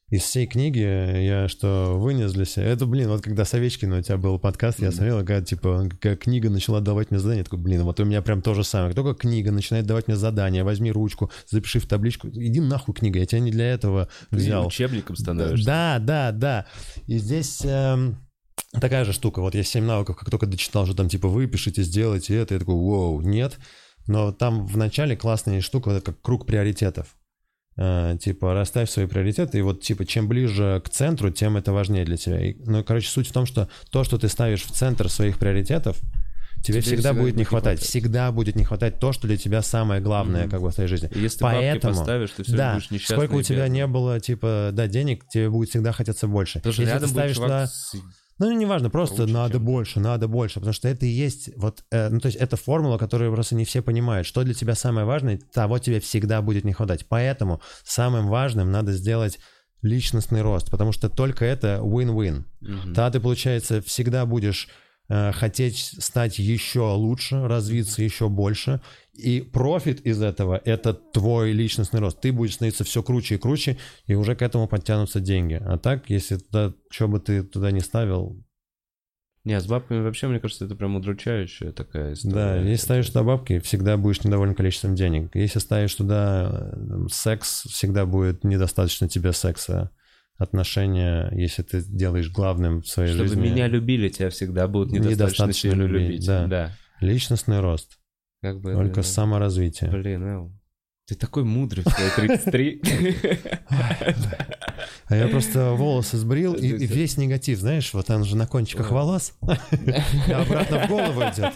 из 0.08 0.22
всей 0.22 0.46
книги 0.46 0.78
я 0.78 1.48
что 1.48 1.96
вынес 1.98 2.32
для 2.32 2.44
себя. 2.44 2.66
Это, 2.66 2.86
блин, 2.86 3.08
вот 3.08 3.22
когда 3.22 3.44
с 3.44 3.54
Овечкиным 3.54 3.98
у 3.98 4.02
тебя 4.02 4.18
был 4.18 4.38
подкаст, 4.38 4.80
я 4.80 4.92
смотрел, 4.92 5.18
когда, 5.18 5.40
типа, 5.40 5.88
как 6.00 6.20
книга 6.20 6.50
начала 6.50 6.80
давать 6.80 7.10
мне 7.10 7.18
задание, 7.18 7.38
я 7.38 7.44
такой, 7.44 7.58
блин, 7.58 7.82
вот 7.82 7.98
у 7.98 8.04
меня 8.04 8.20
прям 8.22 8.42
то 8.42 8.54
же 8.54 8.62
самое. 8.62 8.94
Только 8.94 9.14
книга 9.14 9.50
начинает 9.50 9.86
давать 9.86 10.06
мне 10.06 10.16
задание, 10.16 10.64
возьми 10.64 10.92
ручку, 10.92 11.30
запиши 11.48 11.80
в 11.80 11.86
табличку, 11.86 12.28
иди 12.28 12.60
нахуй 12.60 12.94
книга, 12.94 13.18
я 13.18 13.26
тебя 13.26 13.40
не 13.40 13.50
для 13.50 13.72
этого 13.72 14.08
взял. 14.30 14.62
Ты 14.64 14.68
учебником 14.68 15.16
становишься. 15.16 15.66
Да, 15.66 15.98
да, 15.98 16.30
да. 16.30 16.66
И 17.06 17.18
здесь... 17.18 17.62
Эм, 17.64 18.18
такая 18.80 19.04
же 19.04 19.12
штука. 19.12 19.40
Вот 19.40 19.54
я 19.54 19.62
7 19.62 19.84
навыков, 19.84 20.16
как 20.16 20.30
только 20.30 20.46
дочитал, 20.46 20.86
что 20.86 20.94
там 20.94 21.08
типа 21.08 21.28
выпишите, 21.28 21.82
сделайте 21.82 22.36
это, 22.36 22.54
я 22.54 22.60
такой, 22.60 22.74
вау, 22.74 23.20
нет. 23.20 23.58
Но 24.06 24.32
там 24.32 24.66
в 24.66 24.76
начале 24.76 25.16
классная 25.16 25.60
штука, 25.60 25.90
вот 25.90 26.04
как 26.04 26.20
круг 26.20 26.46
приоритетов. 26.46 27.16
Uh, 27.78 28.16
типа, 28.16 28.54
расставь 28.54 28.88
свои 28.88 29.04
приоритеты, 29.04 29.58
и 29.58 29.60
вот, 29.60 29.82
типа, 29.82 30.06
чем 30.06 30.28
ближе 30.28 30.80
к 30.82 30.88
центру, 30.88 31.30
тем 31.30 31.58
это 31.58 31.74
важнее 31.74 32.06
для 32.06 32.16
тебя. 32.16 32.40
И, 32.40 32.56
ну, 32.64 32.82
короче, 32.82 33.10
суть 33.10 33.28
в 33.28 33.32
том, 33.32 33.44
что 33.44 33.68
то, 33.90 34.02
что 34.02 34.16
ты 34.16 34.30
ставишь 34.30 34.62
в 34.62 34.70
центр 34.70 35.10
своих 35.10 35.38
приоритетов, 35.38 35.98
тебе, 36.62 36.80
тебе 36.80 36.80
всегда, 36.80 37.10
всегда 37.10 37.12
будет 37.12 37.36
не 37.36 37.44
хватать. 37.44 37.78
хватать. 37.80 37.86
Всегда 37.86 38.32
будет 38.32 38.56
не 38.56 38.64
хватать 38.64 38.98
то, 38.98 39.12
что 39.12 39.26
для 39.26 39.36
тебя 39.36 39.60
самое 39.60 40.00
главное, 40.00 40.46
mm-hmm. 40.46 40.50
как 40.50 40.62
бы, 40.62 40.70
в 40.70 40.74
твоей 40.74 40.88
жизни. 40.88 41.10
И 41.14 41.20
если 41.20 41.40
Поэтому, 41.40 41.92
ты 41.92 41.98
поставишь, 41.98 42.30
ты 42.30 42.44
все 42.44 42.56
да, 42.56 42.74
будешь 42.74 42.90
несчастный. 42.90 43.16
Сколько 43.16 43.34
у 43.34 43.42
тебя 43.42 43.68
не 43.68 43.86
было, 43.86 44.20
типа, 44.20 44.70
да, 44.72 44.86
денег, 44.86 45.28
тебе 45.28 45.50
будет 45.50 45.68
всегда 45.68 45.92
хотеться 45.92 46.26
больше. 46.28 46.60
Потому 46.60 46.80
если 46.80 46.98
ты 46.98 47.08
ставишь 47.08 47.36
туда... 47.36 47.66
С 47.66 47.94
ну, 48.38 48.52
неважно, 48.52 48.90
просто 48.90 49.22
Лучше, 49.22 49.34
надо 49.34 49.54
чем... 49.54 49.64
больше, 49.64 50.00
надо 50.00 50.28
больше, 50.28 50.54
потому 50.56 50.72
что 50.74 50.88
это 50.88 51.06
и 51.06 51.10
есть 51.10 51.50
вот, 51.56 51.84
э, 51.90 52.08
ну, 52.10 52.20
то 52.20 52.26
есть 52.26 52.38
это 52.38 52.56
формула, 52.56 52.98
которую 52.98 53.32
просто 53.32 53.54
не 53.54 53.64
все 53.64 53.82
понимают. 53.82 54.26
Что 54.26 54.42
для 54.42 54.54
тебя 54.54 54.74
самое 54.74 55.06
важное, 55.06 55.40
того 55.52 55.78
тебе 55.78 56.00
всегда 56.00 56.42
будет 56.42 56.64
не 56.64 56.72
хватать. 56.72 57.06
Поэтому 57.08 57.60
самым 57.84 58.28
важным 58.28 58.70
надо 58.70 58.92
сделать 58.92 59.38
личностный 59.82 60.42
рост, 60.42 60.70
потому 60.70 60.92
что 60.92 61.08
только 61.08 61.44
это 61.44 61.80
win-win. 61.82 62.44
Угу. 62.60 62.86
Тогда 62.86 63.10
ты, 63.10 63.20
получается, 63.20 63.80
всегда 63.80 64.26
будешь 64.26 64.68
Э, 65.08 65.30
хотеть 65.32 65.94
стать 66.00 66.38
еще 66.38 66.80
лучше, 66.80 67.46
развиться 67.46 68.02
еще 68.02 68.28
больше. 68.28 68.80
И 69.18 69.40
профит 69.40 70.00
из 70.06 70.22
этого— 70.22 70.60
это 70.64 70.94
твой 70.94 71.52
личностный 71.52 72.00
рост. 72.00 72.20
Ты 72.20 72.32
будешь 72.32 72.54
становиться 72.54 72.84
все 72.84 73.02
круче 73.02 73.36
и 73.36 73.38
круче, 73.38 73.78
и 74.06 74.14
уже 74.14 74.34
к 74.34 74.42
этому 74.42 74.68
подтянутся 74.68 75.20
деньги. 75.20 75.60
А 75.64 75.78
так, 75.78 76.10
если 76.10 76.36
туда, 76.36 76.72
что 76.90 77.08
бы 77.08 77.20
ты 77.20 77.42
туда 77.42 77.70
не 77.70 77.80
ставил... 77.80 78.42
Не, 79.44 79.60
с 79.60 79.66
бабками 79.66 80.02
вообще, 80.02 80.26
мне 80.26 80.40
кажется, 80.40 80.64
это 80.64 80.74
прям 80.74 80.96
удручающая 80.96 81.70
такая 81.70 82.14
история. 82.14 82.34
Да, 82.34 82.56
если 82.56 82.84
ставишь 82.84 83.06
туда 83.06 83.22
бабки, 83.22 83.60
всегда 83.60 83.96
будешь 83.96 84.24
недоволен 84.24 84.56
количеством 84.56 84.96
денег. 84.96 85.34
Если 85.36 85.60
ставишь 85.60 85.94
туда 85.94 86.72
э, 86.72 87.06
секс, 87.12 87.62
всегда 87.62 88.06
будет 88.06 88.42
недостаточно 88.42 89.08
тебе 89.08 89.32
секса 89.32 89.92
отношения, 90.36 91.30
если 91.32 91.62
ты 91.62 91.80
делаешь 91.80 92.30
главным 92.30 92.82
в 92.82 92.88
своей 92.88 93.10
Чтобы 93.10 93.28
жизни. 93.28 93.40
Чтобы 93.40 93.54
меня 93.54 93.68
любили, 93.68 94.08
тебя 94.08 94.30
всегда 94.30 94.66
будут 94.66 94.90
недостаточно, 94.92 95.22
недостаточно 95.24 95.70
сильно 95.70 95.82
любить. 95.84 96.08
любить. 96.08 96.26
Да. 96.26 96.46
да. 96.46 96.72
Личностный 97.00 97.60
рост. 97.60 97.98
Как 98.42 98.60
бы 98.60 98.72
Только 98.72 99.00
это... 99.00 99.08
саморазвитие. 99.08 99.90
Блин, 99.90 100.24
Эл, 100.24 100.52
ты 101.06 101.14
такой 101.14 101.44
мудрый 101.44 101.84
в 101.84 101.88
свои 101.88 102.10
33. 102.28 102.82
А 105.08 105.16
я 105.16 105.28
просто 105.28 105.72
волосы 105.72 106.16
сбрил, 106.16 106.54
и, 106.54 106.68
весь 106.68 107.16
негатив, 107.16 107.60
знаешь, 107.60 107.94
вот 107.94 108.10
он 108.10 108.24
же 108.24 108.36
на 108.36 108.46
кончиках 108.46 108.90
волос, 108.90 109.34
и 110.26 110.32
обратно 110.32 110.84
в 110.84 110.88
голову 110.88 111.20
идет. 111.22 111.54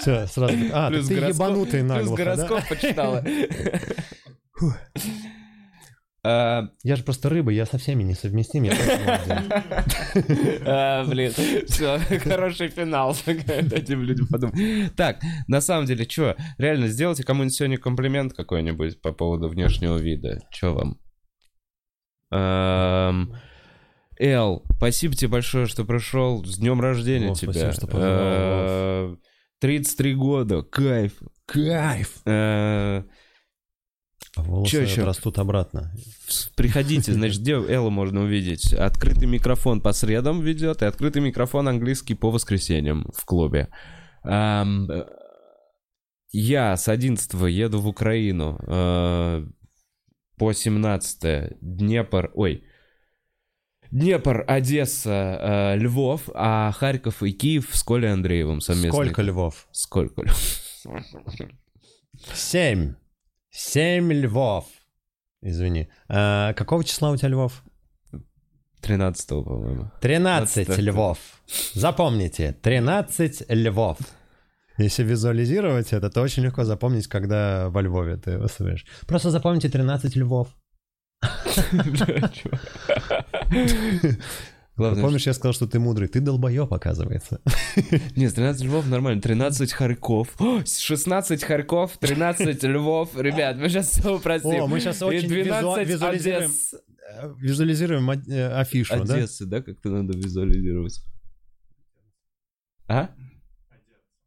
Все, 0.00 0.26
сразу. 0.26 0.54
А, 0.72 0.90
ты 0.90 0.96
ебанутый 0.96 1.82
наглухо, 1.82 2.16
Плюс 2.16 2.36
гороскоп 2.36 2.68
почитала. 2.68 3.24
А, 6.22 6.68
я 6.82 6.96
же 6.96 7.02
просто 7.02 7.30
рыба, 7.30 7.50
я 7.50 7.64
со 7.64 7.78
всеми 7.78 8.02
несовместим. 8.02 8.66
А, 10.66 11.04
блин, 11.08 11.32
все, 11.66 11.98
хороший 12.22 12.68
финал. 12.68 13.16
Этим 13.26 14.02
людям 14.02 14.26
подумать. 14.26 14.94
Так, 14.96 15.20
на 15.48 15.60
самом 15.62 15.86
деле, 15.86 16.06
что, 16.08 16.36
реально, 16.58 16.88
сделайте 16.88 17.24
кому-нибудь 17.24 17.54
сегодня 17.54 17.78
комплимент 17.78 18.34
какой-нибудь 18.34 19.00
по 19.00 19.12
поводу 19.12 19.48
внешнего 19.48 19.96
вида. 19.96 20.40
Что 20.50 20.74
вам? 20.74 20.98
Эл, 24.18 24.62
спасибо 24.76 25.14
тебе 25.14 25.28
большое, 25.28 25.64
что 25.66 25.86
пришел. 25.86 26.44
С 26.44 26.58
днем 26.58 26.82
рождения 26.82 27.34
тебя. 27.34 27.52
Спасибо, 27.52 27.72
что 27.72 29.16
33 29.60 30.14
года, 30.14 30.62
кайф. 30.62 31.14
Кайф. 31.46 32.20
А 34.36 34.42
волосы 34.42 34.68
Что 34.68 34.82
еще? 34.82 35.04
растут 35.04 35.38
обратно. 35.38 35.92
Приходите, 36.56 37.12
значит, 37.12 37.40
где 37.40 37.52
Эллу 37.52 37.90
можно 37.90 38.22
увидеть? 38.22 38.72
Открытый 38.72 39.26
микрофон 39.26 39.80
по 39.80 39.92
средам 39.92 40.40
ведет 40.40 40.82
и 40.82 40.84
открытый 40.84 41.20
микрофон 41.20 41.68
английский 41.68 42.14
по 42.14 42.30
воскресеньям 42.30 43.10
в 43.14 43.24
клубе. 43.24 43.68
Um, 44.24 45.06
я 46.30 46.76
с 46.76 46.88
11 46.88 47.32
еду 47.48 47.80
в 47.80 47.88
Украину. 47.88 48.58
Uh, 48.62 49.50
по 50.36 50.52
17 50.52 51.58
Днепр... 51.60 52.30
Ой, 52.34 52.64
Днепр, 53.90 54.44
Одесса, 54.46 55.74
э, 55.74 55.76
Львов, 55.76 56.30
а 56.32 56.70
Харьков 56.72 57.22
и 57.22 57.32
Киев 57.32 57.68
с 57.72 57.82
Колей 57.82 58.12
Андреевым 58.12 58.60
совместно. 58.60 58.92
Сколько 58.92 59.22
Львов? 59.22 59.68
Сколько? 59.72 60.22
Семь. 62.32 62.94
Семь 63.50 64.12
львов. 64.12 64.66
Извини. 65.42 65.88
А, 66.08 66.52
какого 66.54 66.84
числа 66.84 67.10
у 67.10 67.16
тебя 67.16 67.28
львов? 67.28 67.62
13 68.80 69.28
по-моему. 69.28 69.90
13 70.00 70.78
львов. 70.78 71.18
Запомните, 71.74 72.56
13 72.62 73.44
львов. 73.50 73.98
Если 74.78 75.02
визуализировать 75.02 75.92
это, 75.92 76.08
то 76.08 76.22
очень 76.22 76.44
легко 76.44 76.64
запомнить, 76.64 77.06
когда 77.06 77.68
во 77.68 77.82
Львове 77.82 78.16
ты 78.16 78.38
выступаешь. 78.38 78.86
Просто 79.06 79.30
запомните 79.30 79.68
13 79.68 80.16
львов. 80.16 80.48
Главное, 84.80 85.02
Помнишь, 85.02 85.26
я 85.26 85.34
сказал, 85.34 85.52
что 85.52 85.66
ты 85.66 85.78
мудрый? 85.78 86.08
Ты 86.08 86.20
долбоеб, 86.20 86.72
оказывается. 86.72 87.40
Нет, 88.16 88.34
13 88.34 88.64
львов 88.64 88.88
нормально. 88.88 89.20
13 89.20 89.72
Харьков. 89.72 90.36
16 90.66 91.44
Харьков, 91.44 91.98
13 91.98 92.62
львов. 92.64 93.16
Ребят, 93.16 93.56
мы 93.58 93.68
сейчас 93.68 93.90
все 93.90 94.16
упростим. 94.16 94.62
О, 94.62 94.66
мы 94.66 94.80
сейчас 94.80 95.02
очень 95.02 95.28
визуализируем, 95.28 96.50
э, 97.10 97.34
визуализируем 97.38 98.10
э, 98.10 98.52
афишу, 98.54 98.94
Одессы, 98.94 99.06
да? 99.06 99.14
Одессы, 99.14 99.46
да? 99.46 99.62
Как-то 99.62 99.90
надо 99.90 100.16
визуализировать. 100.16 101.00
А? 102.88 103.10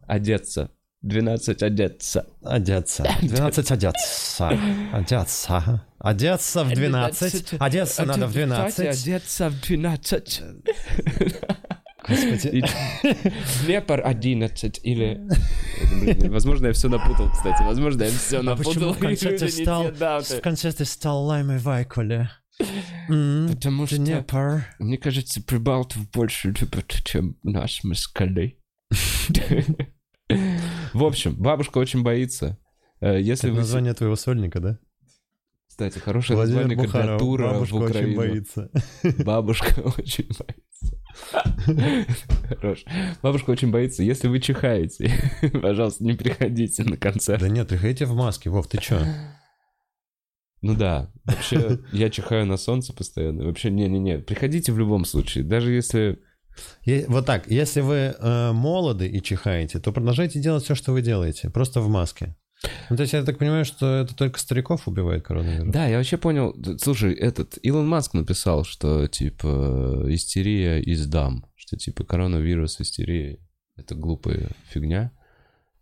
Одеться. 0.05 0.71
12 1.03 1.63
одеться. 1.63 2.25
Одеться. 2.41 3.03
12 3.21 3.71
одеться. 3.71 4.49
Одеться. 4.91 5.85
Одеться 5.99 6.63
в 6.63 6.73
12. 6.73 7.53
Одеться 7.59 8.05
надо 8.05 8.27
в 8.27 8.33
12. 8.33 8.87
Одеться 8.87 9.49
в 9.49 9.61
12. 9.61 10.41
Господи. 12.07 12.63
Днепр 13.65 14.01
11 14.03 14.79
или... 14.83 15.21
возможно, 16.29 16.67
я 16.67 16.73
все 16.73 16.89
напутал, 16.89 17.29
кстати. 17.31 17.63
Возможно, 17.63 18.03
я 18.03 18.09
все 18.09 18.39
а 18.39 18.43
напутал. 18.43 18.73
почему 18.73 18.93
в 18.93 18.99
конце 18.99 19.37
ты 19.37 19.49
стал... 19.49 19.91
В 19.91 20.41
конце 20.41 20.71
ты 20.71 20.85
стал 20.85 21.23
Лаймой 21.25 21.59
Вайкуле? 21.59 22.29
Потому 23.07 23.87
что... 23.87 23.97
Днепр. 23.97 24.65
Мне 24.79 24.97
кажется, 24.97 25.41
прибалтов 25.41 26.09
больше 26.11 26.49
любят, 26.49 26.93
чем 27.03 27.37
наш 27.43 27.83
москалей. 27.83 28.59
В 30.93 31.03
общем, 31.03 31.35
бабушка 31.35 31.77
очень 31.77 32.03
боится. 32.03 32.57
Э, 33.01 33.19
если 33.19 33.49
Это 33.49 33.55
вы... 33.55 33.59
название 33.61 33.93
твоего 33.93 34.15
сольника, 34.15 34.59
да? 34.59 34.79
Кстати, 35.67 35.97
хорошее 35.97 36.37
Владимир 36.37 36.67
Бухаров. 36.75 36.91
кандидатура 36.91 37.49
Бабушка 37.53 37.73
в 37.73 37.83
Украину. 37.83 38.07
очень 38.07 38.15
боится. 38.15 38.69
Бабушка 39.25 39.79
очень 39.81 40.27
боится. 40.37 42.15
Хорош. 42.47 42.85
Бабушка 43.23 43.49
очень 43.49 43.71
боится. 43.71 44.03
Если 44.03 44.27
вы 44.27 44.39
чихаете, 44.39 45.11
пожалуйста, 45.61 46.03
не 46.03 46.13
приходите 46.13 46.83
на 46.83 46.95
концерт. 46.97 47.41
Да 47.41 47.49
нет, 47.49 47.67
приходите 47.67 48.05
в 48.05 48.13
маске. 48.13 48.51
Вов, 48.51 48.67
ты 48.67 48.77
чё? 48.77 48.99
Ну 50.61 50.75
да, 50.75 51.11
вообще 51.25 51.79
я 51.91 52.09
чихаю 52.09 52.45
на 52.45 52.55
солнце 52.57 52.93
постоянно. 52.93 53.43
Вообще, 53.43 53.69
не-не-не, 53.69 54.19
приходите 54.19 54.71
в 54.71 54.79
любом 54.79 55.05
случае, 55.05 55.43
даже 55.43 55.73
если... 55.73 56.19
Вот 57.07 57.25
так, 57.25 57.49
если 57.49 57.81
вы 57.81 57.95
э, 58.17 58.51
молоды 58.51 59.07
и 59.07 59.21
чихаете, 59.21 59.79
то 59.79 59.91
продолжайте 59.91 60.39
делать 60.39 60.63
все, 60.63 60.75
что 60.75 60.91
вы 60.91 61.01
делаете, 61.01 61.49
просто 61.49 61.81
в 61.81 61.89
маске. 61.89 62.35
Ну, 62.89 62.95
то 62.95 63.01
есть 63.01 63.13
я 63.13 63.23
так 63.23 63.37
понимаю, 63.37 63.65
что 63.65 64.01
это 64.01 64.15
только 64.15 64.39
стариков 64.39 64.87
убивает 64.87 65.23
коронавирус. 65.23 65.73
Да, 65.73 65.87
я 65.87 65.97
вообще 65.97 66.17
понял. 66.17 66.55
Слушай, 66.79 67.13
этот 67.13 67.57
Илон 67.61 67.87
Маск 67.87 68.13
написал, 68.13 68.63
что 68.63 69.07
типа 69.07 70.05
истерия 70.07 70.81
из 70.81 71.05
дам, 71.07 71.45
что 71.55 71.77
типа 71.77 72.03
коронавирус 72.03 72.79
истерия. 72.79 73.39
Это 73.75 73.95
глупая 73.95 74.49
фигня. 74.69 75.11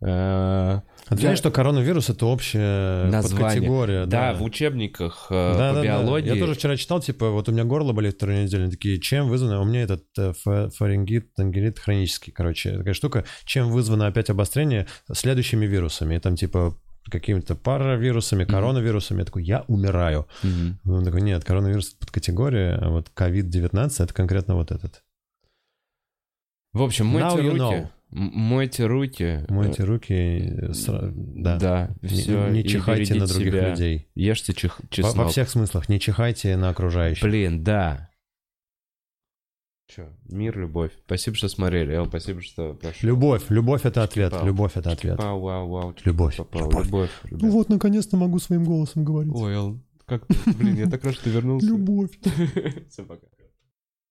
А 0.04 0.82
ты 1.10 1.16
знаешь, 1.16 1.38
что 1.38 1.50
коронавирус 1.50 2.08
это 2.10 2.26
общая 2.26 3.04
Название. 3.10 3.38
подкатегория? 3.46 4.06
Да, 4.06 4.32
в 4.34 4.42
учебниках 4.42 5.26
э, 5.30 5.34
Да, 5.56 5.68
по 5.70 5.74
да, 5.76 5.82
да. 5.82 5.82
биологии. 5.82 6.34
Я 6.34 6.40
тоже 6.40 6.54
вчера 6.54 6.76
читал, 6.76 7.00
типа, 7.00 7.30
вот 7.30 7.48
у 7.48 7.52
меня 7.52 7.64
горло 7.64 7.92
болит 7.92 8.14
вторую 8.16 8.42
неделю, 8.44 8.70
такие, 8.70 8.98
чем 9.00 9.28
вызвано? 9.28 9.60
У 9.60 9.64
меня 9.64 9.82
этот 9.82 10.04
э, 10.18 10.32
фа- 10.32 10.70
фарингит, 10.70 11.34
тангелит 11.34 11.78
хронический, 11.78 12.32
короче, 12.32 12.78
такая 12.78 12.94
штука. 12.94 13.24
Чем 13.44 13.70
вызвано 13.70 14.06
опять 14.06 14.30
обострение? 14.30 14.86
Следующими 15.12 15.66
вирусами. 15.66 16.16
И 16.16 16.18
там, 16.18 16.36
типа, 16.36 16.76
какими-то 17.10 17.54
паравирусами, 17.56 18.44
коронавирусами. 18.44 19.18
Я 19.20 19.24
такой, 19.24 19.44
я 19.44 19.64
умираю. 19.68 20.26
Мгм. 20.42 20.78
Он 20.86 21.04
такой, 21.04 21.20
нет, 21.22 21.44
коронавирус 21.44 21.88
это 21.90 21.98
подкатегория, 21.98 22.76
а 22.80 22.90
вот 22.90 23.10
COVID-19 23.14 23.90
это 24.04 24.14
конкретно 24.14 24.54
вот 24.54 24.70
этот. 24.70 25.02
В 26.72 26.82
общем, 26.82 27.06
мойте 27.06 27.26
Now 27.26 27.38
you 27.38 27.48
руки. 27.50 27.58
know. 27.60 27.88
Мойте 28.14 28.84
руки. 28.86 29.44
Мойте 29.48 29.84
руки, 29.84 30.12
э, 30.12 30.70
сра- 30.72 31.08
Э, 31.08 31.12
да. 31.14 31.58
Да, 31.58 31.94
Не- 32.02 32.08
все. 32.08 32.48
не, 32.50 32.62
чихайте 32.64 33.14
на 33.14 33.26
других 33.26 33.52
людей. 33.54 34.08
Ешьте 34.14 34.52
чих- 34.52 34.80
Во, 34.80 34.86
чеснок. 34.90 35.16
во 35.16 35.28
всех 35.28 35.48
смыслах, 35.48 35.88
не 35.88 35.98
чихайте 35.98 36.56
на 36.56 36.68
окружающих. 36.68 37.22
Блин, 37.24 37.64
да. 37.64 38.10
Че, 39.88 40.08
мир, 40.30 40.58
любовь. 40.58 40.92
Спасибо, 41.06 41.36
что 41.36 41.48
смотрели. 41.48 41.92
Эл, 41.94 42.06
спасибо, 42.06 42.40
что 42.40 42.74
прошел. 42.74 43.08
Любовь, 43.08 43.42
любовь 43.50 43.84
это 43.84 44.02
ответ, 44.02 44.32
Чики-пау. 44.32 44.46
любовь 44.46 44.72
это 44.76 44.90
ответ. 44.92 45.16
Пау, 45.18 45.40
вау, 45.40 45.68
вау. 45.68 45.94
Любовь, 46.04 46.38
любовь. 46.38 46.84
Любовь. 46.86 47.10
Ну 47.42 47.50
вот, 47.50 47.68
наконец-то 47.68 48.16
могу 48.16 48.38
своим 48.38 48.64
голосом 48.64 49.04
говорить. 49.04 49.32
Ой, 49.34 49.52
Эл, 49.52 49.80
как 50.06 50.26
ты? 50.26 50.34
Блин, 50.54 50.76
я 50.76 50.86
так 50.88 51.04
рад, 51.04 51.14
что 51.14 51.24
ты 51.24 51.30
вернулся. 51.30 51.66
Любовь. 51.66 52.10
Все, 52.90 53.02
пока. 53.04 53.26